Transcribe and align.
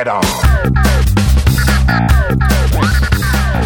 right 0.00 0.08
on. 0.08 0.22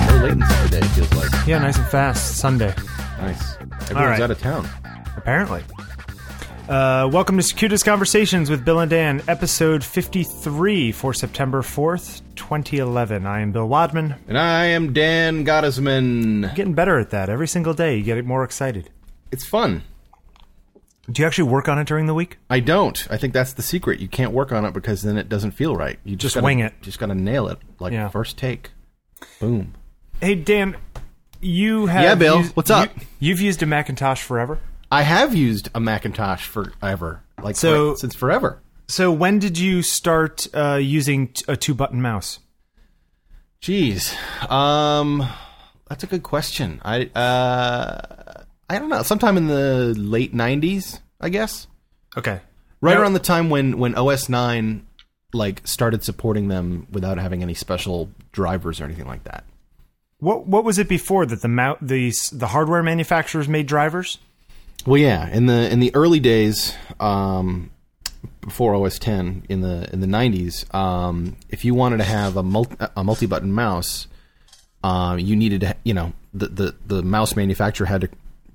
No 0.08 0.24
latency 0.24 0.54
today, 0.64 0.78
it 0.78 0.84
feels 0.90 1.12
like. 1.14 1.46
Yeah, 1.46 1.58
nice 1.60 1.76
and 1.76 1.86
fast. 1.86 2.38
Sunday, 2.38 2.74
Nice. 3.18 3.56
Everyone's 3.90 3.94
right. 3.96 4.20
out 4.20 4.30
of 4.32 4.40
town. 4.40 4.68
apparently. 5.16 5.62
Uh, 6.68 7.08
welcome 7.12 7.36
to 7.36 7.42
Circuitous 7.42 7.82
Conversations 7.84 8.50
with 8.50 8.64
Bill 8.64 8.80
and 8.80 8.90
Dan, 8.90 9.22
episode 9.28 9.84
53 9.84 10.90
for 10.92 11.12
September 11.14 11.62
4th, 11.62 12.22
2011. 12.36 13.26
I 13.26 13.40
am 13.40 13.52
Bill 13.52 13.68
Wadman. 13.68 14.14
And 14.26 14.36
I 14.38 14.64
am 14.66 14.92
Dan 14.92 15.44
Gottesman. 15.44 16.52
Getting 16.56 16.74
better 16.74 16.98
at 16.98 17.10
that. 17.10 17.28
Every 17.28 17.46
single 17.46 17.74
day, 17.74 17.96
you 17.98 18.02
get 18.02 18.24
more 18.24 18.42
excited. 18.44 18.90
It's 19.30 19.46
fun. 19.46 19.82
Do 21.10 21.20
you 21.22 21.26
actually 21.26 21.50
work 21.50 21.68
on 21.68 21.78
it 21.78 21.86
during 21.86 22.06
the 22.06 22.14
week? 22.14 22.38
I 22.48 22.60
don't. 22.60 23.06
I 23.10 23.16
think 23.18 23.34
that's 23.34 23.52
the 23.52 23.62
secret. 23.62 24.00
You 24.00 24.08
can't 24.08 24.32
work 24.32 24.52
on 24.52 24.64
it 24.64 24.72
because 24.72 25.02
then 25.02 25.18
it 25.18 25.28
doesn't 25.28 25.50
feel 25.52 25.76
right. 25.76 25.98
You 26.04 26.12
just, 26.16 26.22
Just 26.22 26.34
gotta, 26.36 26.44
wing 26.46 26.60
it. 26.60 26.72
Just 26.80 26.98
got 26.98 27.06
to 27.06 27.14
nail 27.14 27.48
it. 27.48 27.58
Like 27.78 27.92
Yeah. 27.92 28.08
first 28.08 28.38
take. 28.38 28.70
Boom. 29.40 29.74
Hey, 30.20 30.34
Dan, 30.34 30.76
you 31.40 31.86
have. 31.86 32.02
Yeah, 32.02 32.14
Bill, 32.14 32.38
used- 32.38 32.56
what's 32.56 32.70
up? 32.70 32.90
You, 33.20 33.34
have 33.34 33.40
used 33.40 33.62
a 33.62 33.66
Macintosh 33.66 34.22
forever. 34.22 34.58
I 34.90 35.02
have 35.02 35.34
used 35.34 35.68
a 35.74 35.80
Macintosh 35.80 36.46
forever. 36.46 37.22
Like 37.42 37.56
So- 37.56 37.92
for- 37.92 37.98
since 37.98 38.14
forever. 38.14 38.60
So, 38.86 39.10
when 39.10 39.38
did 39.38 39.58
you 39.58 39.82
start 39.82 40.46
uh, 40.54 40.74
using 40.80 41.28
t- 41.28 41.44
a 41.48 41.56
two 41.56 41.74
button 41.74 42.00
mouse? 42.02 42.38
Jeez. 43.62 44.14
Um 44.50 45.26
that's 45.88 46.02
a 46.04 46.06
good 46.06 46.22
question. 46.22 46.80
I 46.84 47.06
uh 47.14 48.42
I 48.68 48.78
don't 48.78 48.88
know. 48.90 49.02
Sometime 49.02 49.36
in 49.36 49.46
the 49.46 49.94
late 49.96 50.34
90s, 50.34 51.00
I 51.24 51.30
guess. 51.30 51.66
Okay. 52.16 52.40
Right 52.80 52.94
Now- 52.94 53.00
around 53.00 53.14
the 53.14 53.18
time 53.20 53.50
when 53.50 53.78
when 53.78 53.94
OS 53.96 54.28
9 54.28 54.86
like 55.32 55.62
started 55.66 56.04
supporting 56.04 56.46
them 56.48 56.86
without 56.92 57.18
having 57.18 57.42
any 57.42 57.54
special 57.54 58.08
drivers 58.30 58.80
or 58.80 58.84
anything 58.84 59.06
like 59.06 59.24
that. 59.24 59.44
What 60.18 60.46
What 60.46 60.64
was 60.64 60.78
it 60.78 60.88
before 60.88 61.26
that 61.26 61.42
the 61.42 61.48
mou- 61.48 61.76
the 61.80 62.12
the 62.32 62.48
hardware 62.48 62.82
manufacturers 62.82 63.48
made 63.48 63.66
drivers? 63.66 64.18
Well, 64.86 64.98
yeah, 64.98 65.28
in 65.30 65.46
the 65.46 65.70
in 65.72 65.80
the 65.80 65.90
early 65.94 66.20
days, 66.20 66.74
um, 67.00 67.70
before 68.42 68.74
OS 68.74 68.98
10 68.98 69.44
in 69.48 69.62
the 69.62 69.88
in 69.92 70.00
the 70.00 70.06
90s, 70.06 70.72
um, 70.74 71.36
if 71.48 71.64
you 71.64 71.74
wanted 71.74 71.96
to 71.98 72.04
have 72.04 72.36
a 72.36 72.42
multi, 72.42 72.76
a 72.96 73.02
multi 73.02 73.26
button 73.26 73.50
mouse, 73.50 74.06
uh, 74.82 75.16
you 75.18 75.34
needed 75.36 75.62
to, 75.62 75.74
you 75.84 75.94
know, 75.94 76.12
the, 76.34 76.48
the 76.48 76.74
the 76.86 77.02
mouse 77.02 77.34
manufacturer 77.34 77.86
had 77.86 78.02
to 78.02 78.08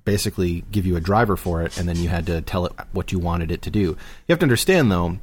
basically 0.10 0.64
give 0.72 0.88
you 0.88 0.96
a 0.96 1.00
driver 1.00 1.38
for 1.38 1.62
it, 1.62 1.78
and 1.78 1.88
then 1.88 1.96
you 1.96 2.10
had 2.10 2.26
to 2.26 2.42
tell 2.42 2.66
it 2.66 2.74
what 2.94 3.12
you 3.12 3.20
wanted 3.20 3.52
it 3.52 3.62
to 3.62 3.70
do. 3.70 3.80
You 3.80 3.98
have 4.30 4.40
to 4.40 4.44
understand, 4.44 4.92
though. 4.92 5.20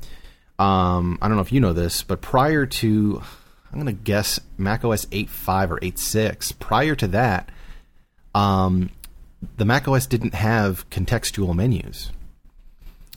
Um, 0.61 1.19
I 1.21 1.27
don't 1.27 1.37
know 1.37 1.43
if 1.43 1.51
you 1.53 1.59
know 1.59 1.73
this, 1.73 2.05
but 2.05 2.21
prior 2.21 2.67
to, 2.67 3.21
I'm 3.73 3.81
going 3.81 3.87
to 3.87 4.01
guess 4.05 4.39
Mac 4.57 4.85
OS 4.85 5.07
8.5 5.07 5.71
or 5.71 5.81
8.6. 5.81 6.57
Prior 6.61 6.95
to 6.95 7.09
that, 7.09 7.51
um, 8.33 8.91
the 9.57 9.65
Mac 9.65 9.89
OS 9.89 10.07
didn't 10.07 10.35
have 10.35 10.89
contextual 10.89 11.53
menus. 11.53 12.13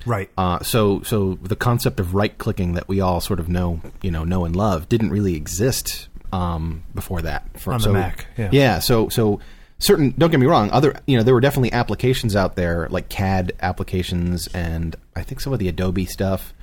Right. 0.08 0.32
Uh, 0.36 0.64
so 0.64 1.04
so 1.04 1.38
the 1.44 1.56
concept 1.56 2.00
of 2.00 2.16
right 2.16 2.36
clicking 2.36 2.74
that 2.74 2.88
we 2.88 3.00
all 3.00 3.20
sort 3.20 3.40
of 3.40 3.48
know 3.50 3.82
you 4.02 4.12
know 4.12 4.24
know 4.24 4.46
and 4.46 4.56
love 4.56 4.88
didn't 4.88 5.10
really 5.10 5.36
exist 5.36 6.08
um, 6.32 6.84
before 6.96 7.22
that 7.22 7.60
for, 7.60 7.74
On 7.74 7.80
the 7.80 7.84
so, 7.84 7.94
Mac, 7.94 8.26
yeah. 8.38 8.80
so 8.80 9.10
so 9.10 9.42
certain 9.80 10.14
don't 10.18 10.30
get 10.30 10.40
me 10.40 10.46
wrong 10.46 10.70
other 10.72 11.00
you 11.08 11.18
know 11.18 11.24
there 11.24 11.34
were 11.34 11.42
definitely 11.42 11.72
applications 11.72 12.36
out 12.36 12.56
there 12.56 12.88
like 12.90 13.10
CAD 13.10 13.54
applications 13.62 14.48
and 14.48 14.96
I 15.16 15.24
think 15.24 15.42
some 15.42 15.54
of 15.54 15.60
the 15.60 15.68
Adobe 15.68 16.06
stuff 16.06 16.54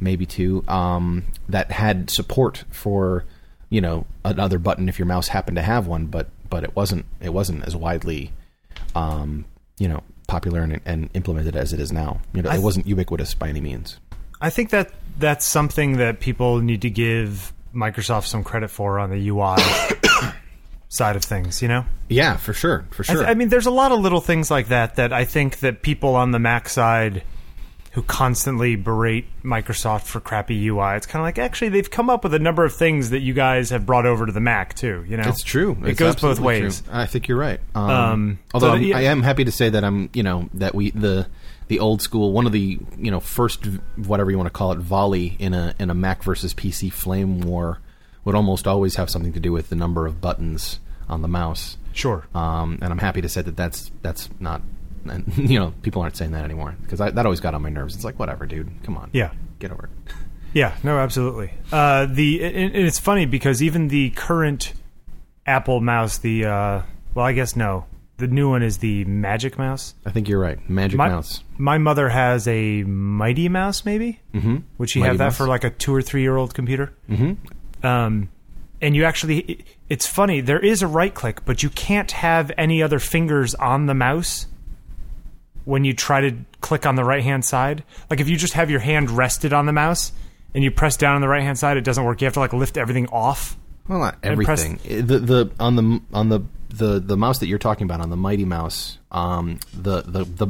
maybe 0.00 0.26
too 0.26 0.64
um, 0.68 1.24
that 1.48 1.70
had 1.70 2.10
support 2.10 2.64
for 2.70 3.24
you 3.68 3.80
know 3.80 4.06
another 4.24 4.58
button 4.58 4.88
if 4.88 4.98
your 4.98 5.06
mouse 5.06 5.28
happened 5.28 5.56
to 5.56 5.62
have 5.62 5.86
one 5.86 6.06
but 6.06 6.28
but 6.48 6.64
it 6.64 6.74
wasn't 6.76 7.04
it 7.20 7.32
wasn't 7.32 7.64
as 7.64 7.74
widely 7.74 8.32
um, 8.94 9.44
you 9.78 9.88
know 9.88 10.02
popular 10.32 10.62
and, 10.62 10.80
and 10.86 11.10
implemented 11.12 11.54
as 11.56 11.74
it 11.74 11.80
is 11.80 11.92
now. 11.92 12.20
You 12.32 12.40
know, 12.42 12.50
I 12.50 12.56
it 12.56 12.62
wasn't 12.62 12.86
ubiquitous 12.86 13.34
by 13.34 13.48
any 13.48 13.60
means. 13.60 13.98
I 14.40 14.48
think 14.48 14.70
that 14.70 14.90
that's 15.18 15.46
something 15.46 15.98
that 15.98 16.20
people 16.20 16.60
need 16.60 16.82
to 16.82 16.90
give 16.90 17.52
Microsoft 17.74 18.26
some 18.26 18.42
credit 18.42 18.68
for 18.68 18.98
on 18.98 19.10
the 19.10 19.28
UI 19.28 19.56
side 20.92 21.16
of 21.16 21.24
things. 21.24 21.62
You 21.62 21.68
know, 21.68 21.84
Yeah, 22.08 22.36
for 22.36 22.52
sure, 22.52 22.84
for 22.90 23.02
I, 23.02 23.06
sure. 23.06 23.16
th- 23.16 23.28
I 23.28 23.34
mean, 23.34 23.48
there's 23.48 23.66
a 23.66 23.70
lot 23.70 23.92
of 23.92 24.00
little 24.00 24.20
things 24.20 24.50
like 24.50 24.68
that 24.68 24.96
that 24.96 25.12
I 25.12 25.24
think 25.24 25.60
that 25.60 25.82
people 25.82 26.14
on 26.14 26.30
the 26.32 26.38
Mac 26.38 26.68
side 26.68 27.22
who 27.92 28.02
constantly 28.02 28.74
berate 28.74 29.26
Microsoft 29.44 30.04
for 30.04 30.18
crappy 30.18 30.66
UI. 30.68 30.96
It's 30.96 31.04
kind 31.04 31.20
of 31.20 31.24
like 31.26 31.38
actually 31.38 31.68
they've 31.68 31.90
come 31.90 32.08
up 32.08 32.24
with 32.24 32.32
a 32.32 32.38
number 32.38 32.64
of 32.64 32.72
things 32.74 33.10
that 33.10 33.20
you 33.20 33.34
guys 33.34 33.68
have 33.68 33.84
brought 33.84 34.06
over 34.06 34.24
to 34.24 34.32
the 34.32 34.40
Mac 34.40 34.74
too. 34.74 35.04
You 35.06 35.18
know, 35.18 35.24
it's 35.28 35.42
true. 35.42 35.76
It 35.82 35.88
It's 35.90 35.98
goes 35.98 36.16
both 36.16 36.40
ways. 36.40 36.80
true. 36.80 36.90
I 36.94 37.04
think 37.04 37.28
you're 37.28 37.36
right. 37.38 37.60
Um, 37.74 37.90
Um, 37.90 38.38
although 38.54 38.68
so, 38.70 38.74
yeah. 38.76 38.96
I 38.96 39.02
am 39.02 39.22
happy 39.22 39.44
to 39.44 39.52
say 39.52 39.68
that 39.68 39.84
I'm, 39.84 40.08
you 40.14 40.22
know, 40.22 40.48
that 40.54 40.74
we 40.74 40.90
the 40.92 41.26
the 41.68 41.80
old 41.80 42.00
school 42.02 42.32
one 42.32 42.46
of 42.46 42.52
the 42.52 42.78
you 42.98 43.10
know 43.10 43.20
first 43.20 43.66
whatever 43.96 44.30
you 44.30 44.36
want 44.38 44.46
to 44.46 44.50
call 44.52 44.72
it 44.72 44.78
volley 44.78 45.36
in 45.38 45.52
a 45.52 45.74
in 45.78 45.90
a 45.90 45.94
Mac 45.94 46.22
versus 46.22 46.54
PC 46.54 46.90
flame 46.90 47.40
war 47.42 47.78
would 48.24 48.34
almost 48.34 48.66
always 48.66 48.96
have 48.96 49.10
something 49.10 49.32
to 49.32 49.40
do 49.40 49.52
with 49.52 49.68
the 49.68 49.76
number 49.76 50.06
of 50.06 50.20
buttons 50.20 50.80
on 51.08 51.22
the 51.22 51.28
mouse. 51.28 51.76
Sure. 51.92 52.26
Um, 52.34 52.78
and 52.80 52.92
I'm 52.92 52.98
happy 52.98 53.20
to 53.20 53.28
say 53.28 53.42
that 53.42 53.56
that's 53.56 53.90
that's 54.02 54.28
not, 54.40 54.62
you 55.36 55.58
know, 55.58 55.74
people 55.82 56.02
aren't 56.02 56.16
saying 56.16 56.32
that 56.32 56.44
anymore 56.44 56.74
because 56.82 56.98
that 57.00 57.18
always 57.26 57.40
got 57.40 57.54
on 57.54 57.62
my 57.62 57.68
nerves. 57.70 57.94
It's 57.94 58.04
like 58.04 58.18
whatever, 58.18 58.46
dude. 58.46 58.70
Come 58.84 58.96
on, 58.96 59.10
Yeah. 59.12 59.32
get 59.58 59.70
over 59.72 59.84
it. 60.06 60.12
Yeah, 60.54 60.76
no, 60.82 60.98
absolutely. 60.98 61.50
Uh, 61.72 62.04
the 62.04 62.44
and, 62.44 62.74
and 62.74 62.86
it's 62.86 62.98
funny 62.98 63.24
because 63.24 63.62
even 63.62 63.88
the 63.88 64.10
current 64.10 64.74
Apple 65.46 65.80
mouse, 65.80 66.18
the 66.18 66.44
uh, 66.44 66.82
well, 67.14 67.24
I 67.24 67.32
guess 67.32 67.56
no, 67.56 67.86
the 68.18 68.26
new 68.26 68.50
one 68.50 68.62
is 68.62 68.76
the 68.76 69.06
Magic 69.06 69.56
Mouse. 69.56 69.94
I 70.04 70.10
think 70.10 70.28
you're 70.28 70.38
right. 70.38 70.58
Magic 70.68 70.98
My, 70.98 71.08
Mouse. 71.08 71.42
my 71.56 71.78
mother 71.78 72.10
has 72.10 72.46
a 72.48 72.82
Mighty 72.84 73.48
Mouse, 73.48 73.86
maybe. 73.86 74.20
Mm-hmm. 74.34 74.56
Would 74.76 74.90
she 74.90 75.00
Mighty 75.00 75.08
have 75.08 75.18
that 75.18 75.24
Mouse. 75.24 75.36
for 75.38 75.46
like 75.46 75.64
a 75.64 75.70
two 75.70 75.94
or 75.94 76.02
three 76.02 76.20
year 76.20 76.36
old 76.36 76.52
computer? 76.52 76.92
Mm-hmm. 77.08 77.32
Um, 77.82 78.28
and 78.80 78.96
you 78.96 79.04
actually, 79.04 79.64
it's 79.88 80.06
funny. 80.06 80.40
There 80.40 80.58
is 80.58 80.82
a 80.82 80.86
right 80.86 81.14
click, 81.14 81.44
but 81.44 81.62
you 81.62 81.70
can't 81.70 82.10
have 82.12 82.50
any 82.58 82.82
other 82.82 82.98
fingers 82.98 83.54
on 83.54 83.86
the 83.86 83.94
mouse 83.94 84.46
when 85.64 85.84
you 85.84 85.94
try 85.94 86.20
to 86.20 86.36
click 86.60 86.86
on 86.86 86.96
the 86.96 87.04
right 87.04 87.22
hand 87.22 87.44
side. 87.44 87.84
Like 88.10 88.20
if 88.20 88.28
you 88.28 88.36
just 88.36 88.54
have 88.54 88.70
your 88.70 88.80
hand 88.80 89.10
rested 89.10 89.52
on 89.52 89.66
the 89.66 89.72
mouse 89.72 90.12
and 90.54 90.64
you 90.64 90.70
press 90.70 90.96
down 90.96 91.14
on 91.14 91.20
the 91.20 91.28
right 91.28 91.42
hand 91.42 91.58
side, 91.58 91.76
it 91.76 91.84
doesn't 91.84 92.02
work. 92.04 92.20
You 92.20 92.26
have 92.26 92.34
to 92.34 92.40
like 92.40 92.52
lift 92.52 92.76
everything 92.76 93.06
off. 93.08 93.56
Well, 93.88 93.98
not 94.00 94.18
And 94.22 94.40
press- 94.42 94.64
everything. 94.64 95.06
The 95.06 95.18
the 95.18 95.50
on 95.60 95.76
the 95.76 96.00
on 96.12 96.28
the 96.28 96.40
the 96.70 96.98
the 97.00 97.16
mouse 97.16 97.38
that 97.38 97.46
you're 97.46 97.58
talking 97.58 97.84
about 97.84 98.00
on 98.00 98.10
the 98.10 98.16
Mighty 98.16 98.44
Mouse. 98.44 98.98
Um, 99.10 99.60
the 99.74 100.02
the 100.02 100.24
the 100.24 100.46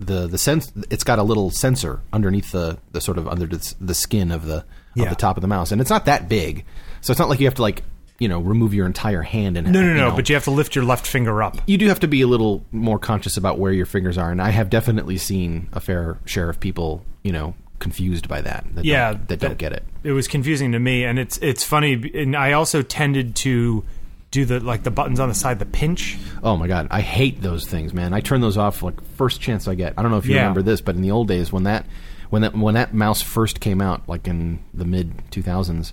the 0.00 0.26
the 0.28 0.38
sense 0.38 0.70
it's 0.90 1.02
got 1.04 1.18
a 1.18 1.22
little 1.24 1.50
sensor 1.50 2.00
underneath 2.12 2.52
the 2.52 2.78
the 2.92 3.00
sort 3.00 3.18
of 3.18 3.26
under 3.26 3.46
the, 3.46 3.74
the 3.80 3.94
skin 3.94 4.30
of 4.30 4.46
the 4.46 4.64
Yeah. 5.04 5.10
the 5.10 5.16
top 5.16 5.36
of 5.36 5.40
the 5.42 5.48
mouse, 5.48 5.72
and 5.72 5.80
it's 5.80 5.90
not 5.90 6.06
that 6.06 6.28
big, 6.28 6.64
so 7.00 7.10
it's 7.10 7.18
not 7.20 7.28
like 7.28 7.40
you 7.40 7.46
have 7.46 7.54
to 7.56 7.62
like 7.62 7.82
you 8.18 8.28
know 8.28 8.40
remove 8.40 8.74
your 8.74 8.84
entire 8.86 9.22
hand 9.22 9.56
and 9.56 9.70
No, 9.72 9.80
no, 9.80 9.88
you 9.88 9.94
no. 9.94 10.10
know. 10.10 10.16
But 10.16 10.28
you 10.28 10.34
have 10.34 10.44
to 10.44 10.50
lift 10.50 10.74
your 10.74 10.84
left 10.84 11.06
finger 11.06 11.42
up. 11.42 11.58
you 11.66 11.78
do 11.78 11.86
have 11.88 12.00
to 12.00 12.08
be 12.08 12.20
a 12.22 12.26
little 12.26 12.64
more 12.72 12.98
conscious 12.98 13.36
about 13.36 13.58
where 13.58 13.72
your 13.72 13.86
fingers 13.86 14.18
are, 14.18 14.30
and 14.30 14.42
I 14.42 14.50
have 14.50 14.70
definitely 14.70 15.18
seen 15.18 15.68
a 15.72 15.80
fair 15.80 16.18
share 16.24 16.48
of 16.50 16.58
people, 16.60 17.04
you 17.22 17.32
know, 17.32 17.54
confused 17.78 18.26
by 18.28 18.40
that. 18.40 18.64
that 18.74 18.84
Yeah, 18.84 19.12
don't, 19.12 19.28
that, 19.28 19.40
don't 19.40 19.58
get 19.58 19.72
it. 19.72 19.84
It 20.02 20.12
was 20.12 20.26
confusing 20.26 20.72
to 20.72 20.78
me, 20.80 21.04
and 21.04 21.18
it's 21.18 21.38
it's 21.38 21.62
funny. 21.64 22.10
And 22.14 22.34
I 22.36 22.52
also 22.52 22.82
tended 22.82 23.36
to 23.36 23.84
do 24.30 24.44
the 24.44 24.60
like 24.60 24.82
the 24.82 24.90
buttons 24.90 25.20
on 25.20 25.28
the 25.28 25.34
side, 25.34 25.58
the 25.60 25.64
pinch. 25.66 26.18
Oh 26.42 26.56
my 26.56 26.66
god, 26.66 26.88
I 26.90 27.00
hate 27.00 27.40
those 27.40 27.66
things, 27.66 27.94
man. 27.94 28.12
I 28.12 28.20
turn 28.20 28.40
those 28.40 28.56
off 28.58 28.82
like 28.82 29.00
first 29.16 29.40
chance 29.40 29.68
I 29.68 29.74
get. 29.76 29.94
I 29.96 30.02
don't 30.02 30.10
know 30.10 30.18
if 30.18 30.26
you 30.26 30.34
Yeah. 30.34 30.40
remember 30.42 30.62
this, 30.62 30.80
but 30.80 30.96
in 30.96 31.02
the 31.02 31.12
old 31.12 31.28
days 31.28 31.52
when 31.52 31.62
that 31.62 31.86
when 32.30 32.42
that 32.42 32.54
when 32.56 32.74
that 32.74 32.92
mouse 32.94 33.22
first 33.22 33.60
came 33.60 33.80
out, 33.80 34.08
like 34.08 34.26
in 34.28 34.58
the 34.74 34.84
mid 34.84 35.12
two 35.30 35.42
thousands, 35.42 35.92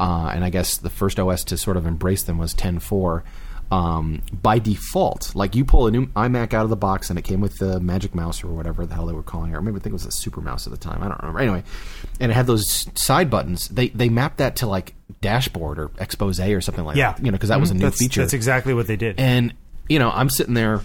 uh, 0.00 0.30
and 0.34 0.44
I 0.44 0.50
guess 0.50 0.76
the 0.78 0.90
first 0.90 1.18
OS 1.20 1.44
to 1.44 1.56
sort 1.56 1.76
of 1.76 1.86
embrace 1.86 2.22
them 2.24 2.38
was 2.38 2.54
10.4. 2.54 3.22
Um, 3.68 4.22
by 4.30 4.60
default, 4.60 5.34
like 5.34 5.56
you 5.56 5.64
pull 5.64 5.88
a 5.88 5.90
new 5.90 6.06
iMac 6.08 6.54
out 6.54 6.62
of 6.62 6.70
the 6.70 6.76
box 6.76 7.10
and 7.10 7.18
it 7.18 7.22
came 7.22 7.40
with 7.40 7.56
the 7.58 7.80
Magic 7.80 8.14
Mouse 8.14 8.44
or 8.44 8.48
whatever 8.48 8.86
the 8.86 8.94
hell 8.94 9.06
they 9.06 9.12
were 9.12 9.24
calling 9.24 9.50
it. 9.50 9.56
Or 9.56 9.60
maybe 9.60 9.78
I 9.78 9.80
think 9.80 9.90
it 9.90 9.94
was 9.94 10.06
a 10.06 10.12
Super 10.12 10.40
Mouse 10.40 10.68
at 10.68 10.70
the 10.72 10.78
time. 10.78 11.02
I 11.02 11.08
don't 11.08 11.18
remember. 11.18 11.40
Anyway, 11.40 11.64
and 12.20 12.30
it 12.30 12.34
had 12.36 12.46
those 12.46 12.86
side 12.94 13.28
buttons. 13.28 13.66
They 13.66 13.88
they 13.88 14.08
mapped 14.08 14.38
that 14.38 14.54
to 14.56 14.66
like 14.68 14.94
dashboard 15.20 15.80
or 15.80 15.90
expose 15.98 16.38
or 16.38 16.60
something 16.60 16.84
like 16.84 16.96
Yeah, 16.96 17.12
that. 17.14 17.24
You 17.24 17.32
know, 17.32 17.36
because 17.36 17.48
that 17.48 17.58
was 17.58 17.72
a 17.72 17.74
Mhm. 17.74 17.78
new 17.78 17.84
that's, 17.86 17.98
feature. 17.98 18.20
That's 18.20 18.34
exactly 18.34 18.72
what 18.72 18.86
they 18.86 18.94
did. 18.96 19.18
And 19.18 19.52
you 19.88 19.98
know, 19.98 20.10
I'm 20.14 20.30
sitting 20.30 20.54
there. 20.54 20.82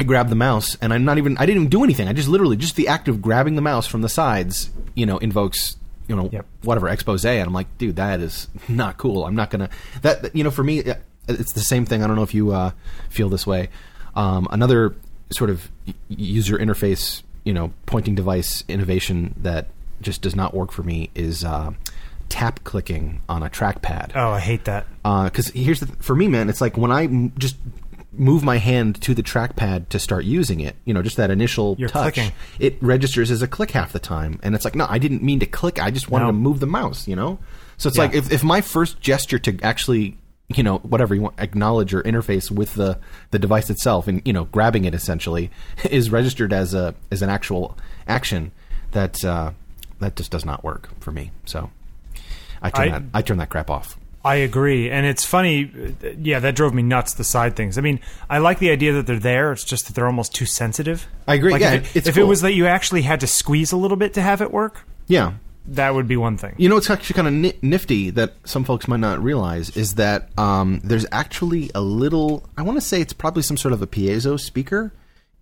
I 0.00 0.02
grab 0.02 0.28
the 0.30 0.34
mouse, 0.34 0.76
and 0.80 0.92
I'm 0.94 1.04
not 1.04 1.18
even. 1.18 1.36
I 1.36 1.44
didn't 1.46 1.58
even 1.62 1.68
do 1.68 1.84
anything. 1.84 2.08
I 2.08 2.12
just 2.14 2.28
literally 2.28 2.56
just 2.56 2.74
the 2.76 2.88
act 2.88 3.06
of 3.08 3.20
grabbing 3.20 3.54
the 3.54 3.62
mouse 3.62 3.86
from 3.86 4.00
the 4.02 4.08
sides, 4.08 4.70
you 4.94 5.04
know, 5.06 5.18
invokes 5.18 5.76
you 6.08 6.16
know 6.16 6.28
Yep. 6.32 6.46
whatever 6.62 6.88
expose. 6.88 7.24
And 7.24 7.46
I'm 7.46 7.52
like, 7.52 7.76
dude, 7.78 7.96
that 7.96 8.20
is 8.20 8.48
not 8.68 8.96
cool. 8.98 9.26
I'm 9.26 9.36
not 9.36 9.50
gonna. 9.50 9.68
That 10.02 10.34
you 10.34 10.42
know, 10.42 10.50
for 10.50 10.64
me, 10.64 10.82
uh, 10.82 10.94
it's 11.28 11.52
the 11.52 11.60
same 11.60 11.84
thing. 11.84 12.02
I 12.02 12.06
don't 12.06 12.16
know 12.16 12.22
if 12.22 12.34
you 12.34 12.50
uh, 12.52 12.70
feel 13.10 13.28
this 13.28 13.46
way. 13.46 13.68
Um, 14.16 14.48
another 14.50 14.96
sort 15.30 15.50
of 15.50 15.70
user 16.08 16.56
interface, 16.58 17.22
you 17.44 17.52
know, 17.52 17.72
pointing 17.86 18.14
device 18.16 18.64
innovation 18.68 19.34
that 19.42 19.68
just 20.00 20.22
does 20.22 20.34
not 20.34 20.54
work 20.54 20.72
for 20.72 20.82
me 20.82 21.10
is 21.14 21.44
uh, 21.44 21.70
tap 22.28 22.64
clicking 22.64 23.20
on 23.28 23.42
a 23.42 23.50
trackpad. 23.50 24.12
Oh, 24.16 24.30
I 24.30 24.40
hate 24.40 24.64
that. 24.64 24.86
Because 25.02 25.48
here's 25.48 25.80
the 25.80 25.86
for 26.02 26.16
me, 26.16 26.26
man, 26.26 26.48
it's 26.48 26.60
like 26.62 26.76
when 26.76 26.90
I 26.90 27.04
m- 27.04 27.32
just 27.38 27.56
move 28.12 28.42
my 28.42 28.56
hand 28.58 29.00
to 29.02 29.14
the 29.14 29.22
trackpad 29.22 29.88
to 29.90 29.98
start 29.98 30.24
using 30.24 30.60
it, 30.60 30.76
you 30.84 30.92
know, 30.92 31.00
just 31.02 31.16
that 31.16 31.30
initial 31.30 31.76
You're 31.78 31.88
touch, 31.88 32.14
clicking. 32.14 32.32
it 32.58 32.76
registers 32.82 33.30
as 33.30 33.40
a 33.42 33.46
click 33.48 33.70
half 33.70 33.92
the 33.92 33.98
time, 34.00 34.40
and 34.42 34.54
it's 34.54 34.64
like, 34.64 34.74
no, 34.74 34.86
I 34.88 34.98
didn't 34.98 35.22
mean 35.22 35.38
to 35.40 35.46
click. 35.46 35.80
I 35.80 35.90
just 35.90 36.10
wanted 36.10 36.24
No. 36.24 36.30
to 36.30 36.36
move 36.36 36.60
the 36.60 36.66
mouse, 36.66 37.06
you 37.06 37.14
know. 37.16 37.38
So 37.76 37.88
it's 37.88 37.96
Yeah. 37.96 38.04
like 38.04 38.14
if 38.14 38.32
if 38.32 38.42
my 38.42 38.60
first 38.60 39.00
gesture 39.00 39.38
to 39.38 39.58
actually 39.62 40.16
you 40.52 40.64
know 40.64 40.78
whatever 40.78 41.14
you 41.14 41.22
want 41.22 41.34
acknowledge 41.38 41.94
or 41.94 42.02
interface 42.02 42.50
with 42.50 42.74
the 42.74 42.98
the 43.30 43.38
device 43.38 43.70
itself 43.70 44.08
and 44.08 44.20
you 44.24 44.32
know 44.32 44.44
grabbing 44.46 44.84
it 44.84 44.92
essentially 44.96 45.48
is 45.90 46.10
registered 46.10 46.52
as 46.52 46.74
a 46.74 46.92
as 47.12 47.22
an 47.22 47.30
actual 47.30 47.78
action 48.08 48.50
that 48.90 49.24
uh, 49.24 49.52
that 50.00 50.16
just 50.16 50.32
does 50.32 50.44
not 50.44 50.64
work 50.64 50.88
for 50.98 51.12
me 51.12 51.30
so 51.44 51.70
I 52.60 52.70
turn 52.70 52.88
I- 52.88 52.98
that 52.98 53.02
I 53.14 53.22
turn 53.22 53.38
that 53.38 53.48
crap 53.48 53.70
off 53.70 53.96
I 54.24 54.36
agree, 54.36 54.90
and 54.90 55.06
it's 55.06 55.24
funny. 55.24 55.94
Yeah, 56.20 56.40
that 56.40 56.54
drove 56.54 56.74
me 56.74 56.82
nuts. 56.82 57.14
The 57.14 57.24
side 57.24 57.56
things. 57.56 57.78
I 57.78 57.80
mean, 57.80 58.00
I 58.28 58.38
like 58.38 58.58
the 58.58 58.70
idea 58.70 58.92
that 58.92 59.06
they're 59.06 59.18
there. 59.18 59.52
It's 59.52 59.64
just 59.64 59.86
that 59.86 59.94
they're 59.94 60.06
almost 60.06 60.34
too 60.34 60.44
sensitive. 60.44 61.06
I 61.26 61.34
agree, 61.34 61.52
Like 61.52 61.62
yeah, 61.62 61.74
if, 61.74 61.96
it, 61.96 61.98
it's 61.98 62.08
if 62.08 62.18
it 62.18 62.24
was 62.24 62.42
that 62.42 62.52
you 62.52 62.66
actually 62.66 63.02
had 63.02 63.20
to 63.20 63.26
squeeze 63.26 63.72
a 63.72 63.76
little 63.76 63.96
bit 63.96 64.14
to 64.14 64.22
have 64.22 64.42
it 64.42 64.52
work, 64.52 64.86
yeah 65.06 65.34
that 65.66 65.94
would 65.94 66.08
be 66.08 66.16
one 66.16 66.36
thing. 66.36 66.54
You 66.58 66.68
know 66.68 66.74
what's 66.74 66.90
actually 66.90 67.14
kind 67.22 67.44
of 67.46 67.62
nifty 67.62 68.10
that 68.10 68.34
some 68.44 68.64
folks 68.64 68.88
might 68.88 69.00
not 69.00 69.22
realize 69.22 69.70
is 69.76 69.94
that 69.94 70.28
um, 70.38 70.80
there's 70.82 71.06
actually 71.12 71.70
a 71.74 71.80
little. 71.80 72.48
I 72.56 72.62
want 72.62 72.76
to 72.76 72.80
say 72.80 73.00
it's 73.00 73.12
probably 73.12 73.42
some 73.42 73.56
sort 73.56 73.72
of 73.72 73.82
a 73.82 73.86
piezo 73.86 74.38
speaker 74.38 74.92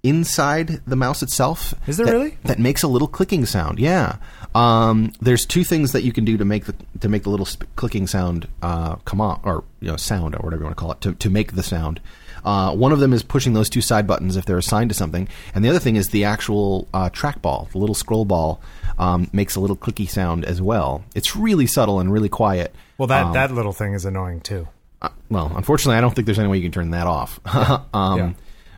inside 0.03 0.81
the 0.87 0.97
mouse 0.97 1.23
itself. 1.23 1.75
Is 1.87 1.97
there 1.97 2.06
that- 2.06 2.12
really? 2.12 2.39
that 2.45 2.59
makes 2.59 2.83
a 2.83 2.89
little 2.89 3.09
clicking 3.09 3.47
sound? 3.47 3.79
Yeah. 3.79 4.17
Um, 4.55 5.12
there's 5.21 5.45
two 5.45 5.62
things 5.65 5.93
that 5.93 6.03
you 6.05 6.12
can 6.12 6.25
do 6.25 6.37
to 6.39 6.45
make 6.45 6.65
the 6.65 6.75
to 7.00 7.09
make 7.09 7.23
the 7.25 7.31
little 7.31 7.47
sp- 7.47 7.69
clicking 7.77 8.06
sound 8.06 8.49
uh, 8.62 8.97
come 9.05 9.21
on, 9.21 9.41
or 9.45 9.65
you 9.81 9.89
know, 9.91 9.97
sound, 9.97 10.35
or 10.35 10.39
whatever 10.39 10.62
you 10.62 10.65
want 10.67 10.77
to 10.77 10.81
call 10.81 10.93
it, 10.93 11.00
to 11.03 11.15
to 11.15 11.31
make 11.31 11.53
the 11.55 11.62
sound. 11.62 12.00
Uh, 12.45 12.75
one 12.75 12.93
of 12.93 12.99
them 13.00 13.12
is 13.12 13.23
pushing 13.23 13.53
those 13.53 13.69
two 13.69 13.81
side 13.83 14.06
buttons 14.06 14.37
if 14.37 14.47
they're 14.47 14.56
assigned 14.59 14.89
to 14.91 14.95
something, 14.95 15.29
and 15.55 15.65
the 15.65 15.69
other 15.69 15.79
thing 15.81 15.97
is 15.97 16.09
the 16.09 16.25
actual 16.25 16.89
uh, 16.95 17.11
trackball, 17.11 17.71
the 17.73 17.79
little 17.79 17.95
scroll 17.95 18.25
ball, 18.25 18.61
um, 18.99 19.29
makes 19.33 19.55
a 19.56 19.61
little 19.61 19.77
clicky 19.77 20.09
sound 20.09 20.45
as 20.45 20.62
well. 20.62 21.05
It's 21.15 21.37
really 21.37 21.67
subtle 21.67 22.00
and 22.00 22.11
really 22.12 22.29
quiet. 22.31 22.75
Well, 22.97 23.09
that 23.09 23.27
Um, 23.27 23.33
that 23.35 23.50
little 23.53 23.73
thing 23.75 23.93
is 23.93 24.05
annoying 24.06 24.41
too. 24.41 24.67
uh, 25.03 25.09
well, 25.29 25.53
unfortunately, 25.55 25.97
I 25.99 26.00
don't 26.00 26.15
think 26.15 26.25
there's 26.27 26.39
any 26.39 26.49
way 26.49 26.56
you 26.56 26.62
can 26.62 26.73
turn 26.73 26.91
that 26.93 27.06
off. 27.06 27.39
um, 27.95 28.19
Yeah. 28.19 28.33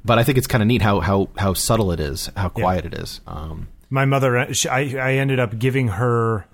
But 0.05 0.19
I 0.19 0.25
think 0.25 0.39
it's 0.39 0.47
kind 0.47 0.63
of 0.63 0.69
neat 0.69 0.83
how, 0.83 1.01
how 1.01 1.29
how 1.37 1.55
subtle 1.55 1.93
it 1.93 2.01
is, 2.01 2.31
how 2.37 2.49
quiet 2.49 2.87
it 2.87 2.95
is. 2.95 3.21
Um, 3.27 3.69
My 3.91 4.05
mother, 4.05 4.39
uh, 4.39 4.53
she, 4.53 4.69
I 4.69 4.81
I 4.97 5.13
ended 5.15 5.39
up 5.39 5.59
giving 5.59 5.89
her. 5.89 6.47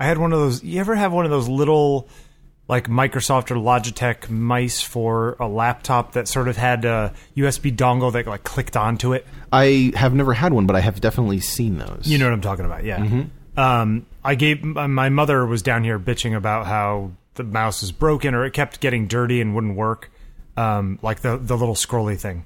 I 0.00 0.06
had 0.06 0.18
one 0.18 0.32
of 0.32 0.38
those. 0.40 0.62
You 0.64 0.80
ever 0.80 0.94
have 0.94 1.12
one 1.12 1.24
of 1.24 1.30
those 1.30 1.48
little, 1.48 2.08
like 2.66 2.88
Microsoft 2.88 3.50
or 3.50 3.56
Logitech 3.56 4.28
mice 4.28 4.80
for 4.80 5.36
a 5.40 5.46
laptop 5.48 6.12
that 6.12 6.28
sort 6.28 6.48
of 6.48 6.56
had 6.56 6.84
a 6.84 7.14
USB 7.36 7.74
dongle 7.74 8.12
that 8.12 8.26
like 8.26 8.44
clicked 8.44 8.76
onto 8.76 9.12
it? 9.12 9.26
I 9.52 9.92
have 9.94 10.14
never 10.14 10.34
had 10.34 10.52
one, 10.52 10.66
but 10.66 10.76
I 10.76 10.80
have 10.80 11.00
definitely 11.00 11.40
seen 11.40 11.78
those. 11.78 12.02
You 12.04 12.18
know 12.18 12.26
what 12.26 12.34
I'm 12.34 12.40
talking 12.40 12.64
about, 12.64 12.84
yeah. 12.84 12.98
Mm-hmm. 12.98 13.58
Um, 13.60 14.06
I 14.24 14.34
gave 14.34 14.62
my 14.62 14.86
my 14.86 15.08
mother 15.08 15.46
was 15.46 15.62
down 15.62 15.84
here 15.84 15.98
bitching 15.98 16.36
about 16.36 16.66
how 16.66 17.12
the 17.34 17.44
mouse 17.44 17.82
is 17.82 17.92
broken 17.92 18.34
or 18.34 18.44
it 18.44 18.52
kept 18.52 18.80
getting 18.80 19.06
dirty 19.06 19.40
and 19.40 19.54
wouldn't 19.54 19.76
work, 19.76 20.10
um, 20.56 20.98
like 21.02 21.20
the 21.20 21.36
the 21.38 21.56
little 21.56 21.74
scrolly 21.76 22.18
thing. 22.18 22.44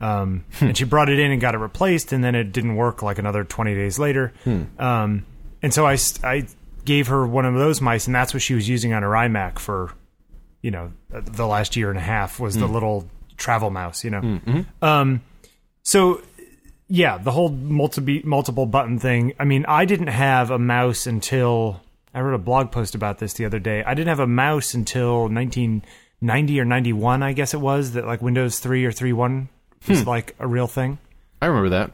Um, 0.00 0.44
Hmm. 0.58 0.66
and 0.66 0.76
she 0.76 0.84
brought 0.84 1.08
it 1.08 1.18
in 1.18 1.30
and 1.30 1.40
got 1.40 1.54
it 1.54 1.58
replaced, 1.58 2.12
and 2.12 2.22
then 2.22 2.34
it 2.34 2.52
didn't 2.52 2.76
work 2.76 3.02
like 3.02 3.18
another 3.18 3.44
20 3.44 3.74
days 3.74 3.98
later. 3.98 4.32
Hmm. 4.44 4.62
Um, 4.78 5.26
and 5.62 5.72
so 5.72 5.86
I, 5.86 5.96
I 6.22 6.46
gave 6.84 7.06
her 7.08 7.26
one 7.26 7.44
of 7.46 7.54
those 7.54 7.80
mice, 7.80 8.06
and 8.06 8.14
that's 8.14 8.34
what 8.34 8.42
she 8.42 8.54
was 8.54 8.68
using 8.68 8.92
on 8.92 9.02
her 9.02 9.08
iMac 9.10 9.58
for, 9.58 9.92
you 10.62 10.70
know, 10.70 10.92
the 11.10 11.46
last 11.46 11.76
year 11.76 11.88
and 11.90 11.98
a 11.98 12.02
half 12.02 12.38
was 12.38 12.54
Hmm. 12.54 12.60
the 12.60 12.68
little 12.68 13.08
travel 13.38 13.70
mouse, 13.70 14.04
you 14.04 14.10
know. 14.10 14.64
Um, 14.82 15.22
so 15.82 16.20
yeah, 16.88 17.18
the 17.18 17.32
whole 17.32 17.48
multi 17.48 18.20
multiple 18.24 18.66
button 18.66 18.98
thing. 18.98 19.32
I 19.40 19.44
mean, 19.44 19.64
I 19.66 19.84
didn't 19.86 20.06
have 20.08 20.50
a 20.50 20.58
mouse 20.58 21.06
until 21.06 21.80
I 22.14 22.20
wrote 22.20 22.34
a 22.34 22.38
blog 22.38 22.70
post 22.70 22.94
about 22.94 23.18
this 23.18 23.32
the 23.34 23.44
other 23.44 23.58
day. 23.58 23.82
I 23.84 23.94
didn't 23.94 24.08
have 24.08 24.20
a 24.20 24.26
mouse 24.26 24.72
until 24.74 25.28
1990 25.28 26.60
or 26.60 26.64
91, 26.64 27.22
I 27.22 27.32
guess 27.32 27.54
it 27.54 27.60
was 27.60 27.92
that 27.92 28.06
like 28.06 28.22
Windows 28.22 28.58
3 28.60 28.84
or 28.84 28.92
3.1 28.92 29.48
was 29.88 30.06
like 30.06 30.34
a 30.38 30.46
real 30.46 30.66
thing. 30.66 30.98
I 31.40 31.46
remember 31.46 31.70
that. 31.70 31.90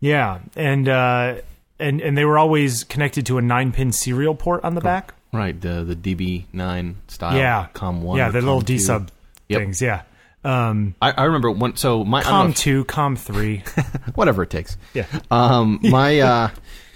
Yeah, 0.00 0.40
and 0.56 0.88
uh, 0.88 1.36
and 1.78 2.00
and 2.00 2.16
they 2.16 2.24
were 2.24 2.38
always 2.38 2.84
connected 2.84 3.26
to 3.26 3.38
a 3.38 3.42
nine 3.42 3.72
pin 3.72 3.92
serial 3.92 4.34
port 4.34 4.64
on 4.64 4.74
the 4.74 4.80
back. 4.80 5.14
Right, 5.32 5.60
the 5.60 5.84
the 5.84 5.94
DB9 5.96 6.94
style. 7.08 7.36
Yeah, 7.36 7.66
Com 7.74 8.02
one. 8.02 8.16
Yeah, 8.18 8.30
the 8.30 8.40
little. 8.40 8.60
D 8.60 8.78
sub 8.78 9.10
Yep. 9.48 9.60
things. 9.60 9.80
Yeah, 9.82 10.02
um, 10.44 10.94
I, 11.02 11.10
I 11.12 11.24
remember 11.24 11.50
one. 11.50 11.76
So 11.76 12.04
my 12.04 12.20
I 12.20 12.22
don't 12.22 12.32
know 12.32 12.38
Com 12.44 12.52
two, 12.54 12.84
Com 12.84 13.16
three. 13.16 13.62
whatever 14.14 14.42
it 14.42 14.50
takes. 14.50 14.76
Yeah. 14.94 15.06
Um, 15.30 15.78
my 15.82 16.20
uh, 16.20 16.50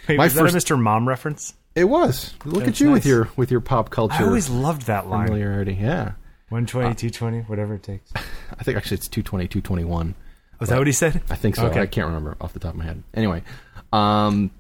Wait, 0.09 0.17
my 0.19 0.29
first. 0.29 0.55
Mr. 0.55 0.81
Mom 0.81 1.09
reference? 1.09 1.55
it 1.75 1.85
was. 1.85 2.35
Look 2.45 2.65
That's 2.65 2.81
at 2.81 2.85
you 2.85 2.91
with 2.93 3.07
your 3.07 3.31
with 3.37 3.51
your 3.51 3.61
pop 3.61 3.91
culture 3.91 4.15
I 4.23 4.25
always 4.27 4.49
loved 4.51 4.83
that 4.87 5.09
line. 5.09 5.27
familiarity. 5.29 5.75
Yeah, 5.75 6.13
120, 6.51 6.95
220, 6.95 7.41
whatever 7.49 7.75
it 7.75 7.83
takes. 7.83 8.13
I 8.17 8.63
think 8.65 8.77
actually 8.77 8.97
it's 8.99 9.09
220, 9.09 9.49
221. 9.49 10.15
Was 10.63 10.69
that 10.71 10.79
what 10.79 10.87
he 10.87 10.93
said? 10.93 11.21
I 11.29 11.35
think 11.35 11.57
so. 11.57 11.67
Okay. 11.67 11.81
I 11.81 11.87
can't 11.87 12.07
remember 12.07 12.37
off 12.41 12.53
the 12.53 12.59
top 12.61 12.73
of 12.73 12.79
my 12.79 12.85
head. 12.85 13.03
Anyway, 13.15 13.43
um, 13.93 14.51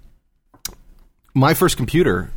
my 1.34 1.54
first 1.54 1.76
computer 1.76 2.30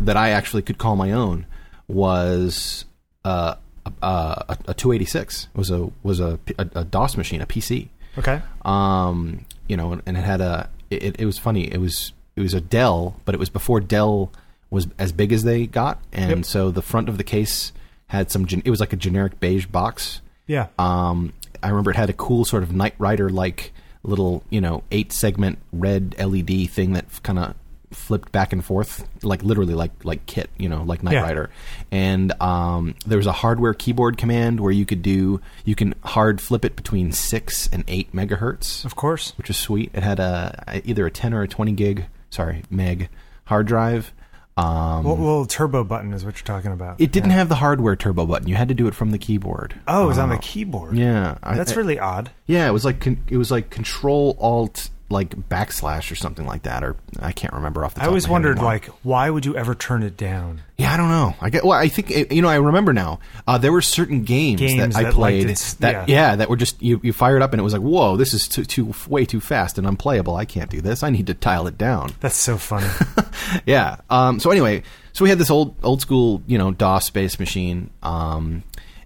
that 0.00 0.16
I 0.16 0.30
actually 0.30 0.62
could 0.62 0.78
call 0.78 0.96
my 0.96 1.12
own 1.12 1.46
was 1.86 2.84
uh, 3.24 3.56
a, 3.86 3.90
a, 4.02 4.58
a 4.68 4.74
286. 4.74 5.48
It 5.54 5.58
was 5.58 5.70
a 5.70 5.90
was 6.02 6.20
a, 6.20 6.38
a, 6.58 6.68
a 6.76 6.84
DOS 6.84 7.16
machine, 7.16 7.40
a 7.42 7.46
PC. 7.46 7.88
Okay. 8.18 8.40
Um, 8.64 9.44
you 9.68 9.76
know, 9.76 9.92
and, 9.92 10.02
and 10.06 10.16
it 10.16 10.24
had 10.24 10.40
a. 10.40 10.70
It, 10.90 11.20
it 11.20 11.26
was 11.26 11.38
funny. 11.38 11.70
It 11.72 11.78
was 11.78 12.12
it 12.36 12.40
was 12.40 12.54
a 12.54 12.60
Dell, 12.60 13.20
but 13.24 13.34
it 13.34 13.38
was 13.38 13.50
before 13.50 13.80
Dell 13.80 14.32
was 14.70 14.86
as 14.98 15.12
big 15.12 15.32
as 15.32 15.44
they 15.44 15.66
got, 15.66 16.00
and 16.12 16.30
Yep. 16.38 16.44
so 16.46 16.70
the 16.70 16.82
front 16.82 17.08
of 17.08 17.18
the 17.18 17.24
case 17.24 17.72
had 18.06 18.30
some. 18.30 18.46
It 18.64 18.70
was 18.70 18.80
like 18.80 18.92
a 18.92 18.96
generic 18.96 19.40
beige 19.40 19.66
box. 19.66 20.20
Yeah. 20.46 20.66
Um, 20.78 21.32
I 21.64 21.68
remember 21.70 21.90
it 21.90 21.96
had 21.96 22.10
a 22.10 22.14
cool 22.14 22.44
sort 22.44 22.62
of 22.62 22.72
Knight 22.72 22.94
Rider 22.98 23.28
like 23.30 23.72
little, 24.02 24.44
you 24.50 24.60
know, 24.60 24.82
eight 24.92 25.12
segment 25.12 25.58
red 25.72 26.14
LED 26.18 26.68
thing 26.70 26.92
that 26.92 27.06
kind 27.22 27.38
of 27.38 27.54
flipped 27.90 28.32
back 28.32 28.52
and 28.52 28.64
forth, 28.64 29.06
like 29.22 29.42
literally 29.44 29.72
like 29.74 29.92
like 30.04 30.26
KITT, 30.26 30.48
you 30.58 30.68
know, 30.68 30.82
like 30.82 31.02
Knight 31.02 31.14
Yeah. 31.14 31.22
Rider. 31.22 31.50
And 31.90 32.32
um, 32.42 32.94
there 33.06 33.18
was 33.18 33.26
a 33.26 33.32
hardware 33.32 33.72
keyboard 33.72 34.18
command 34.18 34.60
where 34.60 34.72
you 34.72 34.84
could 34.84 35.00
do 35.00 35.40
you 35.64 35.74
can 35.74 35.94
hard 36.04 36.40
flip 36.40 36.64
it 36.64 36.76
between 36.76 37.12
six 37.12 37.68
and 37.72 37.84
eight 37.88 38.12
megahertz, 38.12 38.84
of 38.84 38.96
course. 38.96 39.32
which 39.38 39.48
is 39.48 39.56
sweet. 39.56 39.90
It 39.94 40.02
had 40.02 40.18
a 40.20 40.80
either 40.84 41.06
a 41.06 41.10
ten 41.10 41.32
or 41.32 41.42
a 41.42 41.48
twenty 41.48 41.72
gig, 41.72 42.06
sorry, 42.30 42.62
meg 42.68 43.08
hard 43.46 43.66
drive. 43.66 44.12
Um, 44.56 45.02
Well, 45.04 45.16
little 45.16 45.46
turbo 45.46 45.82
button 45.82 46.12
is 46.12 46.24
what 46.24 46.36
you're 46.36 46.44
talking 46.46 46.70
about. 46.72 47.00
it 47.00 47.10
didn't 47.10 47.30
have 47.30 47.48
the 47.48 47.56
hardware 47.56 47.96
turbo 47.96 48.24
button. 48.24 48.46
You 48.48 48.54
had 48.54 48.68
to 48.68 48.74
do 48.74 48.86
it 48.86 48.94
from 48.94 49.10
the 49.10 49.18
keyboard. 49.18 49.74
Oh, 49.88 50.04
it 50.04 50.06
was 50.06 50.18
on 50.18 50.28
the 50.28 50.38
keyboard. 50.38 50.96
Yeah, 50.96 51.38
I- 51.42 51.56
That's 51.56 51.72
I- 51.72 51.76
really 51.76 51.98
odd. 51.98 52.30
yeah, 52.46 52.68
it 52.68 52.70
was 52.72 52.84
like 52.84 53.00
con- 53.00 53.18
it 53.28 53.36
was 53.36 53.50
like 53.50 53.70
Control 53.70 54.36
Alt 54.40 54.90
like 55.10 55.30
backslash 55.48 56.10
or 56.10 56.14
something 56.14 56.46
like 56.46 56.62
that, 56.62 56.82
or 56.82 56.96
I 57.20 57.32
can't 57.32 57.52
remember 57.52 57.84
off 57.84 57.94
the. 57.94 58.02
I 58.02 58.06
always 58.06 58.24
of 58.24 58.30
my 58.30 58.32
wondered, 58.32 58.52
anymore. 58.56 58.72
like, 58.72 58.86
why 59.02 59.28
would 59.28 59.44
you 59.44 59.56
ever 59.56 59.74
turn 59.74 60.02
it 60.02 60.16
down? 60.16 60.62
yeah, 60.78 60.92
I 60.92 60.96
don't 60.96 61.10
know. 61.10 61.34
I 61.40 61.50
get 61.50 61.62
well. 61.64 61.78
I 61.78 61.88
think 61.88 62.10
eh, 62.10 62.24
you 62.30 62.42
know. 62.42 62.48
I 62.48 62.56
remember 62.56 62.92
now. 62.92 63.20
Uh, 63.46 63.58
there 63.58 63.70
were 63.70 63.82
certain 63.82 64.24
games, 64.24 64.60
Games 64.60 64.94
that 64.94 64.98
I 64.98 65.04
that, 65.04 65.12
played 65.12 65.42
it's- 65.44 65.74
that 65.74 66.08
yeah. 66.08 66.30
yeah. 66.30 66.36
that 66.36 66.48
were 66.48 66.56
just 66.56 66.82
you, 66.82 67.00
you 67.02 67.12
fire 67.12 67.36
it 67.36 67.42
up 67.42 67.52
and 67.52 67.60
it 67.60 67.62
was 67.62 67.72
like, 67.74 67.82
whoa, 67.82 68.16
this 68.16 68.32
is 68.34 68.48
too, 68.48 68.64
too 68.64 68.94
way 69.08 69.24
too 69.24 69.40
fast 69.40 69.78
and 69.78 69.86
unplayable. 69.86 70.34
I 70.36 70.46
can't 70.46 70.70
do 70.70 70.80
this. 70.80 71.02
I 71.02 71.10
need 71.10 71.26
to 71.28 71.34
dial 71.34 71.66
it 71.66 71.76
down. 71.78 72.12
That's 72.20 72.36
so 72.36 72.56
funny. 72.56 72.88
yeah. 73.66 73.96
Um, 74.10 74.40
so 74.40 74.50
anyway, 74.50 74.82
so 75.12 75.22
we 75.24 75.28
had 75.28 75.38
this 75.38 75.50
old 75.50 75.76
old 75.84 76.00
school, 76.00 76.42
you 76.46 76.56
know, 76.58 76.72
DOS 76.72 77.10
based 77.10 77.38
machine. 77.38 77.90
Um, 78.02 78.62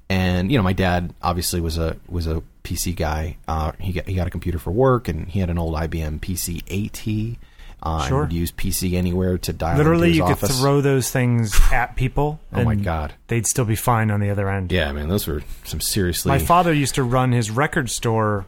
and 0.08 0.50
you 0.50 0.56
know, 0.56 0.62
my 0.64 0.72
dad 0.72 1.12
obviously 1.20 1.60
was 1.60 1.76
a 1.76 1.96
was 2.08 2.26
a 2.26 2.42
PC 2.68 2.94
guy. 2.96 3.36
Uh, 3.46 3.72
he 3.78 3.92
got 3.92 4.06
he 4.06 4.14
got 4.14 4.26
a 4.26 4.30
computer 4.30 4.58
for 4.58 4.70
work, 4.70 5.08
and 5.08 5.28
he 5.28 5.40
had 5.40 5.50
an 5.50 5.58
old 5.58 5.74
IBM 5.74 6.20
PC 6.20 6.62
AT. 6.68 7.38
Uh, 7.80 8.04
Sure. 8.08 8.22
and 8.22 8.28
would 8.32 8.36
use 8.36 8.50
PC 8.50 8.94
Anywhere 8.94 9.38
to 9.38 9.52
dial. 9.52 9.76
Literally, 9.78 10.10
you 10.10 10.26
his 10.26 10.40
could 10.40 10.48
throw 10.50 10.80
those 10.80 11.10
things 11.10 11.56
at 11.72 11.94
people. 11.94 12.40
Oh 12.52 12.64
my 12.64 12.74
God. 12.74 13.14
They'd 13.28 13.46
still 13.46 13.64
be 13.64 13.76
fine 13.76 14.10
on 14.10 14.18
the 14.20 14.30
other 14.30 14.48
end. 14.50 14.72
Yeah, 14.72 14.90
man, 14.90 15.08
those 15.08 15.28
were 15.28 15.42
some 15.64 15.80
seriously. 15.80 16.28
My 16.30 16.40
father 16.40 16.72
used 16.72 16.96
to 16.96 17.04
run 17.04 17.30
his 17.30 17.50
record 17.52 17.88
store 17.88 18.46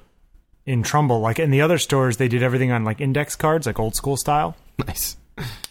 in 0.67 0.83
Trumbull. 0.83 1.21
Like 1.21 1.39
in 1.39 1.51
the 1.53 1.61
other 1.61 1.79
stores, 1.79 2.17
they 2.17 2.27
did 2.27 2.43
everything 2.43 2.73
on 2.73 2.85
like 2.85 3.01
index 3.01 3.37
cards, 3.37 3.67
like 3.69 3.79
old 3.79 3.95
school 3.95 4.17
style. 4.17 4.57
nice. 4.87 5.17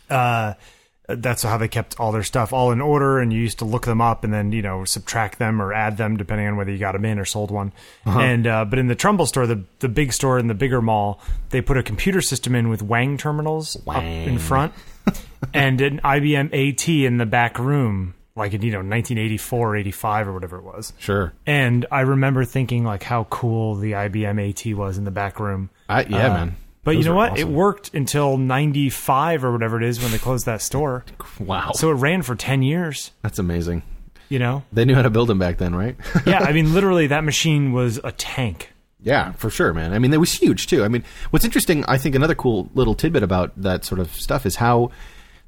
uh, 0.09 0.53
that's 1.15 1.43
how 1.43 1.57
they 1.57 1.67
kept 1.67 1.99
all 1.99 2.11
their 2.11 2.23
stuff 2.23 2.53
all 2.53 2.71
in 2.71 2.81
order, 2.81 3.19
and 3.19 3.33
you 3.33 3.39
used 3.39 3.59
to 3.59 3.65
look 3.65 3.85
them 3.85 3.99
up 4.01 4.23
and 4.23 4.33
then 4.33 4.51
you 4.51 4.61
know 4.61 4.85
subtract 4.85 5.39
them 5.39 5.61
or 5.61 5.73
add 5.73 5.97
them 5.97 6.17
depending 6.17 6.47
on 6.47 6.55
whether 6.57 6.71
you 6.71 6.77
got 6.77 6.91
them 6.93 7.05
in 7.05 7.17
or 7.19 7.25
sold 7.25 7.51
one. 7.51 7.71
And 8.05 8.45
uh, 8.47 8.65
but 8.65 8.79
in 8.79 8.87
the 8.87 8.95
Trumbull 8.95 9.25
store, 9.25 9.47
the 9.47 9.63
the 9.79 9.89
big 9.89 10.13
store 10.13 10.39
in 10.39 10.47
the 10.47 10.53
bigger 10.53 10.81
mall, 10.81 11.19
they 11.49 11.61
put 11.61 11.77
a 11.77 11.83
computer 11.83 12.21
system 12.21 12.55
in 12.55 12.69
with 12.69 12.81
Wang 12.81 13.17
terminals 13.17 13.77
up 13.87 14.03
in 14.03 14.37
front, 14.39 14.73
and 15.53 15.81
an 15.81 15.99
IBM 16.03 16.53
AT 16.53 16.87
in 16.87 17.17
the 17.17 17.25
back 17.25 17.57
room, 17.59 18.13
like 18.35 18.53
in 18.53 18.61
you 18.61 18.71
know 18.71 18.79
1984, 18.79 19.75
85 19.77 20.27
or 20.27 20.33
whatever 20.33 20.57
it 20.57 20.63
was. 20.63 20.93
Sure. 20.99 21.33
And 21.45 21.85
I 21.91 22.01
remember 22.01 22.45
thinking 22.45 22.83
like 22.83 23.03
how 23.03 23.23
cool 23.25 23.75
the 23.75 23.93
IBM 23.93 24.49
AT 24.49 24.77
was 24.77 24.97
in 24.97 25.03
the 25.05 25.11
back 25.11 25.39
room. 25.39 25.69
I, 25.87 26.03
yeah, 26.03 26.27
Uh, 26.27 26.33
man. 26.33 26.55
But 26.83 26.91
you 26.97 27.03
know 27.03 27.15
what? 27.15 27.33
awesome. 27.33 27.49
It 27.49 27.53
worked 27.53 27.93
until 27.93 28.37
95 28.37 29.43
or 29.43 29.51
whatever 29.51 29.77
it 29.81 29.83
is 29.87 30.01
when 30.01 30.11
they 30.11 30.17
closed 30.17 30.45
that 30.45 30.61
store. 30.61 31.03
Wow. 31.39 31.71
So 31.73 31.89
it 31.91 31.95
ran 31.95 32.21
for 32.21 32.35
10 32.35 32.61
years, 32.63 33.11
That's 33.21 33.37
amazing. 33.39 33.83
you 34.29 34.39
know? 34.39 34.63
They 34.71 34.85
knew 34.85 34.95
how 34.95 35.01
to 35.01 35.09
build 35.09 35.27
them 35.29 35.39
back 35.39 35.57
then, 35.57 35.75
right? 35.75 35.95
Yeah, 36.25 36.39
I 36.39 36.53
mean, 36.53 36.73
literally, 36.73 37.07
that 37.07 37.23
machine 37.23 37.73
was 37.73 37.99
a 38.03 38.11
tank. 38.13 38.71
Yeah, 39.01 39.31
for 39.33 39.49
sure, 39.49 39.73
man. 39.73 39.93
I 39.93 39.99
mean, 39.99 40.13
it 40.13 40.19
was 40.19 40.33
huge 40.33 40.67
too. 40.67 40.83
I 40.83 40.87
mean, 40.87 41.03
what's 41.29 41.45
interesting, 41.45 41.85
I 41.85 41.97
think 41.97 42.15
another 42.15 42.35
cool 42.35 42.69
little 42.73 42.95
tidbit 42.95 43.23
about 43.23 43.59
that 43.61 43.85
sort 43.85 43.99
of 43.99 44.11
stuff 44.11 44.45
is 44.45 44.57
how 44.57 44.91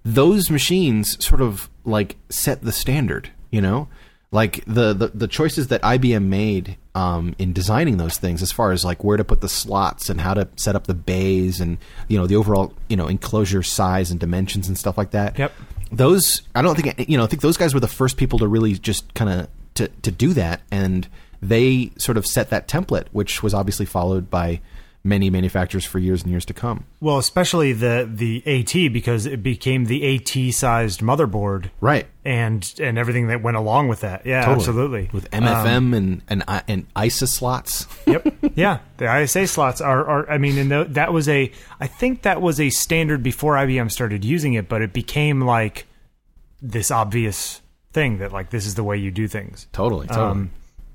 those 0.05 0.49
machines 0.49 1.23
sort 1.23 1.41
of 1.41 1.69
like 1.85 2.15
set 2.29 2.61
the 2.61 2.71
standard, 2.71 3.29
you 3.51 3.61
know? 3.61 3.87
Like 4.31 4.63
the, 4.65 4.93
the, 4.93 5.07
the 5.09 5.27
choices 5.27 5.67
that 5.67 5.81
IBM 5.81 6.25
made 6.25 6.77
um, 6.95 7.35
in 7.37 7.51
designing 7.51 7.97
those 7.97 8.17
things, 8.17 8.41
as 8.41 8.51
far 8.51 8.71
as 8.71 8.85
like 8.85 9.03
where 9.03 9.17
to 9.17 9.25
put 9.25 9.41
the 9.41 9.49
slots 9.49 10.09
and 10.09 10.21
how 10.21 10.33
to 10.33 10.47
set 10.55 10.75
up 10.75 10.87
the 10.87 10.93
bays 10.93 11.59
and 11.59 11.77
you 12.07 12.17
know 12.17 12.27
the 12.27 12.37
overall 12.37 12.73
you 12.87 12.95
know 12.95 13.07
enclosure 13.07 13.61
size 13.61 14.09
and 14.09 14.19
dimensions 14.19 14.69
and 14.69 14.77
stuff 14.77 14.97
like 14.97 15.11
that. 15.11 15.37
Yep. 15.37 15.51
Those 15.91 16.43
I 16.55 16.61
don't 16.61 16.79
think 16.79 17.09
you 17.09 17.17
know 17.17 17.25
I 17.25 17.27
think 17.27 17.41
those 17.41 17.57
guys 17.57 17.73
were 17.73 17.81
the 17.81 17.87
first 17.87 18.15
people 18.15 18.39
to 18.39 18.47
really 18.47 18.73
just 18.73 19.13
kind 19.13 19.29
of 19.29 19.49
to 19.75 19.89
to 19.89 20.11
do 20.11 20.33
that 20.33 20.61
and 20.71 21.09
they 21.41 21.91
sort 21.97 22.17
of 22.17 22.25
set 22.25 22.49
that 22.51 22.67
template, 22.67 23.07
which 23.11 23.41
was 23.41 23.53
obviously 23.53 23.85
followed 23.85 24.29
by 24.29 24.61
many 25.03 25.31
manufacturers 25.31 25.83
for 25.83 25.97
years 25.97 26.21
and 26.21 26.29
years 26.31 26.45
to 26.45 26.53
come. 26.53 26.85
Well, 26.99 27.17
especially 27.17 27.73
the 27.73 28.07
the 28.11 28.43
AT 28.45 28.93
because 28.93 29.25
it 29.25 29.41
became 29.41 29.85
the 29.85 30.15
AT 30.15 30.53
sized 30.53 31.01
motherboard 31.01 31.71
Right. 31.79 32.05
and 32.23 32.71
and 32.79 32.97
everything 32.99 33.27
that 33.27 33.41
went 33.41 33.57
along 33.57 33.87
with 33.87 34.01
that. 34.01 34.25
Yeah, 34.27 34.41
Totally. 34.41 34.55
absolutely. 34.57 35.09
With 35.11 35.27
Um, 35.33 35.43
MFM 35.43 35.97
and, 35.97 36.21
and 36.29 36.43
and 36.67 36.85
ISA 37.01 37.25
slots. 37.27 37.87
yep. 38.05 38.27
Yeah, 38.55 38.79
the 38.97 39.21
ISA 39.21 39.47
slots 39.47 39.81
are, 39.81 40.05
are 40.07 40.29
I 40.29 40.37
mean, 40.37 40.57
and 40.59 40.69
tho- 40.69 40.83
that 40.85 41.11
was 41.13 41.27
a 41.27 41.51
I 41.79 41.87
think 41.87 42.21
that 42.21 42.39
was 42.41 42.59
a 42.59 42.69
standard 42.69 43.23
before 43.23 43.55
IBM 43.55 43.91
started 43.91 44.23
using 44.23 44.53
it, 44.53 44.69
but 44.69 44.81
it 44.83 44.93
became 44.93 45.41
like 45.41 45.87
this 46.61 46.91
obvious 46.91 47.61
thing 47.91 48.19
that 48.19 48.31
like 48.31 48.51
this 48.51 48.65
is 48.67 48.75
the 48.75 48.83
way 48.83 48.97
you 48.97 49.09
do 49.09 49.27
things. 49.27 49.65
totally. 49.73 50.05
Totally. 50.07 50.29
Um, 50.29 50.51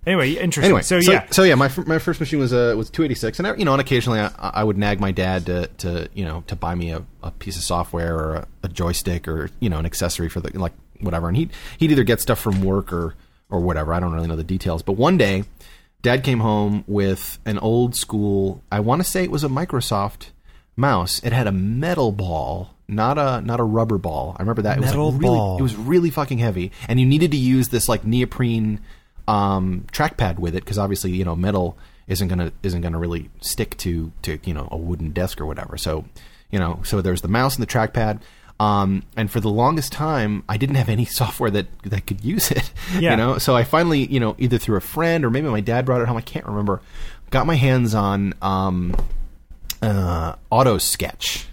anyway, 0.06 0.32
interesting. 0.32 0.64
anyway, 0.64 0.82
so, 0.82 1.00
so, 1.00 1.12
yeah, 1.12 1.26
so 1.30 1.42
yeah, 1.42 1.54
my 1.54 1.70
my 1.86 1.98
first 1.98 2.20
machine 2.20 2.38
was 2.38 2.52
uh, 2.52 2.74
was 2.76 2.90
286, 2.90 3.38
and 3.38 3.48
I, 3.48 3.54
you 3.56 3.64
know, 3.64 3.72
and 3.72 3.80
occasionally 3.80 4.20
I, 4.20 4.30
I 4.38 4.64
would 4.64 4.78
nag 4.78 5.00
my 5.00 5.12
dad 5.12 5.46
to, 5.46 5.66
to 5.78 6.08
you 6.14 6.24
know 6.24 6.44
to 6.46 6.56
buy 6.56 6.74
me 6.74 6.92
a, 6.92 7.04
a 7.22 7.30
piece 7.30 7.56
of 7.56 7.62
software 7.62 8.16
or 8.16 8.34
a, 8.36 8.48
a 8.64 8.68
joystick 8.68 9.28
or 9.28 9.50
you 9.60 9.68
know 9.68 9.78
an 9.78 9.86
accessory 9.86 10.28
for 10.28 10.40
the 10.40 10.56
like 10.58 10.72
whatever, 11.00 11.28
and 11.28 11.36
he 11.36 11.48
he'd 11.78 11.90
either 11.90 12.04
get 12.04 12.20
stuff 12.20 12.38
from 12.38 12.62
work 12.62 12.92
or 12.92 13.14
or 13.50 13.60
whatever. 13.60 13.92
I 13.92 14.00
don't 14.00 14.12
really 14.12 14.28
know 14.28 14.36
the 14.36 14.44
details, 14.44 14.82
but 14.82 14.92
one 14.92 15.16
day, 15.16 15.44
dad 16.02 16.24
came 16.24 16.40
home 16.40 16.84
with 16.86 17.38
an 17.44 17.58
old 17.58 17.94
school. 17.94 18.62
I 18.70 18.80
want 18.80 19.02
to 19.02 19.08
say 19.08 19.24
it 19.24 19.30
was 19.30 19.44
a 19.44 19.48
Microsoft 19.48 20.30
mouse. 20.76 21.22
It 21.24 21.32
had 21.32 21.46
a 21.46 21.52
metal 21.52 22.12
ball. 22.12 22.70
Not 22.88 23.18
a 23.18 23.40
not 23.40 23.58
a 23.58 23.64
rubber 23.64 23.98
ball. 23.98 24.36
I 24.38 24.42
remember 24.42 24.62
that. 24.62 24.78
It 24.78 24.80
was 24.82 24.90
Metal 24.90 25.10
like 25.10 25.20
really, 25.20 25.36
ball. 25.36 25.58
It 25.58 25.62
was 25.62 25.74
really 25.74 26.10
fucking 26.10 26.38
heavy, 26.38 26.70
and 26.86 27.00
you 27.00 27.06
needed 27.06 27.32
to 27.32 27.36
use 27.36 27.70
this 27.70 27.88
like 27.88 28.04
neoprene 28.04 28.78
um, 29.28 29.86
trackpad 29.92 30.38
with 30.38 30.54
it 30.54 30.64
because 30.64 30.78
obviously 30.78 31.12
you 31.12 31.24
know 31.24 31.36
metal 31.36 31.76
isn't 32.06 32.28
gonna 32.28 32.52
isn't 32.62 32.80
gonna 32.80 32.98
really 32.98 33.30
stick 33.40 33.76
to 33.78 34.12
to 34.22 34.38
you 34.44 34.54
know 34.54 34.68
a 34.70 34.76
wooden 34.76 35.10
desk 35.10 35.40
or 35.40 35.46
whatever. 35.46 35.76
So 35.76 36.04
you 36.50 36.58
know 36.58 36.80
so 36.84 37.00
there's 37.00 37.22
the 37.22 37.28
mouse 37.28 37.56
and 37.56 37.62
the 37.66 37.70
trackpad. 37.70 38.20
Um, 38.58 39.02
and 39.18 39.30
for 39.30 39.38
the 39.38 39.50
longest 39.50 39.92
time, 39.92 40.42
I 40.48 40.56
didn't 40.56 40.76
have 40.76 40.88
any 40.88 41.04
software 41.20 41.50
that 41.50 41.66
that 41.82 42.06
could 42.06 42.24
use 42.24 42.50
it. 42.50 42.70
Yeah. 42.98 43.10
You 43.10 43.16
know, 43.16 43.38
so 43.38 43.54
I 43.54 43.64
finally, 43.64 44.06
you 44.06 44.20
know, 44.20 44.36
either 44.38 44.58
through 44.58 44.76
a 44.76 44.80
friend 44.80 45.24
or 45.24 45.30
maybe 45.30 45.48
my 45.48 45.60
dad 45.60 45.84
brought 45.84 46.00
it 46.00 46.08
home. 46.08 46.16
I 46.16 46.22
can't 46.22 46.46
remember. 46.46 46.80
Got 47.30 47.46
my 47.46 47.56
hands 47.56 47.94
on 47.94 48.32
um, 48.40 48.94
uh, 49.82 50.36
AutoSketch, 50.52 51.46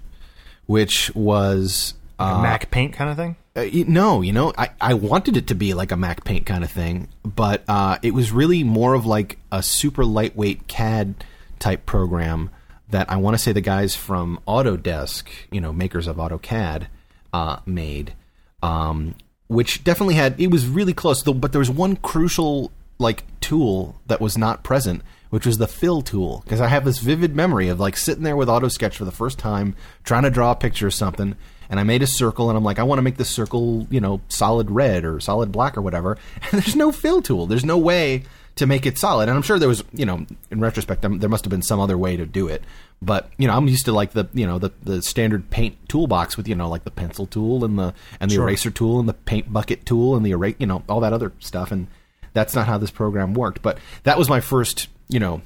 which 0.67 1.13
was 1.15 1.95
a 2.19 2.23
uh, 2.23 2.41
Mac 2.41 2.69
Paint 2.71 2.93
kind 2.93 3.09
of 3.09 3.17
thing. 3.17 3.35
Uh, 3.55 3.65
no, 3.87 4.21
you 4.21 4.33
know, 4.33 4.51
I, 4.57 4.69
I 4.81 4.93
wanted 4.95 5.37
it 5.37 5.47
to 5.47 5.55
be 5.55 5.75
like 5.75 5.91
a 5.91 5.95
MacPaint 5.95 6.45
kind 6.45 6.63
of 6.63 6.71
thing, 6.71 7.07
but 7.23 7.63
uh, 7.67 7.99
it 8.01 8.13
was 8.13 8.31
really 8.31 8.63
more 8.63 8.95
of 8.95 9.05
like 9.05 9.37
a 9.51 9.61
super 9.61 10.03
lightweight 10.03 10.67
CAD 10.67 11.23
type 11.59 11.85
program 11.85 12.49
that 12.89 13.11
I 13.11 13.17
want 13.17 13.35
to 13.35 13.37
say 13.37 13.51
the 13.51 13.61
guys 13.61 13.95
from 13.95 14.39
Autodesk, 14.47 15.27
you 15.51 15.61
know, 15.61 15.71
makers 15.71 16.07
of 16.07 16.17
AutoCAD, 16.17 16.87
uh, 17.31 17.59
made, 17.65 18.15
um, 18.63 19.15
which 19.47 19.83
definitely 19.83 20.15
had 20.15 20.39
it 20.39 20.47
was 20.47 20.67
really 20.67 20.93
close. 20.93 21.21
Though, 21.21 21.33
but 21.33 21.51
there 21.51 21.59
was 21.59 21.69
one 21.69 21.95
crucial 21.95 22.71
like 22.97 23.23
tool 23.39 23.99
that 24.07 24.21
was 24.21 24.37
not 24.37 24.63
present, 24.63 25.03
which 25.29 25.45
was 25.45 25.57
the 25.57 25.67
fill 25.67 26.01
tool. 26.01 26.41
Because 26.43 26.61
I 26.61 26.67
have 26.67 26.85
this 26.85 26.99
vivid 26.99 27.35
memory 27.35 27.67
of 27.67 27.79
like 27.79 27.97
sitting 27.97 28.23
there 28.23 28.35
with 28.35 28.47
AutoSketch 28.47 28.93
for 28.93 29.05
the 29.05 29.11
first 29.11 29.37
time, 29.37 29.75
trying 30.03 30.23
to 30.23 30.29
draw 30.29 30.51
a 30.51 30.55
picture 30.55 30.87
of 30.87 30.93
something, 30.93 31.35
and 31.69 31.79
I 31.79 31.83
made 31.83 32.01
a 32.03 32.07
circle, 32.07 32.49
and 32.49 32.57
I'm 32.57 32.63
like, 32.63 32.79
I 32.79 32.83
want 32.83 32.99
to 32.99 33.03
make 33.03 33.17
this 33.17 33.29
circle, 33.29 33.87
you 33.89 33.99
know, 34.01 34.21
solid 34.29 34.69
red 34.71 35.05
or 35.05 35.19
solid 35.19 35.51
black 35.51 35.77
or 35.77 35.81
whatever. 35.81 36.17
And 36.51 36.61
there's 36.61 36.75
no 36.75 36.91
fill 36.91 37.21
tool. 37.21 37.45
There's 37.47 37.65
no 37.65 37.77
way 37.77 38.23
to 38.55 38.67
make 38.67 38.85
it 38.85 38.97
solid. 38.99 39.29
And 39.29 39.35
I'm 39.35 39.41
sure 39.41 39.57
there 39.57 39.67
was, 39.69 39.83
you 39.93 40.05
know, 40.05 40.25
in 40.51 40.59
retrospect, 40.59 41.01
there 41.01 41.29
must 41.29 41.43
have 41.43 41.49
been 41.49 41.63
some 41.63 41.79
other 41.79 41.97
way 41.97 42.15
to 42.17 42.25
do 42.25 42.47
it. 42.47 42.63
But 43.01 43.29
you 43.37 43.47
know, 43.47 43.55
I'm 43.57 43.67
used 43.67 43.85
to 43.85 43.91
like 43.91 44.11
the, 44.11 44.27
you 44.33 44.45
know, 44.47 44.59
the 44.59 44.71
the 44.83 45.01
standard 45.01 45.49
paint 45.49 45.75
toolbox 45.89 46.37
with 46.37 46.47
you 46.47 46.55
know 46.55 46.69
like 46.69 46.83
the 46.85 46.91
pencil 46.91 47.25
tool 47.25 47.65
and 47.65 47.77
the 47.77 47.93
and 48.19 48.29
the 48.31 48.35
Sure. 48.35 48.43
eraser 48.43 48.71
tool 48.71 48.99
and 48.99 49.09
the 49.09 49.13
paint 49.13 49.51
bucket 49.51 49.85
tool 49.85 50.15
and 50.15 50.25
the 50.25 50.31
erase, 50.31 50.55
you 50.59 50.67
know, 50.67 50.83
all 50.87 50.99
that 51.01 51.11
other 51.13 51.31
stuff. 51.39 51.71
And 51.71 51.87
that's 52.33 52.55
not 52.55 52.67
how 52.67 52.77
this 52.77 52.91
program 52.91 53.33
worked. 53.33 53.61
But 53.61 53.77
that 54.03 54.17
was 54.17 54.29
my 54.29 54.39
first, 54.39 54.87
you 55.09 55.19
know, 55.19 55.41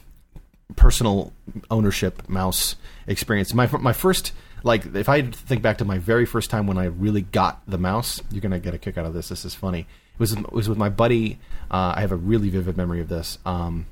personal 0.76 1.34
ownership 1.72 2.28
mouse 2.30 2.76
experience. 3.08 3.54
My 3.54 3.68
my 3.80 3.94
first 3.94 4.34
like 4.68 4.86
if 4.96 5.10
I 5.10 5.24
think 5.24 5.62
back 5.64 5.80
to 5.80 5.86
my 5.86 5.98
very 5.98 6.26
first 6.26 6.50
time 6.52 6.68
when 6.68 6.78
I 6.78 6.86
really 6.86 7.22
got 7.22 7.62
the 7.68 7.78
mouse, 7.78 8.22
you're 8.32 8.42
gonna 8.42 8.60
get 8.60 8.74
a 8.74 8.78
kick 8.78 8.98
out 8.98 9.06
of 9.06 9.14
this. 9.14 9.30
This 9.30 9.46
is 9.46 9.56
funny. 9.56 9.80
It 9.82 10.20
was 10.20 10.34
it 10.34 10.52
was 10.52 10.70
with 10.70 10.78
my 10.78 10.90
buddy. 10.90 11.40
Uh, 11.72 11.94
I 11.96 12.02
have 12.02 12.12
a 12.12 12.16
really 12.16 12.50
vivid 12.50 12.78
memory 12.78 13.02
of 13.02 13.10
this. 13.10 13.38
Um, 13.46 13.86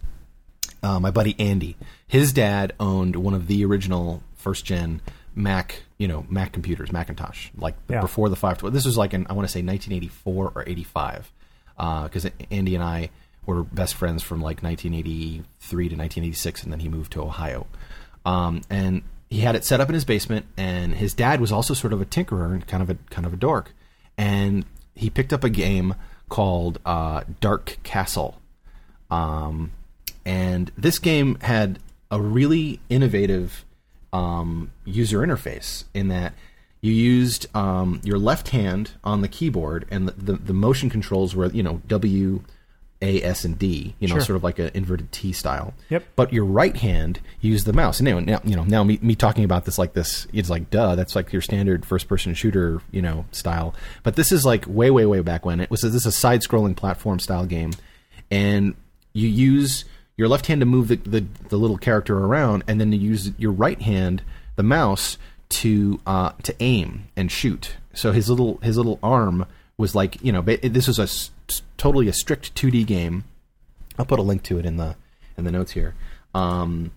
uh, 0.83 0.99
my 0.99 1.09
buddy 1.11 1.35
Andy, 1.39 1.75
his 2.07 2.31
dad 2.31 2.73
owned 2.79 3.15
one 3.15 3.33
of 3.33 3.47
the 3.47 3.65
original 3.65 4.21
first 4.35 4.65
gen 4.65 5.01
Mac, 5.33 5.83
you 5.97 6.07
know, 6.07 6.25
Mac 6.29 6.51
computers, 6.53 6.91
Macintosh, 6.91 7.49
like 7.57 7.75
Yeah. 7.89 8.01
before 8.01 8.29
the 8.29 8.35
512. 8.35 8.73
This 8.73 8.85
was 8.85 8.97
like 8.97 9.13
in 9.13 9.25
I 9.29 9.33
want 9.33 9.47
to 9.47 9.51
say 9.51 9.61
1984 9.61 10.51
or 10.55 10.63
85, 10.67 11.31
because 12.03 12.27
Andy 12.51 12.75
and 12.75 12.83
I 12.83 13.09
were 13.45 13.63
best 13.63 13.95
friends 13.95 14.23
from 14.23 14.41
like 14.41 14.63
1983 14.63 15.89
to 15.89 15.95
1986, 15.95 16.63
and 16.63 16.71
then 16.71 16.79
he 16.79 16.89
moved 16.89 17.11
to 17.13 17.21
Ohio. 17.21 17.67
Um, 18.25 18.61
and 18.69 19.03
he 19.29 19.39
had 19.39 19.55
it 19.55 19.65
set 19.65 19.81
up 19.81 19.89
in 19.89 19.95
his 19.95 20.05
basement, 20.05 20.45
and 20.57 20.95
his 20.95 21.13
dad 21.13 21.41
was 21.41 21.51
also 21.51 21.73
sort 21.73 21.93
of 21.93 22.01
a 22.01 22.05
tinkerer 22.05 22.53
and 22.53 22.67
kind 22.67 22.83
of 22.83 22.89
a 22.89 22.95
kind 23.09 23.25
of 23.25 23.33
a 23.33 23.37
dork, 23.37 23.73
and 24.17 24.65
he 24.93 25.09
picked 25.09 25.33
up 25.33 25.43
a 25.43 25.49
game 25.49 25.95
called 26.29 26.79
uh, 26.85 27.21
Dark 27.41 27.77
Castle. 27.83 28.39
Um, 29.11 29.71
and 30.25 30.71
this 30.77 30.99
game 30.99 31.37
had 31.41 31.79
a 32.09 32.19
really 32.19 32.79
innovative 32.89 33.65
um, 34.13 34.71
user 34.85 35.19
interface 35.19 35.83
in 35.93 36.07
that 36.07 36.33
you 36.81 36.93
used 36.93 37.47
um, 37.55 37.99
your 38.03 38.19
left 38.19 38.49
hand 38.49 38.91
on 39.03 39.21
the 39.21 39.27
keyboard, 39.27 39.85
and 39.89 40.07
the, 40.07 40.11
the, 40.11 40.33
the 40.33 40.53
motion 40.53 40.89
controls 40.89 41.35
were 41.35 41.47
you 41.47 41.63
know 41.63 41.81
W, 41.87 42.41
A, 43.05 43.21
S, 43.23 43.45
and 43.45 43.57
D, 43.57 43.95
you 43.99 44.07
know, 44.07 44.15
Sure. 44.15 44.21
sort 44.21 44.35
of 44.37 44.43
like 44.43 44.59
an 44.59 44.71
inverted 44.73 45.11
T 45.11 45.31
style. 45.31 45.73
Yep. 45.89 46.03
But 46.15 46.33
your 46.33 46.43
right 46.43 46.75
hand 46.75 47.19
used 47.39 47.65
the 47.65 47.73
mouse. 47.73 47.99
And 47.99 48.07
anyway, 48.07 48.25
now 48.25 48.41
you 48.43 48.55
know 48.55 48.63
now 48.63 48.83
me, 48.83 48.99
me 49.01 49.15
talking 49.15 49.43
about 49.43 49.65
this 49.65 49.77
like 49.77 49.93
this, 49.93 50.27
it's 50.33 50.49
like 50.49 50.69
duh, 50.69 50.95
that's 50.95 51.15
like 51.15 51.31
your 51.31 51.41
standard 51.41 51.85
first 51.85 52.07
person 52.07 52.33
shooter, 52.33 52.81
you 52.91 53.01
know, 53.01 53.25
style. 53.31 53.73
But 54.03 54.15
this 54.15 54.31
is 54.31 54.43
like 54.45 54.65
way 54.67 54.89
way 54.91 55.05
way 55.05 55.21
back 55.21 55.45
when 55.45 55.61
it 55.61 55.69
was. 55.71 55.81
This 55.81 55.93
is 55.93 56.05
a 56.05 56.11
side 56.11 56.41
scrolling 56.41 56.75
platform 56.75 57.19
style 57.19 57.45
game, 57.45 57.71
and 58.31 58.75
you 59.13 59.27
use 59.29 59.85
your 60.17 60.27
left 60.27 60.47
hand 60.47 60.61
to 60.61 60.65
move 60.65 60.87
the, 60.87 60.95
the, 60.95 61.25
the 61.49 61.57
little 61.57 61.77
character 61.77 62.17
around, 62.17 62.63
and 62.67 62.79
then 62.79 62.91
you 62.93 62.99
use 62.99 63.31
your 63.37 63.51
right 63.51 63.81
hand, 63.81 64.21
the 64.55 64.63
mouse, 64.63 65.17
to 65.49 65.99
uh, 66.07 66.31
to 66.43 66.55
aim 66.59 67.07
and 67.15 67.31
shoot. 67.31 67.75
So 67.93 68.11
his 68.11 68.29
little 68.29 68.57
his 68.57 68.77
little 68.77 68.99
arm 69.03 69.45
was 69.77 69.93
like 69.93 70.23
you 70.23 70.31
know 70.31 70.41
this 70.41 70.87
was 70.87 70.99
a 70.99 71.07
totally 71.77 72.07
a 72.07 72.13
strict 72.13 72.55
2D 72.55 72.85
game. 72.85 73.23
I'll 73.97 74.05
put 74.05 74.19
a 74.19 74.23
link 74.23 74.43
to 74.43 74.59
it 74.59 74.65
in 74.65 74.77
the 74.77 74.95
in 75.37 75.43
the 75.43 75.51
notes 75.51 75.71
here. 75.71 75.95
Um, 76.33 76.91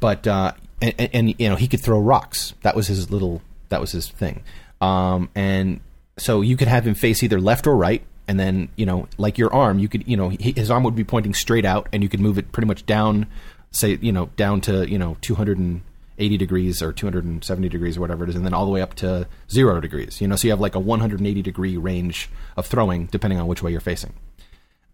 but 0.00 0.26
uh, 0.26 0.52
and, 0.80 0.94
and, 0.98 1.10
and 1.12 1.34
you 1.38 1.48
know 1.48 1.56
he 1.56 1.68
could 1.68 1.80
throw 1.80 1.98
rocks. 1.98 2.54
That 2.62 2.76
was 2.76 2.86
his 2.88 3.10
little 3.10 3.42
that 3.68 3.80
was 3.80 3.92
his 3.92 4.08
thing. 4.08 4.42
Um, 4.80 5.30
and 5.34 5.80
so 6.18 6.40
you 6.40 6.56
could 6.56 6.68
have 6.68 6.86
him 6.86 6.94
face 6.94 7.22
either 7.22 7.40
left 7.40 7.66
or 7.66 7.76
right, 7.76 8.02
and 8.28 8.38
then 8.38 8.68
you 8.76 8.86
know, 8.86 9.08
like 9.18 9.38
your 9.38 9.52
arm, 9.52 9.78
you 9.78 9.88
could 9.88 10.06
you 10.06 10.16
know 10.16 10.30
he, 10.30 10.52
his 10.52 10.70
arm 10.70 10.82
would 10.84 10.96
be 10.96 11.04
pointing 11.04 11.34
straight 11.34 11.64
out, 11.64 11.88
and 11.92 12.02
you 12.02 12.08
could 12.08 12.20
move 12.20 12.38
it 12.38 12.52
pretty 12.52 12.66
much 12.66 12.84
down, 12.86 13.26
say 13.70 13.98
you 14.00 14.12
know 14.12 14.26
down 14.36 14.60
to 14.62 14.88
you 14.88 14.98
know 14.98 15.16
280 16.16 16.36
degrees 16.36 16.82
or 16.82 16.92
270 16.92 17.68
degrees 17.68 17.96
or 17.96 18.00
whatever 18.00 18.24
it 18.24 18.30
is, 18.30 18.36
and 18.36 18.44
then 18.44 18.54
all 18.54 18.64
the 18.64 18.70
way 18.70 18.80
up 18.80 18.94
to 18.94 19.26
zero 19.50 19.80
degrees. 19.80 20.20
You 20.20 20.28
know, 20.28 20.36
so 20.36 20.48
you 20.48 20.52
have 20.52 20.60
like 20.60 20.74
a 20.74 20.80
180 20.80 21.42
degree 21.42 21.76
range 21.76 22.28
of 22.56 22.66
throwing 22.66 23.06
depending 23.06 23.38
on 23.38 23.46
which 23.46 23.62
way 23.62 23.70
you're 23.70 23.80
facing. 23.80 24.14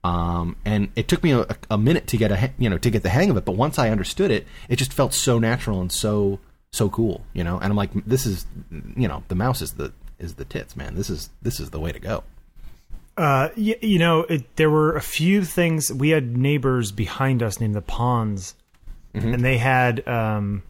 Um, 0.05 0.57
and 0.65 0.89
it 0.97 1.07
took 1.07 1.23
me 1.23 1.33
a, 1.33 1.47
a 1.71 1.79
minute 1.79 2.09
to 2.09 2.17
get 2.17 2.33
a 2.33 2.51
you 2.59 2.69
know 2.69 2.79
to 2.79 2.91
get 2.91 3.03
the 3.03 3.09
hang 3.09 3.31
of 3.31 3.37
it, 3.37 3.45
but 3.45 3.53
once 3.53 3.79
I 3.79 3.91
understood 3.91 4.31
it, 4.31 4.47
it 4.69 4.77
just 4.77 4.93
felt 4.93 5.15
so 5.15 5.39
natural 5.39 5.81
and 5.81 5.93
so 5.93 6.41
so 6.73 6.89
cool, 6.89 7.25
you 7.33 7.45
know. 7.45 7.57
And 7.57 7.67
I'm 7.67 7.77
like, 7.77 7.91
this 8.05 8.27
is 8.27 8.47
you 8.97 9.07
know 9.07 9.23
the 9.29 9.37
mouse 9.37 9.63
is 9.63 9.75
the 9.75 9.93
is 10.19 10.35
the 10.35 10.45
tits, 10.45 10.77
man. 10.77 10.97
This 10.97 11.09
is 11.09 11.31
this 11.41 11.61
is 11.61 11.71
the 11.71 11.79
way 11.79 11.93
to 11.93 12.01
go. 12.01 12.25
Uh, 13.17 13.51
you, 13.57 13.77
you 13.83 13.99
know, 13.99 14.21
it, 14.21 14.57
there 14.57 14.71
were 14.71 14.97
a 14.97 15.03
few 15.03 15.45
things. 15.45 15.93
We 15.93 16.09
had 16.09 16.37
neighbors 16.37 16.91
behind 16.91 17.43
us 17.43 17.61
named 17.61 17.75
the 17.75 17.83
Ponds, 17.83 18.55
and 19.13 19.45
they 19.45 19.59
had 19.59 20.07
um, 20.09 20.63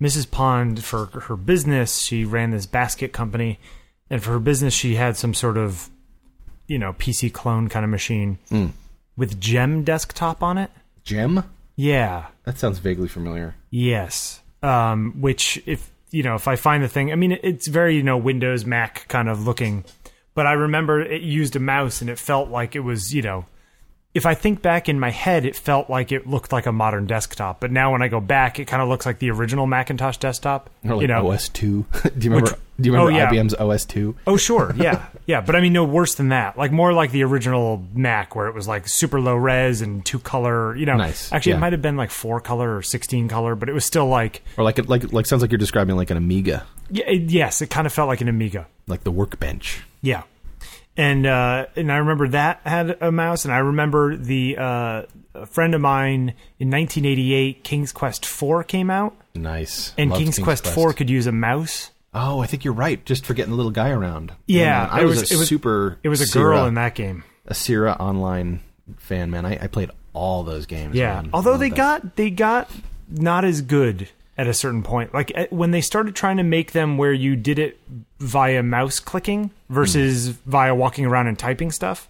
Mrs. 0.00 0.30
Pond 0.30 0.82
for 0.82 1.06
her 1.06 1.36
business. 1.36 1.98
She 1.98 2.24
ran 2.24 2.50
this 2.50 2.66
basket 2.66 3.12
company, 3.12 3.58
and 4.08 4.22
for 4.22 4.32
her 4.32 4.38
business, 4.38 4.72
she 4.74 4.94
had 4.94 5.16
some 5.16 5.34
sort 5.34 5.56
of, 5.58 5.90
you 6.66 6.78
know, 6.78 6.92
PC 6.94 7.32
clone 7.32 7.68
kind 7.68 7.84
of 7.84 7.90
machine 7.90 8.38
with 9.16 9.40
GEM 9.40 9.84
desktop 9.84 10.42
on 10.42 10.56
it. 10.58 10.70
GEM? 11.04 11.44
Yeah. 11.76 12.26
That 12.44 12.58
sounds 12.58 12.78
vaguely 12.78 13.08
familiar. 13.08 13.54
Yes. 13.70 14.40
Um, 14.62 15.20
which 15.20 15.62
if 15.66 15.90
you 16.10 16.22
know, 16.22 16.34
if 16.34 16.48
I 16.48 16.56
find 16.56 16.82
the 16.82 16.88
thing, 16.88 17.12
I 17.12 17.14
mean, 17.14 17.38
it's 17.42 17.68
very 17.68 17.96
you 17.96 18.02
know 18.02 18.16
Windows 18.16 18.64
Mac 18.64 19.06
kind 19.08 19.28
of 19.28 19.46
looking, 19.46 19.84
but 20.34 20.46
I 20.46 20.52
remember 20.52 21.00
it 21.00 21.22
used 21.22 21.56
a 21.56 21.60
mouse 21.60 22.00
and 22.00 22.10
it 22.10 22.18
felt 22.18 22.48
like 22.48 22.74
it 22.74 22.80
was 22.80 23.14
you 23.14 23.22
know. 23.22 23.44
If 24.12 24.26
I 24.26 24.34
think 24.34 24.60
back 24.60 24.88
in 24.88 24.98
my 24.98 25.10
head, 25.10 25.44
it 25.44 25.54
felt 25.54 25.88
like 25.88 26.10
it 26.10 26.26
looked 26.26 26.52
like 26.52 26.66
a 26.66 26.72
modern 26.72 27.06
desktop. 27.06 27.60
But 27.60 27.70
now 27.70 27.92
when 27.92 28.02
I 28.02 28.08
go 28.08 28.18
back, 28.20 28.58
it 28.58 28.64
kind 28.64 28.82
of 28.82 28.88
looks 28.88 29.06
like 29.06 29.20
the 29.20 29.30
original 29.30 29.68
Macintosh 29.68 30.16
desktop. 30.16 30.68
Or 30.84 30.96
like 30.96 31.02
you 31.02 31.06
know, 31.06 31.30
OS 31.30 31.48
two. 31.48 31.86
do 32.02 32.10
you 32.24 32.30
remember? 32.32 32.50
Which- 32.50 32.60
do 32.80 32.86
you 32.88 32.92
remember 32.94 33.12
oh, 33.12 33.16
yeah. 33.16 33.30
IBM's 33.30 33.54
OS 33.54 33.84
two? 33.84 34.16
Oh, 34.26 34.36
sure. 34.36 34.74
Yeah. 34.76 35.04
Yeah. 35.26 35.42
But 35.42 35.54
I 35.54 35.60
mean, 35.60 35.72
no 35.72 35.84
worse 35.84 36.16
than 36.16 36.30
that. 36.30 36.58
Like 36.58 36.72
more 36.72 36.92
like 36.92 37.12
the 37.12 37.22
original 37.22 37.84
Mac 37.94 38.34
where 38.34 38.48
it 38.48 38.54
was 38.54 38.66
like 38.66 38.88
super 38.88 39.20
low 39.20 39.36
res 39.36 39.80
and 39.80 40.04
two 40.04 40.18
color, 40.18 40.74
you 40.74 40.86
know. 40.86 40.96
Nice. 40.96 41.30
Actually, 41.32 41.50
Yeah. 41.50 41.56
it 41.58 41.60
might 41.60 41.72
have 41.72 41.82
been 41.82 41.96
like 41.96 42.10
four 42.10 42.40
color 42.40 42.76
or 42.78 42.82
16 42.82 43.28
color, 43.28 43.54
but 43.54 43.68
it 43.68 43.72
was 43.74 43.84
still 43.84 44.06
like, 44.08 44.42
Or 44.58 44.64
like 44.64 44.84
like 44.88 45.12
like 45.12 45.26
sounds 45.26 45.40
like 45.42 45.52
you're 45.52 45.58
describing 45.58 45.94
like 45.94 46.10
an 46.10 46.16
Amiga, 46.16 46.66
yeah, 46.90 47.04
it- 47.06 47.30
yes, 47.30 47.62
it 47.62 47.70
kind 47.70 47.86
of 47.86 47.92
felt 47.92 48.08
like 48.08 48.22
an 48.22 48.28
Amiga. 48.28 48.66
like 48.88 49.04
the 49.04 49.12
workbench. 49.12 49.82
Yeah. 50.02 50.22
And 51.00 51.24
uh, 51.24 51.66
and 51.76 51.90
I 51.90 51.96
remember 51.96 52.28
that 52.28 52.60
had 52.64 52.98
a 53.00 53.10
mouse, 53.10 53.46
and 53.46 53.54
I 53.54 53.58
remember 53.58 54.16
the 54.16 54.56
uh, 54.58 55.02
a 55.34 55.46
friend 55.46 55.74
of 55.74 55.80
mine 55.80 56.34
in 56.58 56.70
1988, 56.70 57.64
King's 57.64 57.90
Quest 57.92 58.24
IV 58.26 58.66
came 58.66 58.90
out, 58.90 59.16
Nice. 59.34 59.94
and 59.96 60.10
Loved 60.10 60.22
King's, 60.22 60.38
Quest, 60.38 60.66
IV 60.66 60.96
could 60.96 61.08
use 61.08 61.26
a 61.26 61.32
mouse. 61.32 61.90
Oh, 62.12 62.40
I 62.40 62.46
think 62.46 62.64
you're 62.64 62.74
right. 62.74 63.02
Just 63.06 63.24
for 63.24 63.32
getting 63.32 63.50
the 63.50 63.56
little 63.56 63.70
guy 63.72 63.90
around. 63.90 64.32
Yeah, 64.46 64.88
I 64.90 65.00
it 65.00 65.04
was, 65.06 65.20
was- 65.20 65.30
a 65.30 65.34
it 65.34 65.38
was- 65.38 65.48
super. 65.48 65.98
It 66.02 66.08
was 66.10 66.20
a 66.20 66.38
girl 66.38 66.66
in 66.66 66.74
that 66.74 66.94
game. 66.94 67.24
a 67.46 67.54
Sierra 67.54 67.92
online 67.92 68.60
fan, 68.98 69.30
man. 69.30 69.46
I, 69.46 69.52
I 69.62 69.66
played 69.68 69.90
all 70.12 70.42
those 70.42 70.66
games. 70.66 70.94
Yeah. 70.96 71.22
man. 71.22 71.30
Although 71.32 71.56
they 71.56 71.70
that. 71.70 71.76
got 71.76 72.16
they 72.16 72.28
got 72.30 72.68
not 73.08 73.44
as 73.46 73.62
good 73.62 74.08
at 74.40 74.46
a 74.46 74.54
certain 74.54 74.82
point. 74.82 75.12
Like 75.12 75.30
eh, 75.34 75.46
when 75.50 75.70
they 75.70 75.82
started 75.82 76.16
trying 76.16 76.38
to 76.38 76.42
make 76.42 76.72
them 76.72 76.96
where 76.96 77.12
you 77.12 77.36
did 77.36 77.58
it 77.58 77.78
via 78.20 78.62
mouse 78.62 78.98
clicking 78.98 79.50
versus 79.68 80.28
via 80.28 80.74
walking 80.74 81.04
around 81.04 81.26
and 81.26 81.38
typing 81.38 81.70
stuff. 81.70 82.08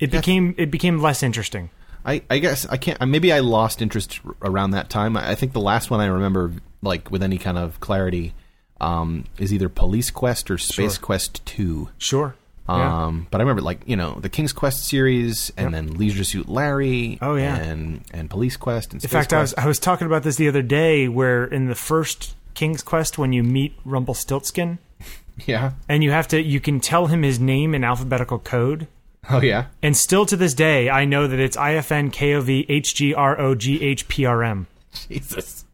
It 0.00 0.10
became 0.10 0.56
it 0.58 0.72
became 0.72 1.00
less 1.00 1.22
interesting. 1.22 1.70
I, 2.04 2.22
I 2.28 2.38
guess 2.38 2.66
I 2.66 2.76
can't. 2.76 3.00
Maybe 3.06 3.32
I 3.32 3.38
lost 3.38 3.80
interest 3.80 4.20
around 4.42 4.72
that 4.72 4.90
time. 4.90 5.16
I 5.16 5.30
I 5.30 5.34
think 5.36 5.52
the 5.52 5.60
last 5.60 5.90
one 5.90 6.00
I 6.00 6.06
remember, 6.06 6.52
like 6.82 7.08
with 7.10 7.22
any 7.22 7.38
kind 7.38 7.56
of 7.56 7.78
clarity, 7.78 8.34
um, 8.80 9.24
is 9.38 9.54
either 9.54 9.68
Police 9.68 10.10
Quest 10.10 10.50
or 10.50 10.58
Space 10.58 10.96
Sure. 10.96 11.02
Quest 11.02 11.46
Two. 11.46 11.88
Sure. 11.96 12.34
Yeah. 12.68 13.04
Um, 13.06 13.26
but 13.30 13.40
I 13.40 13.44
remember 13.44 13.62
like 13.62 13.80
you 13.84 13.96
know 13.96 14.18
the 14.20 14.28
King's 14.30 14.52
Quest 14.52 14.86
series, 14.86 15.52
and 15.56 15.74
then 15.74 15.94
Leisure 15.98 16.24
Suit 16.24 16.48
Larry. 16.48 17.18
Oh, 17.20 17.34
yeah. 17.36 17.56
and 17.56 18.02
and 18.12 18.30
Police 18.30 18.56
Quest 18.56 18.92
and 18.92 19.02
In 19.02 19.08
Space 19.08 19.12
fact, 19.12 19.32
I 19.32 19.40
was 19.40 19.54
I 19.54 19.66
was 19.66 19.78
talking 19.78 20.06
about 20.06 20.22
this 20.22 20.36
the 20.36 20.48
other 20.48 20.62
day, 20.62 21.08
where 21.08 21.44
in 21.44 21.66
the 21.66 21.74
first 21.74 22.34
King's 22.54 22.82
Quest, 22.82 23.18
when 23.18 23.32
you 23.32 23.42
meet 23.42 23.74
Rumpelstiltskin, 23.84 24.78
yeah. 25.46 25.72
and 25.88 26.02
you 26.02 26.10
have 26.10 26.26
to 26.28 26.40
you 26.40 26.58
can 26.60 26.80
tell 26.80 27.08
him 27.08 27.22
his 27.22 27.38
name 27.38 27.74
in 27.74 27.84
alphabetical 27.84 28.38
code. 28.38 28.86
Oh 29.28 29.40
yeah. 29.40 29.66
And 29.82 29.96
still 29.96 30.26
to 30.26 30.36
this 30.36 30.54
day, 30.54 30.88
I 30.90 31.04
know 31.04 31.26
that 31.26 31.38
it's 31.38 31.56
I 31.56 31.74
F 31.74 31.92
N 31.92 32.10
K 32.10 32.34
O 32.34 32.40
V 32.40 32.66
H 32.68 32.94
G 32.94 33.14
R 33.14 33.38
O 33.38 33.54
G 33.54 33.82
H 33.82 34.08
P 34.08 34.24
R 34.24 34.42
M. 34.42 34.66
Jesus. 35.08 35.64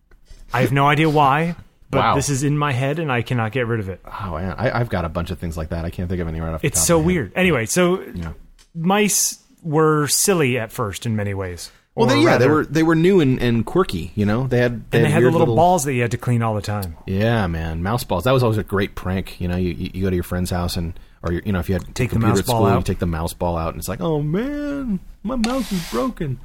I 0.53 0.63
have 0.63 0.73
no 0.73 0.89
idea 0.89 1.09
why, 1.09 1.55
but 1.91 1.99
Wow. 1.99 2.15
this 2.15 2.29
is 2.29 2.43
in 2.45 2.57
my 2.57 2.73
head 2.73 2.99
and 2.99 3.11
I 3.11 3.23
cannot 3.23 3.53
get 3.53 3.67
rid 3.67 3.81
of 3.81 3.89
it. 3.89 4.01
Oh 4.07 4.33
man, 4.37 4.55
I, 4.57 4.79
I've 4.81 4.89
got 4.89 5.05
a 5.05 5.09
bunch 5.09 5.31
of 5.31 5.39
things 5.39 5.57
like 5.57 5.71
that. 5.71 5.85
I 5.85 5.91
can't 5.91 6.09
think 6.09 6.21
of 6.21 6.29
any 6.29 6.41
right 6.41 6.55
off. 6.55 6.61
the 6.63 6.67
It's 6.69 6.85
so 6.85 6.99
of 7.01 7.05
weird. 7.05 7.33
Anyway, 7.35 7.67
so 7.67 8.01
Yeah. 8.15 8.33
mice 8.75 9.39
were 9.63 10.07
silly 10.09 10.59
at 10.59 10.73
first 10.73 11.07
in 11.07 11.17
many 11.17 11.35
ways. 11.35 11.71
Well, 11.97 12.09
they, 12.09 12.21
yeah, 12.23 12.39
they 12.39 12.49
were 12.49 12.65
they 12.65 12.83
were 12.85 12.95
new 12.95 13.21
and, 13.21 13.43
and 13.43 13.67
quirky. 13.67 14.13
You 14.15 14.25
know, 14.25 14.47
they 14.47 14.59
had 14.59 14.73
and 14.73 14.85
they 14.91 15.11
had 15.11 15.23
the 15.23 15.27
weird 15.27 15.35
little, 15.35 15.57
balls 15.57 15.85
that 15.85 15.93
you 15.93 16.03
had 16.03 16.13
to 16.13 16.17
clean 16.19 16.41
all 16.41 16.55
the 16.55 16.63
time. 16.63 16.97
Yeah, 17.05 17.47
man, 17.49 17.83
mouse 17.83 18.05
balls. 18.05 18.25
That 18.25 18.31
was 18.33 18.43
always 18.43 18.59
a 18.59 18.63
great 18.63 18.95
prank. 18.95 19.41
You 19.41 19.49
know, 19.49 19.57
you, 19.57 19.71
you 19.71 19.91
you 19.93 20.03
go 20.05 20.09
to 20.11 20.17
your 20.17 20.23
friend's 20.23 20.51
house 20.51 20.77
and 20.77 20.99
or 21.23 21.33
you 21.33 21.43
you 21.45 21.53
know 21.53 21.59
if 21.59 21.69
you 21.69 21.75
had 21.75 21.95
Take 21.95 22.11
the 22.13 22.19
mouse 22.21 22.39
at 22.39 22.47
ball 22.47 22.57
school, 22.61 22.69
you 22.71 22.75
out. 22.77 22.87
take 22.87 23.01
the 23.01 23.07
mouse 23.07 23.35
ball 23.35 23.59
out, 23.59 23.75
and 23.75 23.79
it's 23.81 23.89
like, 23.89 24.01
oh 24.01 24.23
man, 24.23 25.01
my 25.25 25.35
mouse 25.37 25.73
is 25.73 25.91
broken. 25.91 26.39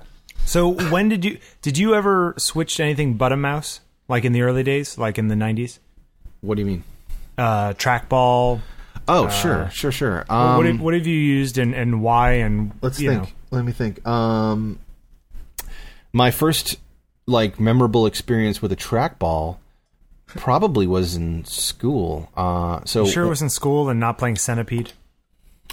So 0.46 0.68
when 0.90 1.10
did 1.10 1.24
you 1.24 1.38
did 1.62 1.78
you 1.78 1.94
ever 1.94 2.34
switch 2.38 2.76
to 2.78 2.84
anything 2.84 3.14
but 3.14 3.32
a 3.32 3.38
mouse? 3.38 3.80
Like 4.08 4.24
in 4.26 4.34
the 4.34 4.42
early 4.44 4.64
days, 4.64 4.98
like 4.98 5.18
in 5.18 5.28
the 5.28 5.36
nineties? 5.36 5.80
What 6.42 6.56
do 6.56 6.62
you 6.62 6.68
mean? 6.68 6.84
Uh, 7.38 7.74
trackball. 7.74 8.62
Oh, 9.08 9.30
sure, 9.30 9.70
sure, 9.72 9.92
sure. 9.92 10.26
Um, 10.30 10.58
what 10.58 10.66
have, 10.66 10.82
what 10.82 10.94
have 10.94 11.06
you 11.08 11.18
used 11.18 11.58
and, 11.58 11.74
and 11.76 12.02
why 12.02 12.34
and 12.34 12.72
let's 12.82 13.00
you 13.00 13.10
think. 13.10 13.24
know. 13.24 13.30
Let 13.52 13.66
me 13.66 13.72
think. 13.72 14.06
Um, 14.08 14.80
my 16.14 16.32
first 16.32 16.78
like 17.28 17.60
memorable 17.60 18.06
experience 18.06 18.62
with 18.62 18.72
a 18.72 18.76
trackball 18.76 19.58
probably 20.28 20.88
was 20.88 21.16
in 21.16 21.46
school. 21.46 22.30
Uh, 22.36 22.82
so 22.86 23.06
Sure, 23.06 23.26
it 23.26 23.30
was 23.30 23.42
in 23.42 23.50
school 23.50 23.90
and 23.90 24.00
not 24.00 24.18
playing 24.18 24.36
Centipede. 24.38 24.92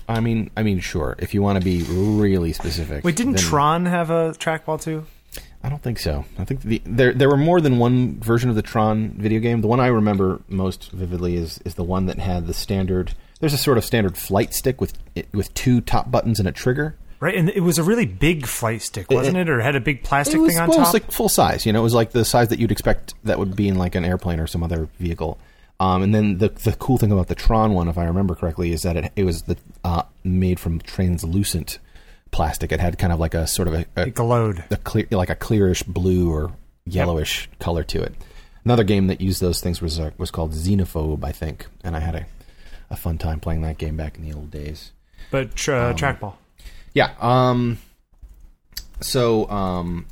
I 0.09 0.21
mean, 0.21 0.51
I 0.57 0.63
mean, 0.63 0.81
sure. 0.81 1.17
If 1.19 1.33
you 1.35 1.43
want 1.43 1.59
to 1.59 1.65
be 1.65 1.83
really 1.83 2.53
specific, 2.53 3.05
Wait, 3.05 3.17
didn't 3.17 3.35
then- 3.35 3.43
Tron 3.43 3.87
have 3.87 4.11
a 4.11 4.33
trackball 4.33 4.81
too? 4.81 5.07
I 5.65 5.69
don't 5.69 5.83
think 5.83 5.99
so. 5.99 6.25
I 6.39 6.45
think 6.45 6.63
the, 6.63 6.83
there 6.85 7.13
there 7.13 7.29
were 7.29 7.37
more 7.37 7.61
than 7.61 7.79
one 7.79 8.19
version 8.19 8.51
of 8.51 8.57
the 8.57 8.63
Tron 8.63 9.11
video 9.11 9.41
game. 9.41 9.61
The 9.61 9.69
one 9.69 9.81
I 9.81 9.87
remember 9.87 10.41
most 10.49 10.91
vividly 10.91 11.37
is 11.37 11.61
is 11.65 11.75
the 11.75 11.85
one 11.85 12.07
that 12.07 12.19
had 12.19 12.47
the 12.47 12.55
standard. 12.55 13.15
There's 13.41 13.55
a 13.55 13.59
sort 13.59 13.79
of 13.79 13.85
standard 13.85 14.17
flight 14.17 14.55
stick 14.55 14.81
with 14.81 14.99
with 15.33 15.53
two 15.55 15.81
top 15.81 16.11
buttons 16.11 16.41
and 16.41 16.49
a 16.49 16.53
trigger. 16.53 16.97
Right, 17.21 17.37
and 17.37 17.49
it 17.51 17.61
was 17.61 17.79
a 17.79 17.85
really 17.85 18.07
big 18.07 18.47
flight 18.47 18.83
stick, 18.83 19.09
wasn't 19.09 19.37
it? 19.37 19.49
Or 19.49 19.61
it 19.61 19.63
had 19.63 19.77
a 19.77 19.81
big 19.81 20.03
plastic 20.03 20.41
was, 20.41 20.53
thing 20.53 20.61
on 20.61 20.69
well, 20.69 20.79
it 20.79 20.81
was 20.81 20.93
like 20.93 21.13
full 21.13 21.29
size. 21.29 21.65
You 21.65 21.73
know, 21.73 21.79
it 21.79 21.85
was 21.85 21.95
like 21.95 22.11
the 22.11 22.25
size 22.25 22.49
that 22.49 22.59
you'd 22.59 22.73
expect 22.73 23.15
that 23.23 23.39
would 23.39 23.55
be 23.55 23.69
in 23.69 23.77
like 23.77 23.95
an 23.95 24.05
airplane 24.05 24.41
or 24.41 24.49
some 24.49 24.65
other 24.65 24.89
vehicle. 24.99 25.39
Um, 25.79 26.03
and 26.03 26.13
then 26.13 26.39
the 26.39 26.49
the 26.49 26.73
cool 26.73 26.99
thing 26.99 27.13
about 27.13 27.29
the 27.29 27.37
Tron 27.37 27.75
one, 27.75 27.87
if 27.87 27.97
I 27.97 28.05
remember 28.07 28.35
correctly, 28.35 28.73
is 28.73 28.83
that 28.83 28.97
it 28.97 29.13
it 29.15 29.23
was 29.23 29.43
the 29.43 29.57
uh, 29.85 30.03
made 30.25 30.59
from 30.59 30.81
translucent 30.81 31.79
plastic. 32.33 32.73
It 32.73 32.81
had 32.81 32.99
kind 32.99 33.13
of 33.13 33.21
like 33.21 33.35
a 33.35 33.47
sort 33.47 33.69
of 33.69 33.75
a, 33.75 33.87
a 33.97 34.09
it 34.09 34.15
glowed. 34.15 34.65
a 34.71 34.77
clear, 34.77 35.07
like 35.13 35.31
a 35.31 35.37
clearish 35.37 35.87
blue 35.87 36.33
or 36.33 36.51
yellowish 36.85 37.49
color 37.61 37.85
to 37.85 38.03
it. 38.03 38.15
Another 38.65 38.83
game 38.85 39.07
that 39.07 39.21
used 39.21 39.41
those 39.41 39.61
things 39.61 39.81
was 39.81 40.01
uh, 40.01 40.11
was 40.19 40.31
called 40.33 40.53
Xenophobe, 40.53 41.23
I 41.25 41.31
think, 41.33 41.67
and 41.85 41.95
I 41.97 42.01
had 42.01 42.15
a, 42.17 42.27
a 42.91 42.97
fun 42.97 43.19
time 43.19 43.39
playing 43.39 43.63
that 43.63 43.79
game 43.79 43.97
back 43.97 44.17
in 44.17 44.29
the 44.29 44.33
old 44.35 44.51
days. 44.51 44.91
But 45.31 45.55
tr- 45.55 45.73
Um, 45.75 45.93
uh, 45.93 45.95
trackball. 45.95 46.35
Yeah. 46.95 47.13
Um. 47.21 47.79
So, 49.01 49.49
um, 49.51 50.07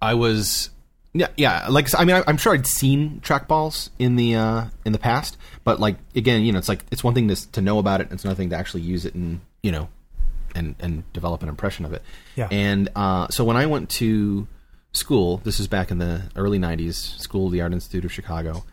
I 0.00 0.14
was, 0.14 0.70
yeah, 1.14 1.28
yeah. 1.36 1.68
Like, 1.68 1.86
I 1.96 2.04
mean, 2.04 2.16
I, 2.16 2.24
I'm 2.26 2.36
sure 2.36 2.52
I'd 2.54 2.66
seen 2.66 3.20
trackballs 3.22 3.90
in 4.00 4.16
the 4.16 4.34
uh, 4.34 4.64
in 4.84 4.90
the 4.92 4.98
past, 4.98 5.36
but 5.62 5.78
like 5.78 5.96
again, 6.16 6.42
you 6.42 6.50
know, 6.50 6.58
it's 6.58 6.68
like 6.68 6.84
it's 6.90 7.04
one 7.04 7.14
thing 7.14 7.28
to 7.28 7.52
to 7.52 7.60
know 7.60 7.78
about 7.78 8.00
it, 8.00 8.08
it's 8.10 8.24
another 8.24 8.36
thing 8.36 8.50
to 8.50 8.56
actually 8.56 8.80
use 8.82 9.04
it 9.04 9.14
and 9.14 9.40
you 9.62 9.70
know, 9.70 9.88
and 10.54 10.74
and 10.80 11.10
develop 11.12 11.42
an 11.42 11.48
impression 11.48 11.84
of 11.84 11.92
it. 11.92 12.02
Yeah. 12.36 12.48
And 12.50 12.88
uh, 12.94 13.28
so 13.28 13.44
when 13.44 13.56
I 13.56 13.66
went 13.66 13.90
to 13.90 14.46
school, 14.92 15.38
this 15.38 15.60
is 15.60 15.68
back 15.68 15.90
in 15.90 15.98
the 15.98 16.22
early 16.36 16.58
'90s, 16.58 17.18
School 17.20 17.46
of 17.46 17.52
the 17.52 17.60
Art 17.60 17.72
Institute 17.72 18.04
of 18.04 18.12
Chicago, 18.12 18.64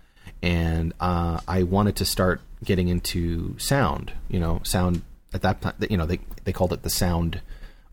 and 0.42 0.94
uh, 1.00 1.40
I 1.48 1.64
wanted 1.64 1.96
to 1.98 2.06
start 2.06 2.42
getting 2.64 2.88
into 2.88 3.58
sound. 3.58 4.14
You 4.30 4.40
know, 4.40 4.62
sound 4.64 5.02
at 5.34 5.42
that 5.42 5.62
time. 5.62 5.74
You 5.90 5.98
know, 5.98 6.06
they 6.06 6.20
they 6.44 6.54
called 6.54 6.74
it 6.74 6.84
the 6.84 6.90
sound 6.90 7.42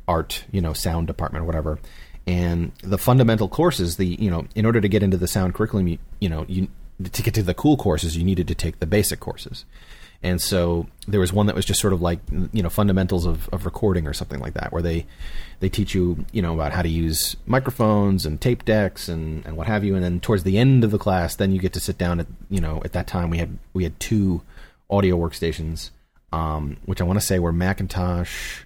art. 0.09 0.45
You 0.51 0.61
know, 0.61 0.73
sound 0.73 1.07
department 1.07 1.43
or 1.43 1.47
whatever. 1.47 1.79
And 2.29 2.73
the 2.83 2.99
fundamental 2.99 3.49
courses, 3.49 3.99
the 3.99 4.07
you 4.07 4.31
know, 4.31 4.47
in 4.57 4.67
order 4.67 4.81
to 4.81 4.89
get 4.89 5.03
into 5.03 5.17
the 5.17 5.29
sound 5.29 5.55
curriculum, 5.55 5.87
you, 5.87 5.99
you 6.19 6.29
know, 6.29 6.45
you 6.49 6.69
to 7.13 7.23
get 7.23 7.35
to 7.35 7.43
the 7.43 7.55
cool 7.55 7.77
courses, 7.77 8.17
you 8.17 8.25
needed 8.25 8.49
to 8.49 8.55
take 8.55 8.81
the 8.81 8.87
basic 8.87 9.21
courses. 9.21 9.65
And 10.27 10.43
so 10.43 10.89
there 11.07 11.21
was 11.21 11.33
one 11.33 11.47
that 11.47 11.55
was 11.55 11.65
just 11.65 11.81
sort 11.81 11.93
of 11.93 12.03
like 12.03 12.19
you 12.53 12.63
know 12.65 12.69
fundamentals 12.69 13.27
of, 13.27 13.49
of 13.51 13.65
recording 13.65 14.09
or 14.09 14.13
something 14.13 14.41
like 14.41 14.55
that, 14.55 14.73
where 14.73 14.83
they 14.83 15.07
they 15.61 15.69
teach 15.69 15.95
you 15.95 16.25
you 16.33 16.43
know 16.43 16.53
about 16.55 16.73
how 16.73 16.83
to 16.83 16.89
use 16.89 17.37
microphones 17.47 18.27
and 18.27 18.41
tape 18.41 18.65
decks 18.65 19.09
and, 19.09 19.47
and 19.47 19.57
what 19.57 19.69
have 19.69 19.85
you. 19.85 19.95
And 19.95 20.03
then 20.03 20.19
towards 20.19 20.43
the 20.43 20.59
end 20.59 20.83
of 20.83 20.91
the 20.91 20.99
class, 20.99 21.37
then 21.37 21.53
you 21.53 21.61
get 21.61 21.73
to 21.75 21.81
sit 21.81 21.97
down 21.97 22.19
at 22.19 22.27
you 22.51 22.61
know 22.61 22.83
at 22.85 22.93
that 22.93 23.07
time 23.07 23.31
we 23.31 23.39
had 23.39 23.57
we 23.73 23.85
had 23.85 23.99
two 24.01 24.43
audio 24.91 25.17
workstations, 25.17 25.91
um, 26.33 26.77
which 26.87 27.01
I 27.01 27.05
want 27.05 27.21
to 27.21 27.25
say 27.25 27.39
were 27.39 27.53
Macintosh 27.53 28.65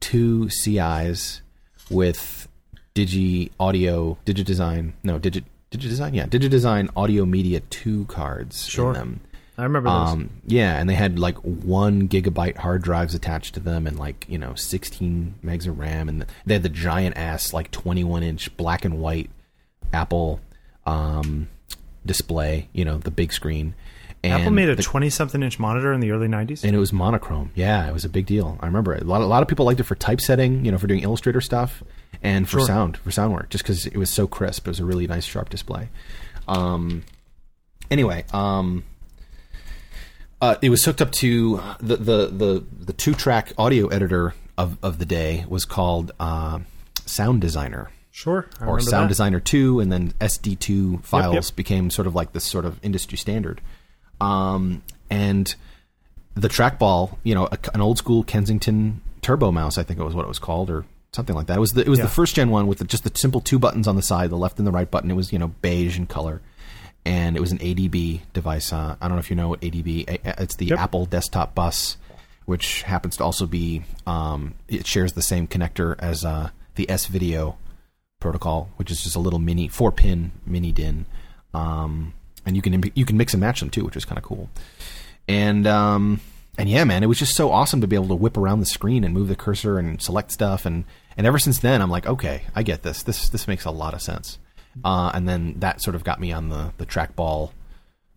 two 0.00 0.48
CIs 0.48 1.42
with 1.90 2.48
Digi 2.94 3.50
Audio 3.60 4.16
Digidesign 4.24 4.92
no 5.02 5.18
Digi 5.18 5.44
Design 5.70 6.14
yeah 6.14 6.26
Digidesign 6.26 6.88
Audio 6.96 7.26
Media 7.26 7.60
two 7.60 8.06
cards 8.06 8.66
Sure. 8.66 8.88
in 8.88 8.94
them. 8.94 9.20
I 9.58 9.62
remember 9.64 9.88
those. 9.88 10.08
Um, 10.10 10.30
yeah, 10.46 10.78
and 10.78 10.88
they 10.88 10.94
had 10.94 11.18
like 11.18 11.36
one 11.38 12.08
gigabyte 12.08 12.56
hard 12.58 12.82
drives 12.82 13.14
attached 13.14 13.54
to 13.54 13.60
them, 13.60 13.86
and 13.86 13.98
like 13.98 14.26
you 14.28 14.36
know, 14.38 14.54
sixteen 14.54 15.34
megs 15.44 15.66
of 15.66 15.78
RAM, 15.78 16.08
and 16.08 16.26
they 16.44 16.54
had 16.54 16.62
the 16.62 16.68
giant 16.68 17.16
ass 17.16 17.52
like 17.52 17.70
twenty-one 17.70 18.22
inch 18.22 18.54
black 18.56 18.84
and 18.84 18.98
white 19.00 19.30
Apple 19.92 20.40
um, 20.84 21.48
display. 22.04 22.68
You 22.72 22.84
know, 22.84 22.98
the 22.98 23.10
big 23.10 23.32
screen. 23.32 23.74
And 24.24 24.32
Apple 24.32 24.50
made 24.52 24.68
a 24.68 24.76
twenty-something 24.76 25.42
inch 25.42 25.58
monitor 25.58 25.92
in 25.92 26.00
the 26.00 26.10
early 26.10 26.26
'90s. 26.26 26.64
and 26.64 26.74
it 26.74 26.78
was 26.78 26.92
monochrome. 26.92 27.52
Yeah, 27.54 27.88
it 27.88 27.92
was 27.92 28.04
a 28.04 28.08
big 28.08 28.26
deal. 28.26 28.58
I 28.60 28.66
remember 28.66 28.92
it. 28.92 29.02
A 29.02 29.06
lot, 29.06 29.20
a 29.20 29.26
lot 29.26 29.42
of 29.42 29.48
people 29.48 29.64
liked 29.66 29.78
it 29.78 29.84
for 29.84 29.94
typesetting, 29.94 30.64
you 30.64 30.72
know, 30.72 30.78
for 30.78 30.86
doing 30.88 31.00
Illustrator 31.02 31.40
stuff, 31.40 31.82
and 32.22 32.48
for 32.48 32.58
Sure. 32.58 32.66
sound, 32.66 32.96
for 32.96 33.10
sound 33.12 33.32
work, 33.32 33.50
just 33.50 33.62
because 33.62 33.86
it 33.86 33.96
was 33.96 34.10
so 34.10 34.26
crisp. 34.26 34.66
It 34.66 34.70
was 34.70 34.80
a 34.80 34.84
really 34.84 35.06
nice, 35.06 35.24
sharp 35.24 35.48
display. 35.48 35.90
Um, 36.48 37.04
anyway, 37.90 38.24
um, 38.32 38.82
uh, 40.40 40.56
it 40.62 40.70
was 40.70 40.84
hooked 40.84 41.00
up 41.02 41.12
to 41.12 41.60
the 41.80 41.96
the 41.96 42.26
the, 42.26 42.64
the 42.78 42.92
two 42.92 43.14
track 43.14 43.52
audio 43.58 43.88
editor 43.88 44.34
of, 44.58 44.78
of 44.82 44.98
the 44.98 45.04
day 45.06 45.44
was 45.48 45.64
called 45.64 46.12
uh, 46.20 46.60
Sound 47.04 47.40
Designer 47.40 47.90
Sure, 48.10 48.48
I 48.60 48.64
or 48.66 48.80
Sound 48.80 49.04
that. 49.04 49.08
Designer 49.08 49.40
2 49.40 49.80
and 49.80 49.92
then 49.92 50.12
SD2 50.20 51.04
files 51.04 51.34
yep. 51.50 51.56
became 51.56 51.90
sort 51.90 52.06
of 52.06 52.14
like 52.14 52.32
this 52.32 52.44
sort 52.44 52.64
of 52.64 52.82
industry 52.82 53.18
standard. 53.18 53.60
Um, 54.22 54.82
and 55.10 55.54
the 56.34 56.48
trackball, 56.48 57.18
you 57.24 57.34
know, 57.34 57.46
a, 57.52 57.58
an 57.74 57.82
old 57.82 57.98
school 57.98 58.22
Kensington 58.22 59.02
Turbo 59.20 59.52
mouse, 59.52 59.76
I 59.76 59.82
think 59.82 60.00
it 60.00 60.02
was 60.02 60.14
what 60.14 60.24
it 60.24 60.28
was 60.28 60.38
called 60.38 60.70
or 60.70 60.86
something 61.12 61.36
like 61.36 61.46
that. 61.48 61.58
It 61.58 61.60
was 61.60 61.72
the, 61.72 61.82
it 61.82 61.88
was 61.88 61.98
Yeah. 61.98 62.06
the 62.06 62.10
first 62.10 62.34
gen 62.36 62.48
one 62.48 62.66
with 62.66 62.78
the, 62.78 62.84
just 62.86 63.04
the 63.04 63.12
simple 63.14 63.42
two 63.42 63.58
buttons 63.58 63.86
on 63.86 63.96
the 63.96 64.02
side, 64.02 64.30
the 64.30 64.36
left 64.38 64.56
and 64.56 64.66
the 64.66 64.72
right 64.72 64.90
button. 64.90 65.10
It 65.10 65.14
was, 65.14 65.30
you 65.30 65.38
know, 65.38 65.48
beige 65.48 65.98
in 65.98 66.06
color. 66.06 66.40
And 67.06 67.36
it 67.36 67.40
was 67.40 67.52
an 67.52 67.58
ADB 67.58 68.20
device. 68.32 68.72
Uh, 68.72 68.96
I 69.00 69.06
don't 69.06 69.16
know 69.16 69.20
if 69.20 69.30
you 69.30 69.36
know 69.36 69.48
what 69.48 69.60
ADB. 69.60 70.06
It's 70.40 70.56
the 70.56 70.66
Yep. 70.66 70.78
Apple 70.80 71.06
Desktop 71.06 71.54
Bus, 71.54 71.96
which 72.46 72.82
happens 72.82 73.16
to 73.18 73.24
also 73.24 73.46
be. 73.46 73.84
Um, 74.08 74.54
it 74.66 74.86
shares 74.88 75.12
the 75.12 75.22
same 75.22 75.46
connector 75.46 75.94
as 76.00 76.24
uh, 76.24 76.50
the 76.74 76.90
S 76.90 77.06
Video 77.06 77.58
protocol, 78.18 78.70
which 78.76 78.90
is 78.90 79.02
just 79.04 79.14
a 79.14 79.20
little 79.20 79.38
mini 79.38 79.68
four 79.68 79.92
pin 79.92 80.32
mini 80.44 80.72
DIN, 80.72 81.06
um, 81.54 82.12
and 82.44 82.56
you 82.56 82.62
can 82.62 82.82
you 82.96 83.04
can 83.04 83.16
mix 83.16 83.32
and 83.34 83.40
match 83.40 83.60
them 83.60 83.70
too, 83.70 83.84
which 83.84 83.96
is 83.96 84.04
kind 84.04 84.18
of 84.18 84.24
cool. 84.24 84.50
And 85.28 85.64
um, 85.66 86.20
and 86.58 86.68
yeah, 86.68 86.82
man, 86.82 87.04
it 87.04 87.06
was 87.06 87.20
just 87.20 87.36
so 87.36 87.52
awesome 87.52 87.80
to 87.82 87.86
be 87.86 87.94
able 87.94 88.08
to 88.08 88.14
whip 88.16 88.36
around 88.36 88.58
the 88.60 88.66
screen 88.66 89.04
and 89.04 89.14
move 89.14 89.28
the 89.28 89.36
cursor 89.36 89.78
and 89.78 90.02
select 90.02 90.32
stuff. 90.32 90.66
And 90.66 90.84
and 91.16 91.24
ever 91.24 91.38
since 91.38 91.60
then, 91.60 91.80
I'm 91.82 91.90
like, 91.90 92.06
okay, 92.06 92.42
I 92.54 92.64
get 92.64 92.82
this. 92.82 93.04
This 93.04 93.28
this 93.28 93.46
makes 93.46 93.64
a 93.64 93.70
lot 93.70 93.94
of 93.94 94.02
sense. 94.02 94.38
Uh, 94.84 95.10
and 95.14 95.28
then 95.28 95.54
that 95.58 95.80
sort 95.80 95.96
of 95.96 96.04
got 96.04 96.20
me 96.20 96.32
on 96.32 96.48
the 96.48 96.72
the 96.78 96.86
trackball 96.86 97.50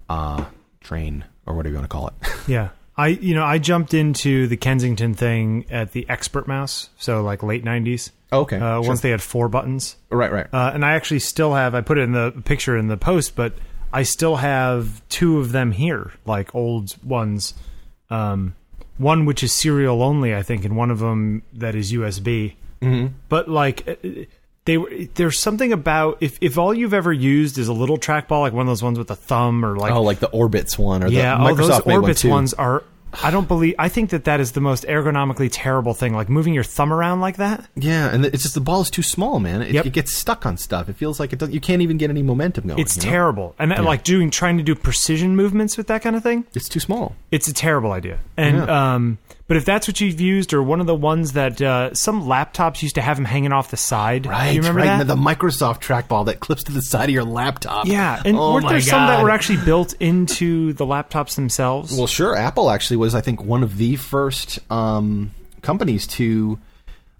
uh, 0.10 0.46
train 0.82 1.24
or 1.46 1.56
whatever 1.56 1.74
you 1.74 1.80
want 1.80 1.90
to 1.90 1.94
call 1.96 2.08
it. 2.08 2.14
Yeah. 2.48 2.70
I 2.98 3.08
you 3.08 3.34
know 3.34 3.46
I 3.46 3.60
jumped 3.60 3.94
into 3.94 4.48
the 4.48 4.58
Kensington 4.58 5.14
thing 5.14 5.66
at 5.70 5.94
the 5.94 6.06
Expert 6.10 6.48
Mouse, 6.50 6.90
so 6.98 7.22
like 7.22 7.42
late 7.44 7.64
'90s. 7.64 8.12
okay, 8.34 8.58
Uh, 8.58 8.82
sure. 8.82 8.88
Once 8.90 9.00
they 9.02 9.10
had 9.12 9.22
four 9.22 9.48
buttons, 9.48 9.96
right, 10.10 10.32
right. 10.32 10.48
uh, 10.54 10.72
and 10.74 10.84
I 10.84 10.96
actually 10.96 11.20
still 11.20 11.54
have. 11.54 11.74
I 11.76 11.82
put 11.82 11.98
it 11.98 12.02
in 12.02 12.12
the 12.12 12.32
picture 12.44 12.76
in 12.76 12.88
the 12.88 12.98
post, 12.98 13.38
but 13.38 13.54
I 13.94 14.04
still 14.04 14.36
have 14.36 15.02
two 15.08 15.40
of 15.40 15.54
them 15.54 15.72
here, 15.72 16.12
like 16.26 16.54
old 16.54 17.02
ones. 17.02 17.54
Um, 18.10 18.56
one 18.98 19.26
which 19.26 19.44
is 19.44 19.54
serial 19.54 20.04
only, 20.04 20.36
I 20.36 20.42
think, 20.44 20.66
and 20.66 20.76
one 20.76 20.92
of 20.92 21.00
them 21.00 21.44
that 21.54 21.76
is 21.76 21.94
USB. 21.94 22.56
Mm-hmm. 22.82 23.14
But 23.30 23.48
like. 23.48 24.28
They 24.66 24.78
were, 24.78 24.92
there's 25.16 25.40
something 25.40 25.74
about 25.74 26.18
if, 26.22 26.38
if 26.42 26.58
all 26.58 26.74
you've 26.74 26.94
ever 26.94 27.12
used 27.12 27.58
is 27.58 27.68
a 27.70 27.74
little 27.74 27.98
trackball 27.98 28.42
like 28.42 28.54
one 28.54 28.62
of 28.62 28.68
those 28.68 28.84
ones 28.84 29.00
with 29.00 29.10
a 29.10 29.16
thumb 29.16 29.66
or 29.66 29.76
like 29.78 29.92
oh, 29.92 30.04
like 30.04 30.20
the 30.20 30.30
Orbits 30.30 30.78
one 30.78 31.04
or 31.04 31.08
yeah, 31.08 31.38
the 31.38 31.44
oh, 31.44 31.56
those 31.56 31.70
Microsoft 31.70 31.86
made 31.88 31.94
one 31.94 32.04
Orbits 32.04 32.22
too. 32.22 32.30
ones 32.30 32.54
are. 32.54 32.84
I 33.24 33.32
don't 33.32 33.48
believe. 33.48 33.74
I 33.80 33.90
think 33.90 34.12
that 34.12 34.26
that 34.26 34.40
is 34.40 34.52
the 34.52 34.62
most 34.62 34.84
ergonomically 34.84 35.50
terrible 35.52 35.96
thing. 35.96 36.14
Like 36.14 36.30
moving 36.30 36.54
your 36.54 36.64
thumb 36.64 36.94
around 36.94 37.22
like 37.22 37.38
that. 37.38 37.68
Yeah, 37.76 38.14
and 38.14 38.24
it's 38.24 38.44
just 38.44 38.54
the 38.54 38.62
ball 38.62 38.82
is 38.82 38.92
too 38.92 39.02
small, 39.02 39.40
man. 39.40 39.64
It, 39.64 39.72
Yep. 39.72 39.86
it 39.88 39.94
gets 39.94 40.14
stuck 40.14 40.46
on 40.46 40.58
stuff. 40.58 40.90
It 40.90 40.96
feels 40.96 41.20
like 41.20 41.34
it 41.34 41.40
does, 41.40 41.50
you 41.50 41.60
can't 41.60 41.82
even 41.82 41.98
get 41.98 42.12
any 42.12 42.22
momentum 42.22 42.68
going. 42.68 42.80
It's 42.80 42.98
you 42.98 43.02
know? 43.04 43.10
terrible. 43.10 43.56
And 43.58 43.74
uh, 43.74 43.82
like 43.82 44.04
doing 44.04 44.30
trying 44.30 44.58
to 44.60 44.64
do 44.64 44.76
precision 44.76 45.36
movements 45.36 45.76
with 45.76 45.88
that 45.88 46.04
kind 46.04 46.16
of 46.16 46.22
thing. 46.22 46.46
It's 46.54 46.70
too 46.70 46.80
small. 46.80 47.16
It's 47.32 47.48
a 47.48 47.54
terrible 47.54 47.94
idea. 47.94 48.20
And 48.38 48.58
Yeah. 48.58 48.94
um, 48.94 49.18
but 49.50 49.58
if 49.58 49.66
that's 49.66 49.88
what 49.88 50.00
you've 50.00 50.22
used, 50.22 50.54
or 50.54 50.62
one 50.62 50.80
of 50.80 50.86
the 50.86 50.96
ones 50.96 51.34
that 51.34 51.60
uh, 51.60 51.92
some 51.96 52.24
laptops 52.24 52.84
used 52.84 52.96
to 52.96 53.02
have 53.02 53.18
them 53.18 53.26
hanging 53.26 53.52
off 53.52 53.72
the 53.72 53.78
side. 53.78 54.28
Right, 54.28 54.52
you 54.52 54.62
remember 54.62 54.82
right. 54.82 55.00
that? 55.00 55.08
The 55.08 55.16
Microsoft 55.16 55.82
trackball 55.82 56.28
that 56.28 56.40
clips 56.40 56.66
to 56.66 56.72
the 56.72 56.84
side 56.84 57.10
of 57.10 57.14
your 57.16 57.24
laptop. 57.24 57.88
yeah, 57.88 58.22
and 58.24 58.38
oh 58.38 58.54
weren't 58.54 58.70
there 58.70 58.80
some 58.80 59.08
that 59.08 59.24
were 59.24 59.32
actually 59.32 59.58
built 59.66 59.96
into 60.00 60.74
the 60.74 60.86
laptops 60.86 61.34
themselves? 61.34 61.98
Well, 61.98 62.06
sure. 62.06 62.36
Apple 62.36 62.70
actually 62.70 62.98
was, 62.98 63.16
I 63.16 63.22
think, 63.22 63.44
one 63.44 63.64
of 63.64 63.78
the 63.78 63.96
first 63.96 64.60
um, 64.72 65.32
companies 65.64 66.06
to 66.08 66.60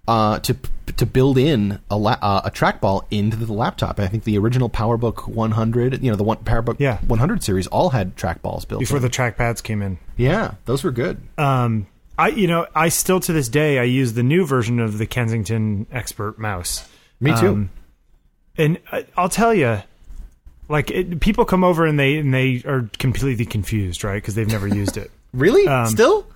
uh, 0.08 0.38
to 0.40 0.56
to 0.98 1.06
build 1.08 1.38
in 1.40 1.80
a 1.90 1.98
la- 1.98 2.20
uh, 2.22 2.42
a 2.46 2.52
trackball 2.52 3.06
into 3.10 3.38
the 3.38 3.52
laptop. 3.52 4.00
I 4.00 4.06
think 4.08 4.24
the 4.24 4.38
original 4.38 4.70
PowerBook 4.70 5.28
100, 5.28 6.04
you 6.04 6.10
know, 6.12 6.16
the 6.16 6.24
one 6.24 6.38
PowerBook 6.38 6.78
Yeah. 6.80 6.98
100 7.08 7.44
series, 7.44 7.68
all 7.68 7.90
had 7.90 8.16
trackballs 8.16 8.68
built. 8.68 8.80
before 8.80 8.98
in. 8.98 9.04
the 9.04 9.10
trackpads 9.10 9.64
came 9.64 9.82
in. 9.82 9.98
yeah, 10.18 10.56
those 10.66 10.84
were 10.84 10.92
good. 10.92 11.22
Um, 11.38 11.88
I 12.20 12.28
you 12.30 12.48
know 12.48 12.68
I 12.76 12.90
still 12.90 13.20
to 13.22 13.34
this 13.34 13.50
day 13.50 13.80
I 13.80 13.84
use 13.84 14.14
the 14.14 14.24
new 14.24 14.46
version 14.46 14.80
of 14.80 14.98
the 14.98 15.06
Kensington 15.08 15.88
Expert 15.92 16.38
mouse. 16.38 16.88
Me 17.20 17.32
too. 17.40 17.48
Um, 17.48 17.70
and 18.58 18.78
I- 18.92 19.06
I'll 19.18 19.30
tell 19.30 19.54
you, 19.54 19.82
like 20.68 20.92
it, 20.92 21.20
people 21.22 21.46
come 21.46 21.64
over 21.64 21.86
and 21.86 22.00
they 22.00 22.18
and 22.18 22.34
they 22.34 22.62
are 22.66 22.90
completely 23.00 23.46
confused, 23.46 24.04
right? 24.04 24.16
Because 24.22 24.36
they've 24.36 24.48
never 24.48 24.68
used 24.84 24.98
it. 24.98 25.10
really? 25.34 25.68
um, 25.68 25.88
Still? 25.88 26.28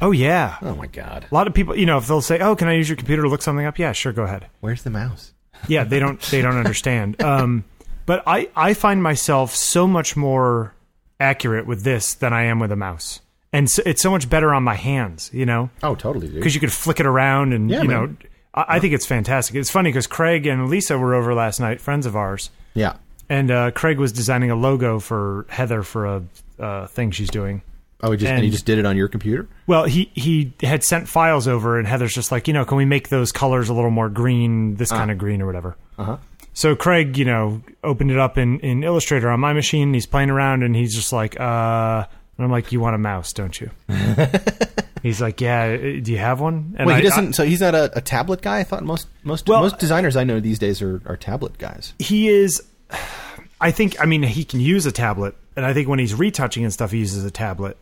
Oh 0.00 0.10
yeah, 0.10 0.56
Oh 0.62 0.74
my 0.74 0.88
God! 0.88 1.26
a 1.30 1.34
lot 1.34 1.46
of 1.46 1.54
people, 1.54 1.76
you 1.78 1.86
know, 1.86 1.96
if 1.96 2.08
they'll 2.08 2.20
say, 2.20 2.40
"Oh, 2.40 2.56
can 2.56 2.66
I 2.66 2.72
use 2.74 2.88
your 2.88 2.96
computer 2.96 3.22
to 3.22 3.28
look 3.28 3.40
something 3.40 3.64
up?" 3.66 3.78
Yeah, 3.78 3.92
sure, 3.92 4.12
go 4.12 4.24
ahead. 4.24 4.46
Where's 4.60 4.82
the 4.82 4.90
mouse? 4.90 5.32
Yeah, 5.68 5.84
they 5.84 6.00
don't 6.00 6.20
they 6.22 6.42
don't 6.42 6.56
understand. 6.64 7.22
Um, 7.22 7.64
but 8.04 8.22
I 8.26 8.48
I 8.56 8.74
find 8.74 9.00
myself 9.02 9.54
so 9.54 9.86
much 9.86 10.16
more 10.16 10.74
accurate 11.20 11.66
with 11.66 11.84
this 11.84 12.14
than 12.14 12.32
I 12.32 12.44
am 12.44 12.58
with 12.58 12.72
a 12.72 12.76
mouse, 12.76 13.20
and 13.52 13.70
so, 13.70 13.82
it's 13.86 14.02
so 14.02 14.10
much 14.10 14.28
better 14.30 14.52
on 14.54 14.62
my 14.62 14.74
hands. 14.74 15.30
You 15.32 15.46
know. 15.46 15.70
Oh, 15.82 15.94
totally, 15.94 16.26
dude. 16.28 16.36
because 16.36 16.54
you 16.54 16.60
could 16.60 16.72
flick 16.72 17.00
it 17.00 17.06
around 17.06 17.52
and 17.52 17.70
Yeah, 17.70 17.82
you 17.82 17.88
man. 17.88 17.96
know 18.06 18.16
I, 18.54 18.76
I 18.76 18.80
think 18.80 18.92
it's 18.94 19.06
fantastic 19.06 19.56
it's 19.56 19.70
funny 19.70 19.88
because 19.90 20.06
craig 20.06 20.46
and 20.46 20.68
lisa 20.68 20.98
were 20.98 21.14
over 21.14 21.34
last 21.34 21.58
night 21.60 21.80
friends 21.80 22.04
of 22.06 22.14
ours 22.16 22.50
yeah. 22.74 22.96
and 23.30 23.50
uh, 23.50 23.70
craig 23.70 23.98
was 23.98 24.12
designing 24.12 24.50
a 24.50 24.54
logo 24.56 24.98
for 25.00 25.46
heather 25.48 25.82
for 25.82 26.06
a 26.06 26.22
uh, 26.58 26.86
thing 26.88 27.10
she's 27.12 27.30
doing 27.30 27.62
Oh, 28.04 28.10
he 28.10 28.16
just 28.18 28.32
and, 28.32 28.42
he 28.42 28.50
just 28.50 28.66
did 28.66 28.78
it 28.80 28.84
on 28.84 28.96
your 28.96 29.06
computer. 29.08 29.48
well 29.66 29.84
he 29.84 30.10
he 30.14 30.52
had 30.62 30.82
sent 30.84 31.08
files 31.08 31.46
over 31.48 31.78
and 31.78 31.86
heather's 31.88 32.12
just 32.12 32.30
like 32.32 32.46
you 32.48 32.52
know 32.52 32.64
can 32.64 32.76
we 32.76 32.84
make 32.84 33.08
those 33.10 33.30
colors 33.32 33.68
a 33.68 33.74
little 33.74 33.90
more 33.92 34.08
green 34.10 34.74
this 34.76 34.90
kind 34.90 35.10
of 35.10 35.16
green 35.18 35.40
or 35.40 35.46
whatever 35.46 35.76
Uh-huh. 35.98 36.16
so 36.52 36.74
craig 36.76 37.16
you 37.16 37.24
know 37.24 37.62
opened 37.84 38.10
it 38.10 38.18
up 38.18 38.36
in, 38.38 38.58
in 38.60 38.82
illustrator 38.84 39.30
on 39.30 39.40
my 39.40 39.52
machine 39.54 39.84
and 39.88 39.94
he's 39.94 40.06
playing 40.06 40.30
around 40.30 40.62
and 40.62 40.74
he's 40.76 40.94
just 40.94 41.12
like 41.12 41.38
uh 41.40 42.04
and 42.42 42.46
i'm 42.46 42.50
like 42.50 42.72
you 42.72 42.80
want 42.80 42.94
a 42.94 42.98
mouse 42.98 43.32
don't 43.32 43.60
you? 43.60 43.70
He's 45.02 45.20
like 45.20 45.40
yeah 45.40 45.64
uh, 45.64 45.76
do 46.00 46.12
you 46.12 46.18
have 46.18 46.40
one? 46.40 46.76
And 46.78 46.86
Wait, 46.86 46.94
I- 46.94 46.96
he 46.98 47.02
doesn't. 47.08 47.32
so 47.32 47.44
he's 47.44 47.60
not 47.60 47.74
a, 47.74 47.90
a 47.98 48.00
tablet 48.00 48.40
guy. 48.40 48.58
I 48.60 48.62
thought 48.64 48.84
most 48.84 49.08
most 49.24 49.48
Well, 49.48 49.60
most 49.62 49.78
designers 49.78 50.16
I 50.16 50.22
know 50.24 50.38
these 50.38 50.58
days 50.60 50.80
are, 50.80 51.02
are 51.06 51.16
tablet 51.16 51.58
guys. 51.58 51.94
he 51.98 52.28
is 52.28 52.62
i 53.60 53.70
think 53.70 54.00
i 54.00 54.04
mean 54.06 54.22
he 54.22 54.44
can 54.44 54.58
use 54.60 54.86
a 54.86 54.92
tablet 54.92 55.34
and 55.56 55.64
i 55.64 55.72
think 55.72 55.88
when 55.88 55.98
he's 56.00 56.14
retouching 56.14 56.64
and 56.64 56.72
stuff 56.72 56.90
he 56.92 56.98
uses 56.98 57.24
a 57.24 57.30
tablet. 57.30 57.76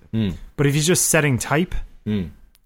But 0.56 0.66
if 0.66 0.74
he's 0.74 0.86
just 0.86 1.06
setting 1.10 1.38
type 1.38 1.74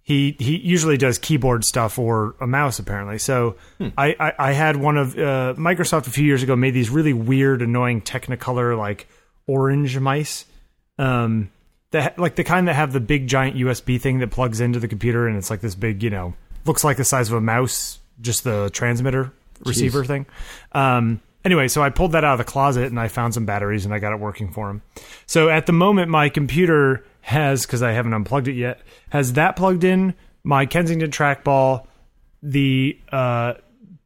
he 0.06 0.36
he 0.38 0.56
usually 0.58 0.96
does 0.98 1.18
keyboard 1.18 1.64
stuff 1.64 1.98
or 1.98 2.34
a 2.40 2.46
mouse 2.46 2.78
apparently. 2.78 3.18
So 3.18 3.56
I, 3.98 4.14
I 4.20 4.32
i 4.38 4.52
had 4.52 4.76
one 4.76 4.96
of 4.98 5.16
uh, 5.18 5.54
microsoft 5.56 6.06
a 6.06 6.10
few 6.10 6.24
years 6.24 6.42
ago 6.42 6.54
made 6.56 6.74
these 6.74 6.90
really 6.90 7.12
weird 7.12 7.60
annoying 7.62 8.02
technicolor 8.02 8.76
like 8.78 9.08
orange 9.46 9.98
mice. 9.98 10.44
Um 10.98 11.50
that 11.94 12.18
like 12.18 12.36
the 12.36 12.44
kind 12.44 12.68
that 12.68 12.74
have 12.74 12.92
the 12.92 13.00
big 13.00 13.26
giant 13.26 13.56
usb 13.56 14.00
thing 14.00 14.18
that 14.18 14.30
plugs 14.30 14.60
into 14.60 14.78
the 14.78 14.88
computer 14.88 15.26
and 15.26 15.36
it's 15.36 15.50
like 15.50 15.60
this 15.60 15.74
big 15.74 16.02
you 16.02 16.10
know 16.10 16.34
looks 16.66 16.84
like 16.84 16.96
the 16.96 17.04
size 17.04 17.28
of 17.28 17.34
a 17.34 17.40
mouse 17.40 17.98
just 18.20 18.44
the 18.44 18.70
transmitter 18.72 19.32
receiver 19.64 20.04
thing 20.04 20.26
um 20.72 21.20
anyway 21.44 21.68
so 21.68 21.82
i 21.82 21.90
pulled 21.90 22.12
that 22.12 22.24
out 22.24 22.32
of 22.32 22.38
the 22.38 22.44
closet 22.44 22.86
and 22.86 23.00
i 23.00 23.08
found 23.08 23.32
some 23.32 23.44
batteries 23.44 23.84
and 23.84 23.94
i 23.94 23.98
got 23.98 24.12
it 24.12 24.20
working 24.20 24.50
for 24.52 24.68
him 24.70 24.82
so 25.26 25.48
at 25.48 25.66
the 25.66 25.72
moment 25.72 26.10
my 26.10 26.28
computer 26.28 27.04
has 27.24 27.64
because 27.64 27.82
I 27.82 27.92
haven't 27.92 28.12
unplugged 28.12 28.48
it 28.48 28.54
yet. 28.54 28.80
Has 29.08 29.32
that 29.32 29.56
plugged 29.56 29.82
in? 29.82 30.14
My 30.42 30.66
Kensington 30.66 31.10
trackball, 31.10 31.86
the 32.42 32.98
uh, 33.10 33.54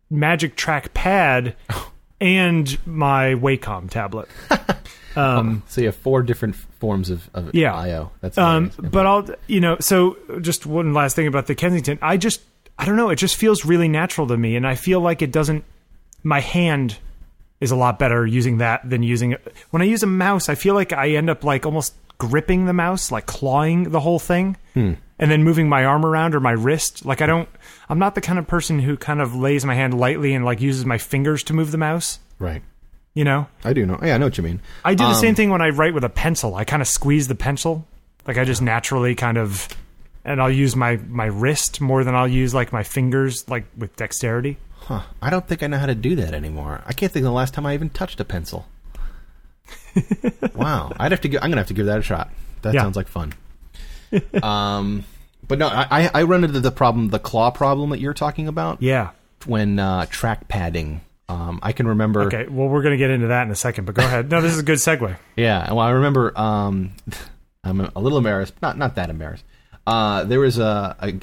Magic 0.08 0.56
Trackpad, 0.56 1.54
and 2.20 2.86
my 2.86 3.34
Wacom 3.34 3.90
tablet. 3.90 4.28
So 5.68 5.80
you 5.80 5.86
have 5.88 5.96
four 5.96 6.22
different 6.22 6.54
forms 6.54 7.10
of, 7.10 7.28
of 7.34 7.54
Yeah. 7.54 7.74
IO. 7.74 8.12
That's 8.20 8.38
Um, 8.38 8.70
but 8.78 9.06
I'll, 9.06 9.28
you 9.46 9.60
know, 9.60 9.76
so 9.80 10.16
just 10.40 10.66
one 10.66 10.94
last 10.94 11.16
thing 11.16 11.26
about 11.26 11.46
the 11.46 11.54
Kensington. 11.54 11.98
I 12.02 12.16
just, 12.16 12.40
I 12.78 12.84
don't 12.84 12.96
know. 12.96 13.10
It 13.10 13.16
just 13.16 13.36
feels 13.36 13.64
really 13.64 13.88
natural 13.88 14.26
to 14.28 14.36
me, 14.36 14.54
and 14.56 14.66
I 14.66 14.74
feel 14.76 15.00
like 15.00 15.20
it 15.22 15.32
doesn't. 15.32 15.64
My 16.22 16.40
hand 16.40 16.98
is 17.60 17.70
a 17.72 17.76
lot 17.76 17.98
better 17.98 18.24
using 18.26 18.58
that 18.58 18.88
than 18.88 19.02
using 19.02 19.32
it. 19.32 19.54
When 19.70 19.82
I 19.82 19.86
use 19.86 20.02
a 20.04 20.06
mouse, 20.06 20.48
I 20.48 20.54
feel 20.54 20.74
like 20.74 20.92
I 20.92 21.10
end 21.10 21.28
up 21.28 21.42
like 21.42 21.66
almost 21.66 21.94
gripping 22.18 22.66
the 22.66 22.72
mouse, 22.72 23.10
like 23.10 23.26
clawing 23.26 23.90
the 23.90 24.00
whole 24.00 24.18
thing, 24.20 24.56
and 24.74 24.96
then 25.18 25.42
moving 25.42 25.68
my 25.68 25.84
arm 25.84 26.06
around 26.06 26.34
or 26.36 26.40
my 26.40 26.52
wrist. 26.52 27.04
Like 27.04 27.20
I 27.20 27.26
don't. 27.26 27.48
I'm 27.88 27.98
not 27.98 28.14
the 28.14 28.20
kind 28.20 28.38
of 28.38 28.46
person 28.46 28.78
who 28.78 28.96
kind 28.96 29.20
of 29.20 29.34
lays 29.34 29.64
my 29.64 29.74
hand 29.74 29.98
lightly 29.98 30.34
and 30.34 30.44
like 30.44 30.60
uses 30.60 30.84
my 30.84 30.98
fingers 30.98 31.42
to 31.44 31.52
move 31.54 31.72
the 31.72 31.78
mouse. 31.78 32.20
right. 32.38 32.62
You 33.18 33.24
know, 33.24 33.48
I 33.64 33.72
do 33.72 33.84
know. 33.84 33.98
Yeah, 34.00 34.14
I 34.14 34.18
know 34.18 34.26
what 34.26 34.38
you 34.38 34.44
mean. 34.44 34.60
I 34.84 34.94
do 34.94 35.02
the 35.02 35.10
Um, 35.10 35.14
same 35.16 35.34
thing 35.34 35.50
when 35.50 35.60
I 35.60 35.70
write 35.70 35.92
with 35.92 36.04
a 36.04 36.08
pencil. 36.08 36.54
I 36.54 36.62
kind 36.62 36.80
of 36.80 36.86
squeeze 36.86 37.26
the 37.26 37.34
pencil, 37.34 37.84
like 38.28 38.38
I 38.38 38.44
just 38.44 38.62
naturally 38.62 39.16
kind 39.16 39.36
of, 39.36 39.66
and 40.24 40.40
I'll 40.40 40.52
use 40.52 40.76
my 40.76 41.00
my 41.08 41.24
wrist 41.26 41.80
more 41.80 42.04
than 42.04 42.14
I'll 42.14 42.28
use 42.28 42.54
like 42.54 42.72
my 42.72 42.84
fingers, 42.84 43.48
like 43.48 43.64
with 43.76 43.96
dexterity. 43.96 44.56
Huh. 44.82 45.00
I 45.20 45.30
don't 45.30 45.44
think 45.48 45.64
I 45.64 45.66
know 45.66 45.78
how 45.78 45.86
to 45.86 45.96
do 45.96 46.14
that 46.14 46.32
anymore. 46.32 46.80
I 46.86 46.92
can't 46.92 47.10
think 47.10 47.22
of 47.24 47.30
the 47.30 47.32
last 47.36 47.54
time 47.54 47.66
I 47.66 47.74
even 47.74 47.90
touched 47.90 48.20
a 48.20 48.24
pencil. 48.24 48.66
wow. 50.54 50.92
I'd 51.00 51.10
have 51.10 51.20
to. 51.22 51.28
Give, 51.28 51.42
I'm 51.42 51.50
gonna 51.50 51.60
have 51.60 51.66
to 51.68 51.74
give 51.74 51.86
that 51.86 51.98
a 51.98 52.02
shot. 52.02 52.30
That 52.62 52.74
Yeah. 52.74 52.82
sounds 52.82 52.94
like 52.96 53.08
fun. 53.08 53.32
um, 54.42 55.04
but 55.46 55.58
no, 55.58 55.66
I, 55.66 55.86
I- 56.04 56.10
I 56.14 56.22
run 56.22 56.44
into 56.44 56.60
the 56.60 56.70
problem, 56.70 57.08
the 57.08 57.18
claw 57.18 57.50
problem 57.50 57.90
that 57.90 58.00
you're 58.00 58.14
talking 58.14 58.48
about 58.48 58.80
Yeah. 58.80 59.10
when 59.46 59.78
uh, 59.78 60.06
track 60.06 60.46
padding. 60.48 61.00
Um, 61.28 61.60
I 61.62 61.72
can 61.72 61.86
remember. 61.86 62.22
Okay. 62.22 62.46
Well, 62.48 62.68
we're 62.68 62.82
gonna 62.82 62.96
get 62.96 63.10
into 63.10 63.28
that 63.28 63.42
in 63.42 63.50
a 63.50 63.56
second, 63.56 63.84
but 63.84 63.94
go 63.94 64.02
ahead. 64.02 64.30
No, 64.30 64.40
this 64.40 64.52
is 64.52 64.60
a 64.60 64.62
good 64.62 64.78
segue. 64.78 65.16
Yeah, 65.36 65.68
well, 65.72 65.80
I 65.80 65.90
remember. 65.90 66.38
Um, 66.38 66.92
I'm 67.64 67.80
a 67.80 68.00
little 68.00 68.18
embarrassed, 68.18 68.54
not 68.62 68.78
not 68.78 68.94
that 68.94 69.10
embarrassed. 69.10 69.44
Uh, 69.86 70.24
there 70.24 70.40
was 70.40 70.58
a, 70.58 70.96
a 71.00 71.14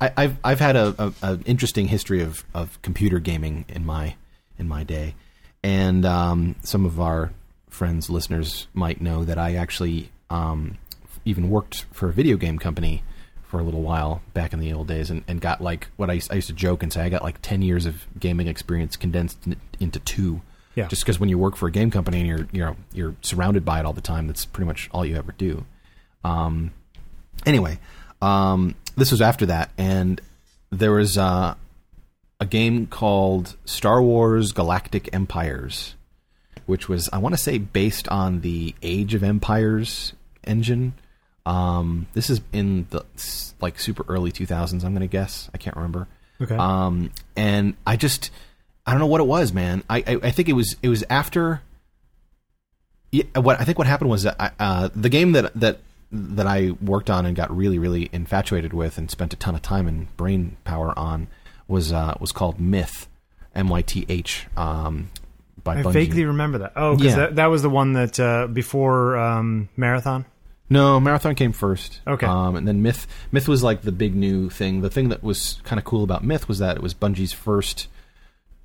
I, 0.00 0.12
I've 0.16 0.36
I've 0.44 0.60
had 0.60 0.76
a, 0.76 0.94
a, 0.98 1.12
a 1.22 1.40
interesting 1.44 1.88
history 1.88 2.22
of, 2.22 2.44
of 2.54 2.80
computer 2.82 3.18
gaming 3.18 3.64
in 3.68 3.84
my 3.84 4.14
in 4.58 4.68
my 4.68 4.84
day, 4.84 5.14
and 5.62 6.04
um, 6.04 6.54
some 6.62 6.84
of 6.84 7.00
our 7.00 7.32
friends, 7.68 8.10
listeners 8.10 8.66
might 8.74 9.00
know 9.00 9.24
that 9.24 9.38
I 9.38 9.54
actually 9.54 10.10
um, 10.30 10.78
even 11.24 11.50
worked 11.50 11.86
for 11.92 12.08
a 12.08 12.12
video 12.12 12.36
game 12.36 12.58
company 12.58 13.02
for 13.48 13.58
a 13.58 13.62
little 13.62 13.82
while 13.82 14.20
back 14.34 14.52
in 14.52 14.60
the 14.60 14.72
old 14.72 14.86
days, 14.86 15.10
and, 15.10 15.24
and 15.26 15.40
got 15.40 15.60
like 15.60 15.88
what 15.96 16.10
I 16.10 16.14
used, 16.14 16.30
I 16.30 16.36
used 16.36 16.48
to 16.48 16.54
joke 16.54 16.82
and 16.82 16.92
say 16.92 17.02
I 17.02 17.08
got 17.08 17.22
like 17.22 17.40
ten 17.42 17.62
years 17.62 17.86
of 17.86 18.06
gaming 18.20 18.46
experience 18.46 18.96
condensed 18.96 19.38
in, 19.46 19.56
into 19.80 19.98
two. 20.00 20.42
Yeah. 20.74 20.86
Just 20.86 21.02
because 21.02 21.18
when 21.18 21.28
you 21.28 21.38
work 21.38 21.56
for 21.56 21.66
a 21.66 21.72
game 21.72 21.90
company 21.90 22.20
and 22.20 22.28
you're 22.28 22.46
you 22.52 22.60
know 22.60 22.76
you're 22.92 23.16
surrounded 23.22 23.64
by 23.64 23.80
it 23.80 23.86
all 23.86 23.94
the 23.94 24.00
time, 24.00 24.26
that's 24.26 24.44
pretty 24.44 24.66
much 24.66 24.88
all 24.92 25.04
you 25.04 25.16
ever 25.16 25.32
do. 25.32 25.64
Um, 26.22 26.72
anyway, 27.46 27.78
um, 28.20 28.74
this 28.96 29.10
was 29.10 29.20
after 29.20 29.46
that, 29.46 29.70
and 29.78 30.20
there 30.70 30.92
was 30.92 31.16
uh, 31.16 31.54
a 32.38 32.46
game 32.46 32.86
called 32.86 33.56
Star 33.64 34.02
Wars 34.02 34.52
Galactic 34.52 35.08
Empires, 35.12 35.94
which 36.66 36.88
was 36.88 37.08
I 37.12 37.18
want 37.18 37.34
to 37.34 37.40
say 37.40 37.58
based 37.58 38.08
on 38.08 38.42
the 38.42 38.74
Age 38.82 39.14
of 39.14 39.22
Empires 39.22 40.12
engine. 40.44 40.92
Um, 41.48 42.06
this 42.12 42.28
is 42.30 42.40
in 42.52 42.86
the 42.90 43.04
like 43.60 43.78
super 43.80 44.04
early 44.08 44.30
2000s. 44.32 44.84
I'm 44.84 44.92
going 44.92 45.00
to 45.00 45.06
guess. 45.06 45.48
I 45.54 45.58
can't 45.58 45.76
remember. 45.76 46.06
Okay. 46.40 46.56
Um, 46.56 47.10
and 47.36 47.74
I 47.86 47.96
just 47.96 48.30
I 48.86 48.90
don't 48.92 49.00
know 49.00 49.06
what 49.06 49.20
it 49.20 49.26
was, 49.26 49.52
man. 49.52 49.82
I 49.88 49.98
I, 50.06 50.18
I 50.24 50.30
think 50.30 50.48
it 50.48 50.52
was 50.54 50.76
it 50.82 50.88
was 50.88 51.04
after. 51.10 51.62
Yeah, 53.10 53.24
what 53.36 53.58
I 53.60 53.64
think 53.64 53.78
what 53.78 53.86
happened 53.86 54.10
was 54.10 54.24
that 54.24 54.36
I, 54.38 54.50
uh, 54.58 54.88
the 54.94 55.08
game 55.08 55.32
that 55.32 55.54
that 55.54 55.78
that 56.12 56.46
I 56.46 56.72
worked 56.82 57.08
on 57.10 57.24
and 57.26 57.34
got 57.34 57.54
really 57.54 57.78
really 57.78 58.10
infatuated 58.12 58.72
with 58.74 58.98
and 58.98 59.10
spent 59.10 59.32
a 59.32 59.36
ton 59.36 59.54
of 59.54 59.62
time 59.62 59.86
and 59.88 60.14
brain 60.16 60.56
power 60.64 60.96
on 60.98 61.28
was 61.66 61.90
uh, 61.92 62.14
was 62.20 62.32
called 62.32 62.60
Myth, 62.60 63.08
M 63.54 63.68
Y 63.68 63.80
T 63.82 64.04
H, 64.10 64.46
um, 64.58 65.10
by 65.64 65.78
I 65.78 65.82
Bungie. 65.82 65.92
vaguely 65.92 66.24
remember 66.26 66.58
that. 66.58 66.72
Oh, 66.76 66.96
because 66.96 67.12
Yeah. 67.12 67.18
that, 67.20 67.36
that 67.36 67.46
was 67.46 67.62
the 67.62 67.70
one 67.70 67.94
that 67.94 68.20
uh, 68.20 68.46
before 68.46 69.16
um, 69.16 69.70
marathon. 69.76 70.26
No, 70.70 71.00
Marathon 71.00 71.34
came 71.34 71.52
first. 71.52 72.00
Okay. 72.06 72.26
Um, 72.26 72.56
and 72.56 72.68
then 72.68 72.82
Myth 72.82 73.06
Myth 73.32 73.48
was 73.48 73.62
like 73.62 73.82
the 73.82 73.92
big 73.92 74.14
new 74.14 74.50
thing. 74.50 74.80
The 74.80 74.90
thing 74.90 75.08
that 75.08 75.22
was 75.22 75.60
kind 75.64 75.78
of 75.78 75.84
cool 75.84 76.04
about 76.04 76.22
Myth 76.24 76.48
was 76.48 76.58
that 76.58 76.76
it 76.76 76.82
was 76.82 76.94
Bungie's 76.94 77.32
first 77.32 77.88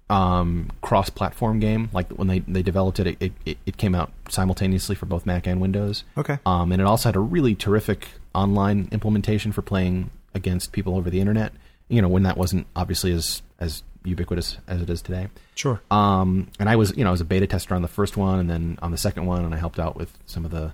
um, 0.10 0.70
cross-platform 0.82 1.60
game. 1.60 1.89
Like 1.94 2.12
when 2.12 2.28
they, 2.28 2.39
they 2.39 2.62
developed 2.62 3.00
it 3.00 3.18
it, 3.20 3.32
it, 3.46 3.58
it 3.66 3.78
came 3.78 3.96
out 3.96 4.12
simultaneously 4.30 4.96
for 4.96 5.06
both 5.06 5.26
Mac 5.26 5.48
and 5.48 5.62
Windows. 5.62 6.04
Okay. 6.18 6.39
Um, 6.46 6.72
and 6.72 6.82
it 6.82 6.86
also 6.86 7.10
had 7.10 7.16
a 7.16 7.22
really 7.22 7.56
terrific 7.56 8.10
online 8.36 8.89
implementation 8.92 9.52
for 9.52 9.62
playing 9.62 10.10
against 10.34 10.72
people 10.72 10.98
over 10.98 11.10
the 11.10 11.22
internet. 11.22 11.54
You 11.88 12.02
know, 12.02 12.10
when 12.10 12.24
that 12.24 12.38
wasn't 12.38 12.68
obviously 12.76 13.13
as 13.13 13.42
as 13.60 13.84
ubiquitous 14.04 14.58
as 14.68 14.82
it 14.82 14.89
is 14.89 15.02
today. 15.02 15.30
Sure. 15.56 15.82
Um, 15.89 16.50
and 16.60 16.68
I 16.68 16.76
was, 16.76 16.96
you 16.98 17.04
know, 17.06 17.10
I 17.10 17.12
was 17.12 17.22
a 17.22 17.26
beta 17.26 17.48
tester 17.48 17.76
on 17.76 17.82
the 17.82 17.88
first 17.88 18.18
one, 18.18 18.39
and 18.39 18.50
then 18.50 18.78
on 18.82 18.92
the 18.92 18.98
second 18.98 19.26
one, 19.26 19.46
and 19.46 19.54
I 19.54 19.58
helped 19.58 19.80
out 19.80 19.96
with 19.96 20.18
some 20.26 20.44
of 20.44 20.52
the 20.52 20.74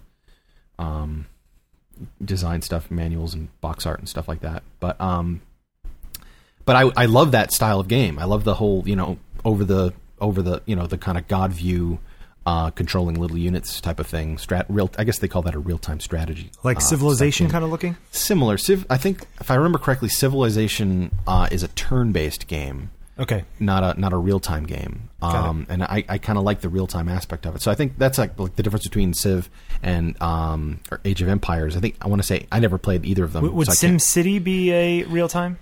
um, 0.80 1.28
design 2.24 2.62
stuff, 2.64 2.90
manuals 2.90 3.36
and 3.36 3.50
box 3.62 3.86
art 3.86 4.00
and 4.00 4.10
stuff 4.10 4.28
like 4.28 4.42
that. 4.42 4.64
But 4.80 5.00
um, 5.00 5.42
but 6.66 6.76
I 6.76 6.92
I 6.96 7.06
love 7.06 7.32
that 7.32 7.52
style 7.52 7.80
of 7.80 7.88
game. 7.88 8.18
I 8.18 8.24
love 8.24 8.44
the 8.44 8.56
whole, 8.56 8.84
you 8.88 8.96
know, 8.96 9.20
over 9.46 9.64
the 9.64 9.94
over 10.20 10.42
the 10.42 10.62
you 10.66 10.76
know 10.76 10.88
the 10.88 10.98
kind 10.98 11.18
of 11.18 11.28
God 11.28 11.54
view. 11.54 12.00
Uh, 12.46 12.72
controlling 12.72 13.20
little 13.20 13.38
units 13.38 13.80
type 13.80 14.00
of 14.00 14.08
thing. 14.08 14.38
Strat, 14.38 14.66
real. 14.70 14.90
I 14.98 15.04
guess 15.04 15.20
they 15.20 15.28
call 15.28 15.44
that 15.44 15.54
a 15.54 15.60
real 15.60 15.78
time 15.78 16.00
strategy. 16.00 16.50
Like 16.64 16.78
uh, 16.78 16.80
civilization 16.80 17.48
kind 17.48 17.64
of 17.64 17.70
looking. 17.70 17.96
similar. 18.12 18.58
Civ, 18.58 18.88
I 18.90 18.98
think 18.98 19.28
if 19.40 19.52
I 19.52 19.56
remember 19.56 19.78
correctly, 19.78 20.10
Civilization 20.10 21.14
uh, 21.28 21.48
is 21.52 21.62
a 21.62 21.68
turn 21.68 22.12
based 22.12 22.48
game 22.48 22.90
Okay. 23.20 23.44
not 23.60 23.84
a 23.84 24.00
not 24.00 24.14
a 24.14 24.18
real 24.18 24.40
time 24.40 24.66
game. 24.66 25.10
Um, 25.22 25.66
and 25.70 25.84
I, 25.84 26.06
I 26.08 26.18
kind 26.20 26.38
of 26.38 26.46
like 26.46 26.62
the 26.62 26.70
real 26.70 26.88
time 26.88 27.10
aspect 27.10 27.46
of 27.46 27.54
it. 27.54 27.62
So 27.62 27.70
I 27.70 27.76
think 27.76 27.98
that's 27.98 28.18
like, 28.18 28.40
like 28.40 28.56
the 28.56 28.64
difference 28.64 28.86
between 28.86 29.14
Civ 29.14 29.50
and 29.84 30.20
um, 30.22 30.80
or 30.90 31.02
Age 31.04 31.22
of 31.22 31.28
Empires. 31.28 31.76
I 31.76 31.82
think 31.82 31.98
I 32.02 32.08
want 32.08 32.22
to 32.22 32.26
say 32.26 32.48
I 32.52 32.60
never 32.60 32.78
played 32.78 33.04
either 33.06 33.26
of 33.26 33.34
them. 33.34 33.42
W- 33.44 33.58
would 33.58 33.68
so 33.68 33.72
I 33.74 33.76
Sim 33.76 33.90
can't- 33.92 34.02
City 34.02 34.40
be 34.40 34.72
a 34.72 35.04
real 35.04 35.28
time? 35.28 35.60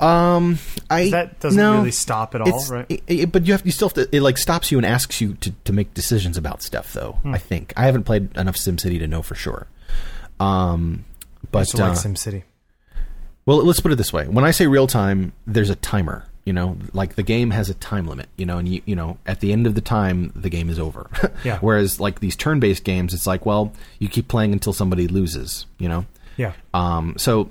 Um, 0.00 0.58
I 0.90 1.08
That 1.08 1.40
doesn't 1.40 1.58
no, 1.58 1.76
really 1.78 1.90
stop 1.92 2.34
at 2.34 2.42
all, 2.42 2.62
right? 2.70 2.84
it- 2.90 3.02
it- 3.06 3.32
but 3.32 3.46
you 3.46 3.52
have 3.54 3.64
you 3.64 3.72
still 3.72 3.88
have 3.88 3.94
to, 3.94 4.14
it 4.14 4.20
like 4.20 4.36
stops 4.36 4.70
you 4.70 4.76
and 4.78 4.84
asks 4.86 5.20
you 5.22 5.32
to, 5.34 5.52
to 5.64 5.72
make 5.72 5.94
decisions 5.94 6.36
about 6.36 6.62
stuff. 6.62 6.92
Though 6.92 7.12
Hmm. 7.22 7.34
I 7.34 7.38
think 7.38 7.72
I 7.76 7.86
haven't 7.86 8.04
played 8.04 8.36
enough 8.36 8.56
SimCity 8.56 8.98
to 8.98 9.06
know 9.06 9.22
for 9.22 9.34
sure. 9.34 9.66
Um, 10.40 11.04
but 11.50 11.64
So 11.68 11.78
like 11.78 11.92
uh, 11.92 11.94
Sim 11.94 12.16
City. 12.16 12.44
Well, 13.46 13.64
let's 13.64 13.80
put 13.80 13.92
it 13.92 13.96
this 13.96 14.12
way: 14.12 14.28
when 14.28 14.44
I 14.44 14.50
say 14.50 14.66
real 14.66 14.86
time, 14.86 15.32
there's 15.46 15.70
a 15.70 15.74
timer. 15.76 16.26
You 16.48 16.54
know, 16.54 16.78
like 16.94 17.14
the 17.14 17.22
game 17.22 17.50
has 17.50 17.68
a 17.68 17.74
time 17.74 18.06
limit. 18.06 18.30
You 18.38 18.46
know, 18.46 18.56
and 18.56 18.66
you 18.66 18.80
you 18.86 18.96
know 18.96 19.18
at 19.26 19.40
the 19.40 19.52
end 19.52 19.66
of 19.66 19.74
the 19.74 19.82
time, 19.82 20.32
the 20.34 20.48
game 20.48 20.70
is 20.70 20.78
over. 20.78 21.10
Yeah. 21.44 21.58
Whereas 21.58 22.00
like 22.00 22.20
these 22.20 22.34
turn-based 22.34 22.84
games, 22.84 23.12
it's 23.12 23.26
like, 23.26 23.44
well, 23.44 23.74
you 23.98 24.08
keep 24.08 24.28
playing 24.28 24.54
until 24.54 24.72
somebody 24.72 25.08
loses. 25.08 25.66
You 25.76 25.90
know. 25.90 26.06
Yeah. 26.38 26.54
Um, 26.72 27.16
so, 27.18 27.50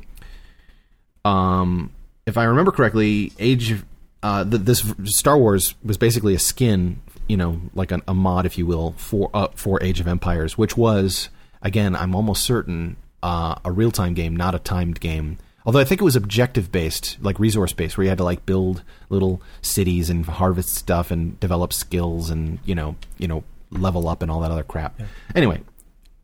um, 1.24 1.92
if 2.26 2.40
I 2.40 2.46
remember 2.46 2.72
correctly, 2.72 3.34
Age 3.38 3.70
of 3.70 3.86
uh, 4.24 4.44
th- 4.44 4.64
this 4.64 4.92
Star 5.04 5.38
Wars 5.38 5.76
was 5.84 6.00
basically 6.00 6.34
a 6.34 6.40
skin, 6.40 7.00
you 7.28 7.38
know, 7.38 7.62
like 7.76 7.92
an, 7.92 8.02
a 8.08 8.16
mod, 8.16 8.48
if 8.48 8.58
you 8.58 8.66
will, 8.66 8.96
for 8.98 9.30
uh, 9.36 9.50
for 9.54 9.78
Age 9.84 10.00
of 10.00 10.08
Empires, 10.08 10.58
which 10.58 10.76
was 10.76 11.30
again, 11.62 11.96
I'm 11.96 12.16
almost 12.16 12.44
certain 12.44 12.98
uh, 13.22 13.56
a 13.64 13.72
real 13.72 13.92
time 13.92 14.16
game, 14.16 14.36
not 14.36 14.56
a 14.56 14.60
timed 14.60 15.00
game. 15.00 15.38
Although 15.68 15.80
I 15.80 15.84
think 15.84 16.00
it 16.00 16.06
was 16.06 16.16
objective 16.16 16.72
based, 16.72 17.18
like 17.22 17.40
resource 17.40 17.74
based, 17.74 17.98
where 17.98 18.06
you 18.06 18.10
had 18.10 18.18
to 18.20 18.24
like 18.24 18.46
build 18.46 18.84
little 19.10 19.42
cities 19.62 20.10
and 20.10 20.26
harvest 20.26 20.70
stuff 20.70 21.12
and 21.12 21.38
develop 21.42 21.74
skills 21.74 22.30
and 22.30 22.60
you 22.64 22.74
know, 22.74 22.96
you 23.18 23.28
know, 23.28 23.44
level 23.70 24.08
up 24.08 24.22
and 24.22 24.32
all 24.32 24.40
that 24.40 24.50
other 24.50 24.64
crap. 24.64 24.98
Anyway, 25.36 25.62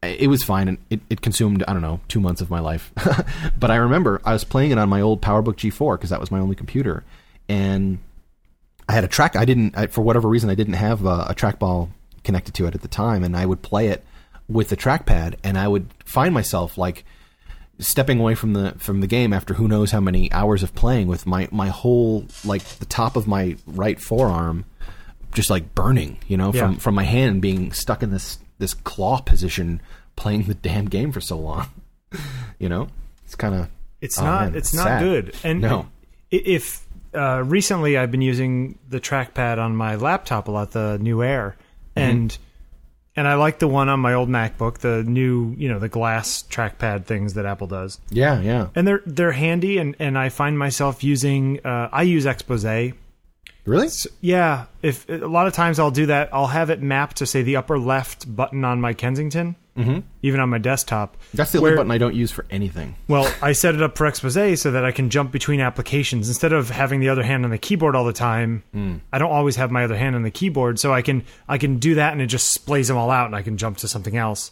it 0.02 0.30
was 0.30 0.44
fine 0.44 0.68
and 0.68 0.78
it, 0.90 1.00
it 1.10 1.22
consumed 1.22 1.64
i 1.68 1.72
don't 1.72 1.82
know 1.82 2.00
two 2.08 2.20
months 2.20 2.42
of 2.42 2.50
my 2.50 2.60
life 2.60 2.92
but 3.60 3.72
i 3.72 3.76
remember 3.76 4.22
i 4.26 4.34
was 4.34 4.44
playing 4.44 4.72
it 4.72 4.78
on 4.78 4.90
my 4.90 5.00
old 5.00 5.22
powerbook 5.22 5.56
g4 5.56 5.96
because 5.96 6.10
that 6.10 6.20
was 6.20 6.30
my 6.30 6.40
only 6.40 6.56
computer 6.56 7.06
and 7.48 8.00
i 8.90 8.94
had 8.94 9.06
a 9.06 9.08
track 9.08 9.38
i 9.38 9.46
didn't 9.46 9.78
I, 9.78 9.88
for 9.88 10.02
whatever 10.02 10.28
reason 10.28 10.50
i 10.50 10.56
didn't 10.56 10.74
have 10.74 11.06
a, 11.06 11.28
a 11.30 11.36
trackball 11.36 11.90
connected 12.24 12.54
to 12.56 12.66
it 12.66 12.76
at 12.76 12.82
the 12.82 12.88
time 12.88 13.24
and 13.24 13.38
i 13.38 13.46
would 13.46 13.62
play 13.62 13.88
it 13.88 14.04
with 14.50 14.70
the 14.70 14.78
trackpad 14.78 15.36
and 15.42 15.58
i 15.58 15.68
would 15.68 15.88
find 16.04 16.34
myself 16.34 16.78
like 16.78 17.06
stepping 17.80 18.20
away 18.20 18.36
from 18.36 18.54
the 18.54 18.72
from 18.78 19.02
the 19.02 19.08
game 19.08 19.34
after 19.34 19.54
who 19.56 19.68
knows 19.68 19.92
how 19.92 20.00
many 20.00 20.32
hours 20.32 20.64
of 20.64 20.74
playing 20.76 21.08
with 21.08 21.26
my 21.26 21.48
my 21.52 21.68
whole 21.70 22.26
like 22.46 22.64
the 22.64 22.86
top 22.86 23.16
of 23.16 23.28
my 23.28 23.56
right 23.68 24.00
forearm 24.00 24.64
just 25.34 25.50
like 25.50 25.74
burning, 25.74 26.18
you 26.28 26.38
know, 26.38 26.52
from 26.52 26.74
Yeah. 26.74 26.78
from 26.78 26.94
my 26.96 27.04
hand 27.04 27.42
being 27.42 27.72
stuck 27.72 28.04
in 28.04 28.12
this 28.12 28.38
this 28.60 28.74
claw 28.76 29.20
position 29.20 29.82
playing 30.16 30.44
the 30.44 30.54
damn 30.54 30.86
game 30.86 31.12
for 31.12 31.22
so 31.22 31.38
long. 31.40 31.68
You 32.60 32.70
know, 32.70 32.88
it's 33.26 33.36
kind 33.36 33.56
of 33.56 33.68
It's 34.00 34.20
Oh, 34.20 34.24
not. 34.24 34.42
man, 34.46 34.56
it's 34.56 34.70
it's 34.70 34.76
not 34.76 34.86
sad. 34.86 35.02
good. 35.02 35.36
And 35.44 35.62
No. 35.62 35.88
if 36.30 36.86
uh, 37.16 37.44
recently 37.44 37.98
I've 37.98 38.12
been 38.12 38.22
using 38.22 38.78
the 38.88 39.00
trackpad 39.00 39.58
on 39.58 39.76
my 39.76 39.96
laptop 39.96 40.48
a 40.48 40.52
lot, 40.52 40.72
the 40.72 40.98
new 41.02 41.24
Air, 41.24 41.56
Mm-hmm. 41.98 42.10
and 42.10 42.38
and 43.16 43.28
I 43.28 43.36
like 43.36 43.60
the 43.60 43.68
one 43.68 43.90
on 43.90 44.00
my 44.00 44.14
old 44.14 44.30
MacBook, 44.30 44.80
the 44.80 45.04
new 45.04 45.54
you 45.58 45.70
know 45.70 45.80
the 45.80 45.90
glass 45.90 46.44
trackpad 46.50 47.06
things 47.06 47.34
that 47.34 47.46
Apple 47.46 47.68
does, 47.68 48.00
yeah, 48.10 48.40
yeah. 48.42 48.70
and 48.76 48.88
they're 48.88 49.02
they're 49.06 49.32
handy, 49.32 49.78
and 49.78 49.96
and 50.00 50.18
I 50.18 50.30
find 50.30 50.58
myself 50.58 51.04
using. 51.04 51.60
Uh, 51.66 51.90
I 51.92 52.04
use 52.04 52.26
Expose. 52.26 52.94
Really? 53.66 53.88
Yeah, 54.20 54.66
if 54.82 55.08
a 55.08 55.26
lot 55.26 55.48
of 55.48 55.54
times 55.54 55.80
I'll 55.80 55.92
do 55.92 56.08
that, 56.08 56.30
I'll 56.34 56.48
have 56.48 56.70
it 56.70 56.82
mapped 56.82 57.18
to 57.18 57.26
say 57.26 57.44
the 57.44 57.56
upper 57.56 57.80
left 57.80 58.34
button 58.36 58.66
on 58.66 58.82
my 58.82 58.94
Kensington, 58.94 59.56
mm-hmm. 59.78 60.00
even 60.22 60.40
on 60.40 60.50
my 60.50 60.58
desktop. 60.58 61.18
That's 61.34 61.52
the 61.52 61.60
only 61.60 61.76
button 61.76 61.92
I 61.92 61.98
don't 61.98 62.16
use 62.16 62.32
for 62.32 62.46
anything. 62.50 62.96
Well, 63.08 63.32
I 63.42 63.54
set 63.54 63.76
it 63.76 63.82
up 63.82 63.98
for 63.98 64.06
Expose 64.06 64.62
so 64.62 64.72
that 64.72 64.86
I 64.86 64.92
can 64.92 65.10
jump 65.10 65.32
between 65.32 65.60
applications 65.60 66.28
instead 66.28 66.54
of 66.54 66.70
having 66.70 67.00
the 67.00 67.10
other 67.10 67.24
hand 67.24 67.46
on 67.46 67.52
the 67.52 67.58
keyboard 67.58 67.96
all 67.96 68.06
the 68.06 68.14
time. 68.14 68.64
Hmm. 68.74 68.98
I 69.12 69.18
don't 69.18 69.32
always 69.32 69.56
have 69.56 69.72
my 69.72 69.84
other 69.84 69.98
hand 69.98 70.16
on 70.16 70.24
the 70.24 70.32
keyboard, 70.32 70.80
so 70.80 70.94
I 70.94 71.02
can 71.02 71.24
I 71.48 71.58
can 71.58 71.80
do 71.80 71.96
that 71.96 72.14
and 72.14 72.22
it 72.22 72.28
just 72.28 72.66
splays 72.66 72.88
them 72.88 72.98
all 72.98 73.12
out, 73.12 73.28
and 73.28 73.36
I 73.36 73.42
can 73.42 73.58
jump 73.58 73.78
to 73.78 73.88
something 73.88 74.18
else. 74.18 74.52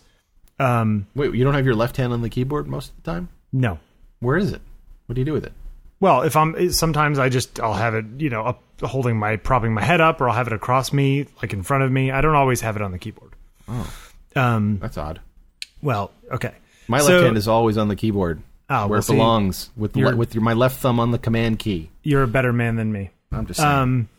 Um, 0.59 1.07
Wait, 1.15 1.33
you 1.33 1.43
don't 1.43 1.55
have 1.55 1.65
your 1.65 1.75
left 1.75 1.97
hand 1.97 2.13
on 2.13 2.21
the 2.21 2.29
keyboard 2.29 2.67
most 2.67 2.89
of 2.89 3.03
the 3.03 3.11
time? 3.11 3.29
no, 3.51 3.79
Where 4.19 4.37
is 4.37 4.51
it? 4.51 4.61
What 5.07 5.15
do 5.15 5.21
you 5.21 5.25
do 5.25 5.33
with 5.33 5.45
it? 5.45 5.53
well, 5.99 6.23
if 6.23 6.35
I'm 6.35 6.71
sometimes 6.71 7.19
I 7.19 7.29
just 7.29 7.59
I'll 7.59 7.73
have 7.73 7.95
it 7.95 8.05
you 8.17 8.29
know 8.29 8.43
up 8.43 8.63
holding 8.81 9.17
my 9.17 9.35
propping 9.37 9.73
my 9.73 9.83
head 9.83 10.01
up, 10.01 10.19
or 10.19 10.29
I'll 10.29 10.35
have 10.35 10.47
it 10.47 10.53
across 10.53 10.91
me 10.91 11.27
like 11.41 11.53
in 11.53 11.63
front 11.63 11.83
of 11.83 11.91
me. 11.91 12.11
I 12.11 12.21
don't 12.21 12.35
always 12.35 12.61
have 12.61 12.75
it 12.75 12.81
on 12.81 12.91
the 12.91 12.99
keyboard. 12.99 13.33
Oh, 13.67 13.93
Um, 14.35 14.79
that's 14.79 14.97
odd. 14.97 15.19
well, 15.81 16.11
okay. 16.31 16.53
My 16.87 16.97
left 16.97 17.07
So- 17.07 17.23
hand 17.23 17.37
is 17.37 17.47
always 17.47 17.77
on 17.77 17.87
the 17.87 17.95
keyboard, 17.95 18.41
Oh, 18.69 18.81
where 18.87 18.89
well, 18.89 18.99
it 18.99 19.07
belongs, 19.07 19.69
with 19.75 19.95
le- 19.95 20.15
with 20.15 20.33
your, 20.35 20.43
my 20.43 20.53
left 20.53 20.77
thumb 20.79 20.99
on 20.99 21.11
the 21.11 21.19
command 21.19 21.59
key. 21.59 21.89
You're 22.03 22.23
a 22.23 22.27
better 22.27 22.53
man 22.53 22.75
than 22.75 22.91
me. 22.91 23.09
I'm 23.31 23.45
just 23.45 23.59
saying. 23.59 23.71
Um, 23.71 24.09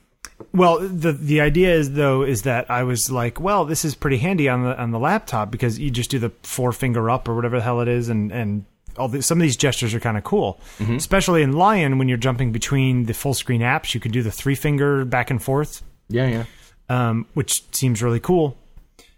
well, 0.52 0.78
the 0.80 1.12
the 1.12 1.40
idea 1.40 1.74
is 1.74 1.92
though 1.92 2.22
is 2.22 2.42
that 2.42 2.70
I 2.70 2.82
was 2.82 3.10
like, 3.10 3.40
well, 3.40 3.64
this 3.64 3.84
is 3.84 3.94
pretty 3.94 4.18
handy 4.18 4.48
on 4.48 4.62
the 4.64 4.78
on 4.80 4.90
the 4.90 4.98
laptop 4.98 5.50
because 5.50 5.78
you 5.78 5.90
just 5.90 6.10
do 6.10 6.18
the 6.18 6.30
four 6.42 6.72
finger 6.72 7.08
up 7.10 7.28
or 7.28 7.34
whatever 7.34 7.56
the 7.58 7.62
hell 7.62 7.80
it 7.80 7.88
is, 7.88 8.08
and 8.08 8.32
and 8.32 8.64
all 8.98 9.08
the, 9.08 9.22
some 9.22 9.38
of 9.38 9.42
these 9.42 9.56
gestures 9.56 9.94
are 9.94 10.00
kind 10.00 10.16
of 10.18 10.24
cool, 10.24 10.60
especially 10.80 11.42
in 11.42 11.52
Lion 11.52 11.96
when 11.98 12.08
you're 12.08 12.18
jumping 12.18 12.52
between 12.52 13.06
the 13.06 13.14
full 13.14 13.32
screen 13.34 13.60
apps. 13.62 13.94
You 13.94 14.00
can 14.00 14.12
do 14.12 14.22
the 14.22 14.30
three 14.32 14.54
finger 14.54 15.04
back 15.06 15.30
and 15.30 15.42
forth, 15.42 15.82
yeah, 16.08 16.26
yeah. 16.26 16.44
um, 16.88 17.26
which 17.34 17.64
seems 17.72 18.02
really 18.02 18.20
cool. 18.20 18.56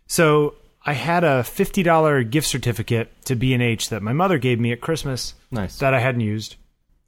So 0.07 0.55
I 0.87 0.93
had 0.93 1.25
a 1.25 1.43
fifty 1.45 1.83
dollar 1.83 2.23
gift 2.23 2.47
certificate 2.47 3.11
to 3.27 3.35
B 3.37 3.55
and 3.55 3.63
H 3.63 3.89
that 3.89 4.03
my 4.03 4.13
mother 4.13 4.39
gave 4.39 4.61
me 4.61 4.73
at 4.73 4.81
Christmas 4.81 5.35
Nice. 5.51 5.79
that 5.79 5.95
I 5.95 6.01
hadn't 6.01 6.21
used, 6.21 6.57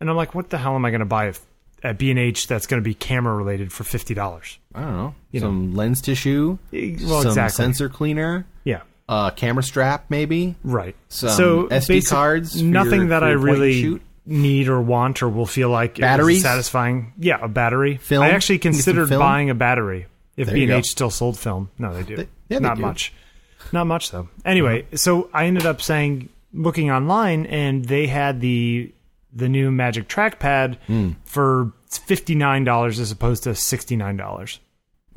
and 0.00 0.08
I'm 0.08 0.16
like, 0.16 0.34
what 0.34 0.50
the 0.50 0.58
hell 0.58 0.74
am 0.74 0.84
I 0.84 0.90
going 0.90 1.00
to 1.00 1.04
buy 1.06 1.32
at 1.82 1.98
B 1.98 2.10
and 2.10 2.18
H 2.18 2.46
that's 2.46 2.66
going 2.66 2.82
to 2.82 2.84
be 2.84 2.94
camera 2.94 3.34
related 3.34 3.72
for 3.72 3.84
fifty 3.84 4.14
dollars? 4.14 4.58
I 4.74 4.80
don't 4.80 4.96
know. 4.96 5.14
You 5.30 5.40
some 5.40 5.74
lens 5.74 6.00
tissue, 6.00 6.58
Well, 6.72 7.20
some 7.22 7.26
exactly. 7.28 7.50
sensor 7.64 7.88
cleaner, 7.90 8.46
Yeah, 8.64 8.80
uh, 9.08 9.30
camera 9.30 9.62
strap, 9.62 10.06
maybe. 10.08 10.54
right. 10.64 10.96
Some 11.08 11.28
so 11.30 11.66
SD 11.68 12.08
cards 12.08 12.60
nothing 12.62 13.00
your- 13.00 13.08
that 13.10 13.22
I 13.22 13.30
your 13.30 13.38
point 13.40 13.48
and 13.50 13.60
really 13.60 14.00
need 14.24 14.68
or 14.68 14.80
want 14.80 15.22
or 15.22 15.28
will 15.28 15.46
feel 15.46 15.68
like 15.68 15.98
Batteries? 15.98 16.42
satisfying. 16.42 17.12
Yeah, 17.18 17.38
a 17.42 17.48
battery. 17.48 17.98
Film? 17.98 18.24
I 18.24 18.30
actually 18.30 18.54
You 18.56 18.60
can 18.60 18.72
get 18.72 18.82
some 18.84 18.94
considered 18.96 19.18
buying 19.18 19.50
a 19.50 19.54
battery 19.54 20.06
if 20.36 20.46
There 20.48 20.54
B&H 20.54 20.86
still 20.86 21.10
sold 21.10 21.38
film. 21.38 21.68
No, 21.78 21.94
they 21.94 22.02
do. 22.02 22.16
They- 22.16 22.28
yeah, 22.48 22.58
they 22.58 22.60
Not 22.60 22.76
do. 22.76 22.82
Much. 22.82 23.12
Not 23.72 23.86
much 23.86 24.10
though. 24.10 24.28
Anyway, 24.44 24.86
so 24.94 25.28
I 25.32 25.46
ended 25.46 25.66
up 25.66 25.80
saying 25.82 26.28
looking 26.52 26.90
online 26.90 27.46
and 27.46 27.84
they 27.84 28.06
had 28.06 28.40
the 28.40 28.92
the 29.32 29.48
new 29.48 29.70
Magic 29.70 30.08
Trackpad 30.08 30.76
Hmm. 30.86 31.10
for 31.24 31.72
fifty 31.90 32.34
nine 32.34 32.64
dollars 32.64 32.98
as 33.00 33.10
opposed 33.10 33.42
to 33.44 33.54
sixty 33.54 33.96
nine 33.96 34.16
dollars. 34.16 34.60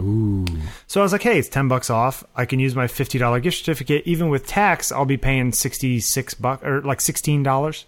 Ooh. 0.02 0.46
So 0.88 1.02
I 1.02 1.04
was 1.04 1.12
like, 1.12 1.24
hey, 1.24 1.38
it's 1.40 1.50
ten 1.50 1.68
bucks 1.68 1.90
off. 1.90 2.24
I 2.36 2.46
can 2.46 2.60
use 2.60 2.76
my 2.76 2.88
fifty 2.88 3.18
dollar 3.18 3.40
gift 3.40 3.58
certificate. 3.58 4.04
Even 4.06 4.30
with 4.30 4.48
tax, 4.48 4.92
I'll 4.92 5.06
be 5.06 5.18
paying 5.18 5.52
sixty 5.52 6.00
six 6.00 6.34
bucks 6.34 6.64
or 6.64 6.82
like 6.82 7.02
sixteen 7.02 7.44
dollars. 7.44 7.86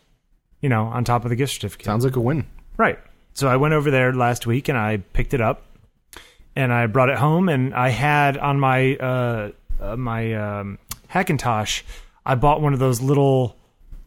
You 0.61 0.69
know, 0.69 0.85
on 0.85 1.03
top 1.03 1.23
of 1.23 1.29
the 1.29 1.35
gift 1.35 1.53
certificate. 1.53 1.85
Sounds 1.85 2.05
like 2.05 2.15
a 2.15 2.19
win. 2.21 2.45
Right. 2.77 2.99
So 3.33 3.47
I 3.47 3.55
went 3.55 3.73
over 3.73 3.89
there 3.91 4.13
last 4.13 4.45
week 4.45 4.67
and 4.69 4.77
I 4.77 4.97
picked 4.97 5.33
it 5.33 5.41
up 5.41 5.63
and 6.55 6.71
I 6.73 6.85
brought 6.87 7.09
it 7.09 7.17
home 7.17 7.47
and 7.49 7.73
I 7.73 7.89
had 7.89 8.37
on 8.37 8.59
my 8.59 8.95
uh, 8.97 9.51
uh, 9.81 9.95
my 9.97 10.33
um, 10.33 10.77
Hackintosh, 11.11 11.81
I 12.25 12.35
bought 12.35 12.61
one 12.61 12.73
of 12.73 12.79
those 12.79 13.01
little 13.01 13.57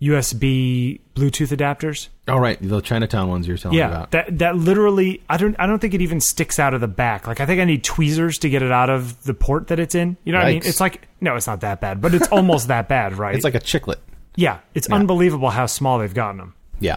USB 0.01 1.01
Bluetooth 1.15 1.57
adapters. 1.57 2.09
All 2.29 2.41
right, 2.41 2.59
the 2.61 2.81
Chinatown 2.81 3.29
ones 3.29 3.47
you're 3.49 3.57
telling 3.57 3.79
Yeah, 3.79 3.89
about. 3.89 4.11
that 4.13 4.39
that 4.39 4.57
literally 4.57 5.23
I 5.29 5.37
don't 5.37 5.57
I 5.59 5.67
don't 5.67 5.79
think 5.79 5.95
it 5.95 6.01
even 6.03 6.21
sticks 6.21 6.59
out 6.59 6.75
of 6.75 6.81
the 6.81 6.89
back. 6.89 7.27
Like 7.27 7.41
I 7.41 7.47
think 7.47 7.61
I 7.61 7.65
need 7.65 7.85
tweezers 7.85 8.39
to 8.39 8.49
get 8.51 8.63
it 8.63 8.73
out 8.73 8.91
of 8.91 9.23
the 9.25 9.35
port 9.35 9.69
that 9.69 9.79
it's 9.79 9.95
in. 9.95 10.17
You 10.25 10.33
know 10.33 10.39
what 10.39 10.47
I 10.47 10.53
mean? 10.53 10.63
Yikes. 10.63 10.67
It's 10.69 10.81
like 10.81 11.09
no, 11.21 11.37
it's 11.37 11.47
not 11.47 11.61
that 11.61 11.81
bad, 11.81 12.01
but 12.01 12.15
it's 12.15 12.29
almost 12.29 12.69
that 12.69 12.89
bad, 12.89 13.15
right? 13.19 13.35
it's 13.35 13.45
like 13.45 13.55
a 13.55 13.61
chiclet. 13.61 13.97
yeah, 14.37 14.59
it's 14.75 14.89
unbelievable 14.91 15.51
how 15.51 15.67
small 15.67 15.99
they've 15.99 16.13
gotten 16.15 16.39
them. 16.39 16.55
Yeah. 16.81 16.97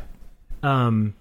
Um, 0.63 1.13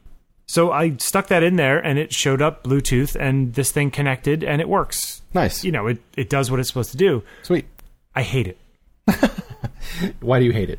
so 0.46 0.70
I 0.72 0.96
stuck 0.98 1.26
that 1.28 1.42
in 1.42 1.56
there, 1.56 1.78
and 1.78 1.98
it 1.98 2.12
showed 2.12 2.40
up 2.42 2.64
Bluetooth, 2.64 3.16
and 3.18 3.54
this 3.54 3.70
thing 3.72 3.90
connected, 3.90 4.42
and 4.44 4.60
it 4.60 4.68
works. 4.68 5.22
Nice. 5.34 5.64
You 5.64 5.72
know, 5.72 5.86
it 5.86 5.98
it 6.16 6.30
does 6.30 6.50
what 6.50 6.60
it's 6.60 6.68
supposed 6.68 6.90
to 6.92 6.96
do. 6.96 7.22
Sweet. 7.42 7.66
I 8.14 8.22
hate 8.22 8.46
it. 8.46 8.58
Why 10.20 10.38
do 10.38 10.44
you 10.44 10.52
hate 10.52 10.70
it? 10.70 10.78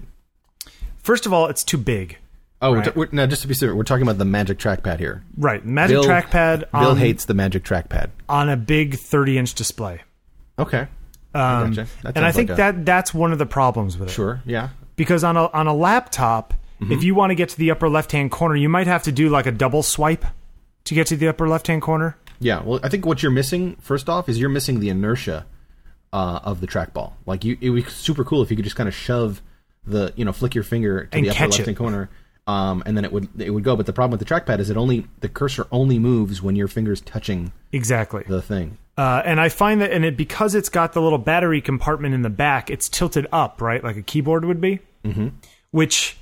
First 1.00 1.26
of 1.26 1.34
all, 1.34 1.48
it's 1.48 1.64
too 1.64 1.78
big. 1.78 2.18
Oh, 2.62 2.72
we're 2.72 2.78
Right. 2.78 2.86
t- 2.86 2.92
we're, 2.96 3.08
now 3.12 3.28
just 3.28 3.44
to 3.44 3.48
be 3.48 3.54
clear, 3.56 3.76
we're 3.76 3.84
talking 3.84 4.02
about 4.02 4.18
the 4.18 4.26
Magic 4.26 4.58
Trackpad 4.58 4.98
here. 5.00 5.24
Right, 5.38 5.64
Magic 5.64 5.96
Bill- 5.96 6.04
Trackpad 6.06 6.72
Bill 6.72 6.90
on, 6.92 6.98
hates 6.98 7.26
the 7.26 7.36
Magic 7.36 7.64
Trackpad. 7.64 8.10
on 8.28 8.50
a 8.50 8.58
big 8.58 8.96
thirty-inch 8.96 9.54
display. 9.54 10.02
Okay. 10.58 10.88
Um, 11.36 11.74
gotcha. 11.74 11.88
And 12.16 12.26
I 12.26 12.32
think 12.32 12.50
like 12.50 12.56
a- 12.56 12.62
that 12.62 12.86
that's 12.86 13.14
one 13.14 13.32
of 13.32 13.38
the 13.38 13.46
problems 13.46 13.98
with 13.98 14.10
it. 14.10 14.12
Sure. 14.12 14.42
Yeah. 14.46 14.70
because 14.96 15.24
on 15.24 15.38
a 15.38 15.46
on 15.52 15.68
a 15.68 15.74
laptop, 15.76 16.54
Mm-hmm. 16.80 16.92
if 16.92 17.04
you 17.04 17.16
want 17.16 17.32
to 17.32 17.36
get 17.36 17.50
to 17.50 17.58
the 17.58 17.72
upper 17.72 17.90
left 17.90 18.12
hand 18.12 18.32
corner, 18.32 18.56
you 18.56 18.70
might 18.70 18.88
have 18.88 19.04
to 19.04 19.12
do 19.12 19.30
like 19.30 19.46
a 19.46 19.52
double 19.52 19.82
swipe 19.84 20.26
to 20.84 20.94
get 20.94 21.08
to 21.08 21.18
the 21.18 21.28
upper 21.28 21.48
left 21.48 21.68
hand 21.68 21.82
corner. 21.82 22.18
Yeah. 22.40 22.62
Well, 22.64 22.80
I 22.84 22.90
think 22.90 23.06
what 23.06 23.24
you're 23.24 23.32
missing, 23.32 23.76
first 23.78 24.08
off, 24.10 24.30
is 24.30 24.40
you're 24.40 24.50
missing 24.50 24.80
the 24.80 24.90
inertia 24.90 25.46
uh, 26.14 26.40
of 26.44 26.62
the 26.62 26.68
trackball. 26.68 27.14
Like 27.26 27.44
you, 27.44 27.58
it 27.62 27.72
would 27.72 27.84
be 27.84 27.90
super 27.90 28.24
cool 28.24 28.42
if 28.42 28.52
you 28.52 28.56
could 28.56 28.66
just 28.66 28.76
kind 28.76 28.88
of 28.88 28.94
shove 28.96 29.42
the, 29.86 30.14
you 30.16 30.24
know, 30.24 30.32
flick 30.32 30.54
your 30.54 30.64
finger 30.64 31.06
to 31.06 31.18
And 31.18 31.26
the 31.26 31.32
upper 31.32 31.48
left 31.48 31.66
hand 31.66 31.78
corner, 31.78 32.10
um, 32.46 32.84
and 32.86 32.96
then 32.96 33.06
it 33.06 33.12
would 33.12 33.30
it 33.42 33.50
would 33.50 33.64
go. 33.64 33.76
But 33.76 33.86
the 33.86 33.94
problem 33.94 34.18
with 34.18 34.28
the 34.28 34.34
trackpad 34.34 34.60
is 34.60 34.70
it 34.70 34.78
only 34.78 35.08
the 35.22 35.30
cursor 35.30 35.66
only 35.72 35.98
moves 36.00 36.42
when 36.42 36.56
your 36.56 36.68
finger's 36.68 37.02
touching 37.02 37.52
Exactly. 37.72 38.24
the 38.28 38.42
thing. 38.42 38.78
Uh, 38.98 39.22
and 39.26 39.40
I 39.40 39.50
find 39.50 39.80
that, 39.82 39.92
and 39.92 40.04
it 40.04 40.18
because 40.18 40.56
it's 40.56 40.70
got 40.70 40.94
the 40.94 41.02
little 41.02 41.20
battery 41.20 41.62
compartment 41.62 42.16
in 42.16 42.24
the 42.24 42.30
back, 42.32 42.70
it's 42.70 42.90
tilted 42.90 43.28
up, 43.32 43.62
right, 43.62 43.84
like 43.84 43.96
a 43.96 44.02
keyboard 44.02 44.44
would 44.46 44.60
be. 44.60 44.80
Mm-hmm. 45.06 45.28
Which, 45.72 46.18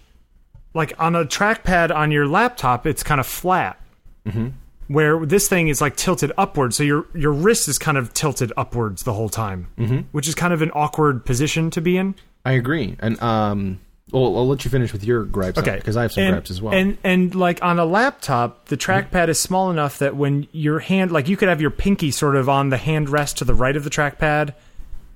like 0.76 0.94
on 1.00 1.16
a 1.16 1.26
trackpad 1.26 1.96
on 1.96 2.12
your 2.12 2.28
laptop, 2.28 2.86
it's 2.86 3.02
kind 3.02 3.20
of 3.20 3.26
flat. 3.26 3.82
Mm-hmm. 4.28 4.50
Where 4.88 5.26
this 5.26 5.48
thing 5.48 5.70
is 5.70 5.82
like 5.82 5.96
tilted 5.96 6.32
upwards, 6.38 6.76
so 6.76 6.84
your 6.84 7.08
your 7.16 7.34
wrist 7.34 7.68
is 7.68 7.80
kind 7.80 7.98
of 7.98 8.14
tilted 8.14 8.54
upwards 8.56 9.02
the 9.02 9.14
whole 9.14 9.30
time, 9.30 9.68
mm-hmm. 9.80 10.02
which 10.12 10.28
is 10.28 10.36
kind 10.36 10.54
of 10.54 10.62
an 10.62 10.70
awkward 10.76 11.26
position 11.26 11.72
to 11.72 11.82
be 11.82 11.98
in. 11.98 12.14
I 12.44 12.52
agree. 12.52 12.96
And 13.00 13.20
um, 13.20 13.80
well, 14.12 14.38
I'll 14.38 14.48
let 14.48 14.64
you 14.64 14.70
finish 14.70 14.94
with 14.94 15.04
your 15.04 15.24
gripes. 15.24 15.58
Okay, 15.58 15.78
Because 15.78 15.98
I 15.98 16.04
have 16.04 16.12
some 16.12 16.26
and, 16.26 16.34
gripes 16.34 16.52
as 16.52 16.62
well. 16.62 16.74
And 16.76 17.00
and 17.04 17.34
like 17.34 17.64
on 17.64 17.80
a 17.80 17.86
laptop, 17.86 18.68
the 18.68 18.78
trackpad 18.78 19.30
is 19.30 19.40
small 19.40 19.72
enough 19.72 19.98
that 20.00 20.16
when 20.16 20.48
your 20.52 20.80
hand, 20.80 21.12
like 21.12 21.28
you 21.28 21.36
could 21.36 21.50
have 21.50 21.62
your 21.62 21.72
pinky 21.72 22.12
sort 22.12 22.36
of 22.36 22.48
on 22.48 22.70
the 22.70 22.78
hand 22.78 23.10
rest 23.10 23.40
to 23.40 23.46
the 23.46 23.56
right 23.56 23.76
of 23.76 23.84
the 23.84 23.90
trackpad, 23.90 24.54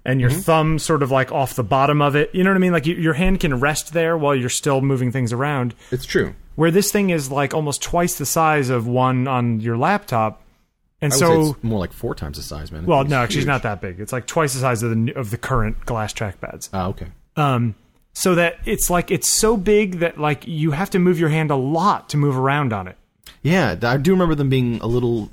and 0.05 0.21
your 0.21 0.29
thumb 0.29 0.79
sort 0.79 1.03
of 1.03 1.11
like 1.11 1.31
off 1.31 1.55
the 1.55 1.63
bottom 1.63 2.01
of 2.01 2.15
it. 2.15 2.33
You 2.33 2.43
know 2.43 2.49
what 2.51 2.55
I 2.55 2.59
mean? 2.59 2.71
Like 2.71 2.85
you, 2.85 2.95
your 2.95 3.13
hand 3.13 3.39
can 3.39 3.59
rest 3.59 3.93
there 3.93 4.17
while 4.17 4.35
you're 4.35 4.49
still 4.49 4.81
moving 4.81 5.11
things 5.11 5.33
around. 5.33 5.75
it's 5.91 6.05
true. 6.05 6.35
Where 6.55 6.71
this 6.71 6.91
thing 6.91 7.09
is 7.09 7.31
like 7.31 7.53
almost 7.53 7.81
twice 7.81 8.17
the 8.17 8.25
size 8.25 8.69
of 8.69 8.85
one 8.87 9.27
on 9.27 9.61
your 9.61 9.77
laptop, 9.77 10.41
and 11.01 11.13
I 11.13 11.15
would 11.15 11.19
say 11.19 11.25
so. 11.25 11.51
it's 11.51 11.63
more 11.63 11.79
like 11.79 11.93
four 11.93 12.15
times 12.15 12.37
the 12.37 12.43
size, 12.43 12.71
man. 12.71 12.85
Well, 12.85 13.05
no, 13.05 13.23
it's 13.23 13.45
not 13.45 13.63
that 13.63 13.79
big. 13.79 13.99
It's 13.99 14.11
like 14.11 14.27
twice 14.27 14.53
the 14.53 14.59
size 14.59 14.83
of 14.83 14.91
the 14.91 15.13
of 15.15 15.29
the 15.29 15.37
current 15.37 15.85
glass 15.85 16.13
trackpads. 16.13 16.69
Ah, 16.73 16.87
okay. 16.87 17.07
um, 17.37 17.75
so 18.13 18.35
that 18.35 18.57
it's 18.65 18.89
like 18.89 19.09
it's 19.11 19.29
so 19.29 19.55
big 19.55 19.99
that 19.99 20.19
like 20.19 20.45
you 20.47 20.71
have 20.71 20.89
to 20.89 20.99
move 20.99 21.17
your 21.19 21.29
hand 21.29 21.51
a 21.51 21.55
lot 21.55 22.09
to 22.09 22.17
move 22.17 22.37
around 22.37 22.73
on 22.73 22.87
it. 22.87 22.97
Yeah, 23.41 23.77
I 23.81 23.95
do 23.97 24.11
remember 24.11 24.35
them 24.35 24.49
being 24.49 24.81
a 24.81 24.87
little 24.87 25.29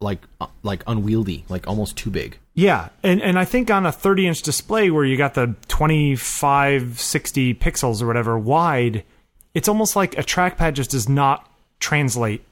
like 0.00 0.20
uh, 0.40 0.46
like 0.62 0.82
unwieldy, 0.86 1.44
like 1.48 1.66
almost 1.66 1.96
too 1.96 2.10
big. 2.10 2.38
Yeah, 2.54 2.88
and 3.02 3.20
and 3.22 3.38
I 3.38 3.44
think 3.44 3.70
on 3.70 3.86
a 3.86 3.92
30 3.92 4.26
inch 4.28 4.42
display 4.42 4.90
where 4.90 5.04
you 5.04 5.16
got 5.16 5.34
the 5.34 5.54
25, 5.68 7.00
60 7.00 7.54
pixels 7.54 8.02
or 8.02 8.06
whatever 8.06 8.38
wide, 8.38 9.04
it's 9.54 9.68
almost 9.68 9.96
like 9.96 10.16
a 10.18 10.22
trackpad 10.22 10.74
just 10.74 10.90
does 10.90 11.08
not 11.08 11.48
translate 11.80 12.42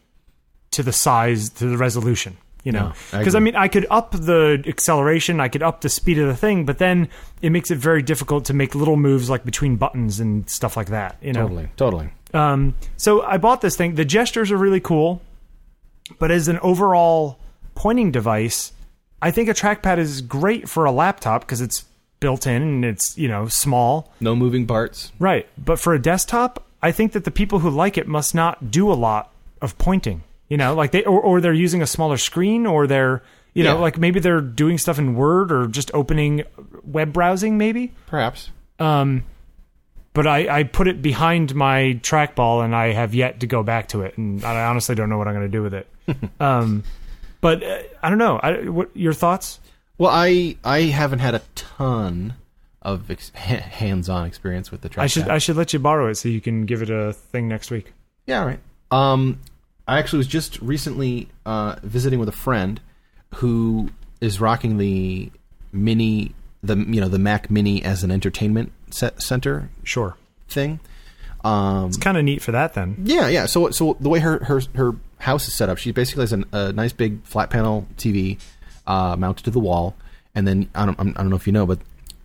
to 0.73 0.83
the 0.83 0.93
size 0.93 1.51
to 1.51 1.67
the 1.67 1.77
resolution. 1.77 2.37
You 2.65 2.73
know, 2.73 2.89
No, 2.89 2.93
I 3.13 3.19
because 3.19 3.37
I, 3.37 3.39
mean, 3.39 3.55
I 3.55 3.69
could 3.69 3.87
up 3.91 4.11
the 4.11 4.61
acceleration, 4.67 5.39
I 5.41 5.47
could 5.47 5.63
up 5.63 5.83
the 5.83 5.89
speed 5.89 6.19
of 6.19 6.27
the 6.27 6.35
thing, 6.37 6.65
but 6.65 6.79
then 6.79 7.09
it 7.41 7.51
makes 7.51 7.71
it 7.71 7.77
very 7.79 8.03
difficult 8.03 8.45
to 8.47 8.55
make 8.55 8.75
little 8.75 8.97
moves 8.97 9.31
like 9.31 9.45
between 9.45 9.77
buttons 9.77 10.19
and 10.19 10.51
stuff 10.51 10.77
like 10.77 10.89
that. 10.89 11.17
You 11.23 11.33
know, 11.33 11.43
Totally, 11.43 11.69
totally. 11.77 12.11
um, 12.35 12.75
so 12.97 13.23
I 13.23 13.37
bought 13.37 13.61
this 13.61 13.77
thing. 13.77 13.95
The 13.95 14.05
gestures 14.05 14.51
are 14.51 14.57
really 14.57 14.81
cool, 14.81 15.23
but 16.19 16.31
as 16.31 16.49
an 16.49 16.59
overall 16.61 17.39
pointing 17.75 18.11
device, 18.11 18.73
I 19.23 19.31
think 19.31 19.49
a 19.49 19.55
trackpad 19.55 19.99
is 19.99 20.21
great 20.21 20.69
for 20.69 20.85
a 20.85 20.93
laptop 20.93 21.43
because 21.43 21.61
it's 21.61 21.85
built 22.21 22.47
in 22.47 22.63
and 22.63 22.85
it's 22.85 23.17
you 23.19 23.29
know 23.29 23.49
small. 23.49 24.13
No 24.21 24.35
moving 24.37 24.67
parts. 24.67 25.13
Right. 25.19 25.47
But 25.59 25.79
for 25.79 25.95
a 25.95 25.99
desktop, 26.01 26.65
I 26.83 26.93
think 26.93 27.13
that 27.13 27.25
the 27.25 27.31
people 27.31 27.59
who 27.61 27.71
like 27.71 27.99
it 27.99 28.07
must 28.09 28.35
not 28.35 28.71
do 28.71 28.91
a 28.91 28.95
lot 28.95 29.33
of 29.61 29.77
pointing. 29.79 30.23
You 30.49 30.57
know, 30.57 30.75
like 30.75 30.93
they 30.93 31.03
or, 31.05 31.21
or 31.21 31.41
they're 31.41 31.53
using 31.53 31.83
a 31.83 31.87
smaller 31.87 32.17
screen 32.19 32.67
or 32.67 32.87
they're 32.87 33.23
you 33.53 33.65
know, 33.65 33.77
Yeah. 33.77 33.81
like 33.81 33.99
maybe 33.99 34.21
they're 34.21 34.43
doing 34.43 34.77
stuff 34.79 34.99
in 34.99 35.15
Word 35.15 35.51
or 35.51 35.67
just 35.67 35.91
opening 35.95 36.45
web 36.85 37.13
browsing 37.13 37.57
maybe. 37.59 37.93
Perhaps. 38.07 38.51
Um 38.79 39.25
but 40.13 40.27
I, 40.27 40.59
I 40.61 40.63
put 40.63 40.89
it 40.89 41.03
behind 41.03 41.55
my 41.55 41.99
trackball 42.03 42.65
and 42.65 42.75
I 42.75 42.93
have 42.93 43.15
yet 43.15 43.41
to 43.41 43.47
go 43.47 43.63
back 43.63 43.89
to 43.89 44.01
it 44.03 44.17
and 44.17 44.43
I 44.45 44.65
honestly 44.67 44.95
don't 44.95 45.11
know 45.11 45.19
what 45.19 45.29
I'm 45.29 45.35
going 45.35 45.45
to 45.45 45.53
do 45.53 45.63
with 45.63 45.75
it. 45.75 45.87
um 46.41 46.83
but 47.41 47.63
uh, 47.63 47.79
I 48.03 48.09
don't 48.09 48.19
know. 48.19 48.39
I, 48.43 48.69
what 48.69 48.91
your 48.97 49.13
thoughts? 49.13 49.61
Well, 49.99 50.11
I 50.13 50.57
I 50.65 50.83
haven't 50.83 51.21
had 51.21 51.35
a 51.35 51.43
ton 51.55 52.35
of 52.83 53.11
ex- 53.11 53.31
hands-on 53.35 54.27
experience 54.27 54.71
with 54.71 54.81
the 54.81 54.89
trackpad. 54.89 55.03
I 55.03 55.07
should 55.07 55.29
I 55.29 55.39
should 55.39 55.57
let 55.57 55.73
you 55.73 55.79
borrow 55.79 56.09
it 56.09 56.17
so 56.17 56.29
you 56.29 56.41
can 56.41 56.65
give 56.67 56.83
it 56.83 56.91
a 56.91 57.13
thing 57.13 57.49
next 57.49 57.71
week. 57.71 57.93
Yeah, 58.27 58.41
all 58.41 58.47
right. 58.47 58.61
Um, 58.91 59.39
I 59.87 59.99
actually 59.99 60.19
was 60.19 60.27
just 60.27 60.61
recently 60.61 61.29
uh, 61.45 61.77
visiting 61.83 62.19
with 62.19 62.29
a 62.29 62.33
friend 62.33 62.81
who 63.37 63.91
is 64.21 64.41
rocking 64.41 64.79
the 64.79 65.31
mini, 65.73 66.35
the 66.63 66.77
you 66.77 67.01
know 67.01 67.09
the 67.09 67.19
Mac 67.19 67.51
Mini 67.51 67.83
as 67.85 68.03
an 68.03 68.11
entertainment 68.11 68.73
set 68.91 69.21
center 69.23 69.69
Sure. 69.85 70.17
thing. 70.49 70.81
Um, 71.45 71.87
It's 71.89 71.97
kind 71.97 72.17
of 72.17 72.25
neat 72.25 72.43
for 72.43 72.53
that 72.53 72.75
then. 72.75 72.97
yeah, 73.05 73.29
yeah. 73.29 73.47
So, 73.47 73.71
so 73.71 73.97
the 74.01 74.09
way 74.09 74.19
her 74.21 74.43
her 74.45 74.61
her 74.75 74.93
house 75.19 75.49
is 75.49 75.55
set 75.55 75.69
up, 75.69 75.79
she 75.79 75.93
basically 75.93 76.23
has 76.23 76.33
an, 76.33 76.45
a 76.53 76.73
nice 76.73 76.93
big 76.93 77.23
flat 77.25 77.51
panel 77.51 77.87
TV 77.97 78.39
uh, 78.87 79.17
mounted 79.19 79.45
to 79.45 79.51
the 79.51 79.61
wall, 79.61 79.95
and 80.35 80.47
then 80.47 80.69
I 80.75 80.87
don't 80.87 80.99
I 81.01 81.05
don't 81.05 81.31
know 81.31 81.37
if 81.37 81.47
you 81.47 81.53
know, 81.53 81.67
but 81.67 81.79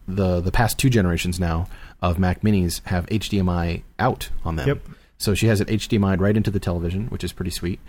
the 0.08 0.42
the 0.42 0.52
past 0.52 0.78
two 0.78 0.90
generations 0.90 1.40
now 1.40 1.68
of 2.02 2.20
Mac 2.20 2.42
Minis 2.42 2.82
have 2.86 3.06
HDMI 3.08 3.84
out 4.00 4.30
on 4.44 4.56
them. 4.56 4.68
Yep. 4.68 4.82
So 5.18 5.36
she 5.36 5.48
has 5.48 5.62
it 5.62 5.68
HDMI'd 5.68 6.20
right 6.20 6.36
into 6.36 6.50
the 6.52 6.60
television, 6.60 7.08
which 7.08 7.24
is 7.24 7.32
pretty 7.32 7.52
sweet. 7.52 7.80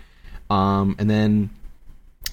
Um, 0.49 0.95
and 0.99 1.09
then 1.09 1.49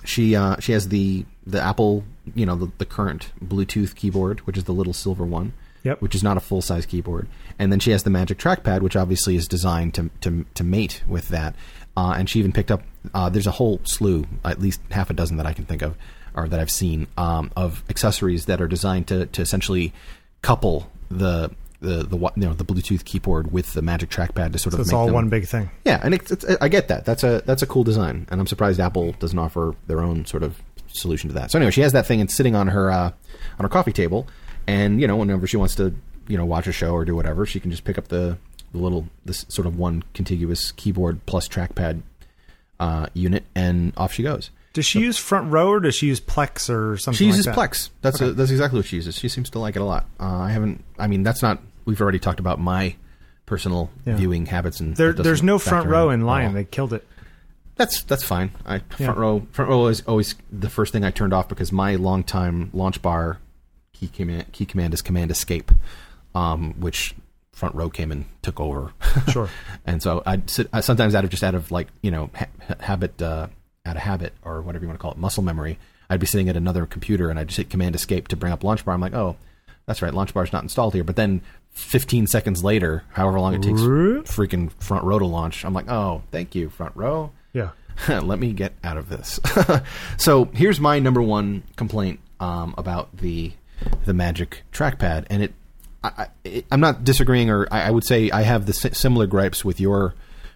she 0.05 0.37
uh, 0.37 0.57
she 0.61 0.73
has 0.73 0.89
the 0.89 1.25
the 1.47 1.61
Apple, 1.61 2.05
you 2.35 2.47
know, 2.47 2.55
the, 2.55 2.71
the 2.79 2.85
current 2.85 3.33
Bluetooth 3.43 3.95
keyboard, 3.95 4.41
which 4.41 4.57
is 4.59 4.65
the 4.65 4.73
little 4.73 4.93
silver 4.93 5.25
one, 5.25 5.53
Yep. 5.83 6.03
which 6.03 6.15
is 6.15 6.23
not 6.23 6.37
a 6.37 6.41
full 6.41 6.63
size 6.63 6.87
keyboard. 6.87 7.27
And 7.59 7.73
then 7.73 7.81
she 7.81 7.91
has 7.91 8.03
the 8.03 8.11
Magic 8.11 8.39
Trackpad, 8.39 8.83
which 8.83 8.95
obviously 8.97 9.37
is 9.37 9.49
designed 9.49 9.95
to 9.95 10.11
to, 10.21 10.45
to 10.55 10.65
mate 10.65 11.03
with 11.09 11.29
that. 11.29 11.55
Uh, 12.01 12.13
and 12.19 12.29
she 12.31 12.39
even 12.39 12.53
picked 12.53 12.71
up. 12.71 12.83
Uh, 13.13 13.29
there's 13.29 13.47
a 13.47 13.51
whole 13.51 13.81
slew, 13.85 14.25
at 14.45 14.59
least 14.61 14.81
half 14.91 15.11
a 15.11 15.13
dozen 15.13 15.37
that 15.37 15.47
I 15.47 15.53
can 15.53 15.65
think 15.67 15.83
of, 15.83 15.97
or 16.35 16.49
that 16.49 16.59
I've 16.61 16.71
seen, 16.71 17.07
um, 17.19 17.51
of 17.57 17.83
accessories 17.91 18.47
that 18.47 18.61
are 18.63 18.69
designed 18.69 19.07
to 19.09 19.27
to 19.27 19.43
essentially 19.43 19.93
couple 20.43 20.91
the 21.11 21.51
the 21.81 21.97
the 22.07 22.17
you 22.37 22.47
know 22.47 22.55
the 22.55 22.65
Bluetooth 22.65 23.05
keyboard 23.05 23.53
with 23.53 23.73
the 23.75 23.83
Magic 23.83 24.09
Trackpad 24.11 24.53
to 24.53 24.59
sort 24.59 24.73
So 24.73 24.77
of 24.77 24.81
it's 24.81 24.91
make 24.93 24.97
all 24.99 25.07
them, 25.07 25.15
one 25.15 25.29
big 25.29 25.47
thing. 25.47 25.71
yeah, 25.85 26.01
and 26.03 26.15
it's, 26.15 26.31
it's, 26.31 26.45
I 26.61 26.69
get 26.69 26.89
that. 26.89 27.05
That's 27.05 27.25
a 27.25 27.43
that's 27.47 27.63
a 27.63 27.67
cool 27.67 27.85
design, 27.85 28.27
and 28.31 28.41
I'm 28.41 28.47
surprised 28.47 28.81
Apple 28.81 29.13
doesn't 29.19 29.39
offer 29.39 29.75
their 29.87 30.01
own 30.01 30.25
sort 30.27 30.43
of 30.43 30.61
solution 30.89 31.29
to 31.29 31.35
that. 31.35 31.51
So 31.51 31.59
anyway, 31.59 31.71
she 31.73 31.81
has 31.83 31.93
that 31.93 32.07
thing 32.07 32.21
and 32.21 32.31
sitting 32.31 32.55
on 32.55 32.69
her 32.69 32.91
uh, 32.91 33.11
on 33.59 33.63
her 33.67 33.69
coffee 33.69 33.93
table, 33.93 34.27
and 34.67 35.01
you 35.01 35.07
know 35.07 35.17
whenever 35.17 35.47
she 35.47 35.57
wants 35.57 35.75
to 35.77 35.95
you 36.29 36.37
know 36.39 36.45
watch 36.47 36.67
a 36.67 36.73
show 36.73 36.93
or 36.93 37.05
do 37.05 37.15
whatever, 37.17 37.45
she 37.47 37.61
can 37.61 37.71
just 37.71 37.85
pick 37.85 37.99
up 37.99 38.09
the, 38.09 38.39
the 38.73 38.79
little 38.79 39.07
this 39.25 39.47
sort 39.49 39.67
of 39.67 39.79
one 39.79 40.05
contiguous 40.15 40.73
keyboard 40.73 41.25
plus 41.27 41.49
trackpad 41.49 42.03
uh, 42.79 43.07
unit, 43.15 43.45
and 43.55 43.93
off 43.97 44.13
she 44.13 44.23
goes. 44.23 44.51
Does 44.73 44.87
she 44.87 45.01
use 45.01 45.19
front 45.19 45.51
row 45.53 45.69
or 45.69 45.81
does 45.81 45.97
she 45.97 46.07
use 46.07 46.21
Plex 46.21 46.71
or 46.71 46.97
something? 46.97 47.19
She 47.19 47.27
uses 47.27 47.45
like 47.47 47.57
that? 47.57 47.71
Plex. 47.73 47.91
That's 48.03 48.21
a, 48.21 48.33
that's 48.33 48.53
exactly 48.53 48.79
what 48.79 48.87
she 48.87 48.97
uses. 48.97 49.17
She 49.19 49.29
seems 49.29 49.51
to 49.51 49.59
like 49.59 49.75
it 49.75 49.83
a 49.83 49.85
lot. 49.85 50.07
Uh, 50.21 50.27
I 50.39 50.51
haven't. 50.53 50.85
I 50.99 51.09
mean, 51.09 51.25
that's 51.25 51.43
not. 51.43 51.61
We've 51.87 52.01
already 52.01 52.21
talked 52.21 52.39
about 52.39 52.61
my 52.61 52.95
personal 53.47 53.91
Yeah. 54.07 54.15
viewing 54.15 54.47
habits, 54.47 54.79
and 54.79 54.97
There, 54.97 55.13
there's 55.13 55.43
no 55.43 55.59
front 55.59 55.89
row 55.89 56.11
in 56.11 56.25
Lion. 56.25 56.55
They 56.55 56.65
killed 56.65 56.93
it. 56.93 57.05
That's 57.75 58.03
that's 58.05 58.23
fine. 58.23 58.53
I 58.65 58.77
Yeah. 58.77 59.07
front 59.07 59.19
row 59.19 59.47
front 59.53 59.71
row 59.71 59.87
is 59.89 60.03
always 60.07 60.37
the 60.53 60.69
first 60.71 60.93
thing 60.93 61.05
I 61.05 61.11
turned 61.11 61.33
off 61.33 61.49
because 61.49 61.73
my 61.73 61.97
longtime 61.97 62.71
launch 62.73 63.03
bar 63.03 63.39
key 63.93 64.07
command 64.07 64.53
key 64.53 64.67
command 64.67 64.95
is 64.95 65.03
Command 65.03 65.31
Escape, 65.33 65.73
um, 66.35 66.75
which 66.79 67.15
front 67.61 67.75
row 67.75 67.91
came 67.91 68.11
and 68.11 68.25
took 68.43 68.59
over. 68.59 68.93
Sure. 69.29 69.49
and 69.87 70.03
so 70.03 70.23
I'd 70.25 70.49
sit 70.49 70.69
I, 70.73 70.81
sometimes 70.81 71.15
out 71.15 71.25
of 71.25 71.31
just 71.31 71.45
out 71.45 71.55
of 71.55 71.71
like 71.71 71.89
you 72.01 72.11
know 72.11 72.31
ha- 72.35 72.75
habit 72.81 73.21
uh, 73.21 73.49
out 73.85 73.97
of 73.97 74.03
habit 74.03 74.33
or 74.43 74.63
whatever 74.63 74.85
you 74.85 74.89
want 74.89 74.99
to 74.99 75.03
call 75.03 75.13
it 75.13 75.19
muscle 75.19 75.43
memory. 75.43 75.79
I'd 76.09 76.21
be 76.21 76.27
sitting 76.27 76.49
at 76.49 76.57
another 76.57 76.87
computer 76.87 77.31
and 77.31 77.39
I'd 77.39 77.49
just 77.49 77.59
hit 77.59 77.71
Command 77.71 77.95
Escape 77.95 78.29
to 78.29 78.37
bring 78.37 78.53
up 78.53 78.65
launch 78.65 78.85
bar. 78.85 78.95
I'm 78.95 79.01
like, 79.01 79.15
oh, 79.15 79.37
that's 79.87 80.03
right, 80.03 80.13
launch 80.13 80.35
bar's 80.35 80.53
not 80.53 80.63
installed 80.63 80.95
here. 80.95 81.05
But 81.05 81.17
then 81.17 81.43
15 81.73 82.27
seconds 82.27 82.65
later, 82.65 83.05
however 83.13 83.39
long 83.39 83.55
it 83.55 83.63
takes 83.63 83.81
freaking 83.81 84.73
front 84.83 85.05
row 85.05 85.19
to 85.19 85.27
launch, 85.27 85.65
I'm 85.65 85.75
like, 85.75 85.89
oh, 85.89 86.23
thank 86.33 86.55
you, 86.55 86.69
front 86.71 86.97
row. 86.97 87.31
Yeah. 87.53 87.71
let 88.09 88.39
me 88.39 88.53
get 88.53 88.73
out 88.83 88.97
of 88.97 89.09
this. 89.09 89.39
so 90.17 90.47
here's 90.47 90.81
my 90.81 90.99
number 90.99 91.23
one 91.23 91.63
complaint 91.77 92.21
um, 92.41 92.75
about 92.79 93.17
the 93.17 93.53
the 94.05 94.13
Magic 94.13 94.63
trackpad, 94.73 95.27
and 95.31 95.45
it, 95.45 95.55
I, 96.03 96.29
I'm 96.71 96.81
not 96.81 97.05
disagreeing, 97.05 97.51
or 97.51 97.69
I, 97.71 97.83
I 97.83 97.91
would 97.91 98.05
say 98.05 98.31
I 98.31 98.43
have 98.43 98.67
the 98.67 98.73
similar 98.73 99.27
gripes 99.27 99.65
with 99.65 99.81
your 99.81 100.15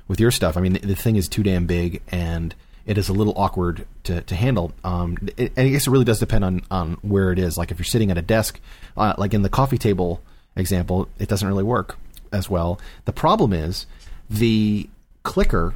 with 0.09 0.21
your 0.21 0.31
stuff. 0.31 0.57
I 0.57 0.61
mean, 0.61 0.75
the, 0.75 0.81
the 0.81 0.95
thing 0.95 1.17
is 1.17 1.29
too 1.29 1.43
damn 1.43 1.67
big, 1.67 2.03
and 2.09 2.55
it 2.87 2.99
is 2.99 3.09
a 3.09 3.13
little 3.13 3.35
awkward 3.37 3.87
to, 4.05 4.21
to 4.23 4.35
handle. 4.35 4.73
Um, 4.83 5.17
it, 5.37 5.53
and 5.57 5.69
I 5.69 5.71
guess 5.71 5.87
it 5.87 5.91
really 5.91 6.05
does 6.05 6.19
depend 6.19 6.45
on 6.45 6.63
on 6.71 6.95
where 7.03 7.33
it 7.33 7.39
is. 7.39 7.59
Like 7.59 7.71
if 7.71 7.79
you're 7.79 7.85
sitting 7.85 8.11
at 8.11 8.19
a 8.19 8.23
desk, 8.23 8.59
uh, 8.97 9.15
like 9.19 9.35
in 9.35 9.43
the 9.43 9.49
coffee 9.49 9.79
table 9.79 10.23
example, 10.57 11.09
it 11.19 11.29
doesn't 11.29 11.47
really 11.47 11.65
work 11.65 11.99
as 12.33 12.49
well. 12.49 12.81
The 13.05 13.13
problem 13.13 13.53
is 13.53 13.87
the 14.31 14.89
clicker, 15.23 15.75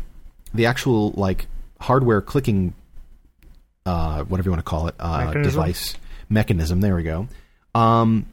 the 0.54 0.66
actual 0.66 1.10
like 1.10 1.46
hardware 1.80 2.20
clicking, 2.22 2.74
uh, 3.84 4.24
whatever 4.24 4.48
you 4.48 4.52
want 4.52 4.64
to 4.64 4.70
call 4.70 4.88
it, 4.88 4.94
uh, 4.98 5.26
Mechanism? 5.26 5.60
device 5.60 5.94
mechanism. 6.28 6.80
There 6.80 6.96
we 6.96 7.02
go. 7.02 7.28
Um, 7.74 8.26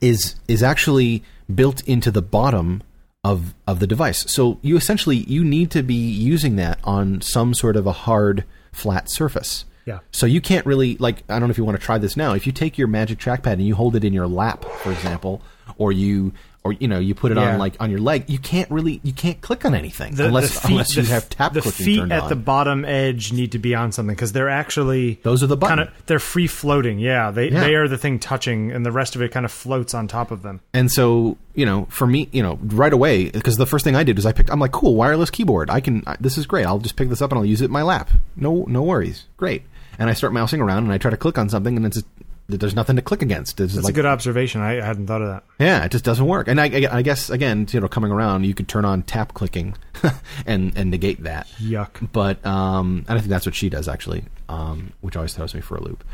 is 0.00 0.36
is 0.46 0.62
actually 0.62 1.22
built 1.52 1.82
into 1.88 2.10
the 2.10 2.22
bottom 2.22 2.82
of 3.24 3.54
of 3.66 3.80
the 3.80 3.86
device. 3.86 4.30
So 4.30 4.58
you 4.62 4.76
essentially 4.76 5.16
you 5.16 5.44
need 5.44 5.70
to 5.72 5.82
be 5.82 5.94
using 5.94 6.56
that 6.56 6.78
on 6.84 7.20
some 7.20 7.54
sort 7.54 7.76
of 7.76 7.86
a 7.86 7.92
hard 7.92 8.44
flat 8.72 9.10
surface. 9.10 9.64
Yeah. 9.86 10.00
So 10.12 10.26
you 10.26 10.40
can't 10.40 10.66
really 10.66 10.96
like 10.98 11.22
I 11.28 11.38
don't 11.38 11.48
know 11.48 11.50
if 11.50 11.58
you 11.58 11.64
want 11.64 11.78
to 11.78 11.84
try 11.84 11.98
this 11.98 12.16
now. 12.16 12.34
If 12.34 12.46
you 12.46 12.52
take 12.52 12.78
your 12.78 12.88
Magic 12.88 13.18
Trackpad 13.18 13.54
and 13.54 13.66
you 13.66 13.74
hold 13.74 13.96
it 13.96 14.04
in 14.04 14.12
your 14.12 14.28
lap, 14.28 14.64
for 14.64 14.92
example, 14.92 15.42
or 15.78 15.92
you 15.92 16.32
or 16.64 16.72
you 16.72 16.88
know 16.88 16.98
you 16.98 17.14
put 17.14 17.30
it 17.32 17.36
Yeah. 17.38 17.52
on 17.52 17.58
like 17.58 17.76
on 17.80 17.90
your 17.90 18.00
leg, 18.00 18.24
you 18.28 18.38
can't 18.38 18.70
really 18.70 19.00
you 19.02 19.12
can't 19.12 19.40
click 19.40 19.64
on 19.64 19.74
anything 19.74 20.14
The, 20.16 20.26
unless 20.26 20.54
the 20.54 20.60
feet, 20.60 20.70
unless 20.72 20.96
you 20.96 21.02
the, 21.02 21.08
have 21.10 21.28
tap 21.30 21.52
the 21.54 21.60
clicking 21.62 21.84
feet 21.86 21.98
turned 22.00 22.12
at 22.12 22.24
on. 22.24 22.28
the 22.28 22.36
bottom 22.36 22.84
edge 22.84 23.32
need 23.32 23.52
to 23.52 23.58
be 23.58 23.74
on 23.74 23.92
something 23.92 24.14
because 24.14 24.32
they're 24.32 24.48
actually 24.48 25.20
Those 25.22 25.42
are 25.42 25.46
the 25.46 25.56
button. 25.56 25.78
kind 25.78 25.88
of 25.88 26.06
they're 26.06 26.18
free 26.18 26.46
floating. 26.46 26.98
Yeah, 26.98 27.30
they 27.30 27.50
Yeah. 27.50 27.60
they 27.60 27.74
are 27.74 27.86
the 27.88 27.98
thing 27.98 28.18
touching, 28.18 28.72
and 28.72 28.84
the 28.84 28.92
rest 28.92 29.14
of 29.16 29.22
it 29.22 29.30
kind 29.30 29.46
of 29.46 29.52
floats 29.52 29.94
on 29.94 30.08
top 30.08 30.30
of 30.30 30.42
them. 30.42 30.60
And 30.74 30.90
so, 30.90 31.36
you 31.54 31.64
know, 31.64 31.86
for 31.90 32.06
me, 32.06 32.28
you 32.32 32.42
know, 32.42 32.58
right 32.62 32.92
away, 32.92 33.30
because 33.30 33.56
the 33.56 33.66
first 33.66 33.84
thing 33.84 33.94
I 33.96 34.02
did 34.02 34.18
is 34.18 34.26
I 34.26 34.32
picked, 34.32 34.50
I'm 34.50 34.60
like, 34.60 34.72
cool, 34.72 34.94
wireless 34.94 35.30
keyboard. 35.30 35.70
I 35.70 35.80
can, 35.80 36.02
I, 36.06 36.16
this 36.20 36.36
is 36.38 36.46
great. 36.46 36.66
I'll 36.66 36.78
just 36.78 36.96
pick 36.96 37.08
this 37.08 37.22
up 37.22 37.30
and 37.30 37.38
I'll 37.38 37.44
use 37.46 37.62
it 37.62 37.66
in 37.66 37.70
my 37.72 37.82
lap. 37.82 38.10
No, 38.36 38.64
no 38.68 38.82
worries. 38.82 39.24
Great. 39.36 39.62
And 39.98 40.08
I 40.10 40.12
start 40.12 40.32
mousing 40.32 40.60
around 40.60 40.84
and 40.84 40.92
I 40.92 40.98
try 40.98 41.10
to 41.10 41.16
click 41.16 41.38
on 41.38 41.48
something 41.48 41.76
and 41.76 41.84
it's 41.86 42.02
there's 42.48 42.74
nothing 42.74 42.96
to 42.96 43.02
click 43.02 43.20
against. 43.20 43.60
It's 43.60 43.74
That's 43.74 43.84
like, 43.84 43.92
a 43.92 43.94
good 43.94 44.06
observation. 44.06 44.62
I, 44.62 44.74
hadn't 44.74 45.06
thought 45.06 45.20
of 45.20 45.28
that. 45.28 45.44
yeah, 45.58 45.84
it 45.84 45.92
just 45.92 46.04
doesn't 46.04 46.26
work. 46.26 46.48
And 46.48 46.58
I, 46.58 46.64
I, 46.64 46.98
I 46.98 47.02
guess 47.02 47.28
again, 47.28 47.66
you 47.70 47.80
know, 47.80 47.88
coming 47.88 48.10
around, 48.10 48.44
you 48.44 48.54
could 48.54 48.68
turn 48.68 48.86
on 48.86 49.02
tap 49.02 49.34
clicking 49.34 49.76
and 50.46 50.76
and 50.76 50.90
negate 50.90 51.24
that. 51.24 51.46
Yuck. 51.58 52.10
But 52.10 52.44
um, 52.46 53.04
and 53.06 53.18
I 53.18 53.20
think 53.20 53.28
that's 53.28 53.44
what 53.44 53.54
she 53.54 53.68
does 53.68 53.86
actually, 53.86 54.24
um, 54.48 54.94
which 55.02 55.14
always 55.14 55.34
throws 55.34 55.54
me 55.54 55.60
for 55.60 55.76
a 55.76 55.82
loop. 55.82 56.04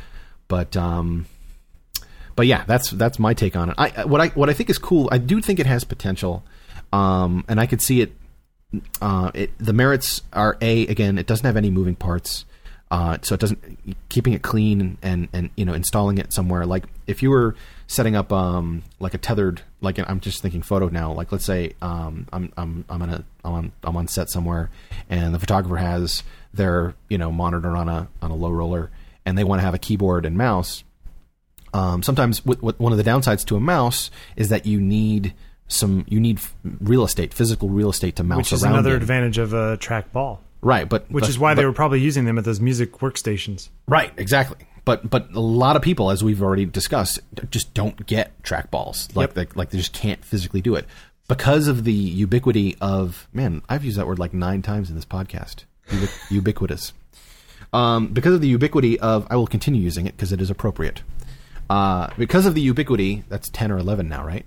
But 0.48 0.76
um, 0.76 1.26
but 2.34 2.48
yeah, 2.48 2.64
that's 2.66 2.90
that's 2.90 3.20
my 3.20 3.32
take 3.32 3.54
on 3.54 3.70
it. 3.70 3.76
I 3.78 4.04
what 4.04 4.20
I 4.20 4.28
what 4.28 4.50
I 4.50 4.54
think 4.54 4.70
is 4.70 4.78
cool. 4.78 5.08
I 5.12 5.18
do 5.18 5.40
think 5.40 5.60
it 5.60 5.66
has 5.66 5.84
potential, 5.84 6.42
um, 6.92 7.44
and 7.48 7.60
I 7.60 7.66
could 7.66 7.80
see 7.80 8.00
it. 8.00 8.12
Uh, 9.00 9.30
it 9.34 9.56
the 9.58 9.72
merits 9.72 10.22
are 10.32 10.58
a 10.60 10.86
again, 10.88 11.16
it 11.16 11.28
doesn't 11.28 11.46
have 11.46 11.56
any 11.56 11.70
moving 11.70 11.94
parts. 11.94 12.44
Uh, 12.94 13.18
so 13.22 13.34
it 13.34 13.40
doesn't 13.40 13.58
keeping 14.08 14.34
it 14.34 14.42
clean 14.42 14.96
and, 15.02 15.26
and 15.32 15.50
you 15.56 15.64
know 15.64 15.74
installing 15.74 16.18
it 16.18 16.32
somewhere. 16.32 16.64
Like 16.64 16.84
if 17.08 17.22
you 17.24 17.30
were 17.30 17.56
setting 17.88 18.14
up 18.14 18.32
um 18.32 18.84
like 19.00 19.14
a 19.14 19.18
tethered 19.18 19.62
like 19.80 19.98
I'm 19.98 20.20
just 20.20 20.42
thinking 20.42 20.62
photo 20.62 20.88
now. 20.88 21.12
Like 21.12 21.32
let's 21.32 21.44
say 21.44 21.72
um 21.82 22.28
I'm 22.32 22.52
I'm 22.56 22.84
I'm 22.88 23.02
on 23.02 23.10
a 23.10 23.24
I'm 23.44 23.52
on 23.52 23.72
I'm 23.82 23.96
on 23.96 24.06
set 24.06 24.30
somewhere 24.30 24.70
and 25.10 25.34
the 25.34 25.40
photographer 25.40 25.76
has 25.76 26.22
their 26.52 26.94
you 27.08 27.18
know 27.18 27.32
monitor 27.32 27.76
on 27.76 27.88
a 27.88 28.06
on 28.22 28.30
a 28.30 28.36
low 28.36 28.50
roller 28.50 28.90
and 29.26 29.36
they 29.36 29.44
want 29.44 29.58
to 29.60 29.64
have 29.64 29.74
a 29.74 29.78
keyboard 29.78 30.24
and 30.24 30.36
mouse 30.38 30.84
um, 31.72 32.04
sometimes 32.04 32.38
w- 32.40 32.60
w- 32.60 32.76
one 32.78 32.92
of 32.92 32.98
the 32.98 33.10
downsides 33.10 33.44
to 33.46 33.56
a 33.56 33.60
mouse 33.60 34.10
is 34.36 34.50
that 34.50 34.66
you 34.66 34.80
need 34.80 35.34
some 35.66 36.04
you 36.08 36.20
need 36.20 36.38
f- 36.38 36.54
real 36.80 37.02
estate, 37.02 37.34
physical 37.34 37.68
real 37.68 37.90
estate 37.90 38.14
to 38.16 38.22
mouse 38.22 38.38
which 38.38 38.52
is 38.52 38.62
around. 38.62 38.74
another 38.74 38.94
in. 38.94 39.02
advantage 39.02 39.38
of 39.38 39.52
a 39.52 39.76
trackball. 39.78 40.38
Right? 40.64 40.88
But 40.88 41.08
Which 41.10 41.22
but- 41.22 41.30
is 41.30 41.38
why 41.38 41.54
they 41.54 41.64
were 41.64 41.72
probably 41.72 42.00
using 42.00 42.24
them 42.24 42.38
at 42.38 42.44
those 42.44 42.60
music 42.60 42.92
workstations. 42.98 43.68
right 43.86 44.12
exactly. 44.16 44.58
But 44.84 45.08
but 45.08 45.32
a 45.32 45.40
lot 45.40 45.76
of 45.76 45.82
people, 45.82 46.10
as 46.10 46.22
we've 46.22 46.42
already 46.42 46.66
discussed, 46.66 47.18
just 47.50 47.72
don't 47.72 48.04
get 48.06 48.42
trackballs. 48.42 49.14
Like 49.16 49.34
Yep. 49.34 49.34
they, 49.34 49.58
like 49.58 49.70
they 49.70 49.78
just 49.78 49.92
can't 49.94 50.22
physically 50.24 50.60
do 50.60 50.74
it 50.74 50.84
because 51.28 51.68
of 51.68 51.84
the 51.84 51.92
ubiquity 51.92 52.76
of 52.82 53.26
man. 53.32 53.62
I've 53.68 53.82
used 53.84 53.96
that 53.98 54.06
word 54.06 54.18
like 54.18 54.34
nine 54.34 54.60
times 54.60 54.90
in 54.90 54.96
this 54.96 55.06
podcast. 55.06 55.64
Ubic- 55.88 56.30
ubiquitous. 56.30 56.92
Um, 57.72 58.08
because 58.08 58.34
of 58.34 58.40
the 58.40 58.46
ubiquity 58.48 59.00
of, 59.00 59.26
I 59.30 59.36
will 59.36 59.46
continue 59.46 59.80
using 59.80 60.06
it 60.06 60.16
because 60.16 60.32
it 60.32 60.40
is 60.40 60.50
appropriate. 60.50 61.02
Uh, 61.70 62.08
because 62.18 62.44
of 62.46 62.54
the 62.54 62.60
ubiquity, 62.60 63.24
that's 63.30 63.48
ten 63.48 63.72
or 63.72 63.78
eleven 63.78 64.08
now, 64.08 64.24
right? 64.24 64.44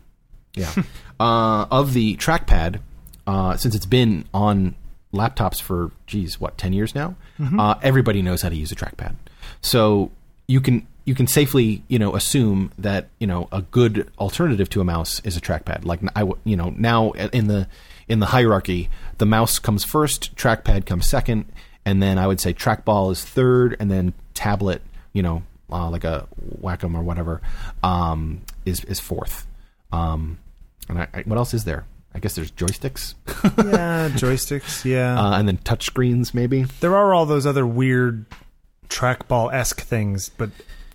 Yeah. 0.54 0.72
uh, 1.20 1.66
of 1.72 1.94
the 1.94 2.16
trackpad, 2.18 2.80
uh, 3.26 3.58
since 3.58 3.74
it's 3.74 3.88
been 3.88 4.26
on 4.36 4.76
laptops 5.18 5.62
for, 5.62 5.92
geez, 6.06 6.40
what, 6.40 6.58
ten 6.58 6.74
years 6.74 6.94
now? 6.96 7.16
Uh, 7.60 7.76
everybody 7.82 8.22
knows 8.22 8.42
how 8.42 8.50
to 8.50 8.56
use 8.56 8.72
a 8.72 8.76
trackpad. 8.76 9.16
So 9.62 10.12
you 10.48 10.62
can 10.62 10.88
you 11.06 11.16
can 11.16 11.28
safely 11.28 11.84
you 11.88 12.00
know 12.00 12.16
assume 12.16 12.72
that 12.78 13.08
you 13.20 13.28
know 13.28 13.48
a 13.52 13.62
good 13.62 14.10
alternative 14.20 14.70
to 14.70 14.82
a 14.82 14.84
mouse 14.84 15.22
is 15.24 15.38
a 15.38 15.42
trackpad. 15.42 15.86
Like 15.86 16.00
I 16.16 16.24
you 16.44 16.58
know 16.58 16.74
now 16.78 17.12
in 17.12 17.48
the 17.48 17.68
in 18.08 18.20
the 18.20 18.28
hierarchy, 18.28 18.90
the 19.18 19.26
mouse 19.26 19.60
comes 19.60 19.84
first, 19.84 20.36
trackpad 20.36 20.86
comes 20.86 21.06
second, 21.06 21.46
and 21.86 22.02
then 22.02 22.18
I 22.18 22.28
would 22.28 22.40
say 22.40 22.54
trackball 22.54 23.12
is 23.12 23.24
third, 23.24 23.76
and 23.80 23.92
then 23.92 24.14
tablet, 24.34 24.82
you 25.14 25.22
know, 25.22 25.44
uh, 25.72 25.90
like 25.90 26.04
a 26.04 26.28
Wacom 26.62 26.96
or 26.96 27.02
whatever, 27.02 27.42
um, 27.84 28.42
is 28.66 28.84
is 28.86 29.00
fourth. 29.00 29.46
Um, 29.92 30.40
and 30.90 31.00
I, 31.00 31.08
I, 31.14 31.22
what 31.22 31.38
else 31.38 31.54
is 31.54 31.64
there? 31.66 31.86
I 32.18 32.20
guess 32.20 32.34
there's 32.36 32.52
joysticks, 32.52 33.14
Yeah, 33.58 34.10
joysticks. 34.10 34.84
Yeah, 34.84 35.20
uh, 35.22 35.38
and 35.38 35.48
then 35.48 35.58
touch 35.58 35.86
screens 35.86 36.34
maybe. 36.34 36.64
there 36.80 36.96
are 36.98 37.14
all 37.14 37.28
those 37.28 37.46
other 37.46 37.66
weird 37.66 38.26
trackball 38.90 39.54
esque 39.54 39.82
things, 39.82 40.30
but 40.30 40.50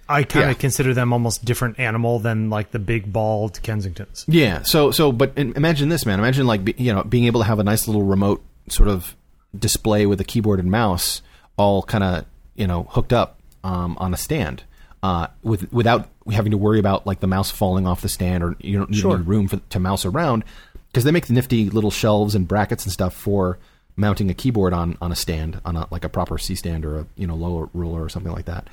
I 0.09 0.25
kind 0.25 0.47
of 0.47 0.51
Yeah. 0.51 0.55
consider 0.61 0.95
them 0.95 1.13
almost 1.13 1.45
different 1.45 1.79
animal 1.79 2.19
than 2.19 2.51
like 2.51 2.73
the 2.73 2.79
big 2.79 3.13
bald 3.13 3.61
Kensingtons. 3.63 4.25
Yeah. 4.27 4.63
So 4.63 4.91
so, 4.91 5.13
but 5.13 5.33
imagine 5.37 5.89
this, 5.91 6.05
man. 6.05 6.19
Imagine 6.19 6.47
like 6.47 6.65
be, 6.65 6.75
you 6.77 6.93
know 6.93 7.05
being 7.05 7.25
able 7.27 7.41
to 7.41 7.47
have 7.47 7.59
a 7.61 7.65
nice 7.65 7.87
little 7.87 8.03
remote 8.03 8.43
sort 8.69 8.89
of 8.89 9.15
display 9.57 10.07
with 10.07 10.21
a 10.21 10.25
keyboard 10.25 10.59
and 10.59 10.71
mouse, 10.71 11.23
all 11.57 11.83
kind 11.85 12.03
of 12.03 12.25
you 12.57 12.67
know 12.67 12.89
hooked 12.91 13.13
up 13.13 13.39
um, 13.63 13.97
on 14.01 14.13
a 14.13 14.17
stand, 14.17 14.65
uh, 15.05 15.29
with 15.45 15.73
without 15.73 16.09
having 16.33 16.51
to 16.53 16.59
worry 16.59 16.79
about 16.79 17.07
like 17.07 17.21
the 17.21 17.27
mouse 17.27 17.51
falling 17.51 17.87
off 17.87 18.01
the 18.01 18.09
stand 18.09 18.43
or 18.45 18.55
you 18.61 18.79
don't 18.79 18.91
need 18.91 18.99
Sure. 18.99 19.17
room 19.17 19.49
for 19.49 19.57
to 19.71 19.79
mouse 19.81 20.05
around 20.05 20.45
because 20.93 21.05
they 21.05 21.11
make 21.11 21.27
the 21.27 21.33
nifty 21.33 21.71
little 21.71 21.91
shelves 21.91 22.35
and 22.35 22.47
brackets 22.47 22.85
and 22.85 22.93
stuff 22.93 23.15
for 23.15 23.59
mounting 23.97 24.31
a 24.31 24.35
keyboard 24.35 24.73
on 24.73 24.97
on 25.01 25.11
a 25.13 25.17
stand 25.17 25.61
on 25.65 25.77
a 25.77 25.87
like 25.91 26.05
a 26.05 26.09
proper 26.09 26.39
C 26.39 26.55
stand 26.55 26.85
or 26.85 26.99
a 27.01 27.07
you 27.17 27.27
know 27.27 27.35
low 27.35 27.71
roller 27.73 28.03
or 28.03 28.09
something 28.09 28.33
like 28.33 28.45
that. 28.47 28.69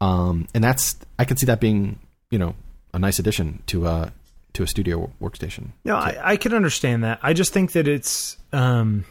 Um, 0.00 0.46
and 0.54 0.62
that's 0.62 0.96
I 1.18 1.24
can 1.24 1.36
see 1.36 1.46
that 1.46 1.60
being 1.60 1.98
you 2.30 2.38
know 2.38 2.54
a 2.92 2.98
nice 2.98 3.18
addition 3.18 3.62
to 3.66 3.86
a 3.86 4.12
to 4.54 4.62
a 4.62 4.66
studio 4.66 5.10
workstation. 5.20 5.70
No, 5.84 5.96
I, 5.96 6.16
I 6.22 6.36
can 6.36 6.54
understand 6.54 7.02
that. 7.04 7.18
I 7.22 7.32
just 7.32 7.52
think 7.52 7.72
that 7.72 7.88
it's 7.88 8.36
um, 8.52 9.04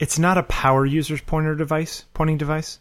it's 0.00 0.18
not 0.18 0.36
a 0.38 0.42
power 0.44 0.84
user's 0.84 1.20
pointer 1.20 1.54
device, 1.54 2.04
pointing 2.14 2.38
device. 2.38 2.80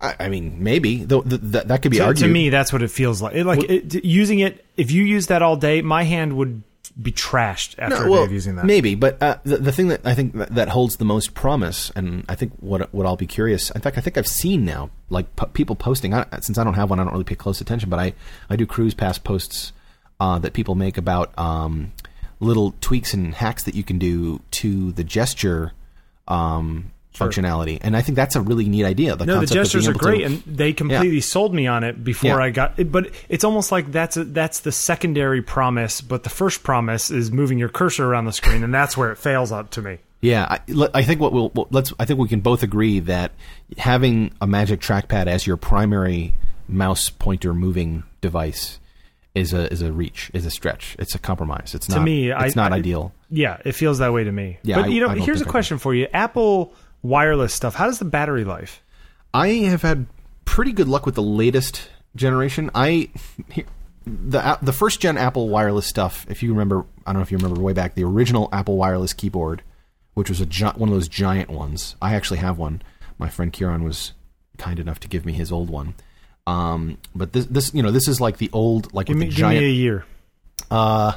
I, 0.00 0.16
I 0.18 0.28
mean, 0.28 0.62
maybe 0.64 1.04
though 1.04 1.22
th- 1.22 1.40
th- 1.40 1.64
that 1.64 1.82
could 1.82 1.90
be 1.90 1.98
To, 1.98 2.04
argued. 2.06 2.26
to 2.26 2.32
me, 2.32 2.48
that's 2.48 2.72
what 2.72 2.82
it 2.82 2.90
feels 2.90 3.20
like. 3.22 3.34
It, 3.34 3.44
like 3.44 3.62
it, 3.70 4.04
using 4.04 4.40
it, 4.40 4.64
if 4.76 4.90
you 4.90 5.04
use 5.04 5.28
that 5.28 5.42
all 5.42 5.56
day, 5.56 5.80
my 5.82 6.02
hand 6.04 6.36
would 6.36 6.62
be 7.00 7.10
trashed 7.10 7.74
after 7.78 8.00
No, 8.00 8.04
a 8.06 8.10
well, 8.10 8.30
using 8.30 8.56
that. 8.56 8.66
maybe, 8.66 8.94
but 8.94 9.22
uh, 9.22 9.38
the, 9.44 9.56
the 9.56 9.72
thing 9.72 9.88
that 9.88 10.02
I 10.04 10.14
think 10.14 10.34
that, 10.34 10.54
that 10.54 10.68
holds 10.68 10.98
the 10.98 11.04
most 11.06 11.32
promise, 11.34 11.90
and 11.96 12.24
I 12.28 12.34
think 12.34 12.52
what 12.60 12.92
what 12.92 13.06
I'll 13.06 13.16
be 13.16 13.26
curious. 13.26 13.70
In 13.70 13.80
fact, 13.80 13.96
I 13.96 14.02
think 14.02 14.18
I've 14.18 14.26
seen 14.26 14.64
now 14.64 14.90
like 15.08 15.34
p- 15.36 15.46
people 15.54 15.74
posting. 15.74 16.12
I, 16.12 16.26
since 16.40 16.58
I 16.58 16.64
don't 16.64 16.74
have 16.74 16.90
one, 16.90 17.00
I 17.00 17.04
don't 17.04 17.12
really 17.12 17.24
pay 17.24 17.34
close 17.34 17.60
attention, 17.62 17.88
but 17.88 17.98
I 17.98 18.12
I 18.50 18.56
do 18.56 18.66
cruise 18.66 18.92
past 18.94 19.24
posts 19.24 19.72
uh, 20.20 20.38
that 20.40 20.52
people 20.52 20.74
make 20.74 20.98
about 20.98 21.36
um, 21.38 21.92
little 22.40 22.74
tweaks 22.80 23.14
and 23.14 23.34
hacks 23.34 23.62
that 23.64 23.74
you 23.74 23.82
can 23.84 23.98
do 23.98 24.40
to 24.52 24.92
the 24.92 25.02
gesture. 25.04 25.72
Um, 26.28 26.91
Functionality, 27.14 27.78
and 27.82 27.94
I 27.96 28.00
think 28.02 28.16
that's 28.16 28.36
a 28.36 28.40
really 28.40 28.68
neat 28.68 28.84
idea. 28.84 29.16
The 29.16 29.26
No, 29.26 29.34
the 29.34 29.38
concept 29.40 29.50
of 29.50 29.54
being 29.54 29.64
gestures 29.64 29.86
are 29.86 29.90
able 29.90 30.00
to- 30.00 30.04
great, 30.06 30.22
and 30.24 30.42
they 30.46 30.72
completely 30.72 31.20
sold 31.20 31.52
me 31.54 31.66
on 31.66 31.84
it 31.84 32.02
before 32.02 32.30
Yeah. 32.30 32.36
I 32.38 32.50
got. 32.50 32.74
it. 32.78 32.90
But 32.90 33.10
it's 33.28 33.44
almost 33.44 33.70
like 33.70 33.92
that's 33.92 34.16
a, 34.16 34.24
that's 34.24 34.60
the 34.60 34.72
secondary 34.72 35.42
promise, 35.42 36.00
but 36.00 36.22
the 36.22 36.30
first 36.30 36.62
promise 36.62 37.10
is 37.10 37.30
moving 37.30 37.58
your 37.58 37.68
cursor 37.68 38.06
around 38.06 38.24
the 38.24 38.32
screen, 38.32 38.64
and 38.64 38.72
that's 38.72 38.96
where 38.96 39.12
it 39.12 39.18
fails 39.18 39.52
out 39.52 39.70
to 39.72 39.82
me. 39.82 39.98
Yeah, 40.22 40.46
I, 40.48 40.60
I 40.94 41.02
think 41.02 41.20
what 41.20 41.32
we'll 41.32 41.52
let's. 41.70 41.92
I 41.98 42.04
think 42.04 42.18
we 42.20 42.28
can 42.28 42.40
both 42.40 42.62
agree 42.62 43.00
that 43.00 43.32
having 43.76 44.32
a 44.40 44.46
Magic 44.46 44.80
Trackpad 44.80 45.26
as 45.26 45.46
your 45.46 45.56
primary 45.56 46.32
mouse 46.68 47.10
pointer 47.10 47.52
moving 47.52 48.04
device 48.20 48.78
is 49.34 49.52
a 49.52 49.70
is 49.72 49.82
a 49.82 49.92
reach, 49.92 50.30
is 50.32 50.46
a 50.46 50.50
stretch. 50.50 50.94
It's 50.98 51.14
a 51.14 51.18
compromise. 51.18 51.74
It's 51.74 51.86
To 51.88 51.96
not. 51.96 52.04
me, 52.04 52.30
I- 52.32 52.46
it's 52.46 52.56
not 52.56 52.72
I- 52.72 52.76
ideal. 52.76 53.12
Yeah, 53.30 53.56
it 53.64 53.72
feels 53.72 53.98
that 53.98 54.12
way 54.12 54.24
to 54.24 54.30
me. 54.30 54.58
Yeah, 54.62 54.76
but 54.76 54.84
I- 54.84 54.88
you 54.88 55.00
know, 55.00 55.08
here's 55.08 55.40
a 55.40 55.44
question 55.46 55.78
for 55.78 55.92
you: 55.94 56.06
Apple 56.12 56.72
wireless 57.02 57.52
stuff. 57.54 57.74
How 57.74 57.86
does 57.86 57.98
the 57.98 58.04
battery 58.04 58.44
life? 58.44 58.82
I 59.34 59.48
have 59.48 59.82
had 59.82 60.06
pretty 60.44 60.72
good 60.72 60.88
luck 60.88 61.06
with 61.06 61.14
the 61.14 61.22
latest 61.22 61.88
generation. 62.16 62.70
I 62.74 63.10
here- 63.50 63.66
the 64.04 64.58
the 64.60 64.72
first 64.72 65.00
gen 65.00 65.16
Apple 65.16 65.48
wireless 65.48 65.86
stuff. 65.86 66.26
If 66.28 66.42
you 66.42 66.50
remember, 66.50 66.84
I 67.06 67.12
don't 67.12 67.20
know 67.20 67.22
if 67.22 67.30
you 67.30 67.38
remember 67.38 67.60
way 67.60 67.72
back 67.72 67.94
the 67.94 68.02
original 68.04 68.48
Apple 68.52 68.76
wireless 68.76 69.12
keyboard, 69.12 69.62
which 70.14 70.28
was 70.28 70.40
a 70.40 70.46
one 70.72 70.88
of 70.88 70.94
those 70.94 71.06
giant 71.08 71.50
ones. 71.50 71.94
I 72.02 72.14
actually 72.14 72.38
have 72.38 72.58
one. 72.58 72.82
My 73.18 73.28
friend 73.28 73.52
Kieran 73.52 73.84
was 73.84 74.12
kind 74.58 74.80
enough 74.80 74.98
to 75.00 75.08
give 75.08 75.24
me 75.24 75.32
his 75.32 75.52
old 75.52 75.70
one. 75.70 75.94
Um, 76.48 76.98
but 77.14 77.32
this 77.32 77.46
this 77.46 77.72
you 77.74 77.82
know 77.82 77.92
this 77.92 78.08
is 78.08 78.20
like 78.20 78.38
the 78.38 78.50
old 78.52 78.92
like 78.92 79.06
Give 79.06 79.16
me, 79.16 79.26
the 79.26 79.30
give 79.30 79.38
me 79.48 79.56
a 79.56 79.60
giant 79.60 79.74
year. 79.76 80.04
uh 80.70 81.12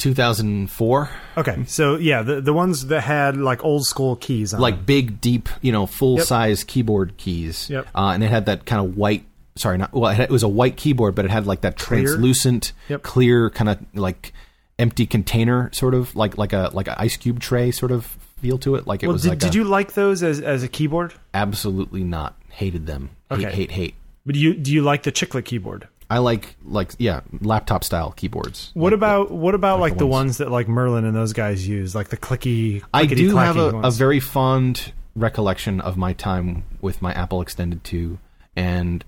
2004 0.00 1.10
Okay, 1.38 1.64
so 1.66 1.96
yeah, 1.96 2.22
the 2.22 2.40
the 2.40 2.52
ones 2.52 2.86
that 2.86 3.02
had 3.02 3.36
like 3.36 3.64
old 3.64 3.86
school 3.86 4.16
keys 4.16 4.52
on. 4.52 4.60
like 4.60 4.76
them. 4.76 4.84
big, 4.84 5.20
deep, 5.20 5.48
you 5.62 5.72
know, 5.72 5.86
full 5.86 6.18
size 6.18 6.64
keyboard 6.64 7.16
keys. 7.16 7.70
Yep. 7.70 7.86
Uh, 7.94 8.10
and 8.14 8.24
it 8.24 8.30
had 8.30 8.46
that 8.46 8.66
kind 8.66 8.84
of 8.84 8.96
white. 8.96 9.24
Sorry, 9.56 9.78
not 9.78 9.92
well. 9.92 10.10
It, 10.10 10.14
had, 10.16 10.24
it 10.24 10.30
was 10.30 10.42
a 10.42 10.48
white 10.48 10.76
keyboard, 10.76 11.14
but 11.14 11.24
it 11.24 11.30
had 11.30 11.46
like 11.46 11.60
that 11.62 11.76
Clear? 11.78 12.02
translucent, 12.02 12.72
Yep. 12.88 13.02
clear 13.02 13.50
kind 13.50 13.68
of 13.68 13.78
like 13.94 14.32
empty 14.78 15.06
container, 15.06 15.70
sort 15.72 15.94
of 15.94 16.16
like 16.16 16.36
like 16.38 16.52
a 16.52 16.70
like 16.72 16.88
an 16.88 16.94
ice 16.96 17.16
cube 17.16 17.38
tray 17.40 17.70
sort 17.70 17.92
of 17.92 18.06
feel 18.40 18.58
to 18.58 18.74
it. 18.76 18.86
Like 18.86 19.02
it 19.02 19.06
well, 19.06 19.14
was 19.14 19.22
did, 19.22 19.28
like 19.30 19.38
did 19.38 19.54
a- 19.54 19.58
you 19.58 19.64
like 19.64 19.92
those 19.94 20.22
as 20.22 20.40
as 20.40 20.62
a 20.62 20.68
keyboard? 20.68 21.14
absolutely 21.34 22.02
not 22.04 22.36
hated 22.50 22.86
them. 22.86 23.10
Hate, 23.30 23.38
Okay. 23.46 23.54
hate, 23.56 23.70
hate. 23.72 23.94
But 24.26 24.34
do 24.34 24.40
you 24.40 24.54
do 24.54 24.72
you 24.72 24.82
like 24.82 25.02
the 25.04 25.12
chiclet 25.12 25.44
keyboard? 25.44 25.88
I 26.10 26.18
like 26.18 26.56
like 26.64 26.90
yeah, 26.98 27.20
laptop 27.40 27.84
style 27.84 28.10
keyboards. 28.12 28.72
What 28.74 28.92
Like 28.92 28.98
about 28.98 29.30
what 29.30 29.54
about 29.54 29.78
like, 29.80 29.92
the 29.94 30.00
the 30.00 30.06
ones- 30.06 30.26
ones 30.26 30.38
that 30.38 30.50
like 30.50 30.68
Merlin 30.68 31.04
and 31.04 31.14
those 31.14 31.32
guys 31.32 31.66
use, 31.66 31.94
like 31.94 32.08
the 32.08 32.16
clicky? 32.16 32.82
I 32.92 33.06
do 33.06 33.36
have 33.36 33.56
a, 33.56 33.76
a 33.78 33.90
very 33.92 34.18
fond 34.20 34.92
recollection 35.14 35.80
of 35.80 35.96
my 35.96 36.12
time 36.12 36.64
with 36.80 37.00
my 37.00 37.12
Apple 37.12 37.40
Extended 37.42 37.84
2, 37.84 38.18
and 38.56 39.04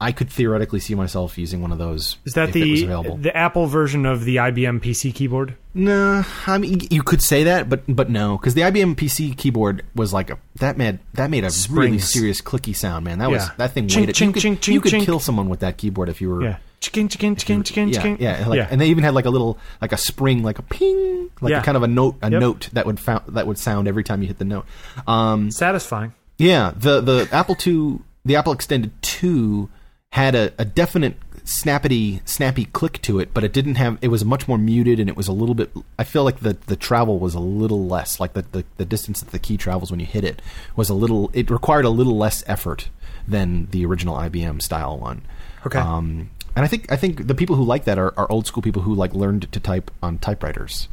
I 0.00 0.12
could 0.12 0.30
theoretically 0.30 0.80
see 0.80 0.94
myself 0.94 1.36
using 1.38 1.60
one 1.62 1.70
of 1.70 1.78
those. 1.78 2.16
Is 2.24 2.32
that 2.32 2.48
if 2.50 2.56
it 2.56 2.70
was 2.70 2.80
the 2.82 3.16
the 3.20 3.36
Apple 3.36 3.66
version 3.66 4.06
of 4.06 4.24
the 4.24 4.36
IBM 4.36 4.80
PC 4.80 5.14
keyboard? 5.14 5.56
No, 5.74 6.24
I 6.46 6.58
mean 6.58 6.80
you 6.90 7.02
could 7.02 7.22
say 7.22 7.44
that, 7.44 7.68
but 7.68 7.82
but 7.88 8.10
no, 8.10 8.36
because 8.36 8.54
the 8.54 8.60
IBM 8.62 8.94
PC 8.94 9.36
keyboard 9.36 9.82
was 9.94 10.12
like 10.12 10.30
a 10.30 10.38
that 10.56 10.76
made 10.76 10.98
that 11.14 11.30
made 11.30 11.44
a 11.44 11.50
really 11.70 11.98
serious 11.98 12.40
clicky 12.40 12.74
sound, 12.76 13.04
man. 13.04 13.18
That 13.18 13.30
was 13.30 13.48
that 13.56 13.72
thing 13.72 13.88
Chink, 13.88 14.08
it. 14.08 14.20
you 14.20 14.32
could, 14.32 14.42
chink, 14.42 14.66
you 14.68 14.80
chink, 14.80 14.90
could 14.90 15.02
kill 15.04 15.18
someone 15.20 15.48
with 15.48 15.60
that 15.60 15.78
keyboard 15.78 16.08
if 16.08 16.20
you 16.20 16.28
were. 16.30 16.42
Yeah, 16.42 16.58
chicken, 16.80 17.08
chicken, 17.08 17.36
chicken, 17.36 17.62
chicken, 17.62 17.88
Yeah, 17.88 17.94
chicken. 18.02 18.16
yeah, 18.20 18.46
like, 18.48 18.56
yeah. 18.58 18.68
and 18.70 18.80
they 18.80 18.88
even 18.88 19.02
had 19.04 19.14
like 19.14 19.24
a 19.24 19.30
little, 19.30 19.58
like 19.80 19.92
a 19.92 19.96
spring, 19.96 20.42
like 20.42 20.58
a 20.58 20.62
ping, 20.62 21.30
like 21.40 21.50
Yeah. 21.52 21.60
a 21.60 21.64
kind 21.64 21.76
of 21.76 21.82
a 21.82 21.88
note, 21.88 22.16
a 22.22 22.30
Yep. 22.30 22.40
note 22.40 22.68
that 22.74 22.84
would 22.86 23.00
found, 23.00 23.22
that 23.28 23.46
would 23.46 23.58
sound 23.58 23.88
every 23.88 24.04
time 24.04 24.20
you 24.20 24.28
hit 24.28 24.38
the 24.38 24.44
note. 24.44 24.66
Um, 25.06 25.50
satisfying. 25.50 26.12
Yeah, 26.38 26.72
the 26.76 27.00
the 27.00 27.28
Apple 27.32 27.56
II, 27.66 28.00
the 28.24 28.36
Apple 28.36 28.52
Extended 28.52 28.90
Two 29.00 29.70
had 30.10 30.34
a, 30.34 30.52
a 30.58 30.64
definite 30.66 31.16
snappity 31.44 32.26
snappy 32.28 32.66
click 32.66 33.00
to 33.02 33.18
it, 33.18 33.34
but 33.34 33.44
it 33.44 33.52
didn't 33.52 33.76
have. 33.76 33.98
It 34.00 34.08
was 34.08 34.24
much 34.24 34.48
more 34.48 34.58
muted, 34.58 35.00
and 35.00 35.08
it 35.08 35.16
was 35.16 35.28
a 35.28 35.32
little 35.32 35.54
bit. 35.54 35.70
I 35.98 36.04
feel 36.04 36.24
like 36.24 36.40
the 36.40 36.56
the 36.66 36.76
travel 36.76 37.18
was 37.18 37.34
a 37.34 37.40
little 37.40 37.86
less. 37.86 38.20
Like 38.20 38.32
the 38.34 38.42
the, 38.52 38.64
the 38.76 38.84
distance 38.84 39.20
that 39.20 39.30
the 39.30 39.38
key 39.38 39.56
travels 39.56 39.90
when 39.90 40.00
you 40.00 40.06
hit 40.06 40.24
it 40.24 40.42
was 40.76 40.88
a 40.88 40.94
little. 40.94 41.30
It 41.32 41.50
required 41.50 41.84
a 41.84 41.90
little 41.90 42.16
less 42.16 42.42
effort 42.46 42.88
than 43.26 43.66
the 43.70 43.84
original 43.86 44.16
IBM 44.16 44.62
style 44.62 44.98
one. 44.98 45.22
Okay. 45.66 45.78
Um, 45.78 46.30
and 46.54 46.64
I 46.64 46.68
think 46.68 46.90
I 46.90 46.96
think 46.96 47.26
the 47.26 47.34
people 47.34 47.56
who 47.56 47.64
like 47.64 47.84
that 47.84 47.98
are, 47.98 48.12
are 48.18 48.30
old 48.30 48.46
school 48.46 48.62
people 48.62 48.82
who 48.82 48.94
like 48.94 49.14
learned 49.14 49.50
to 49.52 49.60
type 49.60 49.90
on 50.02 50.18
typewriters. 50.18 50.88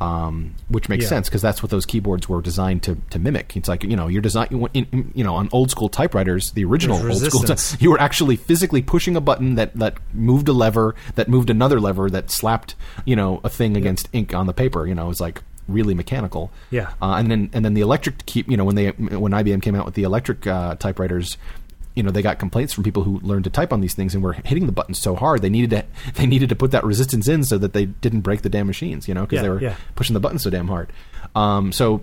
Um, 0.00 0.54
which 0.68 0.88
makes 0.88 1.02
Yeah. 1.04 1.08
sense 1.08 1.28
because 1.28 1.42
that's 1.42 1.60
what 1.60 1.70
those 1.70 1.84
keyboards 1.84 2.28
were 2.28 2.40
designed 2.40 2.84
to, 2.84 2.98
to 3.10 3.18
mimic. 3.18 3.56
It's 3.56 3.68
like 3.68 3.82
you 3.82 3.96
know 3.96 4.06
you're 4.06 4.22
design 4.22 4.46
you, 4.52 4.68
in, 4.72 5.10
you 5.12 5.24
know 5.24 5.34
on 5.34 5.48
old 5.50 5.70
school 5.72 5.88
typewriters, 5.88 6.52
the 6.52 6.64
original 6.64 6.96
old 7.04 7.16
school, 7.20 7.42
ty- 7.42 7.56
you 7.80 7.90
were 7.90 8.00
actually 8.00 8.36
physically 8.36 8.80
pushing 8.80 9.16
a 9.16 9.20
button 9.20 9.56
that, 9.56 9.74
that 9.74 9.94
moved 10.14 10.46
a 10.48 10.52
lever 10.52 10.94
that 11.16 11.28
moved 11.28 11.50
another 11.50 11.80
lever 11.80 12.08
that 12.10 12.30
slapped 12.30 12.76
you 13.04 13.16
know 13.16 13.40
a 13.42 13.48
thing 13.48 13.76
against 13.76 14.08
ink 14.12 14.32
on 14.32 14.46
the 14.46 14.52
paper. 14.54 14.86
You 14.86 14.94
know, 14.94 15.06
it 15.06 15.08
was 15.08 15.20
like 15.20 15.42
really 15.66 15.94
mechanical. 15.94 16.52
Yeah. 16.70 16.92
Uh, 17.02 17.14
and 17.18 17.28
then 17.28 17.50
and 17.52 17.64
then 17.64 17.74
the 17.74 17.80
electric 17.80 18.24
keep 18.24 18.48
you 18.48 18.56
know 18.56 18.64
when 18.64 18.76
they 18.76 18.90
when 18.90 19.32
IBM 19.32 19.60
came 19.62 19.74
out 19.74 19.84
with 19.84 19.94
the 19.94 20.04
electric 20.04 20.46
uh, 20.46 20.76
typewriters. 20.76 21.36
You 21.98 22.04
know, 22.04 22.10
they 22.10 22.22
got 22.22 22.38
complaints 22.38 22.72
from 22.72 22.84
people 22.84 23.02
who 23.02 23.18
learned 23.20 23.44
to 23.44 23.50
type 23.50 23.72
on 23.72 23.80
these 23.80 23.92
things 23.94 24.14
and 24.14 24.22
were 24.22 24.32
hitting 24.32 24.66
the 24.66 24.72
buttons 24.72 24.98
so 24.98 25.14
hard 25.14 25.42
they 25.42 25.50
needed 25.50 25.70
to 25.70 25.84
they 26.14 26.26
needed 26.26 26.48
to 26.48 26.56
put 26.56 26.70
that 26.70 26.84
resistance 26.84 27.28
in 27.28 27.44
so 27.44 27.58
that 27.58 27.72
they 27.72 27.86
didn't 27.86 28.20
break 28.20 28.42
the 28.42 28.48
damn 28.48 28.66
machines. 28.66 29.08
You 29.08 29.14
know, 29.14 29.22
because 29.22 29.36
Yeah, 29.38 29.42
they 29.42 29.48
were 29.50 29.60
yeah. 29.60 29.74
pushing 29.96 30.14
the 30.14 30.20
buttons 30.20 30.42
so 30.44 30.50
damn 30.50 30.68
hard. 30.68 30.92
Um, 31.34 31.72
so 31.72 32.00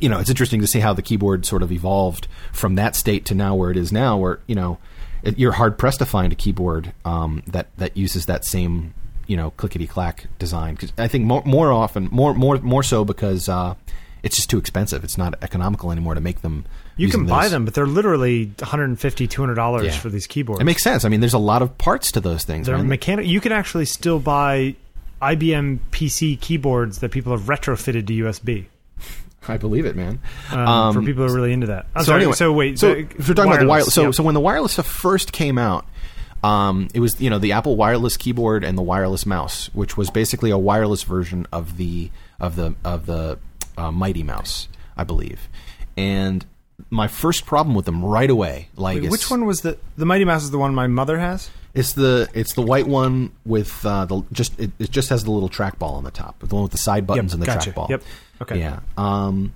you 0.00 0.08
know, 0.08 0.18
it's 0.18 0.30
interesting 0.30 0.60
to 0.60 0.66
see 0.66 0.80
how 0.80 0.94
the 0.94 1.02
keyboard 1.02 1.44
sort 1.44 1.62
of 1.62 1.70
evolved 1.70 2.26
from 2.52 2.74
that 2.76 2.96
state 2.96 3.26
to 3.26 3.34
now 3.34 3.54
where 3.54 3.70
it 3.70 3.76
is 3.76 3.92
now, 3.92 4.16
where 4.16 4.40
you 4.46 4.54
know 4.54 4.78
it, 5.22 5.38
you're 5.38 5.52
hard 5.52 5.78
pressed 5.78 5.98
to 5.98 6.06
find 6.06 6.32
a 6.32 6.36
keyboard 6.36 6.92
um, 7.04 7.42
that 7.46 7.68
that 7.76 7.96
uses 7.96 8.26
that 8.26 8.44
same 8.44 8.94
you 9.26 9.36
know 9.36 9.50
clickety 9.52 9.86
clack 9.86 10.26
design 10.38 10.74
because 10.74 10.92
I 10.98 11.08
think 11.08 11.24
more 11.24 11.42
more 11.44 11.72
often, 11.72 12.08
more 12.10 12.34
more 12.34 12.58
more 12.58 12.82
so 12.82 13.04
because 13.04 13.48
uh, 13.48 13.74
it's 14.22 14.36
just 14.36 14.50
too 14.50 14.58
expensive. 14.58 15.04
It's 15.04 15.18
not 15.18 15.34
economical 15.42 15.92
anymore 15.92 16.14
to 16.14 16.20
make 16.20 16.42
them. 16.42 16.64
You 16.96 17.08
can 17.08 17.26
buy 17.26 17.42
those. 17.42 17.50
them, 17.50 17.64
but 17.64 17.74
they're 17.74 17.86
literally 17.86 18.46
150 18.58 19.26
200 19.26 19.54
dollars 19.54 19.86
Yeah. 19.86 19.92
for 19.98 20.08
these 20.08 20.26
keyboards. 20.26 20.60
It 20.60 20.64
makes 20.64 20.82
sense. 20.82 21.04
I 21.04 21.08
mean, 21.08 21.20
there's 21.20 21.34
a 21.34 21.38
lot 21.38 21.62
of 21.62 21.76
parts 21.78 22.12
to 22.12 22.20
those 22.20 22.44
things. 22.44 22.66
They're 22.66 22.76
man. 22.76 22.88
mechanic. 22.88 23.26
You 23.26 23.40
can 23.40 23.52
actually 23.52 23.86
still 23.86 24.20
buy 24.20 24.76
IBM 25.20 25.80
PC 25.90 26.40
keyboards 26.40 26.98
that 26.98 27.10
people 27.10 27.32
have 27.32 27.42
retrofitted 27.46 28.06
to 28.06 28.12
USB. 28.12 28.66
I 29.48 29.56
believe 29.56 29.86
it, 29.86 29.96
man. 29.96 30.20
Um, 30.50 30.94
for 30.94 31.02
people 31.02 31.26
who 31.26 31.32
are 31.32 31.34
really 31.34 31.52
into 31.52 31.66
that. 31.68 31.86
I'm 31.94 32.02
so 32.02 32.06
sorry. 32.06 32.22
anyway, 32.22 32.34
so 32.34 32.52
wait. 32.52 32.78
So 32.78 32.92
if 32.92 33.26
you're 33.26 33.34
talking 33.34 33.52
about 33.52 33.60
the 33.60 33.66
wireless, 33.66 33.94
so 33.94 34.02
yep. 34.04 34.14
so 34.14 34.22
when 34.22 34.34
the 34.34 34.40
wireless 34.40 34.72
stuff 34.72 34.86
first 34.86 35.32
came 35.32 35.58
out, 35.58 35.86
um, 36.42 36.88
it 36.94 37.00
was 37.00 37.20
you 37.20 37.30
know 37.30 37.38
the 37.38 37.52
Apple 37.52 37.76
wireless 37.76 38.16
keyboard 38.16 38.64
and 38.64 38.78
the 38.78 38.82
wireless 38.82 39.26
mouse, 39.26 39.68
which 39.74 39.96
was 39.96 40.10
basically 40.10 40.50
a 40.50 40.58
wireless 40.58 41.02
version 41.02 41.46
of 41.52 41.76
the 41.76 42.10
of 42.38 42.56
the 42.56 42.74
of 42.84 43.06
the 43.06 43.38
uh, 43.76 43.90
Mighty 43.90 44.22
Mouse, 44.22 44.68
I 44.96 45.04
believe. 45.04 45.48
And 45.96 46.44
my 46.94 47.08
first 47.08 47.44
problem 47.44 47.74
with 47.74 47.84
them 47.84 48.04
right 48.04 48.30
away, 48.30 48.68
like 48.76 49.02
Wait, 49.02 49.10
which 49.10 49.30
one 49.30 49.44
was 49.44 49.62
the 49.62 49.76
the 49.96 50.06
Mighty 50.06 50.24
Mouse? 50.24 50.44
Is 50.44 50.50
the 50.50 50.58
one 50.58 50.74
my 50.74 50.86
mother 50.86 51.18
has? 51.18 51.50
It's 51.74 51.92
the 51.92 52.28
it's 52.32 52.54
the 52.54 52.62
white 52.62 52.86
one 52.86 53.32
with 53.44 53.84
uh, 53.84 54.04
the 54.04 54.22
just 54.32 54.58
it, 54.60 54.70
it 54.78 54.90
just 54.90 55.08
has 55.08 55.24
the 55.24 55.32
little 55.32 55.48
trackball 55.48 55.94
on 55.94 56.04
the 56.04 56.12
top, 56.12 56.38
the 56.38 56.54
one 56.54 56.62
with 56.62 56.72
the 56.72 56.78
side 56.78 57.06
buttons 57.06 57.34
and 57.34 57.42
the 57.42 57.46
gotcha. 57.46 57.72
trackball. 57.72 57.88
Yep. 57.88 58.02
Okay. 58.42 58.58
Yeah. 58.60 58.80
Um, 58.96 59.52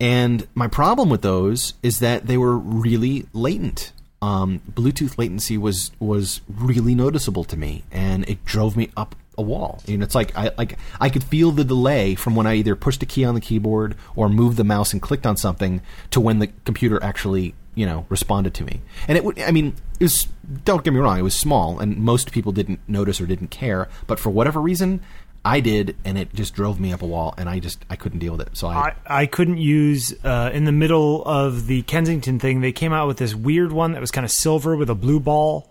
and 0.00 0.48
my 0.54 0.66
problem 0.66 1.10
with 1.10 1.22
those 1.22 1.74
is 1.82 2.00
that 2.00 2.26
they 2.26 2.38
were 2.38 2.56
really 2.56 3.26
latent. 3.32 3.92
Um, 4.22 4.62
Bluetooth 4.70 5.18
latency 5.18 5.58
was 5.58 5.90
was 6.00 6.40
really 6.48 6.94
noticeable 6.94 7.44
to 7.44 7.58
me, 7.58 7.84
and 7.92 8.26
it 8.26 8.42
drove 8.46 8.74
me 8.74 8.90
up 8.96 9.14
a 9.38 9.42
wall. 9.42 9.80
You 9.86 10.00
it's 10.02 10.14
like 10.14 10.36
I 10.36 10.50
like 10.56 10.78
I 11.00 11.08
could 11.08 11.24
feel 11.24 11.50
the 11.50 11.64
delay 11.64 12.14
from 12.14 12.34
when 12.34 12.46
I 12.46 12.56
either 12.56 12.76
pushed 12.76 13.02
a 13.02 13.06
key 13.06 13.24
on 13.24 13.34
the 13.34 13.40
keyboard 13.40 13.96
or 14.16 14.28
moved 14.28 14.56
the 14.56 14.64
mouse 14.64 14.92
and 14.92 15.00
clicked 15.00 15.26
on 15.26 15.36
something 15.36 15.80
to 16.10 16.20
when 16.20 16.38
the 16.38 16.48
computer 16.64 17.02
actually 17.02 17.54
you 17.74 17.86
know 17.86 18.06
responded 18.08 18.54
to 18.54 18.64
me. 18.64 18.80
And 19.08 19.16
it 19.16 19.24
would 19.24 19.38
I 19.40 19.50
mean 19.50 19.74
it 20.00 20.04
was 20.04 20.28
don't 20.64 20.84
get 20.84 20.92
me 20.92 21.00
wrong, 21.00 21.18
it 21.18 21.22
was 21.22 21.34
small, 21.38 21.78
and 21.78 21.96
most 21.96 22.32
people 22.32 22.52
didn't 22.52 22.80
notice 22.86 23.20
or 23.20 23.26
didn't 23.26 23.48
care, 23.48 23.88
but 24.06 24.18
for 24.18 24.30
whatever 24.30 24.60
reason. 24.60 25.00
I 25.46 25.60
did, 25.60 25.94
and 26.06 26.16
it 26.16 26.32
just 26.32 26.54
drove 26.54 26.80
me 26.80 26.90
up 26.90 27.02
a 27.02 27.06
wall, 27.06 27.34
and 27.36 27.50
I 27.50 27.58
just 27.58 27.84
I 27.90 27.96
couldn't 27.96 28.20
deal 28.20 28.32
with 28.32 28.46
it. 28.46 28.56
So 28.56 28.66
I, 28.66 28.94
I, 29.06 29.22
I 29.22 29.26
couldn't 29.26 29.58
use 29.58 30.14
uh, 30.24 30.50
in 30.54 30.64
the 30.64 30.72
middle 30.72 31.22
of 31.26 31.66
the 31.66 31.82
Kensington 31.82 32.38
thing. 32.38 32.62
They 32.62 32.72
came 32.72 32.94
out 32.94 33.08
with 33.08 33.18
this 33.18 33.34
weird 33.34 33.70
one 33.70 33.92
that 33.92 34.00
was 34.00 34.10
kind 34.10 34.24
of 34.24 34.30
silver 34.30 34.74
with 34.74 34.88
a 34.88 34.94
blue 34.94 35.20
ball, 35.20 35.70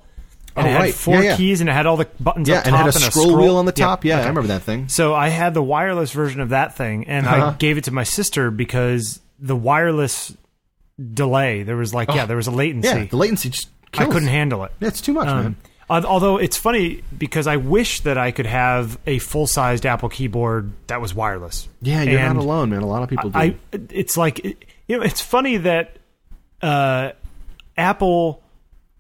and 0.56 0.66
Oh, 0.66 0.70
it 0.70 0.74
had 0.74 0.80
right. 0.82 0.93
four 0.93 1.16
Yeah, 1.16 1.22
yeah. 1.22 1.36
keys 1.38 1.62
and 1.62 1.70
it 1.70 1.74
had 1.74 1.86
all 1.86 1.97
the 1.97 2.08
buttons 2.20 2.47
yeah, 2.49 2.60
up 2.60 2.66
and 2.68 2.76
it 2.76 2.78
had 2.78 2.88
a 2.88 2.91
scroll, 2.93 3.36
wheel 3.38 3.58
on 3.58 3.66
the 3.66 3.72
top. 3.72 4.06
Yeah, 4.06 4.18
I 4.18 4.28
remember 4.28 4.43
that 4.49 4.62
thing. 4.64 4.88
So 4.88 5.14
I 5.16 5.30
had 5.30 5.54
the 5.54 5.64
wireless 5.64 6.12
version 6.12 6.41
of 6.41 6.49
that 6.49 6.76
thing, 6.76 7.08
and 7.08 7.28
I 7.28 7.39
Uh-huh. 7.39 7.56
gave 7.58 7.78
it 7.78 7.86
to 7.86 7.91
my 7.91 8.04
sister 8.04 8.51
because 8.51 9.20
the 9.39 9.56
wireless 9.56 10.36
delay 11.14 11.64
there 11.64 11.76
was 11.76 11.91
like 11.93 12.08
yeah 12.10 12.26
there 12.28 12.38
was 12.38 12.47
a 12.47 12.51
latency. 12.51 12.88
Oh, 12.89 12.95
Yeah, 12.97 13.06
the 13.06 13.18
latency 13.18 13.49
just 13.49 13.70
I 13.97 14.06
couldn't 14.06 14.28
handle 14.30 14.64
it. 14.64 14.72
It's 14.80 15.01
too 15.01 15.14
much, 15.14 15.28
Um, 15.28 15.56
man. 15.89 16.06
although 16.06 16.38
it's 16.38 16.56
funny 16.58 17.04
because 17.18 17.45
I 17.47 17.58
wish 17.58 18.01
that 18.01 18.18
I 18.18 18.32
could 18.32 18.45
have 18.45 18.97
a 19.08 19.18
full 19.20 19.47
sized 19.47 19.86
Apple 19.86 20.10
keyboard 20.10 20.72
that 20.88 21.01
was 21.01 21.14
wireless. 21.16 21.68
Yeah, 21.82 22.04
you're 22.04 22.20
And 22.20 22.36
not 22.36 22.43
alone, 22.43 22.70
man. 22.70 22.82
A 22.84 22.88
lot 22.88 23.01
of 23.04 23.10
people 23.10 23.30
do. 23.32 23.38
I 23.39 23.56
it's 23.72 24.16
like 24.18 24.43
you 24.88 24.97
know 24.97 25.04
it's 25.04 25.20
funny 25.22 25.58
that 25.58 25.97
uh, 26.62 27.12
Apple 27.76 28.42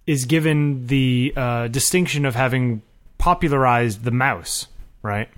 is 0.07 0.25
given 0.25 0.87
the 0.87 1.33
uh, 1.35 1.67
distinction 1.67 2.25
of 2.25 2.35
having 2.35 2.81
popularized 3.17 4.03
the 4.03 4.11
mouse, 4.11 4.67
right? 5.01 5.29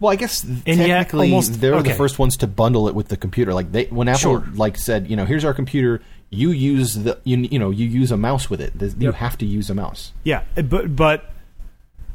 well, 0.00 0.12
I 0.12 0.16
guess 0.16 0.44
yet 0.44 0.64
technically 0.76 1.30
almost- 1.30 1.60
they're 1.60 1.74
okay. 1.76 1.90
the 1.90 1.94
first 1.96 2.18
ones 2.18 2.36
to 2.38 2.46
bundle 2.46 2.88
it 2.88 2.94
with 2.94 3.08
the 3.08 3.16
computer. 3.16 3.54
Like 3.54 3.70
they, 3.72 3.84
when 3.86 4.08
Apple 4.08 4.20
Sure. 4.40 4.44
like 4.54 4.76
said, 4.76 5.08
you 5.08 5.16
know, 5.16 5.24
here's 5.24 5.44
our 5.44 5.54
computer. 5.54 6.02
You 6.30 6.50
use 6.50 6.94
the 6.94 7.18
you, 7.24 7.36
you 7.38 7.58
know 7.58 7.70
you 7.70 7.86
use 7.86 8.10
a 8.10 8.16
mouse 8.16 8.50
with 8.50 8.60
it. 8.60 8.72
You 8.80 8.92
Yep. 8.98 9.14
have 9.14 9.38
to 9.38 9.46
use 9.46 9.70
a 9.70 9.74
mouse. 9.74 10.12
Yeah, 10.24 10.42
but 10.56 10.94
but 10.96 11.30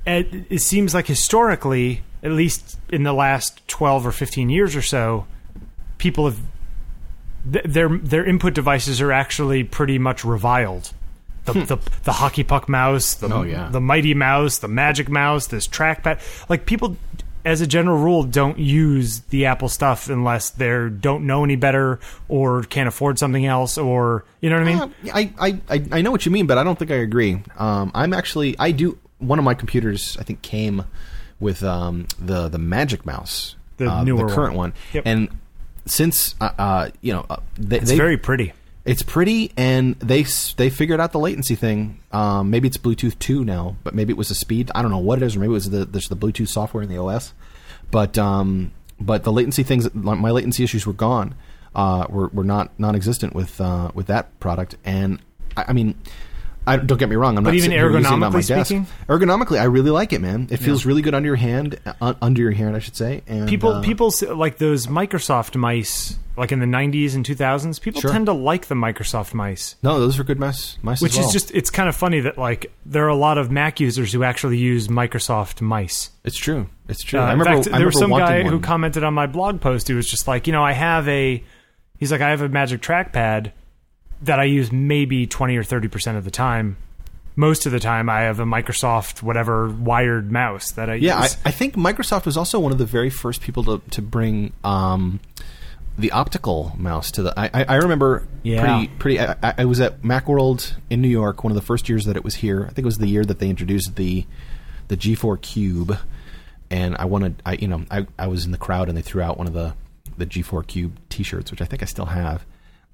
it, 0.06 0.28
it 0.50 0.60
seems 0.62 0.94
like 0.94 1.08
historically, 1.08 2.02
at 2.22 2.32
least 2.32 2.78
in 2.90 3.04
the 3.04 3.14
last 3.14 3.66
twelve 3.68 4.06
or 4.06 4.12
fifteen 4.12 4.50
years 4.50 4.76
or 4.76 4.82
so, 4.82 5.26
people 6.00 6.26
have 6.26 6.40
th- 7.52 7.66
their 7.66 7.90
their 7.98 8.26
input 8.26 8.54
devices 8.54 9.00
are 9.02 9.12
actually 9.14 9.64
pretty 9.64 9.98
much 9.98 10.26
reviled. 10.26 10.92
The, 11.54 11.66
the 11.66 11.78
the 12.04 12.12
hockey 12.12 12.44
puck 12.44 12.68
mouse, 12.70 13.16
the 13.16 13.34
Oh, 13.34 13.44
yeah. 13.44 13.70
the 13.70 13.82
mighty 13.82 14.14
mouse, 14.14 14.60
the 14.60 14.68
magic 14.68 15.10
mouse, 15.10 15.48
this 15.48 15.68
trackpad. 15.68 16.20
Like 16.50 16.66
people, 16.66 16.98
as 17.46 17.62
a 17.62 17.68
general 17.68 17.98
rule, 17.98 18.24
don't 18.24 18.60
use 18.60 19.20
the 19.30 19.46
Apple 19.46 19.70
stuff 19.70 20.10
unless 20.10 20.50
they 20.52 20.90
don't 20.90 21.26
know 21.26 21.44
any 21.44 21.56
better 21.56 22.00
or 22.28 22.64
can't 22.64 22.88
afford 22.88 23.18
something 23.20 23.46
else, 23.46 23.78
or 23.78 24.26
you 24.42 24.50
know 24.50 24.58
what 24.60 24.68
I 24.68 24.74
mean. 24.74 24.80
Uh, 24.82 24.90
I, 25.40 25.62
I, 25.70 25.84
I, 25.92 26.02
know 26.02 26.12
what 26.12 26.26
you 26.26 26.32
mean, 26.32 26.48
but 26.48 26.58
I 26.58 26.64
don't 26.64 26.78
think 26.78 26.92
I 26.92 26.96
agree. 26.96 27.42
Um, 27.58 27.92
I'm 27.96 28.14
actually 28.14 28.56
I 28.60 28.72
do 28.72 28.98
one 29.20 29.40
of 29.40 29.46
my 29.46 29.54
computers. 29.54 30.18
I 30.20 30.24
think 30.24 30.42
came 30.42 30.84
with 31.40 31.64
um, 31.64 32.08
the 32.20 32.50
the 32.50 32.58
Magic 32.58 33.06
Mouse, 33.06 33.56
The 33.78 33.90
uh, 33.90 34.04
newer 34.04 34.28
the 34.28 34.36
current 34.36 34.56
one. 34.56 34.72
one, 34.72 34.74
Yep. 34.94 35.04
and 35.06 35.30
since 35.86 36.36
uh, 36.42 36.52
uh, 36.58 36.90
you 37.02 37.14
know 37.14 37.26
uh, 37.30 37.38
they, 37.58 37.78
it's 37.80 37.90
they 37.90 37.98
very 37.98 38.18
pretty. 38.18 38.52
It's 38.90 39.04
pretty, 39.04 39.52
and 39.56 39.94
they 40.00 40.24
they 40.58 40.72
figured 40.72 41.00
out 41.00 41.12
the 41.12 41.20
latency 41.20 41.54
thing. 41.54 42.00
Um, 42.12 42.50
maybe 42.50 42.68
it's 42.68 42.80
Bluetooth 42.80 43.20
two 43.20 43.46
now, 43.46 43.78
but 43.84 43.94
maybe 43.94 44.10
it 44.10 44.18
was 44.18 44.30
the 44.30 44.34
speed. 44.34 44.72
I 44.74 44.82
don't 44.82 44.90
know 44.90 44.98
what 44.98 45.22
it 45.22 45.26
is, 45.26 45.36
or 45.36 45.42
maybe 45.42 45.52
it 45.52 45.54
was 45.54 45.70
the 45.70 45.86
the 45.86 46.00
Bluetooth 46.16 46.48
software 46.48 46.82
in 46.82 46.90
the 46.90 46.98
OS. 46.98 47.36
But 47.92 48.18
um, 48.18 48.72
but 49.00 49.26
the 49.26 49.32
latency 49.32 49.62
things, 49.62 49.94
my 49.94 50.32
latency 50.32 50.64
issues 50.64 50.88
were 50.88 50.94
gone. 50.94 51.36
Uh, 51.76 52.08
were 52.10 52.30
were 52.30 52.44
not 52.44 52.72
non-existent 52.80 53.36
with 53.36 53.62
uh, 53.62 53.92
with 53.94 54.08
that 54.08 54.40
product, 54.40 54.76
and 54.84 55.20
I, 55.56 55.66
I 55.68 55.74
mean. 55.74 55.94
I, 56.70 56.78
don't 56.78 56.98
get 56.98 57.10
me 57.10 57.16
wrong. 57.16 57.38
I'm 57.38 57.44
But 57.44 57.52
not 57.52 57.56
even 57.56 57.72
sitting 57.72 57.78
here 57.80 57.88
using 57.90 58.06
it 58.06 58.08
on 58.14 58.20
my 58.20 58.30
ergonomically 58.30 58.48
desk. 58.48 58.72
Ergonomically, 59.08 59.60
I 59.60 59.64
really 59.66 59.92
like 59.92 60.14
it, 60.14 60.22
man. 60.22 60.48
It 60.50 60.58
feels 60.58 60.86
really 60.86 61.02
good 61.02 61.14
under 61.14 61.28
your 61.28 61.36
hand, 61.36 61.80
uh, 62.02 62.14
under 62.22 62.42
your 62.42 62.52
hand, 62.52 62.76
I 62.76 62.80
should 62.80 62.96
say. 62.96 63.24
And 63.28 63.48
people 63.50 63.72
uh, 63.74 63.82
people 63.82 64.14
like 64.36 64.58
those 64.58 64.88
Microsoft 64.88 65.56
mice 65.56 66.18
like 66.38 66.54
in 66.54 66.60
the 66.60 66.66
90s 66.66 67.16
and 67.16 67.26
2000s 67.26 67.82
people 67.82 68.00
Sure. 68.00 68.12
tend 68.12 68.28
to 68.28 68.32
like 68.34 68.68
the 68.68 68.76
Microsoft 68.76 69.34
mice 69.34 69.76
no, 69.84 70.00
those 70.00 70.18
are 70.20 70.24
good 70.24 70.40
mice. 70.40 70.78
mice 70.82 71.02
which 71.02 71.12
as 71.14 71.18
well. 71.18 71.28
is 71.28 71.34
just 71.34 71.52
it's 71.52 71.70
kind 71.70 71.90
of 71.90 71.96
funny 71.98 72.22
that 72.22 72.38
like 72.38 72.72
there 72.86 73.04
are 73.04 73.10
a 73.10 73.16
lot 73.16 73.38
of 73.38 73.52
Mac 73.52 73.82
users 73.82 74.14
who 74.14 74.24
actually 74.24 74.58
use 74.58 74.88
Microsoft 74.88 75.60
mice 75.60 76.12
it's 76.24 76.38
true. 76.38 76.68
It's 76.88 77.04
true. 77.04 77.20
Uh, 77.20 77.24
I 77.24 77.34
in 77.34 77.40
remember. 77.40 77.64
fact 77.64 77.76
I 77.76 77.78
there 77.80 77.88
was 77.88 78.00
some 78.00 78.10
guy 78.12 78.18
wanting 78.38 78.48
who 78.48 78.60
commented 78.62 79.04
on 79.04 79.14
my 79.14 79.28
blog 79.28 79.60
post 79.60 79.90
who 79.90 79.96
was 79.98 80.08
just 80.10 80.30
like 80.30 80.48
you 80.48 80.54
know 80.54 80.64
I 80.64 80.72
have 80.72 81.10
a 81.10 81.44
he's 81.98 82.10
like 82.12 82.22
I 82.22 82.30
have 82.30 82.42
a 82.42 82.48
Magic 82.48 82.82
Trackpad 82.82 83.52
that 84.24 84.40
I 84.40 84.44
use 84.46 84.72
maybe 84.72 85.28
20 85.28 85.56
or 85.58 85.64
30% 85.64 86.18
of 86.18 86.24
the 86.26 86.32
time 86.32 86.78
most 87.36 87.66
of 87.66 87.72
the 87.72 87.80
time 87.80 88.10
I 88.10 88.22
have 88.22 88.42
a 88.42 88.44
Microsoft 88.46 89.24
whatever 89.24 89.70
wired 89.70 90.30
mouse 90.30 90.72
that 90.72 90.90
I 90.90 90.96
use. 90.96 91.04
Yeah, 91.04 91.20
I, 91.20 91.28
I 91.46 91.52
think 91.52 91.76
Microsoft 91.76 92.26
was 92.26 92.36
also 92.36 92.60
one 92.60 92.74
of 92.74 92.78
the 92.80 92.86
very 92.86 93.10
first 93.10 93.42
people 93.42 93.64
to 93.64 93.82
to 93.92 94.02
bring 94.02 94.52
um, 94.66 95.22
the 95.98 96.12
optical 96.12 96.74
mouse 96.78 97.12
to 97.12 97.24
the. 97.24 97.34
I, 97.40 97.64
I, 97.64 97.76
remember 97.76 98.28
Yeah. 98.44 98.62
pretty 98.78 98.88
pretty. 99.00 99.20
I, 99.22 99.36
I- 99.42 99.54
I 99.60 99.66
was 99.66 99.80
at 99.80 100.02
MacWorld 100.02 100.74
in 100.90 101.02
New 101.02 101.08
York, 101.08 101.44
one 101.46 101.52
of 101.52 101.56
the 101.56 101.62
first 101.62 101.88
years 101.88 102.04
that 102.06 102.18
it 102.18 102.26
was 102.26 102.36
here. 102.36 102.64
I 102.64 102.68
think 102.70 102.80
it 102.80 102.86
was 102.86 102.98
the 102.98 103.08
year 103.08 103.24
that 103.24 103.40
they 103.40 103.50
introduced 103.50 103.96
the 103.96 104.26
the 104.90 104.98
G4 104.98 105.42
Cube, 105.42 105.98
and 106.70 106.98
I 106.98 107.06
wanted. 107.06 107.42
I 107.46 107.54
you 107.54 107.70
know 107.70 107.86
I 107.90 108.06
I 108.18 108.28
was 108.28 108.44
in 108.46 108.52
the 108.52 108.58
crowd 108.58 108.90
and 108.90 108.98
they 108.98 109.02
threw 109.02 109.22
out 109.22 109.38
one 109.38 109.48
of 109.48 109.54
the 109.54 109.76
the 110.18 110.26
G4 110.26 110.68
Cube 110.68 110.98
T-shirts, 111.08 111.52
which 111.52 111.62
I 111.62 111.66
think 111.66 111.84
I 111.84 111.86
still 111.86 112.08
have. 112.08 112.46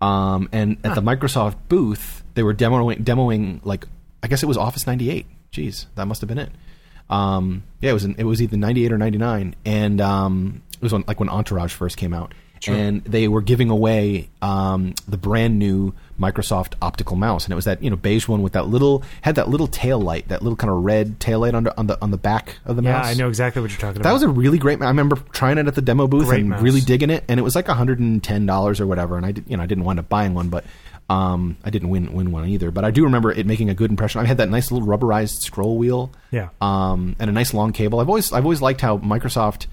Um, 0.01 0.49
and 0.51 0.77
at 0.83 0.95
the 0.95 1.01
Microsoft 1.01 1.55
booth, 1.69 2.23
they 2.33 2.43
were 2.43 2.53
demoing 2.53 3.03
demoing 3.03 3.61
like 3.63 3.85
I 4.21 4.27
guess 4.27 4.43
it 4.43 4.47
was 4.47 4.57
Office 4.57 4.85
98. 4.87 5.25
Jeez, 5.51 5.85
that 5.95 6.05
must 6.05 6.21
have 6.21 6.27
been 6.27 6.39
it. 6.39 6.51
Um, 7.09 7.63
yeah, 7.81 7.91
it 7.91 7.93
was 7.93 8.03
in, 8.03 8.15
it 8.17 8.23
was 8.23 8.41
either 8.41 8.57
98 8.57 8.91
or 8.91 8.97
99, 8.97 9.55
and 9.65 10.01
um, 10.01 10.63
it 10.73 10.81
was 10.81 10.91
like 10.91 11.19
when 11.19 11.29
Entourage 11.29 11.73
first 11.73 11.97
came 11.97 12.13
out, 12.13 12.33
and 12.67 13.03
they 13.03 13.27
were 13.27 13.41
giving 13.41 13.69
away 13.69 14.29
um, 14.41 14.95
the 15.07 15.17
brand 15.17 15.59
new 15.59 15.93
Microsoft 16.19 16.73
optical 16.81 17.15
mouse, 17.15 17.45
and 17.45 17.51
it 17.51 17.55
was 17.55 17.65
that 17.65 17.83
you 17.83 17.89
know 17.89 17.95
beige 17.95 18.27
one 18.27 18.41
with 18.41 18.53
that 18.53 18.67
little 18.67 19.03
had 19.21 19.35
that 19.35 19.49
little 19.49 19.67
tail 19.67 19.99
light, 19.99 20.27
that 20.29 20.41
little 20.41 20.55
kind 20.55 20.71
of 20.71 20.83
red 20.83 21.19
tail 21.19 21.39
light 21.41 21.53
under 21.53 21.73
on 21.77 21.87
the 21.87 22.01
on 22.01 22.11
the 22.11 22.17
back 22.17 22.57
of 22.65 22.75
the 22.77 22.81
Yeah, 22.83 22.93
mouse. 22.93 23.05
Yeah, 23.05 23.11
I 23.11 23.13
know 23.15 23.27
exactly 23.27 23.61
what 23.61 23.71
you're 23.71 23.77
talking 23.79 23.95
That 23.95 23.99
about. 24.01 24.09
That 24.09 24.13
was 24.13 24.23
a 24.23 24.29
really 24.29 24.57
great. 24.57 24.81
I 24.81 24.87
remember 24.87 25.17
trying 25.33 25.57
it 25.57 25.67
at 25.67 25.75
the 25.75 25.81
demo 25.81 26.07
booth 26.07 26.27
Great 26.27 26.41
and 26.41 26.49
mouse. 26.49 26.61
really 26.61 26.81
digging 26.81 27.09
it, 27.09 27.23
and 27.27 27.39
it 27.39 27.43
was 27.43 27.55
like 27.55 27.67
hundred 27.67 27.99
and 27.99 28.23
ten 28.23 28.45
dollars 28.45 28.79
or 28.79 28.87
whatever. 28.87 29.17
And 29.17 29.25
I 29.25 29.31
did, 29.33 29.45
you 29.47 29.57
know, 29.57 29.63
I 29.63 29.65
didn't 29.65 29.83
wind 29.83 29.99
up 29.99 30.07
buying 30.09 30.33
one, 30.33 30.49
but 30.49 30.63
um, 31.09 31.57
I 31.63 31.69
didn't 31.69 31.89
win 31.89 32.13
win 32.13 32.31
one 32.31 32.47
either. 32.47 32.71
But 32.71 32.85
I 32.85 32.91
do 32.91 33.03
remember 33.03 33.31
it 33.31 33.45
making 33.45 33.69
a 33.69 33.75
good 33.75 33.91
impression. 33.91 34.21
I 34.21 34.25
had 34.25 34.37
that 34.37 34.49
nice 34.49 34.71
little 34.71 34.87
rubberized 34.87 35.41
scroll 35.41 35.77
wheel, 35.77 36.11
Yeah. 36.31 36.49
um, 36.61 37.15
and 37.19 37.29
a 37.29 37.33
nice 37.33 37.53
long 37.53 37.73
cable. 37.73 37.99
I've 37.99 38.07
always 38.09 38.31
I've 38.31 38.45
always 38.45 38.61
liked 38.61 38.81
how 38.81 38.97
Microsoft, 38.99 39.67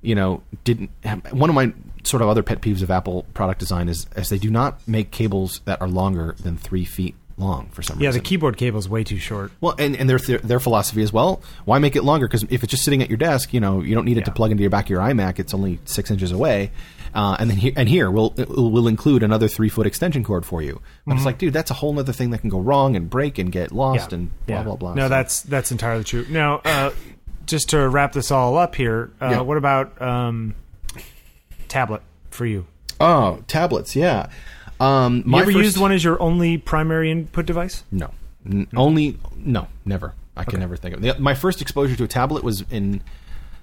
you 0.00 0.14
know, 0.14 0.42
didn't. 0.64 0.90
Have, 1.04 1.32
One 1.32 1.50
of 1.50 1.54
my 1.54 1.72
sort 2.04 2.22
of 2.22 2.28
other 2.28 2.42
pet 2.42 2.60
peeves 2.60 2.82
of 2.82 2.90
Apple 2.90 3.24
product 3.34 3.60
design 3.60 3.88
is 3.88 4.06
is 4.16 4.28
they 4.28 4.38
do 4.38 4.50
not 4.50 4.80
make 4.86 5.10
cables 5.10 5.60
that 5.64 5.80
are 5.80 5.88
longer 5.88 6.34
than 6.42 6.56
three 6.56 6.84
feet 6.84 7.14
long 7.38 7.68
for 7.70 7.82
some 7.82 7.98
yeah, 7.98 8.08
reason. 8.08 8.18
Yeah, 8.18 8.22
the 8.22 8.28
keyboard 8.28 8.56
cable 8.56 8.78
is 8.78 8.88
way 8.88 9.04
too 9.04 9.18
short. 9.18 9.50
Well, 9.60 9.74
and, 9.78 9.96
and 9.96 10.08
their 10.08 10.18
their 10.18 10.60
philosophy 10.60 11.02
is 11.02 11.12
well, 11.12 11.42
why 11.64 11.78
make 11.78 11.96
it 11.96 12.04
longer? 12.04 12.26
Because 12.28 12.42
if 12.44 12.62
it's 12.62 12.70
just 12.70 12.84
sitting 12.84 13.02
at 13.02 13.08
your 13.08 13.16
desk, 13.18 13.52
you 13.54 13.60
know, 13.60 13.80
you 13.80 13.94
don't 13.94 14.04
need 14.04 14.18
it 14.18 14.24
to 14.26 14.30
plug 14.32 14.50
into 14.50 14.62
your 14.62 14.70
back 14.70 14.86
of 14.86 14.90
your 14.90 15.00
iMac. 15.00 15.38
It's 15.38 15.54
only 15.54 15.78
six 15.84 16.10
inches 16.10 16.32
away. 16.32 16.70
Uh, 17.14 17.36
and 17.38 17.50
then 17.50 17.58
here, 17.58 17.72
and 17.76 17.88
here 17.90 18.10
we'll 18.10 18.32
we'll 18.48 18.88
include 18.88 19.22
another 19.22 19.46
three 19.46 19.68
foot 19.68 19.86
extension 19.86 20.24
cord 20.24 20.46
for 20.46 20.62
you. 20.62 20.80
But 21.06 21.16
it's 21.16 21.26
like, 21.26 21.36
dude, 21.38 21.52
that's 21.52 21.70
a 21.70 21.74
whole 21.74 21.98
other 21.98 22.12
thing 22.12 22.30
that 22.30 22.38
can 22.38 22.48
go 22.48 22.58
wrong 22.58 22.96
and 22.96 23.08
break 23.10 23.38
and 23.38 23.52
get 23.52 23.70
lost 23.70 24.12
Yeah. 24.12 24.18
and 24.18 24.46
blah 24.46 24.56
Yeah. 24.56 24.62
blah 24.62 24.76
blah. 24.76 24.94
No, 24.94 25.02
So- 25.04 25.08
that's 25.10 25.42
that's 25.42 25.70
entirely 25.72 26.04
true. 26.04 26.24
Now, 26.30 26.62
uh, 26.64 26.90
just 27.44 27.70
to 27.70 27.86
wrap 27.88 28.12
this 28.12 28.30
all 28.30 28.56
up 28.56 28.74
here, 28.76 29.10
uh, 29.20 29.28
Yeah. 29.30 29.40
what 29.42 29.58
about 29.58 30.00
um, 30.00 30.54
tablet 31.72 32.02
for 32.30 32.46
you? 32.46 32.66
oh 33.00 33.42
tablets, 33.48 33.96
yeah. 33.96 34.28
Um, 34.80 35.22
You 35.26 35.36
ever 35.38 35.52
first- 35.52 35.56
used 35.64 35.78
one 35.78 35.92
as 35.92 36.02
your 36.04 36.20
only 36.20 36.58
primary 36.58 37.10
input 37.10 37.46
device? 37.46 37.84
No, 37.90 38.10
N- 38.44 38.66
only 38.76 39.18
no, 39.36 39.68
never. 39.84 40.14
I 40.36 40.44
can 40.44 40.60
never 40.60 40.76
think 40.76 40.96
of 40.96 41.04
it. 41.04 41.20
My 41.20 41.34
first 41.34 41.60
exposure 41.60 41.94
to 41.96 42.04
a 42.04 42.08
tablet 42.08 42.42
was 42.42 42.62
in 42.70 43.02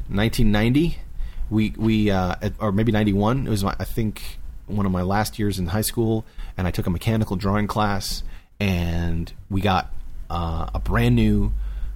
1990. 0.08 0.98
We 1.50 1.74
we 1.78 2.12
uh, 2.12 2.36
or 2.60 2.72
maybe 2.72 2.92
91. 2.92 3.48
It 3.48 3.50
was 3.50 3.64
my, 3.64 3.76
I 3.80 3.84
think 3.86 4.22
one 4.68 4.86
of 4.86 4.92
my 4.92 5.02
last 5.02 5.40
years 5.40 5.58
in 5.60 5.68
high 5.68 5.82
school, 5.82 6.26
and 6.58 6.68
I 6.68 6.72
took 6.72 6.86
a 6.86 6.90
mechanical 6.92 7.36
drawing 7.36 7.66
class, 7.68 8.22
and 8.60 9.32
we 9.50 9.62
got 9.62 9.92
uh, 10.30 10.70
a 10.74 10.80
brand 10.80 11.16
new 11.16 11.52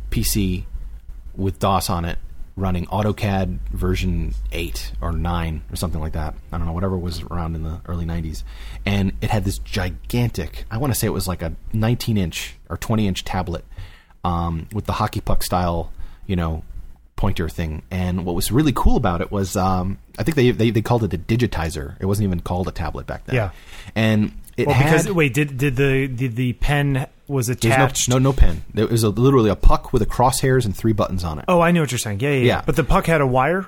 PC 0.10 0.64
with 1.36 1.60
DOS 1.60 1.90
on 1.90 2.06
it, 2.06 2.18
running 2.56 2.86
AutoCAD 2.86 3.60
version 3.72 4.34
eight 4.52 4.92
or 5.02 5.12
nine 5.12 5.64
or 5.72 5.76
something 5.76 6.00
like 6.00 6.14
that. 6.14 6.36
I 6.52 6.58
don't 6.58 6.68
know, 6.68 6.74
whatever 6.74 6.98
was 6.98 7.22
around 7.24 7.56
in 7.56 7.64
the 7.64 7.82
early 7.88 8.06
'90s, 8.06 8.44
and 8.86 9.14
it 9.22 9.30
had 9.30 9.44
this 9.44 9.58
gigantic. 9.60 10.66
I 10.70 10.78
want 10.78 10.94
to 10.94 11.00
say 11.00 11.08
it 11.08 11.12
was 11.12 11.28
like 11.28 11.42
a 11.42 11.54
19 11.74 12.18
inch 12.18 12.56
or 12.70 12.78
20 12.78 13.08
inch 13.08 13.24
tablet 13.24 13.66
um, 14.24 14.68
with 14.74 14.86
the 14.86 14.94
hockey 14.94 15.22
puck 15.22 15.44
style, 15.44 15.92
you 16.28 16.36
know, 16.36 16.64
pointer 17.16 17.50
thing. 17.50 17.84
And 17.90 18.26
what 18.26 18.36
was 18.36 18.52
really 18.52 18.74
cool 18.74 18.98
about 18.98 19.22
it 19.22 19.32
was, 19.32 19.56
um, 19.56 19.98
I 20.20 20.24
think 20.24 20.36
they, 20.36 20.52
they 20.52 20.70
they 20.70 20.82
called 20.82 21.04
it 21.04 21.14
a 21.14 21.18
digitizer. 21.18 21.96
It 22.00 22.06
wasn't 22.06 22.26
even 22.28 22.40
called 22.42 22.68
a 22.68 22.72
tablet 22.72 23.08
back 23.08 23.26
then. 23.26 23.36
Yeah. 23.36 23.50
and 23.96 24.32
it 24.58 24.68
Well, 24.68 24.76
had 24.76 24.92
because 24.92 25.12
wait, 25.14 25.34
did 25.34 25.58
did 25.58 25.76
the 25.76 26.08
did 26.08 26.36
the 26.36 26.54
pen 26.54 27.08
was 27.28 27.50
attached? 27.50 28.10
no, 28.10 28.18
no 28.18 28.24
no 28.32 28.34
pen. 28.34 28.64
There 28.74 28.88
was 28.88 29.04
a, 29.04 29.10
literally 29.10 29.50
a 29.50 29.56
puck 29.56 29.94
with 29.94 30.02
a 30.02 30.06
crosshairs 30.06 30.66
and 30.66 30.76
three 30.76 30.94
buttons 30.94 31.24
on 31.24 31.40
it. 31.40 31.46
Oh, 31.48 31.62
I 31.62 31.72
know 31.72 31.82
what 31.82 31.92
you're 31.92 32.00
saying. 32.00 32.20
Yeah, 32.20 32.30
yeah, 32.30 32.36
yeah. 32.38 32.46
Yeah. 32.46 32.64
But 32.66 32.76
the 32.76 32.84
puck 32.84 33.06
had 33.06 33.22
a 33.22 33.28
wire. 33.28 33.68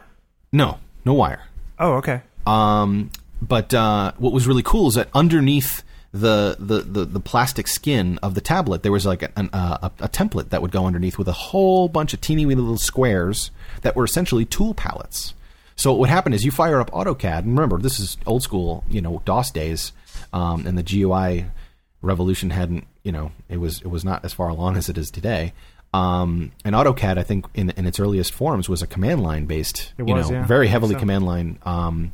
No, 0.51 0.79
no 1.03 1.13
wire. 1.13 1.43
Oh, 1.79 1.93
okay. 1.95 2.21
Um, 2.45 3.09
but 3.41 3.73
uh, 3.73 4.13
what 4.17 4.31
was 4.33 4.47
really 4.47 4.63
cool 4.63 4.87
is 4.89 4.95
that 4.95 5.09
underneath 5.13 5.83
the, 6.13 6.55
the, 6.59 6.79
the, 6.81 7.05
the 7.05 7.19
plastic 7.19 7.67
skin 7.67 8.17
of 8.23 8.35
the 8.35 8.39
tablet, 8.41 8.83
there 8.83 8.91
was 8.91 9.05
like 9.05 9.23
an, 9.35 9.49
uh, 9.51 9.89
a, 9.99 10.05
a 10.05 10.07
template 10.09 10.49
that 10.49 10.61
would 10.61 10.71
go 10.71 10.85
underneath 10.85 11.17
with 11.17 11.27
a 11.27 11.33
whole 11.33 11.89
bunch 11.89 12.13
of 12.13 12.21
teeny 12.21 12.45
weeny 12.45 12.61
little 12.61 12.77
squares 12.77 13.51
that 13.81 13.95
were 13.97 14.05
essentially 14.05 14.45
tool 14.45 14.73
palettes. 14.73 15.33
So 15.75 15.91
what 15.91 15.99
would 15.99 16.09
happen 16.09 16.31
is 16.31 16.45
you 16.45 16.51
fire 16.51 16.79
up 16.79 16.89
AutoCAD, 16.91 17.39
and 17.39 17.47
remember 17.57 17.77
this 17.79 17.99
is 17.99 18.15
old 18.25 18.43
school, 18.43 18.85
you 18.89 19.01
know, 19.01 19.21
DOS 19.25 19.51
days, 19.51 19.91
um, 20.35 20.67
and 20.67 20.77
the 20.77 20.83
GUI 20.83 21.45
revolution 22.01 22.49
hadn't, 22.49 22.85
you 23.03 23.11
know, 23.11 23.31
it 23.49 23.57
was 23.57 23.81
it 23.81 23.87
was 23.87 24.03
not 24.03 24.25
as 24.25 24.33
far 24.33 24.49
along 24.49 24.75
as 24.75 24.89
it 24.89 24.97
is 24.97 25.09
today. 25.09 25.53
Um, 25.93 26.51
and 26.65 26.75
AutoCAD, 26.75 27.17
I 27.17 27.23
think, 27.23 27.45
in, 27.53 27.69
in 27.71 27.85
its 27.87 28.01
earliest 28.01 28.33
forms, 28.33 28.67
was 28.67 28.81
a 28.81 28.87
command 28.87 29.23
line 29.23 29.45
based, 29.45 29.93
you 29.97 30.03
know, 30.03 30.29
yeah. 30.29 30.45
very 30.45 30.67
heavily 30.67 30.95
so. 30.95 30.99
command 30.99 31.25
line 31.25 31.57
um, 31.63 32.11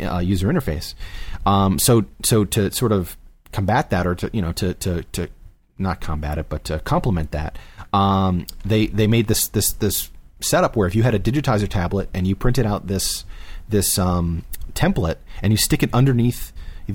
uh, 0.00 0.20
user 0.20 0.46
interface. 0.46 0.94
Um, 1.44 1.80
so 1.80 2.04
so 2.22 2.44
to 2.44 2.70
sort 2.70 2.92
of 2.92 3.16
combat 3.50 3.90
that, 3.90 4.06
or 4.06 4.14
to 4.14 4.30
you 4.32 4.40
know 4.40 4.52
to 4.52 4.74
to 4.74 5.02
to 5.02 5.28
not 5.78 6.00
combat 6.00 6.38
it, 6.38 6.48
but 6.48 6.62
to 6.64 6.78
complement 6.80 7.32
that, 7.32 7.58
um, 7.92 8.46
they 8.64 8.86
they 8.86 9.08
made 9.08 9.26
this 9.26 9.48
this 9.48 9.72
this 9.72 10.10
setup 10.40 10.76
where 10.76 10.86
if 10.86 10.94
you 10.94 11.02
had 11.02 11.14
a 11.16 11.18
digitizer 11.18 11.68
tablet 11.68 12.08
and 12.14 12.24
you 12.24 12.36
printed 12.36 12.66
out 12.66 12.86
this 12.86 13.24
this 13.68 13.98
um, 13.98 14.44
template 14.74 15.16
and 15.42 15.52
you 15.52 15.56
stick 15.56 15.82
it 15.82 15.90
underneath, 15.92 16.52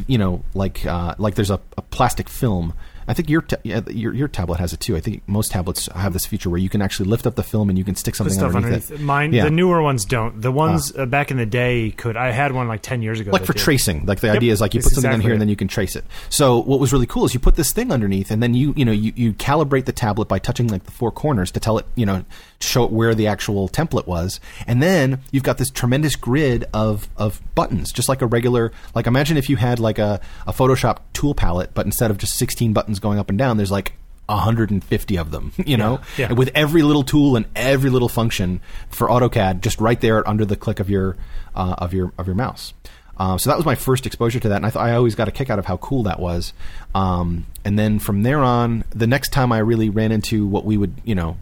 you 0.08 0.18
know, 0.18 0.44
like 0.54 0.86
uh, 0.86 1.16
like 1.18 1.36
there's 1.36 1.52
a, 1.52 1.60
a 1.78 1.82
plastic 1.82 2.30
film. 2.30 2.74
I 3.06 3.14
think 3.14 3.30
your, 3.30 3.42
ta- 3.42 3.58
your 3.66 4.14
your 4.14 4.30
tablet 4.30 4.60
has 4.62 4.72
it 4.72 4.80
too. 4.80 4.96
I 4.96 5.02
think 5.02 5.24
most 5.28 5.52
tablets 5.52 5.88
have 5.94 6.14
this 6.14 6.26
feature 6.26 6.50
where 6.50 6.58
you 6.58 6.70
can 6.70 6.82
actually 6.82 7.10
lift 7.10 7.28
up 7.28 7.36
the 7.36 7.44
film 7.44 7.68
and 7.68 7.78
you 7.78 7.84
can 7.84 7.96
stick 7.96 8.16
something 8.16 8.34
underneath, 8.42 8.64
underneath. 8.66 8.92
it. 8.92 9.02
Mine, 9.02 9.34
Yeah. 9.34 9.44
the 9.44 9.52
newer 9.52 9.82
ones 9.82 10.06
don't. 10.06 10.42
The 10.42 10.54
ones 10.54 10.96
uh, 10.98 11.06
back 11.06 11.30
in 11.30 11.36
the 11.36 11.46
day 11.46 11.92
could. 11.92 12.16
I 12.16 12.32
had 12.32 12.54
one 12.54 12.70
like 12.70 12.82
ten 12.82 13.02
years 13.02 13.20
ago. 13.20 13.32
like 13.32 13.44
for 13.46 13.52
did. 13.52 13.60
tracing. 13.62 14.06
Like 14.06 14.22
the 14.22 14.32
idea 14.32 14.54
is 14.54 14.62
like 14.62 14.74
you 14.74 14.80
put 14.82 14.94
something 14.94 15.10
in 15.12 15.16
exactly 15.16 15.24
here 15.26 15.34
and 15.34 15.42
then 15.42 15.50
you 15.50 15.58
can 15.58 15.68
trace 15.68 15.98
it. 15.98 16.06
So 16.30 16.60
what 16.60 16.80
was 16.80 16.94
really 16.94 17.06
cool 17.06 17.26
is 17.26 17.34
you 17.34 17.42
put 17.42 17.56
this 17.58 17.74
thing 17.74 17.92
underneath 17.92 18.32
and 18.32 18.42
then 18.42 18.54
you 18.54 18.74
you 18.78 18.86
know 18.86 18.94
you, 18.94 19.12
you 19.18 19.34
calibrate 19.34 19.84
the 19.84 19.92
tablet 19.92 20.30
by 20.30 20.40
touching 20.40 20.68
like 20.70 20.84
the 20.86 20.92
four 20.92 21.12
corners 21.12 21.52
to 21.52 21.60
tell 21.60 21.78
it 21.78 21.86
you 21.96 22.06
know 22.06 22.24
show 22.68 22.84
it 22.84 22.92
where 22.92 23.14
the 23.16 23.28
actual 23.28 23.70
template 23.70 24.08
was, 24.08 24.40
and 24.68 24.82
then 24.82 25.22
you've 25.32 25.44
got 25.44 25.58
this 25.58 25.70
tremendous 25.70 26.16
grid 26.16 26.66
of 26.74 27.08
of 27.18 27.42
buttons, 27.56 27.92
just 27.92 28.10
like 28.10 28.22
a 28.22 28.26
regular 28.26 28.72
like 28.96 29.08
imagine 29.08 29.38
if 29.38 29.50
you 29.50 29.56
had 29.58 29.80
like 29.80 30.00
a 30.00 30.20
a 30.48 30.54
Photoshop 30.54 31.00
tool 31.14 31.34
palette, 31.34 31.74
but 31.74 31.86
instead 31.86 32.12
of 32.12 32.18
just 32.18 32.36
sixteen 32.36 32.74
buttons 32.74 33.00
going 33.00 33.20
up 33.20 33.30
and 33.30 33.38
down, 33.38 33.58
there's 33.58 33.72
like 33.72 33.94
150 34.28 35.18
of 35.18 35.32
them, 35.32 35.52
you 35.66 35.78
know, 35.78 36.00
yeah. 36.18 36.28
And 36.28 36.38
with 36.38 36.52
every 36.56 36.82
little 36.82 37.04
tool 37.04 37.36
and 37.36 37.46
every 37.56 37.90
little 37.90 38.10
function 38.10 38.62
for 38.90 39.08
AutoCAD 39.08 39.62
just 39.62 39.80
right 39.80 40.00
there 40.00 40.28
under 40.28 40.46
the 40.46 40.56
click 40.56 40.80
of 40.80 40.90
your 40.90 41.18
uh, 41.56 41.76
of 41.78 41.94
your 41.94 42.14
of 42.18 42.28
your 42.28 42.36
mouse. 42.36 42.74
Um, 43.18 43.38
so 43.38 43.50
that 43.50 43.58
was 43.58 43.66
my 43.66 43.76
first 43.76 44.06
exposure 44.08 44.40
to 44.40 44.50
that, 44.50 44.56
and 44.58 44.66
I, 44.66 44.70
th- 44.72 44.82
I 44.84 44.94
always 44.96 45.14
got 45.14 45.28
a 45.28 45.32
kick 45.32 45.50
out 45.52 45.60
of 45.60 45.66
how 45.66 45.78
cool 45.78 46.04
that 46.04 46.20
was. 46.20 46.52
Um, 46.96 47.46
and 47.64 47.78
then 47.78 48.00
from 48.00 48.24
there 48.24 48.40
on, 48.40 48.86
the 48.90 49.06
next 49.06 49.30
time 49.32 49.52
I 49.52 49.60
really 49.60 49.90
ran 49.90 50.12
into 50.12 50.48
what 50.48 50.66
we 50.66 50.78
would, 50.78 50.96
you 51.04 51.14
know, 51.14 51.38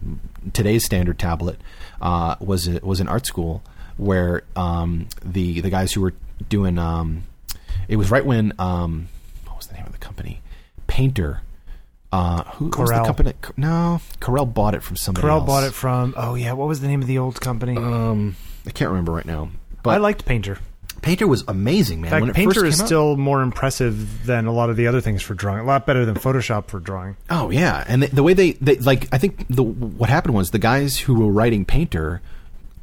today's 0.52 0.84
standard 0.84 1.18
tablet 1.18 1.58
uh, 2.02 2.36
was 2.40 2.68
was 2.82 3.00
in 3.00 3.08
art 3.08 3.24
school, 3.24 3.62
where 3.96 4.42
um, 4.54 5.08
the 5.24 5.60
the 5.62 5.70
guys 5.70 5.92
who 5.94 6.02
were 6.02 6.12
doing 6.48 6.78
um, 6.78 7.24
it 7.88 7.96
was 7.96 8.10
right 8.10 8.24
when 8.24 8.52
um, 8.58 9.08
what 9.46 9.56
was 9.56 9.66
the 9.68 9.74
name 9.74 9.86
of 9.86 9.92
the 9.92 9.98
company, 9.98 10.42
Painter. 10.86 11.40
Uh, 12.12 12.44
who 12.56 12.66
what 12.66 12.78
was 12.80 12.90
the 12.90 13.02
company? 13.04 13.32
No, 13.56 13.98
Corel 14.20 14.52
bought 14.52 14.74
it 14.74 14.82
from 14.82 14.96
somebody 14.96 15.26
Corel 15.26 15.38
else. 15.38 15.46
bought 15.46 15.64
it 15.64 15.72
from. 15.72 16.12
Oh 16.18 16.34
yeah, 16.34 16.52
what 16.52 16.68
was 16.68 16.82
the 16.82 16.88
name 16.88 17.00
of 17.00 17.08
the 17.08 17.16
old 17.16 17.40
company? 17.40 17.78
Um, 17.78 18.36
I 18.66 18.70
can't 18.72 18.90
remember 18.90 19.12
right 19.12 19.24
now. 19.24 19.48
But 19.82 19.92
I 19.92 19.96
liked 19.96 20.26
Painter. 20.26 20.58
Painter 21.02 21.26
was 21.26 21.44
amazing, 21.48 22.00
man. 22.00 22.10
Fact, 22.10 22.34
Painter 22.34 22.64
is 22.64 22.80
out- 22.80 22.86
still 22.86 23.16
more 23.16 23.42
impressive 23.42 24.24
than 24.24 24.46
a 24.46 24.52
lot 24.52 24.70
of 24.70 24.76
the 24.76 24.86
other 24.86 25.00
things 25.00 25.20
for 25.20 25.34
drawing. 25.34 25.60
A 25.60 25.64
lot 25.64 25.84
better 25.84 26.04
than 26.06 26.14
Photoshop 26.14 26.68
for 26.68 26.78
drawing. 26.80 27.16
Oh 27.28 27.50
yeah, 27.50 27.84
and 27.86 28.04
the, 28.04 28.06
the 28.06 28.22
way 28.22 28.34
they, 28.34 28.52
they 28.52 28.76
like, 28.76 29.08
I 29.12 29.18
think 29.18 29.46
the 29.48 29.62
what 29.62 30.08
happened 30.08 30.34
was 30.34 30.50
the 30.52 30.58
guys 30.58 30.98
who 30.98 31.18
were 31.20 31.32
writing 31.32 31.64
Painter, 31.64 32.22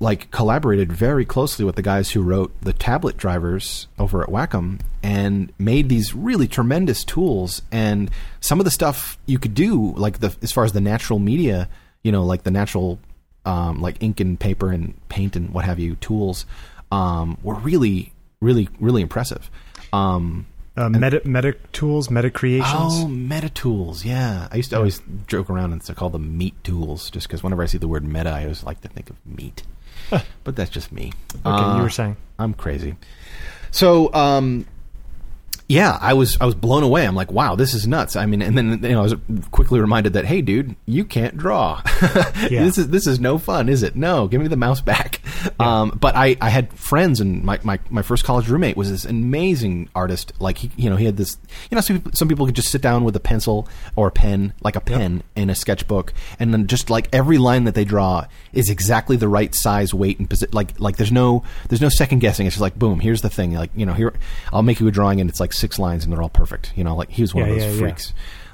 like, 0.02 0.32
collaborated 0.32 0.92
very 0.94 1.26
closely 1.26 1.66
with 1.66 1.76
the 1.76 1.82
guys 1.82 2.12
who 2.12 2.22
wrote 2.22 2.52
the 2.62 2.74
tablet 2.74 3.18
drivers 3.18 3.88
over 3.98 4.22
at 4.22 4.30
Wacom, 4.30 4.80
and 5.02 5.52
made 5.58 5.90
these 5.90 6.14
really 6.14 6.48
tremendous 6.48 7.04
tools. 7.06 7.62
And 7.72 8.12
some 8.42 8.60
of 8.60 8.66
the 8.66 8.72
stuff 8.72 9.18
you 9.26 9.40
could 9.40 9.54
do, 9.54 9.94
like 9.96 10.20
the 10.20 10.36
as 10.42 10.52
far 10.52 10.66
as 10.66 10.74
the 10.74 10.82
natural 10.82 11.20
media, 11.20 11.70
you 12.04 12.12
know, 12.12 12.24
like 12.24 12.44
the 12.44 12.52
natural, 12.52 13.00
um, 13.46 13.82
like 13.82 14.02
ink 14.04 14.20
and 14.20 14.38
paper 14.40 14.72
and 14.72 14.94
paint 15.10 15.36
and 15.38 15.52
what 15.54 15.64
have 15.66 15.80
you 15.80 15.96
tools, 15.96 16.46
um, 16.92 17.38
were 17.44 17.56
really 17.56 18.14
really 18.42 18.70
really 18.80 19.02
impressive. 19.02 19.50
Um, 19.94 20.46
Uh, 20.78 20.88
meta, 20.88 21.20
meta 21.26 21.54
tools, 21.74 22.10
meta 22.10 22.30
creations. 22.30 22.94
Oh, 23.04 23.08
meta 23.08 23.50
tools. 23.50 24.06
Yeah, 24.06 24.48
I 24.50 24.56
used 24.56 24.70
to 24.70 24.78
always 24.78 25.02
joke 25.28 25.50
around 25.50 25.74
and 25.74 25.84
call 25.98 26.10
them 26.10 26.38
meat 26.38 26.56
tools, 26.64 27.10
just 27.12 27.28
because 27.28 27.44
whenever 27.44 27.62
I 27.64 27.66
see 27.66 27.78
the 27.80 27.88
word 27.90 28.06
meta, 28.08 28.30
I 28.30 28.44
always 28.44 28.64
like 28.64 28.80
to 28.82 28.88
think 28.88 29.10
of 29.10 29.18
meat. 29.26 29.64
but 30.46 30.56
that's 30.56 30.70
just 30.70 30.92
me. 30.94 31.12
okay, 31.46 31.66
you 31.76 31.80
Uh, 31.80 31.84
were 31.84 31.90
saying. 31.90 32.16
I'm 32.38 32.54
crazy. 32.54 32.96
So, 33.72 34.14
um, 34.14 34.66
yeah, 35.70 36.00
I 36.02 36.16
was 36.16 36.36
I 36.42 36.46
was 36.46 36.56
blown 36.56 36.82
away. 36.82 37.06
I'm 37.06 37.14
like, 37.14 37.32
wow, 37.32 37.56
this 37.56 37.76
is 37.76 37.88
nuts. 37.88 38.16
I 38.16 38.26
mean, 38.26 38.42
and 38.42 38.58
then 38.58 38.82
you 38.82 38.90
know, 38.90 39.02
I 39.02 39.04
was 39.04 39.14
quickly 39.52 39.80
reminded 39.80 40.14
that, 40.14 40.26
hey, 40.26 40.42
dude, 40.42 40.76
you 40.88 41.06
can't 41.06 41.38
draw. 41.38 41.82
Yeah. 42.50 42.64
This 42.64 42.78
is 42.78 42.88
this 42.88 43.06
is 43.06 43.20
no 43.20 43.38
fun, 43.38 43.70
is 43.70 43.84
it? 43.84 43.96
No, 43.96 44.28
give 44.28 44.42
me 44.42 44.48
the 44.48 44.56
mouse 44.56 44.82
back. 44.82 45.22
Um, 45.60 45.98
but 46.00 46.16
I, 46.16 46.38
I 46.42 46.50
had 46.50 46.72
friends, 46.74 47.20
and 47.20 47.44
my, 47.44 47.60
my, 47.64 47.80
my 47.90 48.02
first 48.02 48.24
college 48.24 48.50
roommate 48.50 48.78
was 48.78 48.90
this 48.90 49.06
amazing 49.06 49.90
artist. 49.94 50.34
Like 50.40 50.58
he, 50.58 50.72
you 50.78 50.90
know, 50.90 50.96
he 50.96 51.06
had 51.06 51.18
this. 51.18 51.38
You 51.70 51.76
know, 51.76 51.82
some 51.82 51.98
people, 51.98 52.12
some 52.14 52.28
people 52.28 52.46
could 52.46 52.56
just 52.56 52.70
sit 52.70 52.82
down 52.82 53.04
with 53.04 53.16
a 53.16 53.20
pencil 53.20 53.68
or 53.96 54.08
a 54.08 54.12
pen, 54.12 54.54
like 54.64 54.76
a 54.76 54.82
pen 54.82 55.22
in 55.36 55.50
a 55.50 55.56
sketchbook, 55.56 56.14
and 56.40 56.54
then 56.54 56.68
just 56.68 56.90
like 56.90 57.10
every 57.14 57.38
line 57.38 57.66
that 57.66 57.76
they 57.76 57.86
draw 57.86 58.26
is 58.54 58.70
exactly 58.70 59.18
the 59.18 59.28
right 59.28 59.54
size, 59.54 59.94
weight, 59.94 60.18
and 60.18 60.30
position. 60.30 60.54
Like 60.54 60.80
like 60.80 60.98
there's 60.98 61.12
no 61.12 61.44
there's 61.68 61.82
no 61.82 61.90
second 61.90 62.20
guessing. 62.20 62.48
It's 62.48 62.56
just 62.56 62.62
like 62.62 62.80
boom, 62.80 63.00
here's 63.00 63.22
the 63.22 63.30
thing. 63.30 63.54
Like 63.54 63.72
you 63.76 63.86
know, 63.86 63.94
here 63.94 64.14
I'll 64.52 64.64
make 64.64 64.80
you 64.80 64.88
a 64.88 64.92
drawing, 64.92 65.22
and 65.22 65.30
it's 65.30 65.40
like 65.40 65.54
six 65.60 65.78
lines, 65.80 66.04
and 66.04 66.12
they're 66.14 66.22
all 66.22 66.30
perfect. 66.30 66.74
You 66.76 66.84
know, 66.84 66.96
like 66.96 67.10
he 67.10 67.22
was 67.22 67.34
one 67.36 67.46
Yeah, 67.46 67.52
of 67.52 67.56
those 67.60 67.66
yeah, 67.66 67.72
yeah. 67.74 67.80
freaks. 67.80 68.14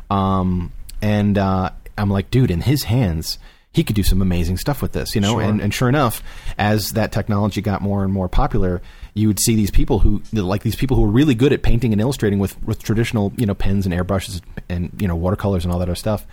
Um, 0.10 0.72
and 1.02 1.38
uh, 1.38 1.70
I'm 1.98 2.10
like, 2.10 2.32
dude, 2.32 2.52
in 2.52 2.62
his 2.62 2.84
hands, 2.84 3.38
he 3.72 3.84
could 3.84 3.96
do 3.96 4.04
some 4.04 4.22
amazing 4.22 4.58
stuff 4.58 4.82
with 4.82 4.94
this, 4.94 5.16
you 5.16 5.22
know. 5.22 5.34
Sure. 5.34 5.42
And, 5.42 5.60
and 5.62 5.74
sure 5.74 5.90
enough, 5.90 6.24
as 6.58 6.92
that 6.92 7.12
technology 7.12 7.62
got 7.62 7.82
more 7.82 8.04
and 8.06 8.14
more 8.14 8.30
popular, 8.30 8.82
you 9.14 9.28
would 9.28 9.40
see 9.40 9.56
these 9.56 9.70
people 9.72 10.00
who, 10.00 10.22
like 10.32 10.64
these 10.64 10.78
people 10.78 10.96
who 10.96 11.04
were 11.04 11.10
really 11.10 11.36
good 11.36 11.52
at 11.52 11.62
painting 11.62 11.92
and 11.92 12.00
illustrating 12.00 12.40
with, 12.40 12.62
with 12.64 12.82
traditional, 12.82 13.34
you 13.36 13.46
know, 13.46 13.54
pens 13.54 13.86
and 13.86 13.94
airbrushes 13.94 14.42
and 14.70 14.92
you 14.98 15.08
know 15.08 15.16
watercolors 15.16 15.66
and 15.66 15.74
all 15.74 15.80
that 15.80 15.86
other 15.90 15.96
stuff, 15.96 16.26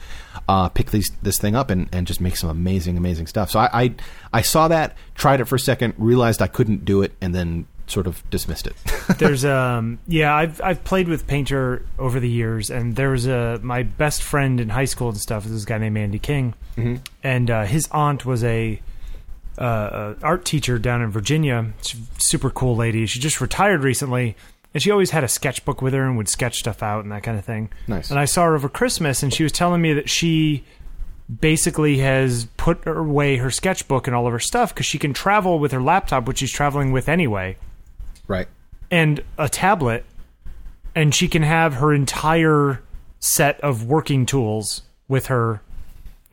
uh, 0.49 0.69
pick 0.69 0.93
these 0.93 1.11
this 1.23 1.39
thing 1.39 1.57
up 1.57 1.69
and, 1.71 1.89
and 1.93 2.07
just 2.07 2.21
make 2.21 2.37
some 2.37 2.49
amazing, 2.49 2.97
amazing 2.97 3.27
stuff. 3.27 3.51
So 3.51 3.59
I, 3.59 3.69
I 3.83 3.95
I 4.33 4.43
saw 4.43 4.69
that, 4.69 4.97
tried 5.17 5.41
it 5.41 5.47
for 5.47 5.57
a 5.57 5.61
second, 5.61 5.95
realized 5.99 6.41
I 6.43 6.47
couldn't 6.47 6.85
do 6.85 7.03
it, 7.03 7.13
and 7.21 7.35
then 7.35 7.67
sort 7.93 8.07
of 8.07 8.29
dismissed 8.31 8.67
it. 8.67 8.75
There's 9.19 9.45
um 9.45 9.99
yeah 10.09 10.35
I've 10.35 10.61
I've 10.63 10.83
played 10.85 11.09
with 11.09 11.27
Painter 11.27 11.85
over 11.99 12.19
the 12.19 12.29
years, 12.29 12.71
and 12.71 12.97
there 12.97 13.11
was 13.11 13.27
a 13.27 13.61
my 13.63 13.83
best 13.83 14.23
friend 14.23 14.61
in 14.61 14.71
high 14.71 14.87
school 14.87 15.11
and 15.11 15.19
stuff. 15.19 15.45
is 15.45 15.53
This 15.53 15.65
guy 15.65 15.79
named 15.79 15.99
Andy 15.99 16.19
King, 16.19 16.55
and 17.23 17.51
uh, 17.51 17.65
his 17.65 17.89
aunt 17.93 18.25
was 18.25 18.43
a 18.43 18.81
uh, 19.59 19.63
uh, 19.63 20.15
art 20.23 20.45
teacher 20.45 20.79
down 20.79 21.03
in 21.03 21.11
Virginia. 21.11 21.73
She's 21.83 22.01
a 22.01 22.21
super 22.21 22.51
cool 22.51 22.75
lady. 22.75 23.05
She 23.07 23.21
just 23.21 23.41
retired 23.41 23.83
recently, 23.85 24.35
and 24.73 24.83
she 24.83 24.91
always 24.91 25.11
had 25.11 25.25
a 25.25 25.29
sketchbook 25.29 25.83
with 25.83 25.93
her 25.93 26.05
and 26.05 26.17
would 26.17 26.29
sketch 26.29 26.59
stuff 26.59 26.83
out 26.83 27.05
and 27.05 27.13
that 27.13 27.23
kind 27.23 27.39
of 27.39 27.45
thing. 27.45 27.71
Nice. 27.87 28.11
And 28.11 28.19
I 28.19 28.25
saw 28.25 28.45
her 28.45 28.55
over 28.55 28.69
Christmas, 28.71 29.23
and 29.23 29.33
she 29.33 29.43
was 29.43 29.53
telling 29.53 29.83
me 29.83 29.93
that 29.93 30.09
she 30.09 30.65
basically 31.41 31.99
has 31.99 32.47
put 32.57 32.87
away 32.87 33.37
her 33.37 33.51
sketchbook 33.51 34.07
and 34.07 34.17
all 34.17 34.27
of 34.27 34.33
her 34.33 34.41
stuff 34.41 34.75
because 34.75 34.87
she 34.87 34.99
can 34.99 35.13
travel 35.13 35.59
with 35.59 35.73
her 35.73 35.83
laptop, 35.83 36.27
which 36.27 36.39
she's 36.39 36.51
traveling 36.51 36.91
with 36.91 37.09
anyway 37.09 37.57
right. 38.29 38.49
and 38.91 39.23
a 39.39 39.49
tablet, 39.49 40.05
and 40.95 41.15
she 41.15 41.29
can 41.29 41.43
have 41.43 41.75
her 41.75 41.93
entire 41.95 42.83
set 43.21 43.61
of 43.61 43.85
working 43.87 44.27
tools 44.27 44.83
with 45.09 45.27
her 45.27 45.61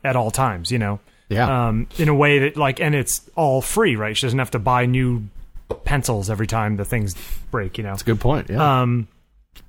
at 0.04 0.16
all 0.16 0.30
times. 0.30 0.70
You 0.70 0.78
know, 0.78 1.00
Yeah. 1.28 1.68
um, 1.68 1.86
in 1.98 2.08
a 2.08 2.14
way 2.14 2.38
that 2.40 2.56
like, 2.56 2.80
and 2.80 2.94
it's 2.94 3.28
all 3.36 3.62
free, 3.62 3.96
right? 3.96 4.16
She 4.16 4.26
doesn't 4.26 4.38
have 4.38 4.50
to 4.52 4.58
buy 4.58 4.86
new 4.86 5.24
pencils 5.84 6.28
every 6.30 6.46
time 6.48 6.76
the 6.76 6.84
things 6.84 7.14
break. 7.50 7.78
You 7.78 7.84
know, 7.84 7.90
That's 7.90 8.02
a 8.02 8.06
good 8.06 8.20
point. 8.20 8.48
Yeah. 8.50 8.80
um, 8.82 9.06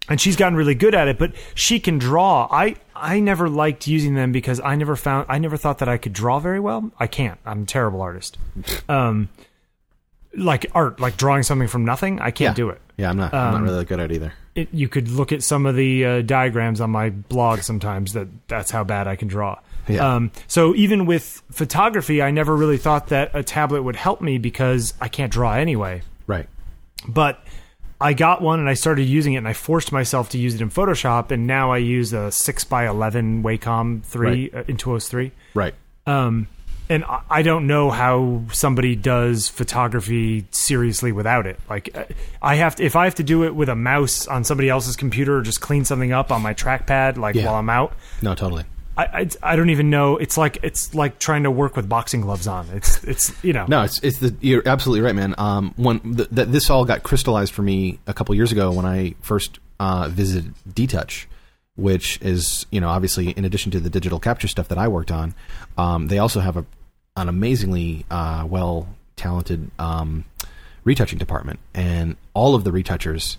and 0.10 0.20
she's 0.20 0.36
gotten 0.36 0.56
really 0.56 0.74
good 0.76 0.96
at 0.96 1.08
it. 1.08 1.20
But 1.20 1.34
she 1.54 1.80
can 1.80 1.98
draw. 2.00 2.48
I 2.52 2.76
I 2.96 3.20
never 3.20 3.48
liked 3.50 3.88
using 3.88 4.16
them 4.16 4.32
because 4.32 4.60
I 4.60 4.76
never 4.76 4.96
found 4.96 5.28
I 5.30 5.38
never 5.38 5.58
thought 5.58 5.78
that 5.80 5.88
I 5.90 5.98
could 5.98 6.14
draw 6.14 6.40
very 6.40 6.60
well. 6.60 6.92
I 7.00 7.06
can't. 7.08 7.40
I'm 7.46 7.64
a 7.64 7.66
terrible 7.66 8.02
artist. 8.02 8.38
Um, 8.90 9.30
like 10.36 10.66
art, 10.74 11.00
like 11.00 11.18
drawing 11.18 11.44
something 11.44 11.68
from 11.68 11.86
nothing. 11.86 12.20
I 12.20 12.32
can't 12.32 12.52
yeah. 12.58 12.64
do 12.64 12.70
it. 12.70 12.82
Yeah, 12.98 13.10
I'm 13.10 13.18
not. 13.18 13.34
I'm 13.34 13.56
Um, 13.56 13.64
not 13.66 13.72
really 13.72 13.86
good 13.86 14.00
at 14.00 14.12
either. 14.12 14.34
it. 14.56 14.70
You 14.74 14.88
could 14.88 15.08
look 15.10 15.32
at 15.32 15.44
some 15.44 15.66
of 15.66 15.76
the 15.76 16.06
uh, 16.06 16.22
diagrams 16.22 16.80
on 16.82 16.90
my 16.92 17.10
blog 17.10 17.62
sometimes. 17.62 18.14
That 18.14 18.28
that's 18.48 18.72
how 18.72 18.84
bad 18.84 19.08
I 19.08 19.16
can 19.16 19.28
draw. 19.28 19.60
Yeah. 19.88 20.16
Um, 20.16 20.32
so 20.48 20.76
even 20.76 21.06
with 21.06 21.42
photography, 21.52 22.22
I 22.22 22.30
never 22.32 22.56
really 22.56 22.78
thought 22.78 23.08
that 23.08 23.32
a 23.34 23.44
tablet 23.44 23.82
would 23.84 23.96
help 23.96 24.22
me 24.22 24.38
because 24.38 24.94
I 25.02 25.08
can't 25.08 25.32
draw 25.32 25.54
anyway 25.54 26.04
Right. 26.28 26.48
but 27.08 27.44
I 28.00 28.14
got 28.14 28.42
one 28.44 28.60
and 28.60 28.70
I 28.70 28.76
started 28.76 29.04
using 29.04 29.34
it 29.34 29.38
and 29.38 29.48
I 29.48 29.54
forced 29.54 29.92
myself 29.92 30.30
to 30.30 30.38
use 30.38 30.54
it 30.56 30.62
in 30.62 30.70
Photoshop 30.70 31.32
and 31.32 31.46
now 31.48 31.72
I 31.72 31.78
use 31.78 32.14
a 32.14 32.32
6 32.32 32.64
by 32.66 32.88
11 32.88 33.42
Wacom 33.44 34.04
3 34.04 34.52
uh, 34.52 34.64
Intuos 34.64 35.08
3. 35.10 35.32
Right. 35.56 35.74
Um 36.06 36.48
and 36.92 37.04
I- 37.30 37.42
don't 37.42 37.66
know 37.68 37.90
how 37.90 38.44
somebody 38.52 38.96
does 38.96 39.48
photography 39.48 40.46
seriously 40.52 41.12
without 41.12 41.48
it. 41.48 41.60
Like 41.70 41.90
uh, 41.96 42.04
I 42.42 42.56
have 42.56 42.76
to, 42.76 42.84
if 42.84 42.96
I 42.96 43.06
have 43.06 43.16
to 43.16 43.24
do 43.24 43.44
it 43.46 43.56
with 43.56 43.70
a 43.70 43.76
mouse 43.76 44.28
on 44.28 44.44
somebody 44.44 44.70
else's 44.70 44.96
computer 44.96 45.38
or 45.38 45.42
just 45.42 45.62
clean 45.62 45.86
something 45.86 46.12
up 46.12 46.32
on 46.32 46.42
my 46.42 46.54
trackpad 46.54 47.18
like 47.18 47.36
Yeah. 47.36 47.46
while 47.48 47.56
I'm 47.56 47.70
out, 47.70 47.94
No, 48.22 48.36
totally. 48.36 48.66
I, 48.98 49.04
I 49.06 49.30
I 49.54 49.56
don't 49.56 49.70
even 49.70 49.90
know. 49.90 50.18
It's 50.18 50.38
like 50.38 50.58
it's 50.64 50.94
like 50.94 51.18
trying 51.18 51.44
to 51.44 51.52
work 51.52 51.78
with 51.78 51.88
boxing 51.88 52.20
gloves 52.22 52.46
on. 52.46 52.68
It's 52.74 53.02
it's 53.06 53.34
you 53.44 53.54
know. 53.54 53.66
No, 53.68 53.84
it's 53.84 54.00
it's 54.04 54.20
the 54.20 54.36
you're 54.42 54.62
absolutely 54.68 55.02
right, 55.02 55.16
man. 55.16 55.34
Um, 55.38 55.74
when 55.78 56.00
th- 56.18 56.28
that 56.32 56.52
this 56.52 56.70
all 56.70 56.84
got 56.84 57.02
crystallized 57.02 57.54
for 57.54 57.62
me 57.62 58.00
a 58.06 58.14
couple 58.14 58.36
years 58.36 58.52
ago 58.52 58.70
when 58.74 58.86
I 58.86 59.16
first 59.22 59.60
uh, 59.80 60.10
visited 60.10 60.54
DTouch, 60.70 61.26
which 61.76 62.20
is 62.22 62.66
you 62.70 62.82
know 62.82 62.90
obviously 62.90 63.30
in 63.30 63.46
addition 63.46 63.72
to 63.72 63.80
the 63.80 63.90
digital 63.90 64.20
capture 64.20 64.50
stuff 64.50 64.68
that 64.68 64.78
I 64.78 64.90
worked 64.90 65.10
on, 65.10 65.36
um, 65.78 66.08
they 66.08 66.20
also 66.20 66.42
have 66.42 66.58
a 66.58 66.66
an 67.16 67.28
amazingly 67.30 68.06
uh, 68.10 68.46
well 68.50 68.88
talented 69.16 69.70
um, 69.80 70.26
retouching 70.84 71.20
department, 71.20 71.60
and 71.74 72.16
all 72.34 72.56
of 72.56 72.64
the 72.64 72.72
retouchers, 72.72 73.38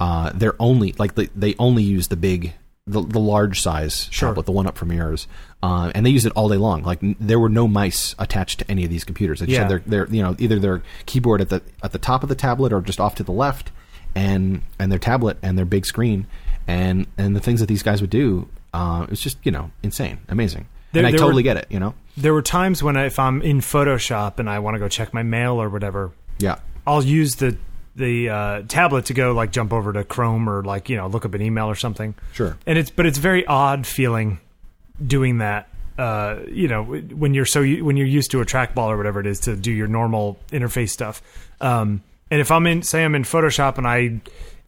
uh, 0.00 0.30
they're 0.34 0.56
only 0.60 0.92
like 0.98 1.14
they, 1.14 1.26
they 1.34 1.54
only 1.58 1.82
use 1.82 2.08
the 2.08 2.16
big. 2.16 2.54
The, 2.86 3.00
the 3.00 3.18
large 3.18 3.62
size 3.62 4.08
Sure. 4.10 4.28
tablet, 4.28 4.44
the 4.44 4.52
one 4.52 4.66
up 4.66 4.76
from 4.76 4.92
yours, 4.92 5.26
uh, 5.62 5.90
and 5.94 6.04
they 6.04 6.10
use 6.10 6.26
it 6.26 6.32
all 6.36 6.50
day 6.50 6.58
long. 6.58 6.82
Like 6.82 7.02
n- 7.02 7.16
there 7.18 7.38
were 7.40 7.48
no 7.48 7.66
mice 7.66 8.14
attached 8.18 8.58
to 8.58 8.70
any 8.70 8.84
of 8.84 8.90
these 8.90 9.04
computers. 9.04 9.40
They 9.40 9.46
Yeah. 9.46 9.60
had 9.60 9.68
their 9.70 9.78
their 9.86 10.06
you 10.14 10.22
know 10.22 10.36
either 10.38 10.58
their 10.58 10.82
keyboard 11.06 11.40
at 11.40 11.48
the 11.48 11.62
at 11.82 11.92
the 11.92 11.98
top 11.98 12.22
of 12.22 12.28
the 12.28 12.34
tablet 12.34 12.74
or 12.74 12.82
just 12.82 13.00
off 13.00 13.14
to 13.14 13.22
the 13.22 13.32
left, 13.32 13.72
and 14.14 14.60
and 14.78 14.92
their 14.92 14.98
tablet 14.98 15.38
and 15.42 15.56
their 15.56 15.64
big 15.64 15.86
screen, 15.86 16.26
and 16.68 17.06
and 17.16 17.34
the 17.34 17.40
things 17.40 17.60
that 17.60 17.66
these 17.70 17.82
guys 17.82 18.02
would 18.02 18.10
do, 18.10 18.50
uh, 18.74 19.06
it's 19.08 19.22
just 19.22 19.38
you 19.44 19.50
know 19.50 19.70
insane, 19.82 20.18
amazing. 20.28 20.66
There- 20.94 21.04
and 21.04 21.14
I 21.14 21.16
totally 21.18 21.42
were- 21.42 21.42
get 21.42 21.56
it. 21.58 21.66
You 21.68 21.78
know, 21.80 21.94
There 22.16 22.32
were 22.32 22.42
times 22.42 22.82
when 22.82 22.96
I, 22.96 23.04
if 23.06 23.18
I'm 23.18 23.42
in 23.42 23.60
Photoshop 23.60 24.38
and 24.38 24.48
I 24.48 24.58
want 24.60 24.76
to 24.76 24.78
go 24.78 24.88
check 24.88 25.12
my 25.12 25.22
mail 25.22 25.60
or 25.60 25.68
whatever, 25.68 26.12
yeah, 26.38 26.56
I'll 26.86 27.04
use 27.04 27.34
the 27.36 27.56
the 27.96 28.28
uh, 28.28 28.62
tablet 28.66 29.04
to 29.06 29.14
go 29.14 29.32
like 29.32 29.52
jump 29.52 29.72
over 29.72 29.92
to 29.92 30.02
Chrome 30.02 30.48
or 30.48 30.64
like 30.64 30.88
you 30.88 30.96
know 30.96 31.06
look 31.06 31.24
up 31.24 31.34
an 31.34 31.42
email 31.42 31.66
or 31.66 31.74
something. 31.76 32.14
Sure. 32.32 32.56
And 32.66 32.78
it's 32.78 32.90
but 32.90 33.06
it's 33.06 33.18
very 33.18 33.46
odd 33.46 33.86
feeling 33.86 34.40
doing 35.04 35.38
that. 35.38 35.68
Uh, 35.96 36.40
you 36.48 36.66
know 36.66 36.82
when 36.82 37.34
you're 37.34 37.46
so 37.46 37.62
when 37.64 37.96
you're 37.96 38.06
used 38.06 38.32
to 38.32 38.40
a 38.40 38.44
trackball 38.44 38.88
or 38.88 38.96
whatever 38.96 39.20
it 39.20 39.26
is 39.26 39.38
to 39.40 39.54
do 39.54 39.70
your 39.70 39.86
normal 39.86 40.38
interface 40.50 40.90
stuff. 40.90 41.22
Um, 41.60 42.02
and 42.32 42.40
if 42.40 42.50
I'm 42.50 42.66
in 42.66 42.82
say 42.82 43.04
I'm 43.04 43.14
in 43.14 43.22
Photoshop 43.22 43.78
and 43.78 43.86
I 43.86 44.20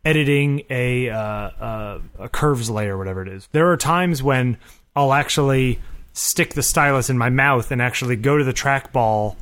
editing 0.04 0.62
a 0.70 1.10
uh, 1.10 1.18
uh, 1.18 2.00
a 2.20 2.28
curves 2.28 2.70
layer 2.70 2.94
or 2.94 2.98
whatever 2.98 3.22
it 3.22 3.28
is, 3.28 3.48
there 3.50 3.70
are 3.72 3.76
times 3.76 4.22
when 4.22 4.56
I'll 4.94 5.12
actually 5.12 5.80
stick 6.18 6.54
the 6.54 6.62
stylus 6.62 7.10
in 7.10 7.18
my 7.18 7.28
mouth 7.28 7.70
and 7.70 7.82
actually 7.82 8.16
go 8.16 8.38
to 8.38 8.44
the 8.44 8.54
trackball 8.54 9.36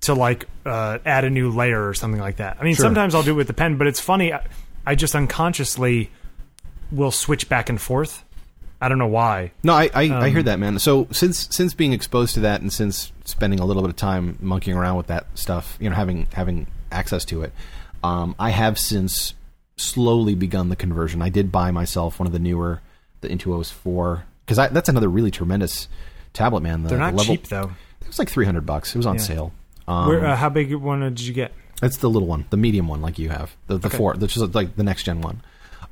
to 0.00 0.14
like 0.14 0.46
uh, 0.66 0.98
add 1.06 1.24
a 1.24 1.30
new 1.30 1.50
layer 1.50 1.86
or 1.88 1.94
something 1.94 2.20
like 2.20 2.36
that. 2.36 2.56
I 2.60 2.64
mean, 2.64 2.74
Sure. 2.74 2.84
sometimes 2.86 3.14
I'll 3.14 3.22
do 3.22 3.30
it 3.32 3.34
with 3.34 3.46
the 3.46 3.52
pen, 3.54 3.76
but 3.76 3.86
it's 3.86 4.00
funny. 4.00 4.32
I, 4.32 4.44
I 4.84 4.94
just 4.96 5.14
unconsciously 5.14 6.10
will 6.90 7.12
switch 7.12 7.48
back 7.48 7.68
and 7.68 7.80
forth. 7.80 8.24
I 8.80 8.88
don't 8.88 8.98
know 8.98 9.06
why. 9.06 9.52
No, 9.62 9.74
I 9.74 9.90
I, 9.94 10.02
I 10.08 10.26
Um, 10.26 10.32
hear 10.32 10.42
that, 10.42 10.58
man. 10.58 10.78
So 10.80 11.06
since 11.12 11.46
since 11.54 11.72
being 11.74 11.92
exposed 11.92 12.34
to 12.34 12.40
that, 12.40 12.62
and 12.62 12.72
since 12.72 13.12
spending 13.26 13.60
a 13.60 13.64
little 13.64 13.82
bit 13.82 13.90
of 13.90 13.96
time 13.96 14.38
monkeying 14.40 14.76
around 14.76 14.96
with 14.96 15.06
that 15.08 15.26
stuff, 15.34 15.76
you 15.80 15.88
know, 15.90 15.94
having 15.96 16.26
having 16.32 16.66
access 16.90 17.24
to 17.26 17.42
it, 17.42 17.52
um, 18.02 18.34
I 18.38 18.50
have 18.50 18.78
since 18.78 19.34
slowly 19.76 20.34
begun 20.34 20.68
the 20.70 20.76
conversion. 20.76 21.20
I 21.22 21.28
did 21.28 21.52
buy 21.52 21.70
myself 21.70 22.18
one 22.18 22.26
of 22.26 22.32
the 22.32 22.38
newer, 22.38 22.80
the 23.20 23.28
Intuos 23.28 23.70
four, 23.70 24.24
because 24.50 24.72
that's 24.72 24.88
another 24.88 25.08
really 25.08 25.30
tremendous 25.30 25.86
tablet, 26.32 26.60
man. 26.60 26.82
The, 26.82 26.90
They're 26.90 26.98
not 26.98 27.12
the 27.12 27.16
level, 27.18 27.36
cheap 27.36 27.46
though. 27.48 27.70
It 28.00 28.06
was 28.08 28.18
like 28.18 28.28
three 28.28 28.44
hundred 28.46 28.66
bucks. 28.66 28.94
It 28.94 28.98
was 28.98 29.06
on 29.06 29.16
Yeah. 29.16 29.22
sale. 29.22 29.52
Um, 29.86 30.08
Where, 30.08 30.24
uh, 30.26 30.36
how 30.36 30.48
big 30.48 30.74
one 30.74 31.00
did 31.00 31.20
you 31.20 31.32
get? 31.32 31.52
it's 31.82 31.96
the 31.98 32.10
little 32.10 32.28
one, 32.28 32.44
the 32.50 32.56
medium 32.58 32.88
one, 32.88 33.00
like 33.00 33.18
you 33.18 33.30
have, 33.30 33.54
the 33.68 33.78
the 33.78 33.88
Okay. 33.88 33.96
four, 33.96 34.14
which 34.14 34.36
is 34.36 34.54
like 34.54 34.76
the 34.76 34.82
next 34.82 35.04
gen 35.04 35.20
one. 35.22 35.40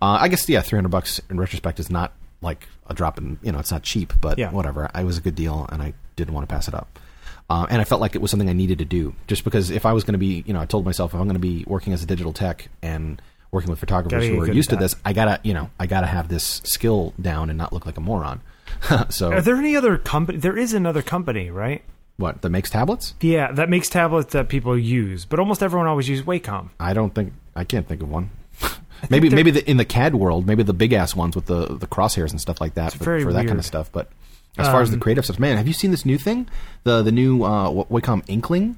Uh, 0.02 0.18
I 0.20 0.28
guess 0.28 0.48
yeah, 0.48 0.61
three 0.61 0.76
hundred 0.76 0.90
bucks 0.90 1.20
in 1.30 1.38
retrospect 1.40 1.80
is 1.80 1.90
not 1.90 2.12
like 2.42 2.68
a 2.88 2.94
drop 2.94 3.18
in, 3.18 3.38
you 3.42 3.50
know, 3.52 3.59
it's 3.59 3.70
not 3.72 3.82
cheap, 3.82 4.12
but 4.20 4.38
Yeah. 4.38 4.50
whatever. 4.50 4.90
I 4.94 5.04
was 5.04 5.18
a 5.18 5.20
good 5.20 5.34
deal, 5.34 5.66
and 5.72 5.82
I 5.82 5.94
didn't 6.16 6.34
want 6.34 6.48
to 6.48 6.52
pass 6.54 6.68
it 6.68 6.74
up. 6.74 6.98
Uh, 7.50 7.66
and 7.70 7.80
I 7.80 7.84
felt 7.84 8.00
like 8.02 8.14
it 8.14 8.20
was 8.20 8.30
something 8.30 8.48
I 8.50 8.52
needed 8.52 8.78
to 8.78 8.84
do, 8.84 9.14
just 9.26 9.42
because 9.44 9.70
if 9.70 9.86
I 9.86 9.92
was 9.94 10.04
going 10.04 10.12
to 10.12 10.18
be, 10.18 10.44
you 10.46 10.52
know, 10.52 10.61
I 10.61 10.66
told 10.66 10.84
myself 10.84 11.14
if 11.14 11.20
I'm 11.20 11.26
going 11.26 11.34
to 11.34 11.40
be 11.40 11.64
working 11.66 11.92
as 11.94 12.02
a 12.02 12.06
digital 12.06 12.32
tech 12.34 12.68
and 12.82 13.20
working 13.51 13.70
with 13.70 13.78
photographers 13.78 14.26
who 14.26 14.40
are 14.40 14.53
used 14.53 14.70
to 14.70 14.76
this, 14.76 14.94
I 15.05 15.12
gotta, 15.12 15.40
you 15.42 15.55
know, 15.55 15.70
I 15.78 15.86
gotta 15.86 16.07
have 16.07 16.28
this 16.28 16.61
skill 16.64 17.14
down 17.20 17.49
and 17.51 17.59
not 17.59 17.72
look 17.72 17.86
like 17.86 17.96
a 17.96 18.01
moron. 18.01 18.40
so 19.09 19.32
Are 19.32 19.40
there 19.40 19.57
any 19.57 19.76
other 19.76 19.96
company? 19.99 20.38
There 20.38 20.57
is 20.57 20.74
another 20.74 21.03
company, 21.03 21.51
right? 21.51 21.82
what 22.18 22.42
that 22.42 22.51
makes 22.51 22.68
tablets? 22.68 23.14
Yeah, 23.20 23.53
that 23.53 23.70
makes 23.70 23.88
tablets 23.88 24.32
that 24.32 24.49
people 24.49 24.76
use, 24.76 25.24
but 25.24 25.38
almost 25.38 25.62
everyone 25.62 25.86
always 25.86 26.09
uses 26.09 26.26
Wacom. 26.26 26.70
I 26.78 26.92
don't 26.92 27.14
think 27.14 27.32
I 27.55 27.64
can't 27.64 27.86
think 27.86 28.03
of 28.03 28.11
one. 28.11 28.30
maybe 29.11 29.30
maybe 29.30 29.53
the, 29.53 29.68
in 29.70 29.76
the 29.76 29.84
CAD 29.84 30.16
world, 30.16 30.46
maybe 30.46 30.64
the 30.64 30.74
big 30.74 30.92
ass 30.92 31.14
ones 31.14 31.36
with 31.36 31.46
the 31.46 31.66
the 31.66 31.86
crosshairs 31.86 32.30
and 32.30 32.40
stuff 32.40 32.61
like 32.61 32.74
that 32.74 32.92
for, 32.92 33.20
for 33.20 33.32
that 33.32 33.46
kind 33.46 33.59
of 33.59 33.64
stuff. 33.64 33.90
But 33.92 34.11
as 34.59 34.66
far 34.66 34.82
as 34.82 34.90
the 34.90 34.96
Um, 34.96 35.01
creative 35.01 35.24
stuff, 35.24 35.38
man, 35.38 35.57
have 35.57 35.68
you 35.68 35.72
seen 35.72 35.92
this 35.92 36.05
new 36.05 36.18
thing? 36.18 36.49
The 36.82 37.03
the 37.03 37.12
new 37.12 37.44
uh, 37.44 37.70
Wacom 37.84 38.24
Inkling. 38.26 38.76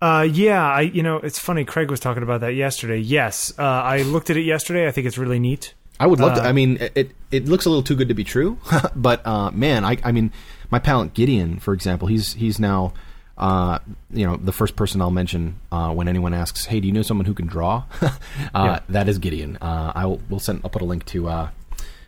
Uh, 0.00 0.26
yeah, 0.30 0.62
I 0.62 0.82
you 0.82 1.02
know 1.02 1.16
it's 1.16 1.38
funny. 1.38 1.64
Craig 1.64 1.90
was 1.90 2.00
talking 2.00 2.22
about 2.22 2.42
that 2.42 2.54
yesterday. 2.54 2.98
Yes, 2.98 3.52
uh, 3.58 3.62
I 3.62 4.02
looked 4.02 4.28
at 4.30 4.36
it 4.36 4.42
yesterday. 4.42 4.86
I 4.86 4.90
think 4.90 5.06
it's 5.06 5.18
really 5.18 5.38
neat. 5.38 5.74
I 5.98 6.06
would 6.06 6.20
love 6.20 6.34
to. 6.34 6.42
Uh, 6.44 6.48
I 6.48 6.52
mean, 6.52 6.76
it- 6.78 6.92
it 6.94 7.10
it 7.30 7.48
looks 7.48 7.64
a 7.64 7.70
little 7.70 7.82
too 7.82 7.96
good 7.96 8.08
to 8.08 8.14
be 8.14 8.24
true, 8.24 8.58
but 8.96 9.26
uh, 9.26 9.50
man, 9.52 9.84
I 9.84 9.96
I 10.04 10.12
mean, 10.12 10.32
my 10.70 10.78
pal 10.78 11.06
Gideon, 11.06 11.58
for 11.58 11.72
example, 11.72 12.08
he's 12.08 12.34
he's 12.34 12.58
now. 12.60 12.92
Uh, 13.38 13.78
you 14.10 14.26
know, 14.26 14.36
the 14.36 14.52
first 14.52 14.76
person 14.76 15.02
I'll 15.02 15.10
mention 15.10 15.60
uh, 15.70 15.92
when 15.92 16.08
anyone 16.08 16.32
asks, 16.32 16.64
"Hey, 16.66 16.80
do 16.80 16.86
you 16.86 16.92
know 16.92 17.02
someone 17.02 17.26
who 17.26 17.34
can 17.34 17.46
draw?" 17.46 17.84
uh, 18.02 18.10
Yeah. 18.54 18.80
That 18.88 19.08
is 19.10 19.18
Gideon. 19.18 19.56
Uh, 19.60 19.92
I 19.94 20.06
will 20.06 20.20
we'll 20.30 20.40
send. 20.40 20.60
I'll 20.64 20.70
put 20.70 20.80
a 20.82 20.86
link 20.86 21.04
to 21.06 21.28
uh, 21.28 21.48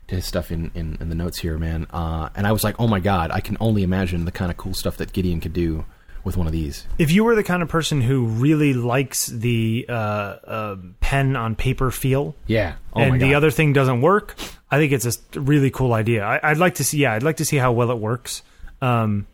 to 0.09 0.15
his 0.15 0.25
stuff 0.25 0.51
in, 0.51 0.71
in, 0.75 0.97
in 1.03 1.11
the 1.11 1.15
notes 1.15 1.39
here, 1.39 1.59
man. 1.59 1.87
Uh, 1.91 2.31
and 2.35 2.47
I 2.47 2.53
was 2.53 2.65
like, 2.65 2.77
"Oh 2.79 2.87
my 2.87 2.99
god!" 3.01 3.31
I 3.31 3.41
can 3.41 3.59
only 3.61 3.83
imagine 3.83 4.25
the 4.25 4.33
kind 4.33 4.51
of 4.51 4.57
cool 4.57 4.73
stuff 4.73 4.97
that 4.99 5.13
Gideon 5.13 5.41
could 5.41 5.53
do 5.53 5.85
with 6.29 6.37
one 6.37 6.47
of 6.47 6.53
these. 6.53 6.87
If 6.99 7.11
you 7.11 7.25
were 7.25 7.35
the 7.35 7.43
kind 7.43 7.63
of 7.63 7.69
person 7.69 8.01
who 8.01 8.27
really 8.27 8.73
likes 8.75 9.27
the 9.27 9.85
uh, 9.89 9.93
uh, 9.93 10.77
pen 11.01 11.35
on 11.35 11.57
paper 11.57 11.91
feel, 11.91 12.37
Yeah. 12.47 12.75
Oh 12.95 13.01
and 13.01 13.21
the 13.21 13.35
other 13.35 13.51
thing 13.51 13.73
doesn't 13.73 14.01
work, 14.01 14.37
I 14.71 14.79
think 14.79 14.93
it's 14.93 15.07
a 15.35 15.41
really 15.41 15.71
cool 15.71 15.93
idea. 15.95 16.25
I, 16.25 16.39
I'd 16.51 16.59
like 16.59 16.77
to 16.77 16.85
see. 16.85 16.99
Yeah, 16.99 17.15
I'd 17.15 17.23
like 17.25 17.39
to 17.39 17.45
see 17.45 17.57
how 17.57 17.73
well 17.73 17.91
it 17.91 17.99
works. 17.99 18.43
Um, 18.81 19.27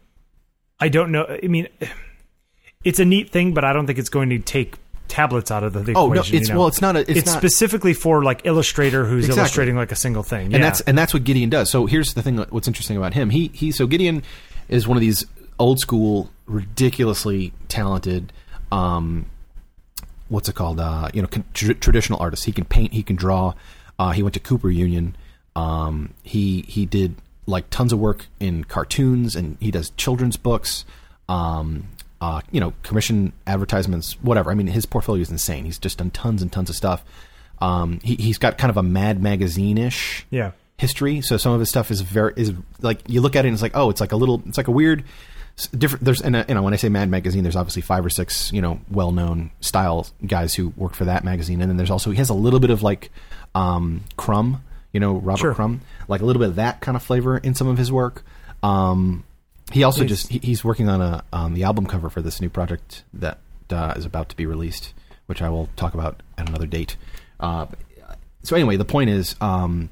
I 0.81 0.89
don't 0.89 1.13
know. 1.13 1.27
I 1.43 1.47
mean, 1.49 1.69
it's 2.85 2.99
a 3.01 3.05
neat 3.05 3.31
thing, 3.31 3.53
but 3.55 3.65
I 3.65 3.73
don't 3.73 3.87
think 3.87 3.99
it's 3.99 4.09
going 4.09 4.31
to 4.31 4.39
take 4.39 4.77
tablets 5.07 5.51
out 5.51 5.63
of 5.65 5.73
the 5.75 5.81
equation. 5.81 5.97
Oh 5.97 6.09
no! 6.09 6.23
you 6.23 6.39
It's 6.39 6.49
know? 6.49 6.59
well, 6.59 6.69
it's 6.69 6.81
not 6.81 6.97
a. 6.97 7.01
It's, 7.01 7.11
It's, 7.11 7.27
not, 7.27 7.39
specifically 7.39 7.95
for 7.95 8.23
like 8.25 8.47
Illustrator, 8.47 9.05
who's 9.05 9.25
Exactly. 9.27 9.41
illustrating 9.41 9.77
like 9.77 9.93
a 9.93 9.97
single 9.97 10.23
thing. 10.23 10.51
Yeah. 10.51 10.57
and 10.57 10.65
that's 10.65 10.81
and 10.83 10.97
that's 10.97 11.13
what 11.15 11.25
Gideon 11.25 11.51
does. 11.51 11.71
So 11.71 11.87
here's 11.87 12.15
the 12.15 12.23
thing: 12.23 12.39
what's 12.39 12.69
interesting 12.69 12.97
about 12.97 13.15
him? 13.15 13.31
He 13.31 13.51
he. 13.55 13.71
So 13.73 13.87
Gideon 13.87 14.23
is 14.69 14.87
one 14.89 14.97
of 14.97 15.01
these 15.01 15.25
old 15.59 15.79
school, 15.79 16.31
ridiculously 16.47 17.53
talented. 17.69 18.33
Um, 18.71 19.27
what's 20.29 20.49
it 20.49 20.55
called? 20.55 20.81
Uh, 20.81 21.09
you 21.15 21.23
know, 21.23 21.29
con- 21.29 21.45
tr- 21.55 21.73
traditional 21.73 22.21
artist. 22.21 22.45
He 22.45 22.53
can 22.53 22.65
paint. 22.65 22.93
He 22.93 23.03
can 23.03 23.17
draw. 23.17 23.55
Uh, 23.99 24.13
he 24.13 24.23
went 24.23 24.35
to 24.35 24.41
Cooper 24.41 24.71
Union. 24.71 25.17
Um, 25.57 26.15
he 26.23 26.63
he 26.63 26.87
did 26.87 27.17
like 27.47 27.71
tons 27.71 27.93
of 27.93 27.99
work 27.99 28.27
in 28.41 28.65
cartoons, 28.65 29.37
and 29.37 29.57
he 29.61 29.71
does 29.71 29.91
children's 29.91 30.37
books. 30.37 30.85
Um, 31.29 31.89
uh, 32.21 32.41
you 32.51 32.61
know, 32.61 32.73
commission 32.83 33.33
advertisements, 33.47 34.15
whatever. 34.23 34.51
I 34.51 34.55
mean, 34.55 34.67
his 34.67 34.87
portfolio 34.87 35.21
is 35.21 35.31
insane. 35.31 35.65
He's 35.65 35.79
just 35.79 35.99
done 35.99 36.11
tons 36.11 36.41
and 36.43 36.51
tons 36.51 36.71
of 36.71 36.77
stuff. 36.77 37.05
Um, 37.61 38.01
he, 38.03 38.15
he's 38.17 38.39
got 38.39 38.57
kind 38.59 38.71
of 38.71 38.77
a 38.77 38.83
Mad 38.83 39.23
Magazine 39.23 39.79
ish 39.79 40.27
yeah. 40.31 40.53
history. 40.79 41.21
So 41.21 41.37
some 41.37 41.53
of 41.53 41.61
his 41.61 41.69
stuff 41.69 41.91
is 41.91 42.01
very 42.01 42.33
is 42.37 42.53
like 42.81 43.01
you 43.07 43.21
look 43.21 43.37
at 43.37 43.45
it 43.45 43.49
and 43.49 43.55
it's 43.55 43.63
like 43.63 43.77
oh, 43.77 43.91
it's 43.91 44.01
like 44.01 44.13
a 44.13 44.17
little, 44.17 44.43
it's 44.47 44.57
like 44.57 44.69
a 44.69 44.73
weird 44.73 45.05
different. 45.77 46.05
There's 46.05 46.21
and 46.21 46.37
uh, 46.37 46.45
you 46.49 46.55
know 46.55 46.63
when 46.63 46.73
I 46.73 46.77
say 46.77 46.89
Mad 46.89 47.09
Magazine, 47.09 47.43
there's 47.43 47.57
obviously 47.57 47.83
five 47.83 48.05
or 48.05 48.11
six 48.11 48.53
you 48.53 48.61
know 48.63 48.81
well 48.91 49.13
known 49.13 49.51
style 49.61 50.07
guys 50.27 50.55
who 50.55 50.69
work 50.77 50.95
for 50.95 51.05
that 51.07 51.25
magazine, 51.25 51.61
and 51.61 51.71
then 51.71 51.77
there's 51.77 51.91
also 51.91 52.11
he 52.11 52.17
has 52.17 52.31
a 52.31 52.35
little 52.35 52.61
bit 52.61 52.71
of 52.71 52.83
like 52.83 53.11
um, 53.55 54.03
Crumb, 54.17 54.63
you 54.93 55.01
know 55.01 55.15
Robert 55.15 55.39
Sure. 55.41 55.55
Crumb, 55.55 55.81
like 56.09 56.21
a 56.21 56.25
little 56.25 56.41
bit 56.41 56.49
of 56.49 56.57
that 56.57 56.81
kind 56.81 56.97
of 56.97 57.03
flavor 57.03 57.39
in 57.39 57.55
some 57.55 57.69
of 57.69 57.79
his 57.79 57.91
work. 57.93 58.25
Um, 58.63 59.25
he 59.73 59.83
also 59.83 60.01
Nice. 60.03 60.09
just 60.09 60.29
he, 60.29 60.39
he's 60.39 60.65
working 60.65 60.89
on 60.89 61.01
a 61.01 61.25
um, 61.33 61.55
the 61.55 61.65
album 61.65 61.87
cover 61.87 62.11
for 62.11 62.21
this 62.23 62.41
new 62.41 62.51
project 62.51 63.05
that 63.15 63.39
uh, 63.71 63.95
is 63.97 64.05
about 64.05 64.29
to 64.31 64.37
be 64.37 64.47
released, 64.47 64.93
which 65.27 65.41
I 65.41 65.49
will 65.51 65.69
talk 65.77 65.95
about 65.95 66.23
at 66.37 66.49
another 66.49 66.67
date. 66.67 66.97
Uh, 67.41 67.67
so 68.43 68.57
anyway, 68.57 68.77
the 68.77 68.85
point 68.85 69.09
is, 69.11 69.37
um, 69.41 69.89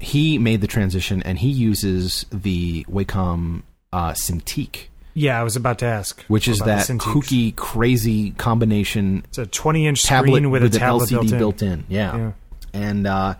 he 0.00 0.38
made 0.38 0.60
the 0.60 0.66
transition 0.66 1.22
and 1.22 1.38
he 1.38 1.48
uses 1.50 2.26
the 2.32 2.84
Wacom 2.84 3.62
uh, 3.92 4.12
Cintiq, 4.12 4.86
Yeah, 5.14 5.40
I 5.40 5.42
was 5.42 5.56
about 5.56 5.78
to 5.80 5.86
ask. 5.86 6.22
which 6.24 6.48
is 6.48 6.58
that 6.60 6.86
kooky, 6.86 7.54
crazy 7.54 8.32
combination 8.32 9.24
It's 9.28 9.38
a 9.38 9.46
20 9.46 9.86
inch 9.86 10.02
tablet 10.02 10.28
screen 10.28 10.50
with, 10.50 10.62
a 10.62 10.66
an 10.66 10.72
tablet 10.72 11.08
LCD 11.08 11.38
built 11.38 11.62
in. 11.62 11.84
Yeah. 11.88 12.16
Yeah. 12.16 12.32
and 12.72 13.06
uh, 13.06 13.34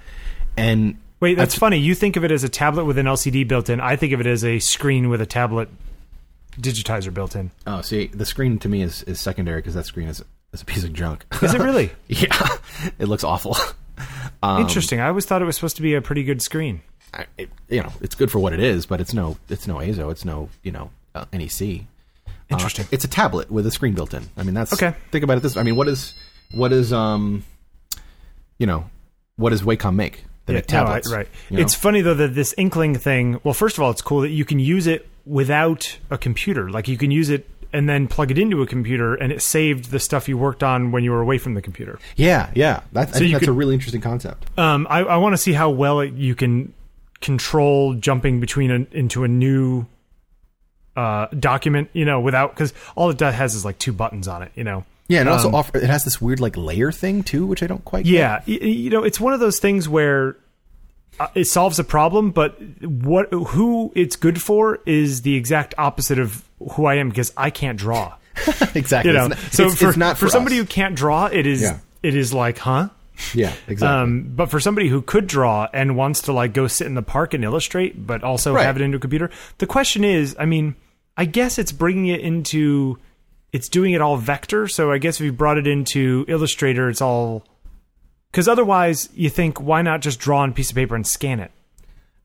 and 0.57 0.99
Wait, 1.19 1.35
that's 1.37 1.57
funny. 1.57 1.79
You 1.79 1.95
think 1.95 2.17
of 2.17 2.25
it 2.25 2.31
as 2.31 2.45
a 2.45 2.49
tablet 2.49 2.85
with 2.85 2.99
an 2.99 3.07
LCD 3.07 3.49
built 3.49 3.71
in. 3.71 3.81
I 3.81 3.97
think 3.97 4.13
of 4.13 4.21
it 4.21 4.27
as 4.27 4.45
a 4.45 4.59
screen 4.59 5.09
with 5.09 5.21
a 5.23 5.27
tablet 5.27 5.71
digitizer 6.61 7.13
built 7.13 7.35
in. 7.37 7.51
oh, 7.67 7.81
see, 7.83 8.07
the 8.09 8.27
screen 8.27 8.59
to 8.61 8.69
me 8.69 8.83
is, 8.83 9.03
is 9.05 9.21
secondary 9.21 9.59
because 9.59 9.75
that 9.75 9.87
screen 9.87 10.09
is 10.09 10.23
is 10.53 10.63
a 10.63 10.65
piece 10.65 10.85
of 10.85 10.93
junk. 10.93 11.25
Is 11.43 11.55
it 11.55 11.61
really? 11.61 11.91
yeah, 12.09 12.49
it 12.99 13.09
looks 13.09 13.25
awful. 13.25 13.57
Um, 14.43 14.61
Interesting. 14.61 15.01
I 15.01 15.09
always 15.09 15.25
thought 15.25 15.41
it 15.41 15.47
was 15.47 15.57
supposed 15.57 15.77
to 15.77 15.83
be 15.83 15.95
a 15.95 16.03
pretty 16.03 16.23
good 16.23 16.43
screen. 16.43 16.83
I, 17.15 17.27
it, 17.39 17.51
you 17.69 17.83
know, 17.83 17.93
it's 18.01 18.15
good 18.15 18.31
for 18.31 18.39
what 18.39 18.53
it 18.53 18.61
is, 18.61 18.87
but 18.87 19.01
it's 19.01 19.15
no, 19.15 19.37
it's 19.49 19.67
no 19.67 19.77
Eizo, 19.77 20.11
it's 20.11 20.25
no, 20.25 20.49
you 20.63 20.73
know, 20.73 20.91
uh, 21.15 21.25
NEC. 21.33 21.61
Uh, 22.27 22.31
Interesting. 22.51 22.87
it's 22.91 23.05
a 23.05 23.09
tablet 23.09 23.51
with 23.51 23.67
a 23.67 23.71
screen 23.71 23.95
built 23.95 24.15
in. 24.15 24.29
I 24.37 24.43
mean, 24.43 24.55
that's 24.55 24.73
Okay. 24.73 24.95
Think 25.11 25.25
about 25.25 25.39
it 25.39 25.43
this. 25.43 25.57
I 25.57 25.63
mean, 25.63 25.77
what 25.77 25.89
is, 25.89 26.15
what 26.53 26.73
is, 26.73 26.93
um, 26.93 27.45
you 28.59 28.67
know, 28.67 28.89
what 29.37 29.51
does 29.51 29.63
Wacom 29.63 29.95
make? 29.95 30.25
They 30.47 30.55
make 30.55 30.71
no, 30.71 30.79
I- 30.81 30.85
tablets, 30.85 31.13
right. 31.13 31.29
you 31.51 31.57
know? 31.57 31.63
It's 31.63 31.75
funny 31.75 32.01
though 32.03 32.15
that 32.15 32.35
this 32.35 32.55
Inkling 32.57 32.95
thing. 32.97 33.41
Well, 33.43 33.55
first 33.55 33.77
of 33.79 33.83
all, 33.83 33.91
it's 33.91 34.03
cool 34.03 34.21
that 34.21 34.31
you 34.31 34.45
can 34.45 34.59
use 34.59 34.87
it 34.87 35.09
without 35.25 35.99
a 36.11 36.17
computer. 36.19 36.71
Like 36.71 36.87
you 36.89 36.97
can 36.97 37.11
use 37.11 37.31
it 37.31 37.49
and 37.73 37.89
then 37.89 38.07
plug 38.07 38.31
it 38.31 38.39
into 38.39 38.63
a 38.63 38.67
computer, 38.67 39.17
and 39.17 39.33
it 39.33 39.43
saved 39.43 39.91
the 39.91 39.99
stuff 39.99 40.29
you 40.29 40.39
worked 40.39 40.63
on 40.63 40.93
when 40.93 41.03
you 41.03 41.11
were 41.11 41.21
away 41.21 41.37
from 41.37 41.55
the 41.55 41.61
computer. 41.61 41.99
yeah, 42.15 42.49
yeah. 42.55 42.81
That, 42.93 43.09
I 43.09 43.19
think 43.19 43.33
that's 43.33 43.41
could- 43.41 43.49
a 43.49 43.53
really 43.53 43.75
interesting 43.75 44.01
concept. 44.01 44.49
Um, 44.57 44.87
I, 44.89 45.01
I 45.01 45.17
want 45.17 45.33
to 45.33 45.37
see 45.37 45.53
how 45.53 45.71
well 45.71 45.99
it, 46.01 46.15
you 46.15 46.37
can 46.37 46.73
control 47.27 47.93
jumping 47.95 48.41
between 48.41 48.71
a, 48.71 48.87
into 48.97 49.25
a 49.25 49.29
new 49.29 49.87
uh, 50.97 51.27
document. 51.39 51.91
You 51.93 52.05
know, 52.05 52.21
without 52.21 52.55
because 52.55 52.73
all 52.95 53.11
it 53.11 53.19
does 53.19 53.35
has 53.35 53.55
is 53.55 53.65
like 53.65 53.79
two 53.79 53.93
buttons 53.93 54.29
on 54.29 54.43
it. 54.43 54.53
You 54.55 54.65
know. 54.65 54.85
Yeah, 55.09 55.21
and 55.21 55.29
it 55.29 55.33
also 55.33 55.49
Um, 55.49 55.55
offer, 55.55 55.79
it 55.79 55.85
has 55.89 56.03
this 56.05 56.21
weird 56.21 56.41
like 56.41 56.57
layer 56.57 56.91
thing 56.91 57.23
too, 57.23 57.47
which 57.47 57.63
I 57.63 57.67
don't 57.69 57.85
quite. 57.85 58.07
Yeah, 58.07 58.41
y- 58.49 58.55
you 58.55 58.91
know, 58.91 59.05
it's 59.05 59.21
one 59.21 59.33
of 59.35 59.41
those 59.41 59.61
things 59.61 59.89
where 59.89 60.37
uh, 61.21 61.29
it 61.35 61.45
solves 61.45 61.79
a 61.79 61.85
problem, 61.85 62.33
but 62.33 62.61
what 62.83 63.33
who 63.33 63.93
it's 63.95 64.17
good 64.17 64.43
for 64.43 64.81
is 64.85 65.23
the 65.23 65.35
exact 65.37 65.75
opposite 65.79 66.19
of 66.19 66.43
who 66.73 66.87
I 66.87 66.97
am 66.97 67.09
because 67.11 67.33
I 67.37 67.51
can't 67.51 67.79
draw. 67.79 68.15
exactly. 68.75 69.13
You 69.13 69.19
know, 69.19 69.27
It's 69.27 69.43
not, 69.45 69.53
so 69.53 69.67
it's, 69.67 69.77
for 69.77 69.89
it's 69.91 69.97
not 69.97 70.19
for, 70.19 70.29
somebody 70.29 70.57
who 70.57 70.65
can't 70.67 70.95
draw, 70.97 71.27
it 71.27 71.47
is 71.47 71.63
Yeah. 71.63 71.79
it 72.03 72.15
is 72.17 72.35
like, 72.35 72.59
huh? 72.59 72.89
Yeah, 73.35 73.53
exactly. 73.69 73.87
Um, 73.89 74.33
but 74.35 74.51
for 74.51 74.61
somebody 74.61 74.89
who 74.89 75.03
could 75.03 75.27
draw 75.27 75.69
and 75.73 75.97
wants 75.97 76.23
to 76.23 76.33
like 76.33 76.53
go 76.53 76.67
sit 76.67 76.87
in 76.87 76.95
the 76.95 77.03
park 77.03 77.35
and 77.35 77.43
illustrate, 77.45 78.07
but 78.07 78.23
also 78.23 78.55
Right. 78.55 78.65
have 78.65 78.77
it 78.77 78.83
into 78.83 78.97
a 78.97 79.01
computer, 79.01 79.31
the 79.59 79.67
question 79.67 80.05
is, 80.05 80.37
I 80.39 80.47
mean, 80.47 80.75
I 81.17 81.25
guess 81.25 81.59
it's 81.59 81.73
bringing 81.73 82.07
it 82.09 82.21
into, 82.21 82.99
it's 83.53 83.69
doing 83.69 83.93
it 83.95 84.01
all 84.01 84.17
vector. 84.17 84.69
So 84.69 84.93
I 84.93 84.99
guess 84.99 85.21
if 85.21 85.25
you 85.25 85.33
brought 85.33 85.59
it 85.59 85.67
into 85.67 86.25
Illustrator, 86.29 86.89
it's 86.89 87.01
all 87.01 87.45
because 88.31 88.49
otherwise 88.49 89.09
you 89.15 89.31
think 89.31 89.61
why 89.61 89.81
not 89.83 90.03
just 90.03 90.21
draw 90.21 90.41
on 90.41 90.51
a 90.51 90.53
piece 90.53 90.71
of 90.71 90.77
paper 90.77 90.95
and 90.95 91.07
scan 91.07 91.41
it? 91.41 91.51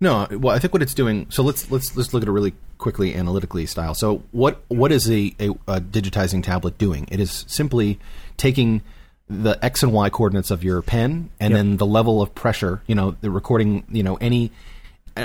No, 0.01 0.27
well, 0.31 0.53
I 0.55 0.59
think 0.59 0.73
what 0.73 0.81
it's 0.81 0.95
doing. 0.95 1.27
So 1.29 1.43
let's 1.43 1.69
let's 1.71 1.95
let's 1.95 2.13
look 2.13 2.23
at 2.23 2.27
it 2.27 2.31
really 2.31 2.53
quickly, 2.79 3.13
analytically 3.15 3.65
style. 3.67 3.93
So 3.93 4.23
what 4.31 4.61
what 4.67 4.91
is 4.91 5.09
a, 5.09 5.33
a, 5.39 5.49
a 5.67 5.79
digitizing 5.79 6.43
tablet 6.43 6.77
doing? 6.79 7.07
It 7.11 7.19
is 7.19 7.45
simply 7.47 7.99
taking 8.35 8.81
the 9.31 9.57
x 9.63 9.81
and 9.83 9.93
y 9.93 10.09
coordinates 10.09 10.51
of 10.51 10.63
your 10.63 10.81
pen, 10.81 11.29
and 11.39 11.51
Yep. 11.51 11.57
then 11.57 11.77
the 11.77 11.85
level 11.85 12.21
of 12.21 12.35
pressure. 12.35 12.81
You 12.87 12.95
know, 12.95 13.15
the 13.21 13.31
recording. 13.31 13.83
You 13.91 14.03
know, 14.03 14.15
any 14.15 14.51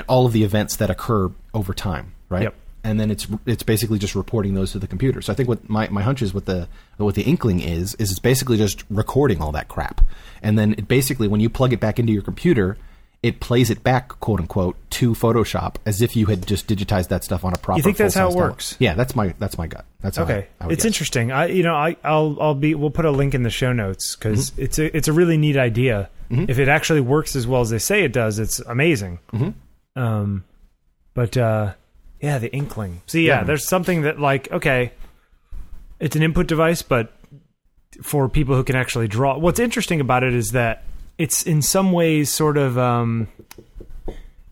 all 0.09 0.27
of 0.27 0.33
the 0.33 0.45
events 0.45 0.77
that 0.77 0.91
occur 0.91 1.31
over 1.55 1.75
time, 1.75 2.13
right? 2.29 2.45
Yep. 2.45 2.55
And 2.85 3.01
then 3.01 3.11
it's 3.11 3.27
it's 3.47 3.63
basically 3.65 3.99
just 3.99 4.15
reporting 4.15 4.55
those 4.55 4.71
to 4.73 4.79
the 4.79 4.87
computer. 4.87 5.21
So 5.21 5.33
I 5.33 5.37
think 5.37 5.49
what 5.49 5.69
my, 5.69 5.89
my 5.89 6.03
hunch 6.03 6.23
is 6.23 6.33
with 6.33 6.45
the 6.45 6.69
what 6.99 7.17
the 7.17 7.23
Inkling 7.23 7.61
is 7.61 7.95
is 7.97 8.11
it's 8.11 8.21
basically 8.21 8.57
just 8.59 8.85
recording 8.91 9.41
all 9.43 9.51
that 9.53 9.67
crap, 9.69 10.01
and 10.43 10.57
then 10.59 10.75
it 10.79 10.87
basically 10.87 11.27
when 11.27 11.41
you 11.41 11.51
plug 11.51 11.73
it 11.73 11.81
back 11.81 11.99
into 11.99 12.13
your 12.13 12.23
computer, 12.23 12.79
it 13.27 13.41
plays 13.41 13.69
it 13.71 13.83
back, 13.83 14.09
quote 14.21 14.41
unquote, 14.41 14.77
to 14.93 15.13
Photoshop 15.13 15.77
as 15.85 16.01
if 16.01 16.15
you 16.17 16.27
had 16.27 16.47
just 16.47 16.67
digitized 16.69 17.09
that 17.09 17.25
stuff 17.25 17.45
on 17.45 17.53
a 17.53 17.59
proper. 17.59 17.79
You 17.79 17.83
think 17.83 17.97
that's 17.97 18.15
how 18.15 18.29
it 18.29 18.33
full-size 18.33 18.49
works? 18.51 18.77
Yeah, 18.79 18.95
that's 18.95 19.15
my 19.17 19.35
that's 19.39 19.59
my 19.59 19.67
gut. 19.67 19.85
That's 20.01 20.17
how 20.17 20.23
I- 20.23 20.27
Okay, 20.27 20.49
I 20.61 20.67
would 20.67 20.73
it's 20.73 20.83
guess. 20.85 20.87
interesting. 20.91 21.33
I 21.33 21.47
you 21.47 21.63
know 21.63 21.75
I 21.75 21.97
I'll 22.05 22.37
I'll 22.41 22.55
be 22.55 22.75
we'll 22.75 22.91
put 22.91 23.05
a 23.05 23.11
link 23.11 23.35
in 23.35 23.43
the 23.43 23.51
show 23.51 23.73
notes 23.73 24.17
because 24.17 24.51
Mm-hmm. 24.53 24.63
it's 24.63 24.79
a 24.79 24.97
it's 24.97 25.09
a 25.09 25.13
really 25.13 25.37
neat 25.37 25.57
idea. 25.57 26.09
If 26.29 26.59
it 26.59 26.67
actually 26.69 27.01
works 27.03 27.37
as 27.37 27.47
well 27.47 27.61
as 27.61 27.71
they 27.71 27.79
say 27.79 28.03
it 28.03 28.13
does, 28.13 28.41
it's 28.41 28.59
amazing. 28.61 29.21
Mm-hmm. 29.33 30.01
Um, 30.03 30.45
but 31.15 31.37
uh, 31.37 31.75
yeah, 32.21 32.39
the 32.39 32.53
Inkling. 32.53 33.01
See, 33.07 33.27
yeah, 33.29 33.39
Yeah. 33.39 33.45
there's 33.45 33.69
something 33.69 34.03
that 34.03 34.19
like 34.19 34.51
okay, 34.51 34.93
it's 36.01 36.17
an 36.17 36.23
input 36.23 36.47
device, 36.49 36.83
but 36.83 37.13
for 38.03 38.29
people 38.29 38.55
who 38.57 38.65
can 38.65 38.77
actually 38.77 39.09
draw. 39.09 39.39
What's 39.39 39.61
interesting 39.61 40.01
about 40.01 40.23
it 40.25 40.35
is 40.35 40.51
that 40.51 40.83
it's 41.19 41.43
in 41.45 41.63
some 41.63 41.93
ways 41.93 42.31
sort 42.31 42.57
of 42.57 42.77
um, 42.79 43.29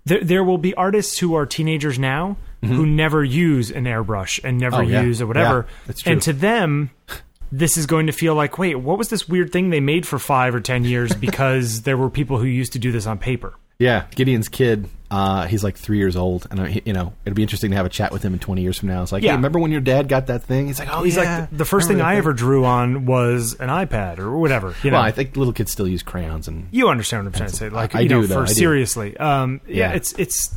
there. 0.05 0.23
There 0.23 0.45
will 0.45 0.59
be 0.59 0.75
artists 0.75 1.19
who 1.19 1.35
are 1.35 1.47
teenagers 1.47 1.99
now 1.99 2.37
who 2.63 2.87
never 2.87 3.23
use 3.23 3.71
an 3.71 3.85
airbrush 3.85 4.41
and 4.43 4.59
never 4.59 4.77
Mm-hmm. 4.79 4.87
Oh, 4.87 4.91
yeah. 4.91 5.03
use 5.03 5.21
or 5.21 5.27
whatever, 5.27 5.67
Yeah, 5.69 5.75
that's 5.87 6.01
true. 6.03 6.13
and 6.13 6.23
to 6.23 6.33
them. 6.33 6.91
This 7.53 7.77
is 7.77 7.87
going 7.87 8.07
to 8.07 8.13
feel 8.13 8.35
like, 8.35 8.59
wait, 8.59 8.75
what 8.77 8.99
was 8.99 9.11
this 9.11 9.29
weird 9.29 9.53
thing 9.53 9.71
they 9.71 9.79
made 9.79 10.09
for 10.09 10.19
five 10.19 10.57
or 10.57 10.61
ten 10.61 10.83
years 10.85 11.15
because 11.27 11.83
there 11.83 11.97
were 11.97 12.11
people 12.11 12.39
who 12.39 12.47
used 12.47 12.73
to 12.73 12.81
do 12.81 12.91
this 12.91 13.07
on 13.07 13.19
paper? 13.19 13.55
Yeah, 13.79 14.07
Gideon's 14.17 14.49
kid. 14.49 14.89
Uh, 15.17 15.47
he's 15.47 15.63
like 15.63 15.77
three 15.77 15.99
years 15.99 16.17
old, 16.17 16.47
and 16.51 16.59
uh, 16.61 16.65
he- 16.65 16.83
you 16.85 16.93
know 16.93 17.13
it'd 17.25 17.37
be 17.37 17.43
interesting 17.43 17.71
to 17.71 17.77
have 17.77 17.87
a 17.87 17.91
chat 17.91 18.11
with 18.13 18.23
him 18.25 18.33
in 18.33 18.39
twenty 18.41 18.63
years 18.63 18.79
from 18.79 18.89
now. 18.89 19.03
It's 19.03 19.13
like, 19.13 19.23
Yeah. 19.23 19.31
hey, 19.31 19.37
remember 19.37 19.59
when 19.61 19.71
your 19.71 19.81
dad 19.81 20.09
got 20.09 20.27
that 20.27 20.43
thing? 20.43 20.67
He's 20.67 20.79
like, 20.81 20.89
oh, 20.91 21.03
He's 21.05 21.17
yeah. 21.17 21.41
like, 21.43 21.57
the 21.57 21.65
first 21.65 21.87
thing 21.89 22.01
I 22.01 22.17
ever 22.17 22.33
drew 22.33 22.65
on 22.65 23.07
was 23.07 23.55
an 23.61 23.69
iPad 23.69 24.19
or 24.19 24.37
whatever. 24.39 24.75
You 24.83 24.91
know, 24.91 24.97
Well, 24.97 25.05
I 25.05 25.13
think 25.13 25.37
little 25.37 25.53
kids 25.53 25.71
still 25.71 25.87
use 25.87 26.03
crayons 26.03 26.49
and 26.49 26.67
you 26.73 26.89
understand 26.89 27.25
what 27.25 27.29
I'm 27.35 27.39
trying 27.39 27.51
to 27.51 27.57
say. 27.57 27.69
Like, 27.69 27.95
I 27.95 28.01
you 28.01 28.09
do, 28.09 28.15
know, 28.23 28.27
though, 28.27 28.35
for 28.37 28.43
I 28.43 28.47
do. 28.47 28.55
seriously. 28.55 29.17
Um, 29.19 29.61
yeah, 29.69 29.91
Yeah. 29.91 29.93
it's 29.93 30.13
it's. 30.15 30.55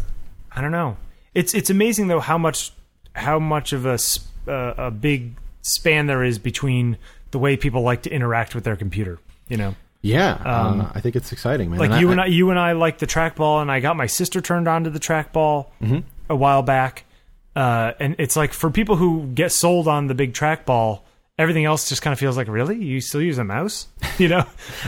I 0.51 0.61
don't 0.61 0.71
know. 0.71 0.97
It's 1.35 1.53
it's 1.53 1.69
amazing 1.69 2.07
though 2.07 2.19
how 2.19 2.37
much 2.39 2.71
how 3.13 3.37
much 3.37 3.73
of 3.73 3.85
a 3.85 3.99
uh, 4.47 4.73
a 4.87 4.91
big 4.91 5.35
span 5.61 6.07
there 6.07 6.23
is 6.23 6.39
between 6.39 6.97
the 7.31 7.37
way 7.37 7.57
people 7.57 7.81
like 7.83 8.01
to 8.03 8.09
interact 8.09 8.55
with 8.55 8.63
their 8.63 8.75
computer. 8.75 9.19
You 9.49 9.57
know, 9.57 9.75
yeah. 10.07 10.33
uh, 10.45 10.91
I 10.93 11.01
think 11.01 11.15
it's 11.15 11.31
exciting, 11.31 11.69
man. 11.69 11.79
like 11.79 11.99
you 12.01 12.11
and 12.11 12.21
I, 12.21 12.25
you 12.27 12.49
and 12.49 12.59
I 12.59 12.71
like 12.73 12.97
the 12.99 13.07
trackball, 13.07 13.61
and 13.61 13.71
I 13.71 13.79
got 13.79 13.95
my 13.95 14.05
sister 14.07 14.41
turned 14.41 14.67
on 14.67 14.83
to 14.85 14.89
the 14.89 14.99
trackball 14.99 15.67
Mm-hmm. 15.81 15.99
a 16.29 16.35
while 16.35 16.61
back. 16.63 17.03
Uh, 17.55 17.93
and 17.99 18.15
it's 18.19 18.35
like 18.35 18.53
for 18.53 18.69
people 18.69 18.95
who 18.97 19.27
get 19.33 19.51
sold 19.51 19.87
on 19.87 20.05
the 20.07 20.13
big 20.13 20.33
trackball, 20.33 21.01
everything 21.39 21.65
else 21.65 21.89
just 21.89 22.01
kind 22.03 22.11
of 22.13 22.19
feels 22.19 22.37
like, 22.37 22.47
really, 22.47 22.77
you 22.83 23.01
still 23.01 23.21
use 23.21 23.37
a 23.37 23.43
mouse? 23.43 23.87
You 24.17 24.29
know, 24.29 24.45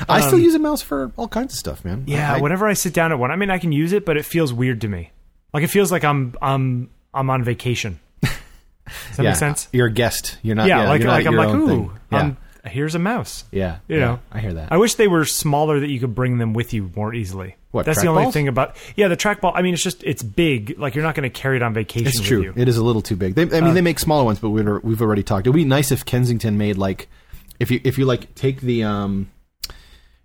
I 0.08 0.22
still 0.22 0.40
use 0.40 0.56
a 0.56 0.60
mouse 0.60 0.82
for 0.82 1.12
all 1.16 1.28
kinds 1.28 1.54
of 1.54 1.60
stuff, 1.60 1.86
man. 1.86 1.94
Um, 2.00 2.04
yeah. 2.08 2.34
I, 2.34 2.42
whenever 2.42 2.68
I 2.68 2.74
sit 2.74 2.96
down 2.96 3.12
at 3.12 3.20
one, 3.20 3.30
I 3.30 3.36
mean, 3.36 3.52
I 3.52 3.60
can 3.60 3.72
use 3.72 3.94
it, 3.94 4.06
but 4.06 4.18
it 4.18 4.26
feels 4.26 4.52
weird 4.52 4.82
to 4.82 4.88
me. 4.88 5.12
Like 5.54 5.64
it 5.64 5.68
feels 5.68 5.92
like 5.92 6.04
I'm 6.04 6.34
I'm 6.42 6.90
I'm 7.14 7.30
on 7.30 7.44
vacation. 7.44 8.00
Does 8.22 8.32
that 9.18 9.24
yeah, 9.24 9.30
make 9.30 9.36
sense? 9.38 9.68
You're 9.72 9.86
a 9.86 9.92
guest. 9.92 10.40
You're 10.42 10.56
not. 10.56 10.68
Yeah, 10.68 10.82
Yeah, 10.84 10.90
like 10.90 11.04
like 11.04 11.26
I'm 11.28 11.36
like, 11.36 11.50
ooh. 11.50 11.92
Yeah, 12.12 12.20
um, 12.22 12.38
here's 12.66 12.96
a 12.96 13.00
mouse. 13.00 13.44
yeah. 13.52 13.78
you 13.88 13.98
yeah, 13.98 14.06
know. 14.06 14.20
I 14.32 14.40
hear 14.40 14.54
that. 14.54 14.72
I 14.72 14.78
wish 14.78 14.96
they 14.96 15.08
were 15.08 15.26
smaller 15.26 15.80
that 15.80 15.90
you 15.90 16.00
could 16.00 16.16
bring 16.16 16.38
them 16.38 16.54
with 16.54 16.74
you 16.74 16.92
more 16.96 17.14
easily. 17.14 17.56
What, 17.72 17.86
That's 17.86 18.02
the 18.02 18.08
only 18.08 18.24
trackballs? 18.26 18.34
thing 18.34 18.48
about 18.48 18.76
yeah 18.96 19.10
the 19.10 19.18
trackball. 19.18 19.52
I 19.54 19.62
mean, 19.62 19.76
it's 19.76 19.84
just 19.84 20.04
it's 20.04 20.24
big. 20.24 20.80
Like 20.80 20.96
you're 20.96 21.04
not 21.04 21.14
going 21.14 21.30
to 21.32 21.40
carry 21.40 21.56
it 21.58 21.62
on 21.62 21.74
vacation. 21.74 22.08
It's 22.08 22.20
true. 22.22 22.52
It 22.56 22.68
is 22.68 22.78
a 22.78 22.84
little 22.84 23.02
too 23.04 23.16
big. 23.16 23.36
They, 23.36 23.44
I 23.44 23.60
Uh, 23.62 23.66
mean, 23.66 23.74
they 23.76 23.82
make 23.82 24.00
smaller 24.00 24.24
ones, 24.24 24.40
but 24.40 24.50
we've 24.50 24.68
we've 24.84 25.02
already 25.02 25.22
talked. 25.24 25.46
It 25.46 25.52
would 25.52 25.56
be 25.56 25.66
nice 25.66 25.92
if 25.92 26.04
Kensington 26.04 26.58
made 26.58 26.78
like 26.78 27.08
if 27.60 27.70
you 27.70 27.80
if 27.84 27.98
you 28.00 28.06
like 28.06 28.34
take 28.34 28.62
the 28.62 28.84
um 28.86 29.30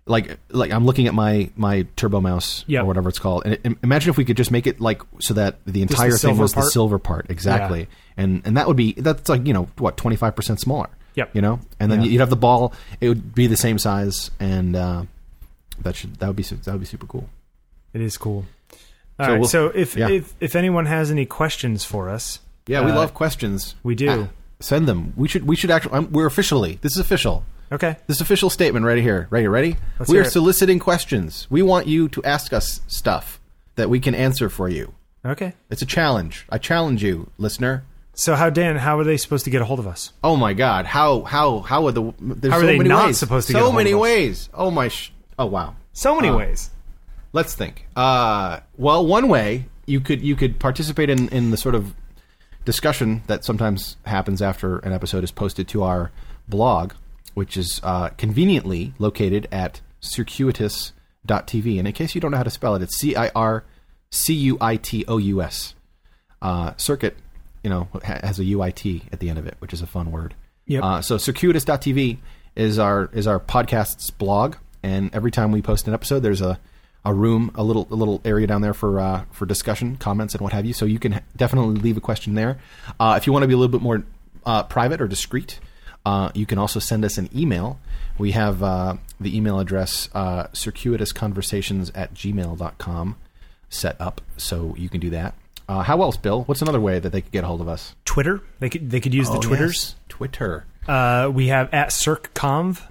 like 0.07 0.37
like 0.49 0.71
I'm 0.71 0.85
looking 0.85 1.07
at 1.07 1.13
my 1.13 1.49
my 1.55 1.85
Turbo 1.95 2.19
Mouse 2.21 2.63
Yep. 2.67 2.83
or 2.83 2.85
whatever 2.87 3.09
it's 3.09 3.19
called, 3.19 3.43
and 3.45 3.53
it, 3.63 3.77
imagine 3.83 4.09
if 4.09 4.17
we 4.17 4.25
could 4.25 4.37
just 4.37 4.51
make 4.51 4.65
it 4.67 4.79
like 4.81 5.01
so 5.19 5.33
that 5.35 5.63
the 5.65 5.81
entire 5.83 6.09
thing 6.11 6.17
silver 6.17 6.41
was 6.41 6.53
the 6.53 6.61
silver 6.63 6.97
part 6.99 7.27
exactly, 7.29 7.87
and 8.17 8.41
and 8.45 8.57
that 8.57 8.67
would 8.67 8.77
be 8.77 8.93
that's 8.93 9.29
like 9.29 9.45
you 9.45 9.53
know 9.53 9.67
what 9.77 9.97
25 9.97 10.35
percent 10.35 10.59
smaller. 10.59 10.89
Yep. 11.15 11.35
You 11.35 11.41
know, 11.41 11.59
and 11.79 11.91
then 11.91 12.01
Yeah. 12.01 12.07
you'd 12.11 12.19
have 12.19 12.29
the 12.29 12.35
ball. 12.35 12.73
It 13.01 13.09
would 13.09 13.33
be 13.33 13.47
the 13.47 13.57
same 13.57 13.77
size, 13.79 14.31
and 14.39 14.75
uh, 14.75 15.03
that 15.81 15.95
should 15.95 16.15
that 16.17 16.27
would 16.27 16.35
be 16.35 16.43
that 16.43 16.67
would 16.71 16.79
be 16.81 16.85
super 16.85 17.07
cool. 17.07 17.29
It 17.93 18.01
is 18.01 18.17
cool. 18.17 18.45
So 18.71 18.77
All 19.19 19.27
right. 19.29 19.39
we'll- 19.39 19.49
So 19.49 19.67
if 19.67 19.95
yeah. 19.95 20.09
if 20.09 20.33
if 20.41 20.55
anyone 20.55 20.85
has 20.87 21.09
any 21.11 21.25
questions 21.25 21.85
for 21.85 22.09
us, 22.09 22.39
Yeah, 22.67 22.83
we 22.83 22.91
Uh, 22.91 22.95
love 22.95 23.13
questions. 23.13 23.75
we 23.83 23.93
do. 23.95 24.09
Ah, 24.09 24.27
send 24.59 24.87
them. 24.87 25.13
We 25.15 25.27
should. 25.27 25.45
We 25.47 25.55
should 25.55 25.71
actually. 25.71 25.93
I'm, 25.93 26.11
we're 26.11 26.25
officially. 26.25 26.79
This 26.81 26.93
is 26.93 26.97
official. 26.99 27.43
okay, 27.71 27.97
This 28.07 28.21
official 28.21 28.49
statement 28.49 28.85
right 28.85 29.01
here. 29.01 29.27
Right 29.29 29.41
here. 29.41 29.51
Ready? 29.51 29.77
Let's 29.99 30.11
we 30.11 30.17
are 30.17 30.21
it. 30.23 30.31
soliciting 30.31 30.79
questions. 30.79 31.47
We 31.49 31.61
want 31.61 31.87
you 31.87 32.09
to 32.09 32.23
ask 32.23 32.51
us 32.53 32.81
stuff 32.87 33.39
that 33.75 33.89
we 33.89 33.99
can 33.99 34.13
answer 34.15 34.49
for 34.49 34.67
you. 34.69 34.93
okay. 35.25 35.53
It's 35.69 35.81
a 35.81 35.85
challenge. 35.85 36.45
I 36.49 36.57
challenge 36.57 37.03
you, 37.03 37.29
listener. 37.37 37.83
So 38.17 38.35
how 38.35 38.49
Dan? 38.49 38.77
How 38.77 38.97
are 38.97 39.03
they 39.03 39.17
supposed 39.17 39.43
to 39.45 39.51
get 39.51 39.61
a 39.61 39.65
hold 39.65 39.79
of 39.79 39.87
us? 39.87 40.13
Oh 40.23 40.35
my 40.37 40.53
God! 40.53 40.85
How 40.85 41.21
how 41.23 41.59
how 41.59 41.85
are 41.87 41.91
the? 41.91 42.13
There's 42.19 42.51
How 42.53 42.59
are 42.59 42.61
so 42.63 42.67
they 42.67 42.77
many 42.77 42.89
not 42.89 43.07
ways. 43.07 43.17
supposed 43.17 43.47
to 43.47 43.53
so 43.53 43.59
get 43.59 43.61
a 43.61 43.65
hold 43.65 43.75
many 43.75 43.91
of 43.91 43.97
us? 43.97 44.01
ways. 44.01 44.49
Oh 44.53 44.71
my! 44.71 44.87
Sh- 44.87 45.11
oh 45.37 45.45
wow. 45.47 45.75
So 45.93 46.15
many 46.15 46.29
Uh, 46.29 46.37
ways. 46.37 46.69
Let's 47.33 47.53
think. 47.55 47.85
Uh, 47.95 48.61
well, 48.77 49.05
one 49.05 49.27
way 49.27 49.65
you 49.85 49.99
could 49.99 50.21
you 50.21 50.35
could 50.37 50.59
participate 50.59 51.09
in 51.09 51.27
in 51.29 51.51
the 51.51 51.57
sort 51.57 51.75
of 51.75 51.93
discussion 52.63 53.21
that 53.27 53.43
sometimes 53.45 53.97
happens 54.05 54.41
after 54.41 54.79
an 54.79 54.93
episode 54.93 55.23
is 55.23 55.31
posted 55.31 55.67
to 55.67 55.83
our 55.83 56.11
blog, 56.47 56.93
which 57.33 57.57
is 57.57 57.81
uh, 57.83 58.09
conveniently 58.17 58.93
located 58.97 59.47
at 59.51 59.81
circuitous.tv. 59.99 61.77
And 61.79 61.87
in 61.87 61.93
case 61.93 62.15
you 62.15 62.21
don't 62.21 62.31
know 62.31 62.37
how 62.37 62.43
to 62.43 62.49
spell 62.49 62.75
it, 62.75 62.81
it's 62.81 62.95
C 62.95 63.15
I 63.15 63.29
R 63.35 63.65
C 64.09 64.33
U 64.33 64.57
I 64.61 64.77
T 64.77 65.03
O 65.07 65.17
U 65.17 65.41
S. 65.41 65.75
Uh, 66.41 66.73
circuit, 66.77 67.17
you 67.65 67.69
know, 67.71 67.87
has 68.03 68.39
a 68.39 68.43
UIT 68.43 69.11
at 69.11 69.19
the 69.19 69.27
end 69.27 69.39
of 69.39 69.47
it, 69.47 69.55
which 69.57 69.73
is 69.73 69.81
a 69.81 69.87
fun 69.87 70.11
word. 70.11 70.35
Yep. 70.67 70.83
Uh, 70.83 71.01
so 71.01 71.17
circuitous.tv 71.17 72.19
is 72.55 72.77
our 72.77 73.09
is 73.11 73.25
our 73.25 73.39
podcast's 73.39 74.11
blog, 74.11 74.57
and 74.83 75.09
every 75.15 75.31
time 75.31 75.51
we 75.51 75.63
post 75.63 75.87
an 75.87 75.95
episode, 75.95 76.19
there's 76.19 76.41
a 76.41 76.59
a 77.03 77.11
room, 77.11 77.49
a 77.55 77.63
little 77.63 77.87
a 77.89 77.95
little 77.95 78.21
area 78.23 78.45
down 78.45 78.61
there 78.61 78.75
for 78.75 78.99
uh, 78.99 79.25
for 79.31 79.47
discussion, 79.47 79.95
comments, 79.95 80.35
and 80.35 80.41
what 80.41 80.53
have 80.53 80.63
you. 80.63 80.73
So 80.73 80.85
you 80.85 80.99
can 80.99 81.21
definitely 81.35 81.81
leave 81.81 81.97
a 81.97 82.01
question 82.01 82.35
there. 82.35 82.59
Uh, 82.99 83.15
if 83.17 83.25
you 83.25 83.33
want 83.33 83.41
to 83.41 83.47
be 83.47 83.55
a 83.55 83.57
little 83.57 83.71
bit 83.71 83.81
more 83.81 84.03
uh, 84.45 84.61
private 84.61 85.01
or 85.01 85.07
discreet, 85.07 85.59
uh, 86.05 86.29
you 86.35 86.45
can 86.45 86.59
also 86.59 86.79
send 86.79 87.03
us 87.03 87.17
an 87.17 87.35
email. 87.35 87.79
We 88.19 88.33
have 88.33 88.61
uh, 88.61 88.97
the 89.19 89.35
email 89.35 89.59
address 89.59 90.07
uh, 90.13 90.49
circuitousconversations 90.53 91.89
at 91.95 92.13
gmail.com 92.13 93.15
set 93.69 93.99
up, 93.99 94.21
so 94.37 94.75
you 94.77 94.87
can 94.87 95.01
do 95.01 95.09
that. 95.09 95.33
Uh, 95.67 95.81
how 95.81 96.01
else, 96.01 96.17
Bill? 96.17 96.43
What's 96.43 96.61
another 96.61 96.79
way 96.79 96.99
that 96.99 97.09
they 97.11 97.21
could 97.21 97.31
get 97.31 97.43
a 97.43 97.47
hold 97.47 97.61
of 97.61 97.67
us? 97.67 97.95
Twitter. 98.05 98.41
They 98.59 98.69
could 98.69 98.89
they 98.89 98.99
could 98.99 99.13
use 99.13 99.29
the 99.29 99.37
Oh, 99.37 99.41
Twitters. 99.41 99.75
yes. 99.75 99.95
Twitter. 100.09 100.65
Uh, 100.87 101.31
we 101.33 101.47
have 101.47 101.73
at 101.73 101.89
CircConv, 101.89 102.81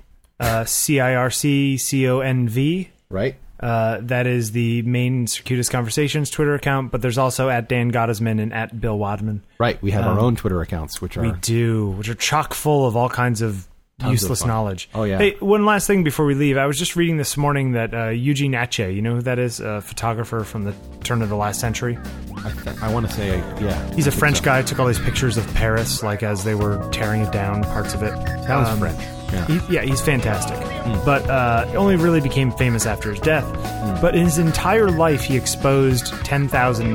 uh, 0.40 0.64
C 0.64 0.98
I 1.00 1.14
R 1.14 1.30
C 1.30 1.76
C 1.76 2.08
O 2.08 2.20
N 2.20 2.48
V. 2.48 2.90
Right? 3.08 3.36
Uh, 3.60 3.98
that 4.02 4.26
is 4.26 4.50
the 4.50 4.82
main 4.82 5.26
Circuitous 5.28 5.68
Conversations 5.68 6.28
Twitter 6.28 6.54
account, 6.54 6.90
but 6.90 7.00
there's 7.00 7.16
also 7.16 7.48
at 7.48 7.68
Dan 7.68 7.92
Gottesman 7.92 8.42
and 8.42 8.52
at 8.52 8.78
Bill 8.80 8.98
Wadman. 8.98 9.42
Right. 9.58 9.80
We 9.80 9.92
have 9.92 10.04
our 10.06 10.18
own 10.18 10.34
Twitter 10.36 10.60
accounts, 10.60 11.00
which 11.00 11.16
are 11.16 11.24
Um, 11.24 11.32
We 11.32 11.38
do, 11.40 11.90
which 11.92 12.08
are 12.08 12.14
chock 12.14 12.52
full 12.52 12.86
of 12.86 12.96
all 12.96 13.08
kinds 13.08 13.40
of 13.40 13.66
useless 14.04 14.44
knowledge. 14.44 14.88
Oh, 14.94 15.04
yeah. 15.04 15.18
Hey, 15.18 15.36
one 15.40 15.64
last 15.64 15.86
thing 15.86 16.04
before 16.04 16.26
we 16.26 16.34
leave. 16.34 16.56
I 16.56 16.66
was 16.66 16.78
just 16.78 16.96
reading 16.96 17.16
this 17.16 17.36
morning 17.36 17.72
that 17.72 17.94
uh, 17.94 18.08
Eugene 18.08 18.52
Atget, 18.52 18.94
you 18.94 19.02
know 19.02 19.14
who 19.16 19.22
that 19.22 19.38
is? 19.38 19.60
A 19.60 19.80
photographer 19.80 20.40
from 20.44 20.64
the 20.64 20.74
turn 21.04 21.22
of 21.22 21.28
the 21.28 21.36
last 21.36 21.60
century. 21.60 21.96
I, 22.44 22.50
th- 22.50 22.76
I 22.82 22.92
want 22.92 23.06
to 23.08 23.12
say, 23.12 23.38
yeah. 23.60 23.94
He's 23.94 24.06
a 24.06 24.12
French 24.12 24.38
so. 24.38 24.42
guy. 24.44 24.62
Took 24.62 24.78
all 24.80 24.86
these 24.86 24.98
pictures 24.98 25.36
of 25.36 25.46
Paris, 25.54 26.02
like 26.02 26.22
as 26.22 26.44
they 26.44 26.54
were 26.54 26.86
tearing 26.90 27.22
it 27.22 27.32
down, 27.32 27.62
parts 27.64 27.94
of 27.94 28.02
it. 28.02 28.12
Sounds 28.46 28.68
Um, 28.68 28.78
French. 28.80 29.00
Yeah. 29.32 29.46
He, 29.46 29.74
yeah, 29.74 29.82
he's 29.82 30.00
fantastic. 30.00 30.56
But 31.04 31.28
uh, 31.30 31.64
only 31.76 31.96
really 31.96 32.20
became 32.20 32.52
famous 32.52 32.86
after 32.86 33.10
his 33.10 33.20
death. 33.20 33.44
Hmm. 33.44 34.00
But 34.00 34.14
in 34.14 34.24
his 34.24 34.38
entire 34.38 34.90
life, 34.90 35.22
he 35.24 35.36
exposed 35.36 36.08
10,000 36.24 36.92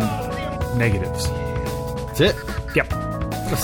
negatives. 0.78 1.28
That's 2.08 2.22
it. 2.22 2.36
Yep. 2.76 2.93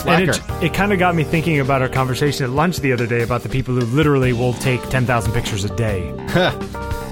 And 0.05 0.29
it, 0.29 0.41
it 0.63 0.73
kind 0.73 0.91
of 0.93 0.99
got 0.99 1.15
me 1.15 1.23
thinking 1.23 1.59
about 1.59 1.81
our 1.81 1.89
conversation 1.89 2.43
at 2.45 2.49
lunch 2.51 2.77
the 2.77 2.91
other 2.93 3.05
day 3.07 3.21
about 3.23 3.43
the 3.43 3.49
people 3.49 3.73
who 3.75 3.81
literally 3.81 4.33
will 4.33 4.53
take 4.53 4.81
10,000 4.89 5.31
pictures 5.33 5.63
a 5.63 5.75
day. 5.75 6.07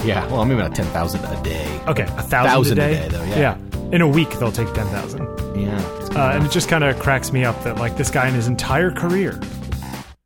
yeah. 0.03 0.25
Well, 0.31 0.45
maybe 0.45 0.61
not 0.61 0.75
10,000 0.75 1.23
a 1.23 1.43
day. 1.43 1.81
Okay, 1.87 2.03
a 2.03 2.07
thousand, 2.07 2.29
Thousand 2.51 2.79
a 2.79 2.81
a 2.81 2.87
day? 2.87 2.93
day, 2.93 3.07
though, 3.09 3.23
yeah. 3.25 3.57
In 3.91 4.01
a 4.01 4.07
week, 4.07 4.29
they'll 4.39 4.51
take 4.51 4.73
10,000. 4.73 5.21
Yeah. 5.59 5.77
Uh, 6.15 6.31
and 6.35 6.45
it 6.45 6.51
just 6.51 6.67
kind 6.69 6.83
of 6.83 6.97
cracks 6.99 7.31
me 7.31 7.43
up 7.45 7.61
that, 7.63 7.77
like, 7.77 7.95
this 7.97 8.09
guy 8.09 8.27
in 8.27 8.33
his 8.33 8.47
entire 8.47 8.91
career 8.91 9.39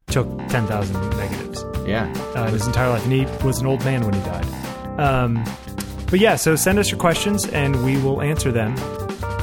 took 0.08 0.28
10,000 0.48 1.10
negatives. 1.18 1.64
Yeah. 1.86 2.12
uh, 2.36 2.46
in 2.48 2.54
his 2.54 2.68
entire 2.68 2.90
life, 2.90 3.04
and 3.06 3.14
he 3.14 3.26
was 3.46 3.60
an 3.62 3.68
old 3.68 3.84
man 3.86 4.04
when 4.04 4.14
he 4.14 4.20
died. 4.22 4.46
Um, 5.00 5.44
but 6.10 6.20
yeah, 6.20 6.36
so 6.36 6.56
send 6.58 6.80
us 6.80 6.90
your 6.92 7.00
questions, 7.00 7.46
and 7.48 7.84
we 7.86 7.96
will 8.02 8.22
answer 8.22 8.52
them. 8.52 8.76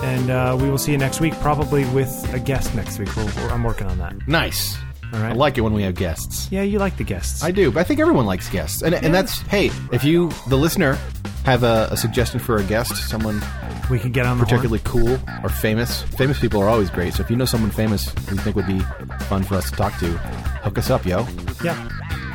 And 0.04 0.30
uh, 0.30 0.56
we 0.60 0.68
will 0.68 0.78
see 0.78 0.92
you 0.92 0.98
next 0.98 1.20
week, 1.20 1.32
probably 1.40 1.84
with 1.86 2.32
a 2.34 2.38
guest 2.38 2.74
next 2.74 2.98
week. 2.98 3.14
We'll, 3.16 3.28
I'm 3.50 3.64
working 3.64 3.86
on 3.86 3.98
that. 3.98 4.28
Nice. 4.28 4.76
All 5.12 5.20
right. 5.20 5.30
I 5.30 5.32
like 5.32 5.56
it 5.56 5.62
when 5.62 5.72
we 5.72 5.82
have 5.82 5.94
guests. 5.94 6.48
Yeah, 6.50 6.62
you 6.62 6.78
like 6.78 6.96
the 6.96 7.04
guests. 7.04 7.42
I 7.42 7.50
do, 7.50 7.70
but 7.70 7.80
I 7.80 7.84
think 7.84 8.00
everyone 8.00 8.26
likes 8.26 8.48
guests. 8.50 8.82
And, 8.82 8.94
and 8.94 9.14
that's, 9.14 9.40
hey, 9.42 9.70
if 9.92 10.04
you, 10.04 10.30
the 10.48 10.56
listener, 10.56 10.98
have 11.44 11.62
a, 11.62 11.88
a 11.90 11.96
suggestion 11.96 12.40
for 12.40 12.56
a 12.56 12.64
guest, 12.64 13.08
someone 13.08 13.40
we 13.90 13.98
can 13.98 14.12
get 14.12 14.26
on 14.26 14.38
the 14.38 14.44
particularly 14.44 14.80
cool 14.84 15.18
or 15.42 15.48
famous, 15.48 16.02
famous 16.02 16.38
people 16.38 16.60
are 16.60 16.68
always 16.68 16.90
great. 16.90 17.14
So 17.14 17.22
if 17.22 17.30
you 17.30 17.36
know 17.36 17.44
someone 17.44 17.70
famous 17.70 18.08
who 18.28 18.34
you 18.34 18.40
think 18.42 18.56
would 18.56 18.66
be 18.66 18.80
fun 19.24 19.42
for 19.42 19.54
us 19.54 19.70
to 19.70 19.76
talk 19.76 19.98
to, 20.00 20.08
hook 20.08 20.78
us 20.78 20.90
up, 20.90 21.06
yo. 21.06 21.26
Yeah. 21.62 21.74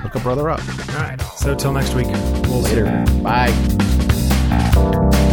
Hook 0.02 0.16
a 0.16 0.20
brother 0.20 0.50
up. 0.50 0.62
All 0.90 1.02
right. 1.02 1.22
So 1.38 1.56
till 1.56 1.74
next 1.74 1.94
week. 1.94 2.08
We'll 2.08 2.64
see. 2.64 2.78
You. 2.78 2.86
Later. 2.86 3.22
Bye. 3.22 5.29